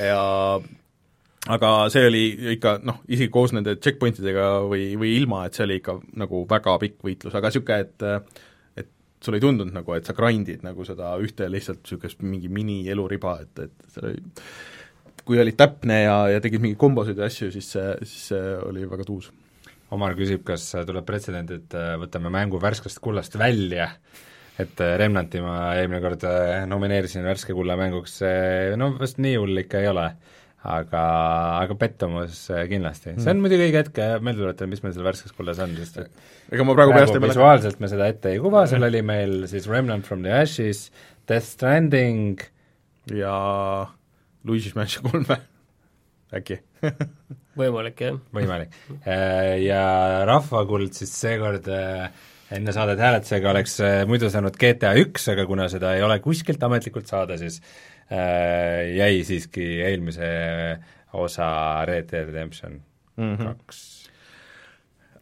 ja 0.00 0.22
aga 1.52 1.70
see 1.92 2.06
oli 2.08 2.24
ikka 2.54 2.78
noh, 2.86 3.02
isegi 3.08 3.32
koos 3.32 3.52
nende 3.52 3.76
checkpoint 3.76 4.20
idega 4.22 4.48
või, 4.64 4.94
või 5.00 5.14
ilma, 5.18 5.44
et 5.46 5.56
see 5.56 5.66
oli 5.66 5.80
ikka 5.82 5.98
nagu 6.20 6.44
väga 6.50 6.78
pikk 6.82 7.04
võitlus, 7.04 7.34
aga 7.36 7.52
niisugune, 7.52 7.80
et 7.84 8.84
et 8.84 8.90
sul 9.24 9.36
ei 9.36 9.44
tundunud 9.44 9.74
nagu, 9.74 9.96
et 9.96 10.06
sa 10.08 10.16
grind'id 10.16 10.64
nagu 10.64 10.84
seda 10.84 11.14
ühte 11.20 11.48
lihtsalt 11.52 11.82
niisugust 11.84 12.24
mingi 12.24 12.48
mini-eluriba, 12.52 13.38
et, 13.44 13.66
et 13.68 13.92
see 13.92 14.04
oli 14.04 14.22
kui 15.24 15.40
olid 15.40 15.56
täpne 15.56 16.02
ja, 16.04 16.16
ja 16.34 16.42
tegid 16.44 16.62
mingeid 16.62 16.80
kombosid 16.80 17.18
ja 17.18 17.28
asju, 17.30 17.50
siis 17.54 17.70
see, 17.74 17.88
siis 18.04 18.28
see 18.32 18.52
oli 18.68 18.84
väga 18.88 19.06
tuus. 19.08 19.30
Omar 19.94 20.16
küsib, 20.18 20.42
kas 20.46 20.66
tuleb 20.88 21.04
pretsedent, 21.06 21.52
et 21.54 21.76
äh, 21.78 21.94
võtame 22.00 22.32
mängu 22.32 22.60
värskest 22.60 23.00
kullast 23.04 23.36
välja, 23.38 23.88
et 24.60 24.80
äh, 24.82 24.94
Remnanti 25.00 25.42
ma 25.44 25.74
eelmine 25.78 26.00
kord 26.04 26.24
äh, 26.28 26.64
nomineerisin 26.68 27.24
värske 27.26 27.56
kulla 27.56 27.76
mänguks, 27.80 28.18
no 28.80 28.94
vast 28.98 29.20
nii 29.22 29.36
hull 29.40 29.64
ikka 29.64 29.84
ei 29.84 29.90
ole, 29.92 30.08
aga, 30.64 31.02
aga 31.60 31.76
pettumus 31.76 32.46
kindlasti 32.70 33.12
mm.. 33.12 33.22
see 33.24 33.34
on 33.34 33.42
muidugi 33.44 33.66
õige 33.66 33.82
hetk 33.82 34.00
meelde 34.24 34.40
tuletada, 34.40 34.68
mis 34.70 34.82
meil 34.84 34.94
seal 34.96 35.06
värskes 35.06 35.34
kullas 35.36 35.60
on, 35.62 35.74
sest 35.80 36.00
et 36.00 36.54
ega 36.54 36.66
ma 36.66 36.76
praegu 36.78 36.94
peast 36.96 37.12
ei 37.12 37.20
mäleta. 37.20 37.34
visuaalselt 37.34 37.82
me 37.84 37.90
seda 37.92 38.08
ette 38.12 38.32
ei 38.32 38.40
kuva, 38.42 38.64
seal 38.70 38.86
oli 38.88 39.02
meil 39.04 39.44
siis 39.50 39.68
Remnant 39.70 40.08
from 40.08 40.24
the 40.24 40.32
Ashes, 40.32 40.86
Death 41.28 41.50
Stranding 41.50 42.40
ja 43.12 43.36
Luigi's 44.48 44.76
Mansion 44.78 45.04
kolm 45.10 45.28
või? 45.28 45.40
äkki 46.34 46.60
võimalik, 47.60 48.00
jah. 48.00 48.16
võimalik. 48.34 48.72
Äh, 49.04 49.60
ja 49.62 49.82
Rahvakuld 50.26 50.96
siis 50.96 51.12
seekord 51.14 51.68
äh, 51.70 52.08
enne 52.54 52.74
saadet 52.74 53.00
hääletusega 53.00 53.52
oleks 53.52 53.76
äh, 53.84 54.00
muidu 54.08 54.32
saanud 54.32 54.56
GTA 54.60 54.94
üks, 55.00 55.28
aga 55.32 55.46
kuna 55.48 55.68
seda 55.72 55.94
ei 55.94 56.02
ole 56.04 56.18
kuskilt 56.24 56.62
ametlikult 56.66 57.10
saada, 57.10 57.38
siis 57.40 57.60
äh, 57.60 57.93
jäi 58.10 59.22
siiski 59.24 59.68
eelmise 59.86 60.28
osa 61.12 61.48
Red 61.88 62.10
Dead 62.12 62.28
Redemption 62.28 62.80
kaks 63.16 63.16
mm 63.16 63.36
-hmm 63.38 64.04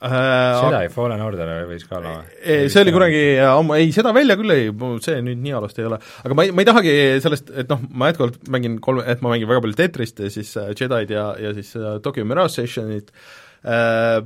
Äh, 0.02 0.58
seda 0.58 0.80
ei 0.82 0.88
Fallen 0.90 1.20
Order 1.22 1.50
võis 1.68 1.84
ka 1.86 2.00
olla 2.00 2.12
või? 2.16 2.54
see 2.72 2.80
oli 2.82 2.94
kunagi 2.94 3.18
ammu, 3.46 3.76
ei 3.78 3.92
seda 3.94 4.10
välja 4.14 4.34
küll 4.40 4.50
ei, 4.50 4.64
see 5.04 5.20
nüüd 5.22 5.38
nii 5.44 5.52
halvasti 5.54 5.84
ei 5.84 5.86
ole. 5.86 5.98
aga 6.26 6.34
ma 6.34 6.46
ei, 6.48 6.50
ma 6.50 6.64
ei 6.64 6.66
tahagi 6.66 6.94
sellest, 7.22 7.52
et 7.62 7.70
noh, 7.70 7.84
ma 7.94 8.08
jätkuvalt 8.10 8.40
mängin 8.50 8.80
kolme, 8.82 9.04
et 9.06 9.22
ma 9.22 9.30
mängin 9.30 9.46
väga 9.46 9.62
palju 9.62 9.78
Tetrist 9.78 10.18
ja 10.24 10.30
siis 10.34 10.50
äh, 10.58 10.72
Jedi'd 10.74 11.14
ja, 11.14 11.28
ja 11.38 11.52
siis 11.54 11.70
äh, 11.78 12.00
Tokyo 12.02 12.26
Mirage 12.26 12.50
Sessionit 12.56 13.14
äh,, 13.62 14.18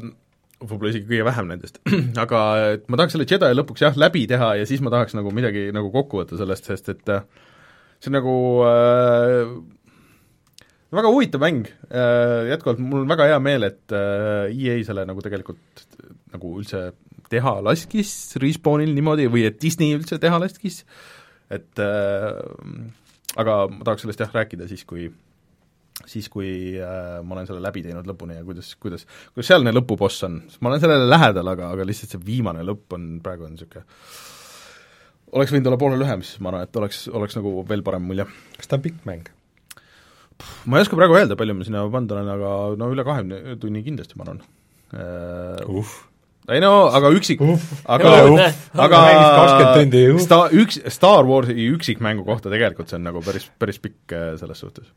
võib-olla 0.63 0.95
isegi 0.95 1.11
kõige 1.11 1.27
vähem 1.29 1.53
nendest 1.53 1.77
aga 2.25 2.43
et 2.79 2.89
ma 2.89 3.03
tahaks 3.03 3.19
selle 3.19 3.29
Jedi 3.29 3.53
lõpuks 3.61 3.85
jah, 3.85 4.01
läbi 4.01 4.25
teha 4.33 4.55
ja 4.63 4.71
siis 4.71 4.81
ma 4.81 4.95
tahaks 4.97 5.13
nagu 5.19 5.35
midagi 5.37 5.69
nagu 5.77 5.93
kokku 5.93 6.23
võtta 6.23 6.41
sellest, 6.41 6.73
sest 6.73 6.89
et 6.95 7.13
äh, 7.13 7.29
see 8.01 8.11
on 8.11 8.19
nagu 8.19 8.37
äh, 8.67 9.55
väga 10.97 11.11
huvitav 11.13 11.43
mäng, 11.43 11.67
äh, 11.91 12.47
jätkuvalt 12.53 12.81
mul 12.83 13.05
on 13.05 13.11
väga 13.11 13.29
hea 13.33 13.41
meel, 13.43 13.67
et 13.69 13.95
äh, 13.97 14.53
EA 14.53 14.79
selle 14.87 15.07
nagu 15.09 15.25
tegelikult 15.25 15.87
nagu 16.35 16.55
üldse 16.61 16.91
teha 17.33 17.57
laskis 17.65 18.11
Respawnil 18.43 18.95
niimoodi 18.95 19.27
või 19.33 19.47
et 19.49 19.59
Disney 19.63 19.97
üldse 19.97 20.21
teha 20.23 20.39
laskis, 20.43 20.85
et 21.51 21.83
äh, 21.83 22.31
aga 23.37 23.63
ma 23.73 23.87
tahaks 23.87 24.07
sellest 24.07 24.23
jah 24.25 24.37
rääkida 24.37 24.69
siis, 24.71 24.85
kui 24.89 25.09
siis, 26.07 26.29
kui 26.31 26.77
äh, 26.77 27.19
ma 27.25 27.37
olen 27.37 27.49
selle 27.49 27.65
läbi 27.65 27.83
teinud 27.85 28.07
lõpuni 28.09 28.39
ja 28.39 28.47
kuidas, 28.47 28.75
kuidas, 28.81 29.07
kuidas 29.33 29.51
sealne 29.51 29.73
lõpuboss 29.75 30.27
on, 30.29 30.41
ma 30.61 30.71
olen 30.71 30.83
sellele 30.83 31.09
lähedal, 31.09 31.53
aga, 31.55 31.73
aga 31.75 31.87
lihtsalt 31.89 32.15
see 32.15 32.25
viimane 32.27 32.65
lõpp 32.67 32.97
on, 32.97 33.17
praegu 33.25 33.49
on 33.49 33.57
niisugune 33.57 33.87
oleks 35.33 35.55
võinud 35.55 35.71
olla 35.71 35.81
poole 35.81 35.99
lühem, 36.01 36.23
siis 36.27 36.41
ma 36.43 36.53
arvan, 36.53 36.69
et 36.69 36.79
oleks, 36.79 37.07
oleks 37.09 37.39
nagu 37.39 37.59
veel 37.69 37.83
parem 37.87 38.05
mulje. 38.07 38.27
kas 38.59 38.71
ta 38.71 38.79
on 38.79 38.85
pikk 38.85 39.09
mäng? 39.09 39.31
ma 40.69 40.79
ei 40.79 40.85
oska 40.85 40.99
praegu 40.99 41.17
öelda, 41.17 41.39
palju 41.39 41.57
ma 41.57 41.67
sinna 41.67 41.87
pannud 41.93 42.13
olen, 42.17 42.33
aga 42.35 42.51
no 42.81 42.91
üle 42.93 43.05
kahekümne 43.07 43.57
tunni 43.63 43.83
kindlasti, 43.87 44.19
ma 44.19 44.27
arvan 44.27 44.43
uh.. 44.43 45.95
ei 46.53 46.61
no 46.63 46.73
aga 46.95 47.13
üksik, 47.17 47.43
aga, 47.97 48.13
aga 48.87 49.01
sta-, 50.23 50.43
üks, 50.55 50.83
Star 50.93 51.29
Warsi 51.29 51.57
üksikmängu 51.73 52.27
kohta 52.29 52.53
tegelikult 52.53 52.93
see 52.93 53.01
on 53.01 53.09
nagu 53.09 53.25
päris, 53.25 53.49
päris 53.59 53.81
pikk 53.83 54.15
äh, 54.17 54.29
selles 54.41 54.61
suhtes. 54.63 54.93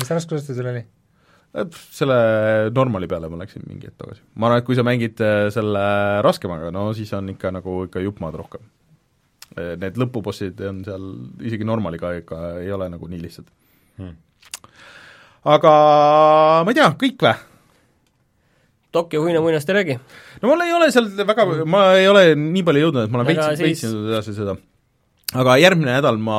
mis 0.00 0.10
raskuses 0.16 0.48
ta 0.48 0.56
sul 0.56 0.72
oli? 0.72 0.82
Äh, 1.50 1.68
selle 1.92 2.18
normali 2.74 3.10
peale 3.10 3.28
ma 3.28 3.42
läksin 3.44 3.68
mingi 3.68 3.90
hetk 3.90 4.00
tagasi. 4.00 4.24
ma 4.34 4.48
arvan, 4.48 4.64
et 4.64 4.68
kui 4.68 4.78
sa 4.78 4.86
mängid 4.86 5.20
selle 5.54 5.86
raskemaga, 6.26 6.72
no 6.74 6.90
siis 6.96 7.12
on 7.18 7.34
ikka 7.36 7.52
nagu 7.60 7.82
ikka 7.90 8.02
jupp 8.06 8.24
maad 8.24 8.40
rohkem. 8.40 8.64
Need 9.58 9.96
lõpubossid 9.98 10.60
on 10.68 10.82
seal 10.86 11.06
isegi 11.42 11.66
normaliga 11.66 12.12
ikka 12.20 12.36
ei 12.62 12.70
ole 12.70 12.86
nagu 12.92 13.08
nii 13.10 13.22
lihtsad 13.24 13.48
hmm.. 13.98 14.12
aga 15.56 15.72
ma 16.62 16.70
ei 16.70 16.78
tea, 16.78 16.90
kõik 17.00 17.24
või? 17.26 17.32
Tokyo 18.94 19.22
huinamuinast 19.24 19.70
ei 19.70 19.74
räägi? 19.80 19.96
no 20.42 20.52
mul 20.52 20.62
ei 20.66 20.74
ole 20.74 20.90
seal 20.94 21.10
väga, 21.26 21.46
ma 21.66 21.82
ei 21.98 22.06
ole 22.10 22.24
nii 22.38 22.64
palju 22.66 22.84
jõudnud, 22.86 23.06
et 23.06 23.12
ma 23.12 23.20
olen 23.20 23.30
veits, 23.32 23.62
veits 23.62 23.84
jõudnud 23.86 24.12
edasi 24.12 24.36
seda. 24.38 24.56
aga 25.42 25.58
järgmine 25.62 25.98
nädal 25.98 26.22
ma, 26.22 26.38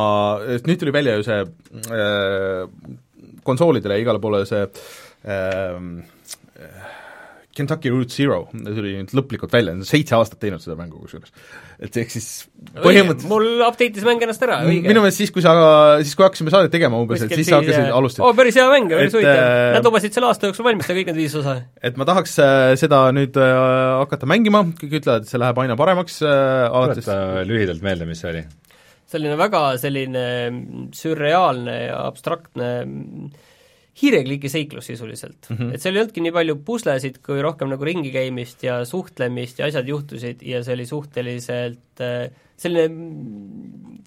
nüüd 0.68 0.80
tuli 0.80 0.96
välja 0.96 1.18
ju 1.20 1.28
see 1.28 1.44
äh, 1.44 2.66
konsoolidele 3.44 4.00
igale 4.00 4.24
poole 4.24 4.44
see 4.48 4.64
äh, 4.64 5.76
Kentucky 7.56 7.92
Route 7.92 8.14
Zero, 8.14 8.46
see 8.54 8.76
tuli 8.78 8.94
nüüd 8.96 9.12
lõplikult 9.18 9.52
välja, 9.52 9.74
nad 9.76 9.84
on 9.84 9.88
seitse 9.88 10.16
aastat 10.16 10.40
teinud 10.40 10.64
seda 10.64 10.78
mängu 10.80 11.02
kusjuures. 11.02 11.34
et 11.84 11.98
ehk 12.00 12.14
siis 12.14 12.28
põhimõtteliselt 12.78 13.28
mul 13.28 13.64
update'is 13.66 14.06
mäng 14.08 14.24
ennast 14.24 14.46
ära, 14.46 14.62
õige. 14.68 14.88
minu 14.88 15.04
meelest 15.04 15.20
siis, 15.20 15.34
kui 15.36 15.44
sa, 15.44 15.54
siis 16.00 16.16
kui 16.16 16.26
hakkasime 16.28 16.54
saadet 16.54 16.72
tegema 16.72 17.02
umbes, 17.02 17.26
et 17.26 17.36
siis 17.36 17.52
sa 17.52 17.60
hakkasid, 17.60 17.92
alustasid. 17.98 18.24
oo, 18.24 18.32
päris 18.38 18.60
hea 18.60 18.70
mäng, 18.72 18.88
päris 18.94 19.18
huvitav 19.18 19.44
äh,. 19.44 19.66
Nad 19.76 19.90
lubasid 19.90 20.16
selle 20.16 20.32
aasta 20.32 20.48
jooksul 20.48 20.70
valmis 20.70 20.88
teha 20.88 21.00
kõik 21.02 21.12
need 21.12 21.22
viis 21.26 21.36
osa. 21.42 21.58
et 21.84 22.00
ma 22.00 22.08
tahaks 22.08 22.40
äh, 22.40 22.72
seda 22.80 23.04
nüüd 23.18 23.36
äh, 23.42 23.52
hakata 24.00 24.32
mängima, 24.32 24.64
kõik 24.80 25.00
ütlevad, 25.02 25.28
et 25.28 25.34
see 25.34 25.42
läheb 25.42 25.64
aina 25.66 25.80
paremaks 25.80 26.22
äh, 26.24 26.66
alates 26.72 27.04
tuleta 27.04 27.46
lühidalt 27.52 27.84
meelde, 27.84 28.08
mis 28.08 28.24
see 28.24 28.32
oli? 28.32 28.48
selline 29.12 29.36
väga 29.36 29.66
selline 29.82 30.26
sürreaalne 30.96 31.80
ja 31.90 32.04
abstraktne 32.08 32.70
hiirekliki 34.00 34.50
seiklus 34.50 34.88
sisuliselt 34.88 35.50
mm. 35.50 35.58
-hmm. 35.58 35.74
et 35.76 35.84
seal 35.84 35.98
ei 35.98 36.02
olnudki 36.04 36.24
nii 36.24 36.34
palju 36.36 36.56
puslesid, 36.68 37.20
kui 37.26 37.42
rohkem 37.44 37.70
nagu 37.72 37.86
ringi 37.88 38.12
käimist 38.14 38.64
ja 38.64 38.80
suhtlemist 38.88 39.60
ja 39.60 39.68
asjad 39.68 39.88
juhtusid 39.88 40.46
ja 40.48 40.64
see 40.64 40.78
oli 40.78 40.86
suhteliselt 40.88 42.04
äh, 42.06 42.32
selline, 42.62 42.88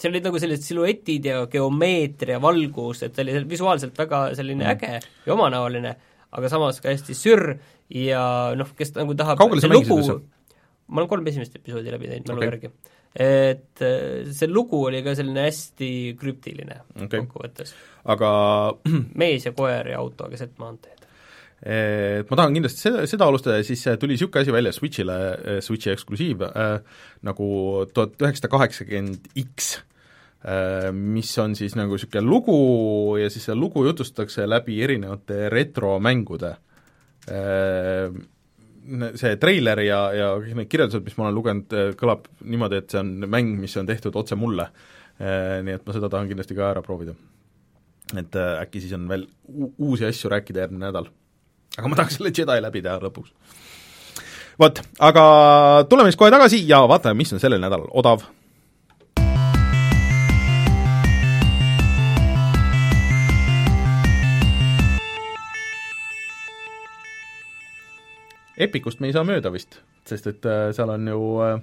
seal 0.00 0.14
olid 0.14 0.28
nagu 0.30 0.40
sellised 0.40 0.64
siluetid 0.64 1.28
ja 1.28 1.44
geomeetria, 1.50 2.40
valgus, 2.42 3.02
et 3.04 3.14
see 3.14 3.26
oli 3.26 3.44
visuaalselt 3.50 3.98
väga 3.98 4.26
selline 4.38 4.64
Mhm. 4.64 4.72
äge 4.72 5.00
ja 5.26 5.36
omanäoline, 5.36 5.96
aga 6.32 6.48
samas 6.48 6.80
ka 6.80 6.88
hästi 6.88 7.16
sürr 7.18 7.58
ja 7.90 8.54
noh, 8.56 8.72
kes 8.76 8.94
nagu 8.96 9.14
tahab 9.18 9.38
Kaugele 9.38 9.60
sa 9.60 9.68
mängisid 9.68 9.98
üldse? 9.98 10.20
ma 10.88 11.00
olen 11.00 11.08
kolm 11.08 11.26
esimest 11.26 11.56
episoodi 11.56 11.92
läbi 11.92 12.08
teinud 12.10 12.28
mälu 12.28 12.42
okay. 12.42 12.48
järgi. 12.48 12.70
Et 13.14 13.82
äh, 13.86 14.26
see 14.34 14.50
lugu 14.50 14.80
oli 14.88 15.02
ka 15.06 15.14
selline 15.14 15.46
hästi 15.46 15.90
krüptiline 16.18 16.80
okay. 16.96 17.22
kokkuvõttes. 17.22 17.70
aga 18.10 18.30
mees 19.22 19.46
ja 19.46 19.54
koer 19.54 19.92
ja 19.92 20.02
auto 20.02 20.26
keset 20.32 20.58
maanteed. 20.58 21.06
ma 21.64 22.36
tahan 22.36 22.58
kindlasti 22.58 22.82
seda, 22.88 23.06
seda 23.08 23.28
alustada 23.30 23.60
ja 23.60 23.64
siis 23.64 23.86
tuli 24.00 24.16
niisugune 24.16 24.42
asi 24.42 24.52
välja 24.52 24.72
Switchile, 24.74 25.18
Switchi 25.64 25.94
eksklusiiv 25.94 26.42
äh, 26.50 26.74
nagu 27.24 27.48
tuhat 27.94 28.18
üheksasada 28.20 28.50
kaheksakümmend 28.52 29.30
X, 29.46 29.76
mis 30.92 31.30
on 31.40 31.54
siis 31.56 31.72
nagu 31.78 31.94
niisugune 31.94 32.26
lugu 32.26 32.58
ja 33.16 33.30
siis 33.32 33.46
seda 33.46 33.56
lugu 33.56 33.86
jutustatakse 33.86 34.44
läbi 34.50 34.82
erinevate 34.84 35.48
retromängude. 35.54 36.56
See 39.16 39.36
treiler 39.40 39.80
ja, 39.80 40.00
ja 40.12 40.26
kõik 40.36 40.58
need 40.58 40.68
kirjeldused, 40.68 41.04
mis 41.06 41.14
ma 41.16 41.26
olen 41.26 41.38
lugenud, 41.38 41.76
kõlab 41.96 42.26
niimoodi, 42.44 42.82
et 42.82 42.92
see 42.92 43.00
on 43.00 43.14
mäng, 43.32 43.54
mis 43.60 43.76
on 43.80 43.88
tehtud 43.88 44.16
otse 44.20 44.36
mulle. 44.36 44.68
Nii 45.18 45.78
et 45.78 45.86
ma 45.86 45.94
seda 45.96 46.10
tahan 46.12 46.28
kindlasti 46.28 46.56
ka 46.58 46.72
ära 46.74 46.82
proovida. 46.84 47.14
et 48.20 48.36
äh, 48.36 48.60
äkki 48.60 48.82
siis 48.84 48.92
on 48.92 49.06
veel 49.08 49.22
uusi 49.80 50.04
asju 50.04 50.28
rääkida 50.28 50.60
järgmine 50.60 50.84
nädal 50.84 51.06
aga 51.78 51.90
ma 51.90 51.98
tahaks 51.98 52.18
selle 52.18 52.32
Jedi 52.34 52.62
läbi 52.62 52.82
teha 52.84 52.98
lõpuks. 53.02 53.32
vot, 54.60 54.80
aga 55.02 55.24
tuleme 55.90 56.10
siis 56.12 56.20
kohe 56.20 56.30
tagasi 56.34 56.62
ja 56.68 56.84
vaatame, 56.90 57.18
mis 57.18 57.32
on 57.34 57.42
sellel 57.42 57.62
nädalal 57.62 57.90
odav. 57.90 58.22
Epicust 68.56 69.00
me 69.00 69.10
ei 69.10 69.16
saa 69.16 69.26
mööda 69.26 69.50
vist, 69.54 69.80
sest 70.06 70.28
et 70.30 70.46
äh, 70.46 70.68
seal 70.76 70.92
on 70.94 71.08
ju 71.10 71.22
äh, 71.42 71.56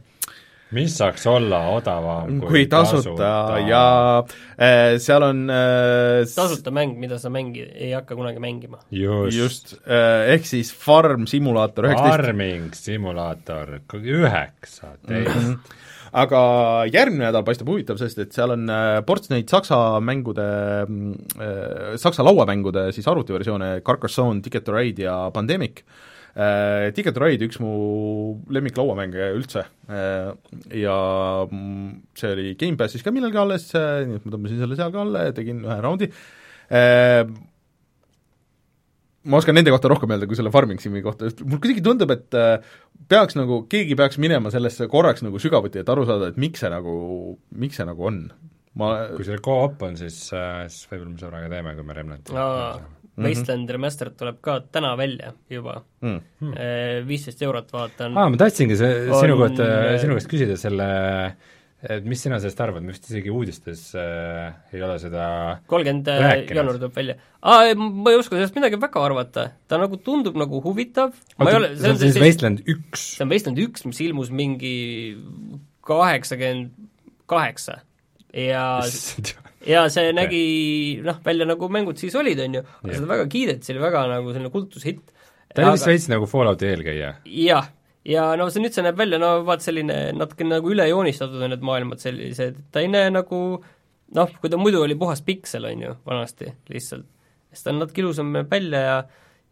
mis 0.76 0.94
saaks 0.96 1.26
olla 1.30 1.60
odavam 1.76 2.40
kui 2.44 2.64
tasuta 2.72 3.60
ja 3.68 3.84
äh, 4.56 4.96
seal 5.04 5.26
on 5.28 5.44
äh, 5.52 6.24
tasuta 6.32 6.72
mäng, 6.76 6.96
mida 7.02 7.20
sa 7.20 7.32
mängi-, 7.34 7.68
ei 7.76 7.92
hakka 7.96 8.16
kunagi 8.16 8.40
mängima. 8.44 8.80
just, 8.90 9.38
just 9.38 9.74
äh,, 9.84 10.32
ehk 10.36 10.48
siis 10.48 10.72
Farm 10.74 11.28
Simulator 11.28 11.90
üheksateist 11.90 12.26
Farming 12.26 12.76
simulaator 12.78 13.80
üheksateist. 13.92 15.74
aga 16.22 16.40
järgmine 16.92 17.28
nädal 17.30 17.44
paistab 17.48 17.70
huvitav, 17.72 18.00
sest 18.00 18.20
et 18.24 18.36
seal 18.36 18.56
on 18.56 18.72
äh, 18.72 19.00
ports 19.08 19.32
neid 19.32 19.52
saksa 19.52 20.00
mängude 20.04 20.48
äh,, 20.88 21.98
saksa 22.00 22.24
lauamängude 22.28 22.90
siis 22.96 23.08
arvutiversioone, 23.12 23.82
Carcassonne, 23.84 24.44
Ticket 24.44 24.68
to 24.68 24.76
Ride 24.76 25.04
ja 25.10 25.18
Pandemic 25.36 25.84
äh,. 25.84 26.08
Ticket 26.32 27.16
to 27.16 27.24
Ride 27.24 27.48
üks 27.50 27.60
mu 27.60 27.72
lemmiklauamänge 28.56 29.32
üldse. 29.36 29.66
Äh, 29.92 30.32
ja 30.80 30.98
mm, 31.44 31.90
see 32.16 32.36
oli 32.36 32.54
Gamepassis 32.60 33.04
ka 33.04 33.12
millalgi 33.12 33.40
alles 33.42 33.68
äh,, 33.76 34.06
nii 34.08 34.22
et 34.22 34.28
ma 34.28 34.36
tõmbasin 34.38 34.62
selle 34.64 34.78
seal 34.80 34.94
ka 34.94 35.02
alla 35.04 35.26
ja 35.28 35.34
tegin 35.36 35.64
ühe 35.68 35.80
raundi. 35.84 36.08
Äh, 36.72 37.26
ma 39.28 39.42
oskan 39.42 39.60
nende 39.60 39.74
kohta 39.76 39.92
rohkem 39.92 40.16
öelda 40.16 40.30
kui 40.30 40.40
selle 40.40 40.54
Farming 40.56 40.80
Simi 40.82 41.04
kohta, 41.06 41.28
sest 41.28 41.44
mul 41.44 41.60
kuidagi 41.60 41.84
tundub, 41.86 42.16
et 42.16 42.40
äh, 42.40 42.72
peaks 43.12 43.36
nagu, 43.38 43.66
keegi 43.72 44.00
peaks 44.00 44.22
minema 44.22 44.54
sellesse 44.54 44.88
korraks 44.92 45.26
nagu 45.28 45.42
sügavuti, 45.42 45.84
et 45.84 45.92
aru 45.92 46.08
saada, 46.08 46.32
et 46.32 46.40
miks 46.42 46.64
see 46.64 46.72
nagu, 46.72 46.96
miks 47.60 47.82
see 47.82 47.90
nagu 47.90 48.08
on. 48.08 48.24
ma 48.80 48.94
kui 49.18 49.28
seal 49.28 49.44
go-op 49.44 49.84
on, 49.84 50.00
siis, 50.00 50.16
siis 50.32 50.88
võib-olla 50.88 51.12
me 51.12 51.20
sõbraga 51.20 51.52
teeme, 51.52 51.76
kui 51.76 51.84
me 51.90 51.96
Remnanti 51.98 52.38
Aa, 52.40 52.78
Wasteland 53.28 53.70
Remastered 53.78 54.18
tuleb 54.20 54.42
ka 54.44 54.60
täna 54.72 54.94
välja 55.00 55.34
juba 55.50 55.80
mm., 56.02 56.20
viisteist 57.08 57.42
eurot 57.48 57.72
vaatan 57.74 58.18
aa, 58.18 58.30
ma 58.34 58.42
tahtsingi 58.42 58.78
see, 58.80 58.92
On- 59.08 59.24
sinu 59.24 59.40
kohta, 59.40 59.72
sinu 60.02 60.18
käest 60.20 60.32
küsida 60.32 60.60
selle 60.60 60.92
et 61.82 62.06
mis 62.06 62.22
sina 62.22 62.38
sellest 62.38 62.60
arvad, 62.62 62.84
me 62.86 62.94
vist 62.94 63.08
isegi 63.10 63.32
uudistes 63.34 63.88
äh, 63.98 64.52
ei 64.74 64.84
ole 64.86 65.00
seda 65.02 65.24
kolmkümmend 65.72 66.12
Rääkinud. 66.12 66.60
jaanuar 66.60 66.78
tuleb 66.78 66.98
välja. 67.00 67.16
aa, 67.42 67.74
ma 67.74 68.14
ei 68.14 68.20
oska 68.20 68.38
sellest 68.38 68.58
midagi 68.58 68.78
väga 68.82 69.02
arvata, 69.02 69.48
ta 69.66 69.80
nagu 69.82 69.98
tundub 70.06 70.38
nagu 70.38 70.62
huvitav, 70.62 71.16
ma 71.42 71.50
ei 71.50 71.58
ole, 71.58 71.72
see 71.80 71.94
on 71.96 72.02
siis 72.04 72.20
Wasteland 72.22 72.62
üks. 72.70 73.08
see 73.16 73.26
on 73.26 73.34
Wasteland 73.34 73.64
üks, 73.66 73.86
mis 73.90 74.02
ilmus 74.06 74.30
mingi 74.30 74.76
kaheksakümmend 75.88 76.70
kaheksa 77.32 77.80
ja 78.38 78.66
ja 79.68 79.84
see 79.94 80.14
nägi 80.16 80.46
noh, 81.06 81.20
välja 81.26 81.48
nagu 81.50 81.70
mängud 81.72 82.00
siis 82.02 82.16
olid, 82.20 82.40
on 82.46 82.60
ju, 82.60 82.64
aga 82.82 82.96
seda 82.96 83.12
väga 83.14 83.28
kiideti, 83.32 83.68
see 83.68 83.76
oli 83.76 83.84
väga 83.84 84.06
nagu 84.12 84.34
selline 84.34 84.54
kultushitt. 84.54 85.04
ta 85.54 85.66
oli 85.66 85.78
vist 85.78 85.90
veits 85.92 86.10
nagu 86.12 86.30
Fallouti 86.30 86.70
eelkäija. 86.72 87.14
jah, 87.46 87.70
ja 88.08 88.28
no 88.40 88.50
see 88.50 88.64
nüüd 88.64 88.76
see 88.76 88.86
näeb 88.86 89.00
välja, 89.00 89.22
no 89.22 89.34
vaat 89.48 89.66
selline 89.66 90.02
natuke 90.18 90.48
nagu 90.48 90.74
üle 90.74 90.88
joonistatud 90.90 91.42
on 91.42 91.56
need 91.56 91.66
maailmad 91.66 92.04
sellised, 92.04 92.60
ta 92.74 92.84
ei 92.84 92.92
näe 92.92 93.14
nagu 93.14 93.42
noh, 94.18 94.38
kui 94.42 94.52
ta 94.52 94.60
muidu 94.60 94.84
oli 94.84 94.98
puhas 95.00 95.24
piksel, 95.26 95.70
on 95.70 95.88
ju, 95.88 95.98
vanasti 96.08 96.52
lihtsalt, 96.74 97.08
siis 97.52 97.66
ta 97.66 97.74
on 97.74 97.84
natuke 97.84 98.04
ilusam 98.04 98.34
näeb 98.36 98.52
välja 98.52 98.86
ja 98.88 99.02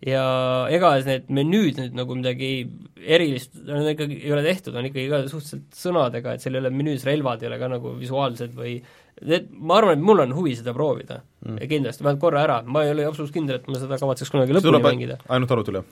ja 0.05 0.23
ega 0.71 0.93
need 1.03 1.27
menüüd 1.35 1.79
nüüd 1.81 1.95
nagu 1.97 2.15
midagi 2.15 2.51
erilist 2.99 3.57
on 3.59 3.89
ikkagi, 3.91 4.21
ei 4.23 4.31
ole 4.31 4.45
tehtud, 4.45 4.77
on 4.79 4.87
ikkagi 4.87 5.09
ka 5.11 5.19
suhteliselt 5.27 5.75
sõnadega, 5.75 6.35
et 6.35 6.43
seal 6.43 6.55
ei 6.55 6.63
ole 6.63 6.71
menüüs 6.71 7.03
relvad, 7.07 7.43
ei 7.43 7.49
ole 7.49 7.59
ka 7.59 7.67
nagu 7.73 7.91
visuaalsed 7.99 8.55
või 8.55 8.77
need, 9.25 9.49
ma 9.51 9.79
arvan, 9.79 9.97
et 9.97 10.05
mul 10.05 10.23
on 10.25 10.35
huvi 10.37 10.55
seda 10.59 10.73
proovida 10.75 11.21
mm.. 11.45 11.57
kindlasti, 11.71 12.05
vähemalt 12.05 12.21
korra 12.21 12.43
ära, 12.45 12.61
ma 12.65 12.83
ei 12.85 12.93
ole 12.93 13.07
absoluutselt 13.09 13.39
kindel, 13.39 13.59
et 13.59 13.67
ma 13.67 13.81
seda 13.81 13.99
kavatseks 14.01 14.31
kunagi 14.33 14.55
lõpuni 14.55 14.81
mängida. 14.85 15.19
ainult 15.29 15.51
arvutile? 15.55 15.83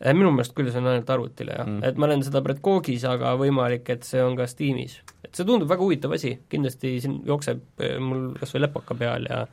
Eh, 0.00 0.14
minu 0.16 0.30
meelest 0.32 0.54
küll 0.56 0.70
see 0.72 0.80
on 0.80 0.88
ainult 0.94 1.10
arvutile 1.12 1.56
jah 1.56 1.66
Mm. 1.66 1.84
et 1.84 1.98
ma 2.00 2.06
olen 2.08 2.22
seda 2.24 2.40
Bredkogis, 2.44 3.04
aga 3.04 3.34
võimalik, 3.36 3.88
et 3.92 4.04
see 4.08 4.22
on 4.24 4.36
ka 4.36 4.46
Steamis. 4.48 5.00
et 5.24 5.34
see 5.34 5.44
tundub 5.44 5.68
väga 5.68 5.84
huvitav 5.84 6.12
asi, 6.16 6.38
kindlasti 6.48 7.00
siin 7.00 7.20
jookseb 7.26 7.60
eh, 7.84 7.98
mul 7.98 8.30
kas 8.40 8.54
või 8.54 8.64
lepaka 8.66 8.94
peal 8.94 9.28
ja 9.28 9.46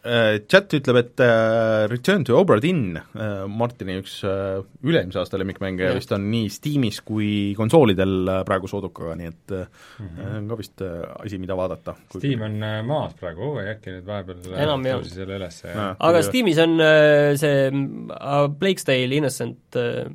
Chat 0.00 0.72
ütleb, 0.78 0.96
et 0.96 1.20
äh, 1.20 1.84
Return 1.90 2.22
to 2.24 2.38
Obra 2.40 2.56
Dinn 2.62 2.94
äh,, 2.96 3.42
Martini 3.52 3.98
üks 4.00 4.14
äh, 4.24 4.62
üle-eelmise 4.80 5.20
aasta 5.20 5.36
lemmikmänge 5.36 5.90
vist 5.98 6.12
on 6.16 6.24
nii 6.32 6.46
Steamis 6.54 7.02
kui 7.04 7.52
konsoolidel 7.58 8.14
äh, 8.32 8.38
praegu 8.48 8.70
soodukaga, 8.70 9.16
nii 9.20 9.28
et 9.28 9.54
äh, 9.58 9.66
Mhm. 10.00 10.30
on 10.38 10.48
ka 10.48 10.56
vist 10.56 10.80
äh, 10.80 11.02
asi, 11.20 11.36
mida 11.42 11.52
vaadata. 11.58 11.92
Steam 12.16 12.40
on 12.46 12.54
äh, 12.64 12.78
maas 12.88 13.12
praegu, 13.20 13.50
äkki 13.60 13.92
nüüd 13.98 14.06
vahepeal 14.08 14.56
Enam 14.64 14.86
ei 14.88 14.94
tõusis 14.96 15.18
jälle 15.20 15.36
üles 15.36 15.58
ja 15.66 15.90
aga 15.92 16.16
Kui- 16.22 16.28
Steamis 16.30 16.62
on 16.64 16.78
äh, 16.80 17.34
see 17.40 17.66
äh, 17.68 18.48
Blake's 18.62 18.88
Tale 18.88 19.18
Innocent 19.20 19.76
äh, 19.76 20.06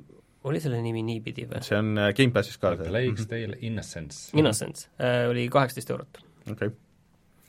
oli 0.46 0.60
selle 0.62 0.82
nimi 0.82 1.02
niipidi 1.06 1.46
või? 1.50 1.62
see 1.66 1.78
on 1.78 1.94
äh, 1.98 2.10
Gamepassis 2.18 2.58
ka 2.62 2.74
see. 2.80 2.90
Blake's 2.90 3.30
Tale 3.30 3.58
Innocence. 3.62 4.32
Innocence 4.38 4.90
äh, 4.98 5.28
oli 5.30 5.46
kaheksateist 5.54 5.94
eurot. 5.94 6.24
okei, 6.52 6.70
Äh, 6.74 6.82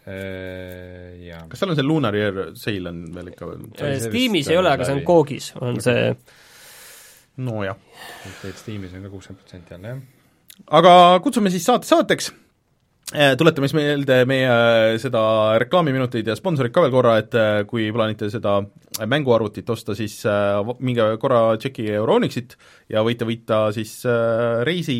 jaa. 0.06 1.42
kas 1.50 1.58
seal 1.62 1.72
on 1.72 1.78
see 1.78 1.86
Lunar 1.86 2.14
Year 2.14 2.52
sale 2.54 2.90
on 2.92 3.04
veel 3.14 3.30
ikka 3.32 3.48
veel? 3.50 3.64
see 3.80 4.02
Steamis 4.04 4.50
ei 4.52 4.58
ole, 4.60 4.70
aga 4.70 4.86
see 4.86 4.98
on. 5.00 5.04
Koogis, 5.06 5.50
on 5.60 5.80
see 5.82 6.10
nojah. 7.42 7.78
et 8.46 8.60
Steamis 8.60 8.94
on 8.94 9.06
ka 9.06 9.12
kuuskümmend 9.12 9.42
protsenti 9.42 9.74
jälle, 9.74 9.94
jah. 9.94 10.02
aga 10.80 10.92
kutsume 11.24 11.50
siis 11.54 11.66
saate 11.66 11.90
saateks, 11.90 12.30
tuletame 13.38 13.68
siis 13.68 13.76
meelde 13.78 14.16
meie 14.26 14.48
äh, 14.50 14.96
seda 14.98 15.20
reklaamiminuteid 15.62 16.26
ja 16.26 16.34
sponsorit 16.34 16.72
ka 16.74 16.82
veel 16.82 16.90
korra, 16.90 17.12
et 17.22 17.36
äh, 17.38 17.60
kui 17.70 17.84
plaanite 17.94 18.26
seda 18.32 18.56
mänguarvutit 19.06 19.68
osta, 19.70 19.94
siis 19.94 20.22
minge 20.80 21.04
korra 21.20 21.52
tšekkige 21.60 21.98
Euronixit 22.00 22.56
ja 22.90 23.02
võite 23.04 23.28
võita 23.28 23.58
siis 23.76 23.92
reisi 24.64 24.96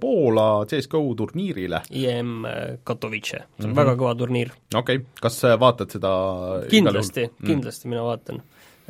Poola 0.00 0.66
CSGO 0.66 1.00
turniirile. 1.16 1.80
IM 1.94 2.42
Katowice, 2.84 3.30
see 3.30 3.40
on 3.40 3.70
mm. 3.70 3.70
-hmm. 3.70 3.76
väga 3.78 3.94
kõva 4.02 4.16
turniir. 4.18 4.50
okei 4.74 4.98
okay., 4.98 5.06
kas 5.20 5.40
vaatad 5.60 5.94
seda 5.94 6.12
kindlasti, 6.68 7.30
Mm. 7.30 7.46
kindlasti 7.46 7.88
mina 7.88 8.02
vaatan. 8.02 8.42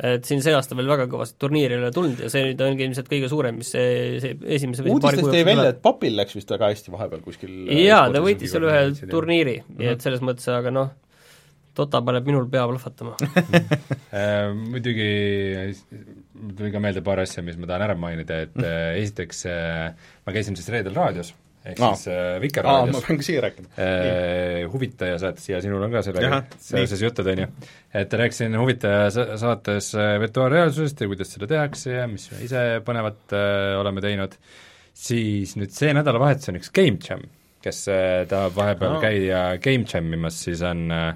Et 0.03 0.27
siin 0.29 0.43
see 0.45 0.53
aasta 0.53 0.75
veel 0.77 0.89
väga 0.91 1.07
kõvasti 1.09 1.39
turniiri 1.41 1.73
ei 1.77 1.81
ole 1.81 1.91
tulnud 1.95 2.19
ja 2.21 2.29
see 2.29 2.43
nüüd 2.51 2.61
ongi 2.61 2.85
ilmselt 2.85 3.09
kõige 3.09 3.29
suurem, 3.31 3.57
mis 3.61 3.71
see, 3.73 4.19
see 4.21 4.35
esimese 4.57 4.85
või 4.85 4.97
paari 4.99 5.17
uudistest 5.17 5.25
kuu 5.25 5.33
jäi 5.33 5.41
jooksul 5.41 5.49
välja, 5.55 5.73
et 5.73 5.81
Papil 5.81 6.15
läks 6.19 6.37
vist 6.37 6.53
väga 6.53 6.69
hästi 6.73 6.93
vahepeal 6.93 7.25
kuskil 7.25 7.57
jaa, 7.81 8.05
ta 8.13 8.21
võitis 8.21 8.53
seal 8.53 8.67
ühe 8.69 8.85
turniiri 9.09 9.57
mm, 9.61 9.67
Mhm. 9.67 9.81
-hmm. 9.81 9.93
et 9.93 10.01
selles 10.05 10.21
mõttes, 10.21 10.47
aga 10.53 10.71
noh, 10.71 10.95
Tota 11.77 11.99
paneb 12.01 12.25
minul 12.25 12.47
pea 12.49 12.63
plahvatama. 12.65 13.15
Äh, 14.17 14.49
muidugi 14.55 15.05
mul 16.41 16.53
tuli 16.57 16.71
ka 16.73 16.79
meelde 16.81 17.03
paar 17.05 17.19
asja, 17.21 17.43
mis 17.45 17.57
ma 17.59 17.67
tahan 17.69 17.83
ära 17.85 17.95
mainida, 17.99 18.39
et 18.47 18.55
äh, 18.63 18.95
esiteks 19.03 19.43
äh, 19.51 19.91
ma 20.25 20.33
käisin 20.33 20.55
siis 20.57 20.69
reedel 20.73 20.95
raadios 20.95 21.33
ehk 21.67 21.79
Aa. 21.83 21.93
siis 21.95 22.07
äh, 22.11 22.17
aa, 22.35 22.41
Vikerraadios 22.43 22.95
ma 22.95 23.01
pean 23.05 23.19
ka 23.21 23.25
siia 23.27 23.41
rääkima. 23.45 23.67
Äh, 23.83 24.61
huvitaja 24.73 25.17
saates 25.21 25.49
ja 25.49 25.61
sinul 25.63 25.83
on 25.87 25.91
ka 25.93 26.01
sellega 26.05 26.41
seoses 26.63 27.01
jutud, 27.03 27.27
on 27.33 27.41
ju. 27.43 27.47
et 28.01 28.13
rääkisin 28.21 28.55
huvitaja 28.59 29.09
sa- 29.13 29.29
saates 29.41 29.91
äh, 29.95 30.15
virtuaalreaalsusest 30.23 31.01
ja 31.05 31.09
kuidas 31.11 31.33
seda 31.35 31.49
tehakse 31.51 31.95
ja 31.99 32.07
mis 32.11 32.29
me 32.31 32.43
ise 32.47 32.65
põnevat 32.87 33.35
äh, 33.35 33.73
oleme 33.81 34.03
teinud, 34.05 34.37
siis 34.97 35.55
nüüd 35.59 35.73
see 35.75 35.93
nädalavahetus 35.97 36.49
on 36.53 36.59
üks 36.61 36.71
Game 36.73 36.97
Jam, 37.03 37.23
kes 37.63 37.83
äh, 37.93 38.23
tahab 38.31 38.55
vahepeal 38.57 38.97
Aa. 38.97 39.03
käia 39.03 39.41
Game 39.63 39.85
Jam 39.91 40.13
imas, 40.15 40.39
siis 40.47 40.63
on 40.65 40.87
äh, 40.91 41.09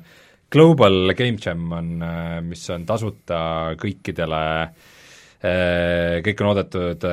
Global 0.52 1.14
Game 1.16 1.38
Jam 1.40 1.70
on 1.72 1.94
äh,, 2.04 2.40
mis 2.44 2.66
on 2.76 2.84
tasuta 2.86 3.38
kõikidele 3.80 4.42
äh, 4.66 4.91
kõik 5.42 6.42
on 6.44 6.52
oodatud, 6.52 7.06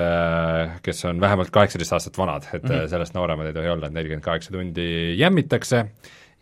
kes 0.84 0.98
on 1.08 1.20
vähemalt 1.20 1.48
kaheksateist 1.52 1.94
aastat 1.96 2.18
vanad, 2.20 2.44
et 2.52 2.62
mm 2.62 2.74
-hmm. 2.74 2.88
sellest 2.92 3.14
nooremad 3.16 3.46
ei 3.48 3.56
tohi 3.56 3.70
olla, 3.72 3.86
et 3.86 3.94
nelikümmend 3.96 4.24
kaheksa 4.24 4.52
tundi 4.52 5.16
jämmitakse 5.16 5.86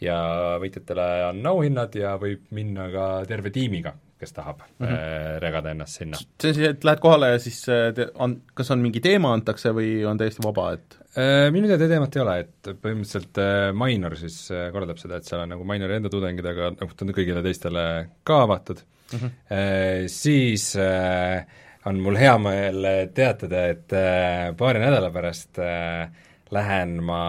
ja 0.00 0.16
võitjatele 0.62 1.06
on 1.28 1.46
auhinnad 1.46 1.94
ja 1.94 2.16
võib 2.18 2.42
minna 2.50 2.90
ka 2.90 3.06
terve 3.28 3.50
tiimiga, 3.50 3.94
kes 4.18 4.32
tahab 4.32 4.66
mm 4.78 4.86
-hmm. 4.86 5.38
regada 5.38 5.70
ennast 5.70 6.02
sinna. 6.02 6.16
see 6.16 6.50
on 6.50 6.54
siis, 6.54 6.68
et 6.68 6.84
lähed 6.84 7.00
kohale 7.00 7.30
ja 7.30 7.38
siis 7.38 7.68
äh, 7.68 7.94
te- 7.94 8.10
on, 8.14 8.42
kas 8.54 8.70
on 8.70 8.78
mingi 8.78 9.00
teema 9.00 9.32
antakse 9.32 9.70
või 9.70 10.04
on 10.04 10.18
täiesti 10.18 10.42
vaba, 10.42 10.72
et 10.72 11.06
Äh, 11.16 11.48
Minu 11.48 11.68
teada 11.70 11.86
teemat 11.88 12.16
ei 12.18 12.20
ole, 12.20 12.32
et 12.42 12.68
põhimõtteliselt 12.82 13.38
äh, 13.40 13.70
Minor 13.72 14.18
siis 14.20 14.34
äh, 14.52 14.66
korraldab 14.72 14.98
seda, 15.00 15.16
et 15.16 15.28
seal 15.28 15.46
on 15.46 15.54
nagu 15.54 15.64
Minori 15.64 15.96
enda 15.96 16.10
tudengid, 16.12 16.44
aga 16.50 16.74
noh, 16.74 16.90
ta 16.92 17.06
on 17.06 17.12
kõigile 17.16 17.40
teistele 17.44 17.84
ka 18.26 18.42
avatud 18.44 18.82
mm, 18.82 19.22
-hmm. 19.22 20.10
siis 20.12 20.74
äh, 20.76 21.46
on 21.86 22.00
mul 22.02 22.18
hea 22.18 22.34
meel 22.42 22.86
teatada, 23.14 23.66
et 23.72 23.94
äh, 23.94 24.50
paari 24.58 24.82
nädala 24.82 25.10
pärast 25.14 25.60
äh, 25.62 26.08
lähen 26.54 26.98
ma 27.06 27.20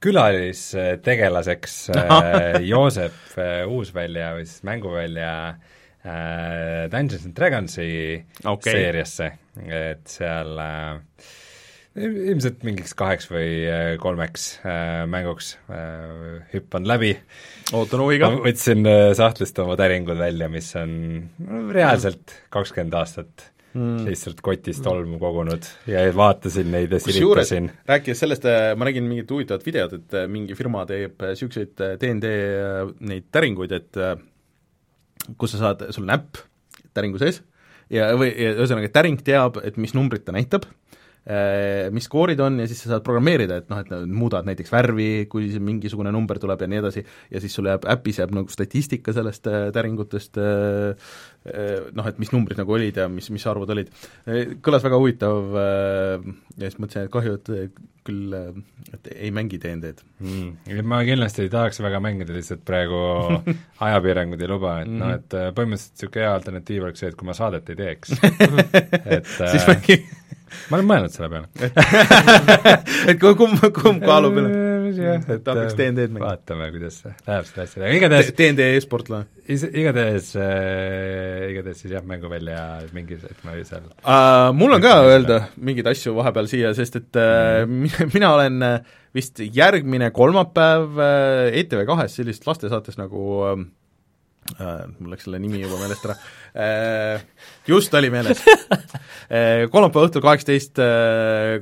külalistegelaseks 0.00 1.74
Joosep 2.70 3.36
Uusvälja 3.68 4.32
või 4.38 4.46
siis 4.48 4.64
mänguvälja 4.64 5.32
Dungeons 6.88 7.26
and 7.28 7.36
Dragonsi 7.36 7.90
Okei. 8.48 8.72
seeriasse, 8.72 9.26
et 9.68 10.08
seal 10.08 10.56
äh, 10.64 11.28
ilmselt 11.98 12.62
mingiks 12.66 12.94
kaheks 12.98 13.26
või 13.32 13.48
äh, 13.66 13.86
kolmeks 14.02 14.50
äh, 14.62 15.04
mänguks 15.10 15.56
äh, 15.72 16.44
hüppan 16.52 16.86
läbi. 16.86 17.16
ootan 17.74 18.04
huviga 18.04 18.30
võtsin 18.36 18.86
äh, 18.86 19.10
sahtlist 19.18 19.58
oma 19.62 19.74
täringud 19.80 20.20
välja, 20.20 20.50
mis 20.52 20.70
on 20.78 20.92
no, 21.42 21.64
reaalselt 21.74 22.36
kakskümmend 22.54 22.94
aastat 23.00 23.50
mm. 23.74 24.04
lihtsalt 24.06 24.40
kotis 24.44 24.80
tolmu 24.84 25.18
kogunud 25.20 25.66
ja 25.90 26.02
vaatasin 26.16 26.70
neid 26.72 26.92
ja 26.94 27.00
silitasin. 27.02 27.70
rääkides 27.88 28.24
sellest, 28.24 28.46
ma 28.76 28.88
nägin 28.88 29.06
mingit 29.08 29.30
huvitavat 29.30 29.66
videot, 29.66 29.94
et 30.00 30.18
äh, 30.18 30.26
mingi 30.30 30.56
firma 30.58 30.84
teeb 30.88 31.20
niisuguseid 31.30 31.74
DND 32.00 32.32
äh, 32.34 32.82
neid 33.12 33.30
täringuid, 33.34 33.74
et 33.76 34.00
äh, 34.00 34.16
kus 35.38 35.54
sa 35.54 35.64
saad, 35.66 35.88
sul 35.94 36.06
on 36.08 36.16
äpp 36.16 36.42
täringu 36.96 37.20
sees 37.22 37.42
ja, 37.92 38.10
või 38.18 38.32
ühesõnaga, 38.34 38.92
täring 38.94 39.20
teab, 39.26 39.60
et 39.66 39.78
mis 39.80 39.94
numbrit 39.96 40.26
ta 40.26 40.34
näitab, 40.36 40.66
mis 41.92 42.06
skoorid 42.08 42.40
on 42.40 42.62
ja 42.62 42.66
siis 42.66 42.80
sa 42.80 42.94
saad 42.94 43.04
programmeerida, 43.06 43.60
et 43.60 43.68
noh, 43.70 43.82
et 43.82 43.90
muudad 44.08 44.46
näiteks 44.48 44.72
värvi, 44.72 45.08
kui 45.30 45.50
mingisugune 45.62 46.12
number 46.14 46.40
tuleb 46.40 46.64
ja 46.64 46.68
nii 46.70 46.80
edasi, 46.80 47.04
ja 47.30 47.42
siis 47.42 47.54
sul 47.54 47.68
jääb 47.68 47.84
äpis 47.92 48.22
jääb 48.22 48.32
nagu 48.34 48.50
statistika 48.50 49.14
sellest 49.14 49.46
äh, 49.50 49.68
täringutest 49.76 50.40
äh, 50.40 51.12
äh, 51.44 51.76
noh, 51.92 52.08
et 52.08 52.18
mis 52.22 52.32
numbrid 52.32 52.58
nagu 52.60 52.74
olid 52.76 53.02
ja 53.02 53.06
mis, 53.12 53.28
mis 53.34 53.46
arvud 53.46 53.70
olid. 53.76 53.92
Kõlas 54.64 54.84
väga 54.86 55.00
huvitav 55.00 55.60
äh, 55.60 56.28
ja 56.56 56.66
siis 56.70 56.80
mõtlesin, 56.80 57.06
et 57.06 57.14
kahju, 57.14 57.36
et 57.38 57.52
äh, 57.54 57.88
küll, 58.06 58.34
et 58.94 59.10
ei 59.12 59.30
mängi 59.34 59.58
DND-d 59.60 60.04
mm. 60.24 60.80
ma 60.88 61.02
kindlasti 61.06 61.44
ei 61.46 61.52
tahaks 61.52 61.80
väga 61.84 62.00
mängida, 62.02 62.34
lihtsalt 62.36 62.62
praegu 62.66 63.00
ajapiirangud 63.86 64.40
ei 64.40 64.50
luba, 64.50 64.78
et 64.84 64.92
noh, 64.92 65.12
et 65.18 65.36
äh, 65.36 65.50
põhimõtteliselt 65.56 66.00
niisugune 66.00 66.24
hea 66.24 66.32
alternatiiv 66.38 66.88
oleks 66.88 67.04
see, 67.04 67.12
et 67.12 67.18
kui 67.20 67.28
ma 67.28 67.36
saadet 67.36 67.72
ei 67.72 67.80
teeks 67.80 68.16
et 69.16 69.30
siis 69.36 69.60
äh, 69.60 69.68
mängi 69.68 70.00
ma 70.70 70.78
olen 70.78 70.88
mõelnud 70.90 71.14
selle 71.14 71.30
peale. 71.32 71.70
et 73.10 73.20
kumb, 73.40 73.62
kumb 73.76 74.04
kaalub 74.04 74.38
üle? 74.40 74.50
jah, 74.96 75.18
et 75.22 75.46
hakkaks 75.46 75.76
D&D-d 75.78 76.10
mängima. 76.10 76.32
vaatame, 76.32 76.68
kuidas 76.74 77.00
läheb 77.04 77.48
seda 77.48 77.64
asja, 77.66 77.82
aga 77.82 77.92
igatahes 77.98 78.30
DND 78.38 78.68
e-sportlane 78.76 79.28
igatahes 79.50 80.30
äh,, 80.38 81.50
igatahes 81.50 81.82
siis 81.82 81.94
jah, 81.94 82.04
mänguvälja 82.06 82.62
mingis, 82.96 83.24
et 83.26 83.44
ma 83.46 83.56
seal 83.66 83.86
uh,. 83.86 84.50
mul 84.56 84.76
on 84.76 84.84
ka 84.84 84.94
öelda 85.08 85.40
mingeid 85.56 85.90
asju 85.90 86.14
vahepeal 86.18 86.50
siia, 86.50 86.72
sest 86.76 87.00
et 87.00 87.20
uh, 87.20 87.64
mina, 87.70 88.08
mina 88.14 88.32
olen 88.36 88.66
uh, 88.66 88.96
vist 89.16 89.42
järgmine 89.42 90.12
kolmapäev 90.14 91.00
ETV 91.60 91.84
kahes 91.88 92.14
sellises 92.20 92.46
lastesaates 92.46 92.98
nagu 93.00 93.26
uh, 93.42 93.56
Uh, 94.50 94.88
mul 94.98 95.12
läks 95.12 95.26
selle 95.28 95.38
nimi 95.38 95.60
juba 95.60 95.76
meelest 95.78 96.06
ära 96.08 96.14
uh,, 96.16 97.20
just 97.68 97.92
oli 97.94 98.08
meeles 98.10 98.40
uh, 98.42 99.68
kolmapäeva 99.70 100.08
õhtul 100.08 100.24
kaheksateist 100.24 100.80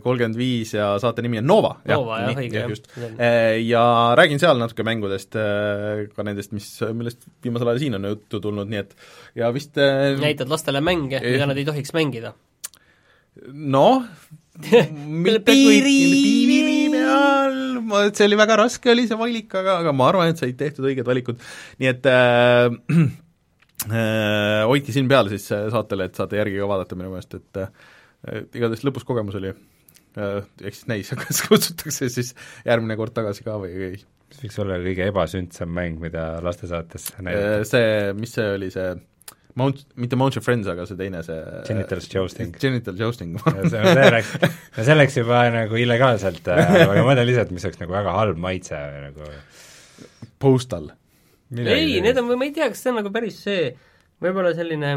kolmkümmend 0.05 0.39
viis 0.39 0.73
ja 0.73 0.93
saate 1.03 1.25
nimi 1.27 1.41
on 1.43 1.49
Nova. 1.51 1.75
Nova 1.91 2.21
jah, 2.23 2.39
õige 2.39 2.63
jah. 2.63 2.73
uh, 2.73 3.59
ja 3.61 3.83
räägin 4.17 4.41
seal 4.41 4.63
natuke 4.63 4.87
mängudest 4.89 5.37
uh,, 5.37 6.07
ka 6.15 6.25
nendest, 6.25 6.55
mis, 6.57 6.71
millest 6.97 7.29
viimasel 7.45 7.75
ajal 7.75 7.83
siin 7.83 7.99
on 7.99 8.09
juttu 8.15 8.41
tulnud, 8.47 8.71
nii 8.71 8.81
et 8.81 8.97
ja 9.43 9.53
vist 9.53 9.77
näitad 10.23 10.49
lastele 10.49 10.81
mänge, 10.81 11.21
mida 11.21 11.51
nad 11.51 11.61
ei 11.61 11.69
tohiks 11.69 11.93
mängida. 11.99 12.33
noh, 13.53 14.07
piiri 15.51 15.99
peal, 17.19 17.57
ma, 17.89 18.03
see 18.11 18.29
oli 18.29 18.39
väga 18.41 18.59
raske, 18.63 18.93
oli 18.93 19.07
see 19.11 19.19
valik, 19.21 19.55
aga, 19.61 19.79
aga 19.85 19.95
ma 19.97 20.11
arvan, 20.13 20.33
et 20.33 20.43
said 20.43 20.59
tehtud 20.59 20.89
õiged 20.91 21.09
valikud, 21.09 21.41
nii 21.83 21.91
et 21.91 22.09
äh, 22.11 22.69
äh, 23.89 24.63
hoidke 24.69 24.95
silm 24.95 25.11
peal 25.11 25.31
siis 25.33 25.49
saatele, 25.49 26.09
et 26.09 26.19
saate 26.19 26.41
järgi 26.41 26.61
ka 26.61 26.71
vaadata 26.71 26.99
minu 26.99 27.15
meelest, 27.15 27.39
et 27.39 27.63
äh, 27.65 27.73
igatahes 28.59 28.85
lõpus 28.87 29.07
kogemus 29.09 29.39
oli 29.39 29.53
äh,, 29.53 30.47
eks 30.63 30.83
siis 30.83 30.91
näis, 30.91 31.13
kas 31.23 31.45
kutsutakse 31.49 32.11
siis 32.13 32.35
järgmine 32.67 32.99
kord 33.01 33.17
tagasi 33.17 33.47
ka 33.47 33.59
või 33.63 33.75
ei. 33.91 34.01
mis 34.33 34.43
võiks 34.45 34.59
olla 34.65 34.81
kõige 34.83 35.07
ebasündsam 35.13 35.71
mäng, 35.75 36.01
mida 36.03 36.31
lastesaates 36.45 37.13
Äh, 37.19 37.23
näidata? 37.27 37.69
see, 37.69 37.95
mis 38.19 38.35
see 38.37 38.51
oli, 38.57 38.73
see 38.75 38.91
Mount, 39.59 39.83
mitte 39.99 40.19
Mount 40.21 40.37
your 40.37 40.45
Friends, 40.45 40.69
aga 40.71 40.87
see 40.87 40.99
teine, 40.99 41.23
see 41.27 41.39
Genital 41.67 42.03
jousting. 42.13 42.55
Genital 42.63 42.97
jousting 42.99 43.35
see, 43.43 43.69
see 43.73 44.09
läks, 44.15 44.33
no 44.77 44.87
see 44.87 44.97
läks 44.97 45.19
juba 45.19 45.43
nagu 45.55 45.81
illegaalselt, 45.81 46.49
aga 46.55 46.89
ma 46.93 47.05
mõtlen 47.11 47.29
lihtsalt, 47.29 47.53
mis 47.55 47.67
oleks 47.67 47.83
nagu 47.83 47.97
väga 47.97 48.15
halb 48.17 48.41
maitse 48.43 48.81
nagu 49.09 49.31
Postal. 50.39 50.91
ei, 51.59 51.99
need 52.05 52.19
on, 52.21 52.31
ma 52.35 52.47
ei 52.47 52.55
tea, 52.55 52.69
kas 52.71 52.85
see 52.85 52.93
on 52.93 53.01
nagu 53.01 53.13
päris 53.15 53.41
see, 53.47 53.73
võib-olla 54.23 54.53
selline 54.57 54.93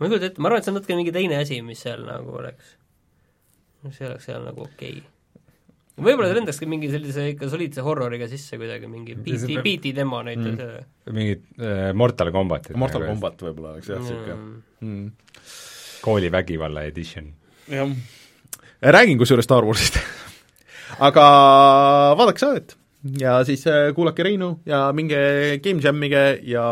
ma 0.00 0.06
ei 0.06 0.10
kujuta 0.10 0.30
ette, 0.30 0.40
ma 0.40 0.50
arvan, 0.50 0.60
et 0.60 0.66
see 0.66 0.72
on 0.72 0.78
natuke 0.80 0.98
mingi 0.98 1.14
teine 1.14 1.40
asi, 1.40 1.60
mis 1.64 1.80
seal 1.84 2.04
nagu 2.08 2.36
oleks, 2.40 2.74
mis 3.84 4.00
oleks 4.08 4.28
seal 4.28 4.44
nagu 4.46 4.64
okei 4.64 5.00
okay. 5.00 5.19
Võib-olla 6.04 6.30
ta 6.30 6.36
lendakski 6.38 6.68
mingi 6.70 6.90
sellise 6.92 7.26
ikka 7.34 7.50
soliidse 7.52 7.84
horroriga 7.84 8.28
sisse 8.30 8.58
kuidagi, 8.60 8.88
mingi 8.90 9.16
PT, 9.18 9.60
PT 9.64 9.94
demo 9.96 10.22
näiteks 10.26 10.64
mm.. 10.64 11.12
mingid 11.16 11.44
äh, 11.60 11.90
Mortal 11.96 12.32
Combatit 12.34 12.78
Mortal 12.80 13.04
nagu, 13.04 13.14
Combat 13.14 13.46
võib-olla 13.48 13.76
oleks 13.76 13.92
jah, 13.92 14.02
niisugune 14.02 14.36
mm. 14.80 15.06
koolivägivalla 16.04 16.84
edition. 16.90 17.30
jah, 17.70 17.94
räägin 18.98 19.20
kusjuures 19.20 19.48
Star 19.48 19.66
Warsist 19.68 20.00
aga 21.08 21.24
vaadake 22.18 22.42
saadet 22.42 22.76
ja 23.20 23.38
siis 23.48 23.62
äh, 23.66 23.90
kuulake 23.96 24.22
Reinu 24.22 24.60
ja 24.68 24.92
minge 24.92 25.18
Game 25.64 25.80
Jamige 25.84 26.40
ja 26.44 26.64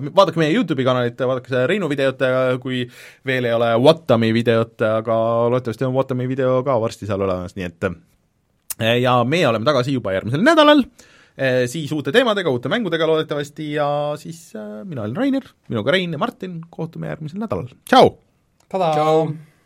vaadake 0.00 0.40
meie 0.40 0.54
YouTube'i 0.56 0.86
kanalit, 0.86 1.18
vaadake 1.20 1.52
seda 1.52 1.66
Reinu 1.68 1.90
videot, 1.90 2.22
kui 2.62 2.84
veel 3.26 3.48
ei 3.48 3.56
ole 3.56 3.74
Watami 3.76 4.32
videot, 4.36 4.78
aga 4.80 5.18
loodetavasti 5.52 5.88
on 5.88 5.96
Watami 5.96 6.28
video 6.28 6.62
ka 6.64 6.78
varsti 6.80 7.08
seal 7.08 7.24
olemas, 7.26 7.56
nii 7.58 7.68
et 7.68 7.90
ja 8.78 9.18
meie 9.26 9.48
oleme 9.48 9.66
tagasi 9.68 9.96
juba 9.96 10.14
järgmisel 10.14 10.44
nädalal, 10.46 10.84
siis 11.70 11.92
uute 11.94 12.12
teemadega, 12.14 12.50
uute 12.50 12.70
mängudega 12.72 13.06
loodetavasti 13.06 13.72
ja 13.76 13.88
siis 14.18 14.52
mina 14.84 15.04
olen 15.04 15.16
Rainer, 15.16 15.50
minuga 15.68 15.94
Rein 15.94 16.14
ja 16.14 16.18
Martin, 16.18 16.60
kohtume 16.70 17.10
järgmisel 17.12 17.42
nädalal, 17.42 17.70
tšau! 17.88 18.16
tšau! 18.68 19.57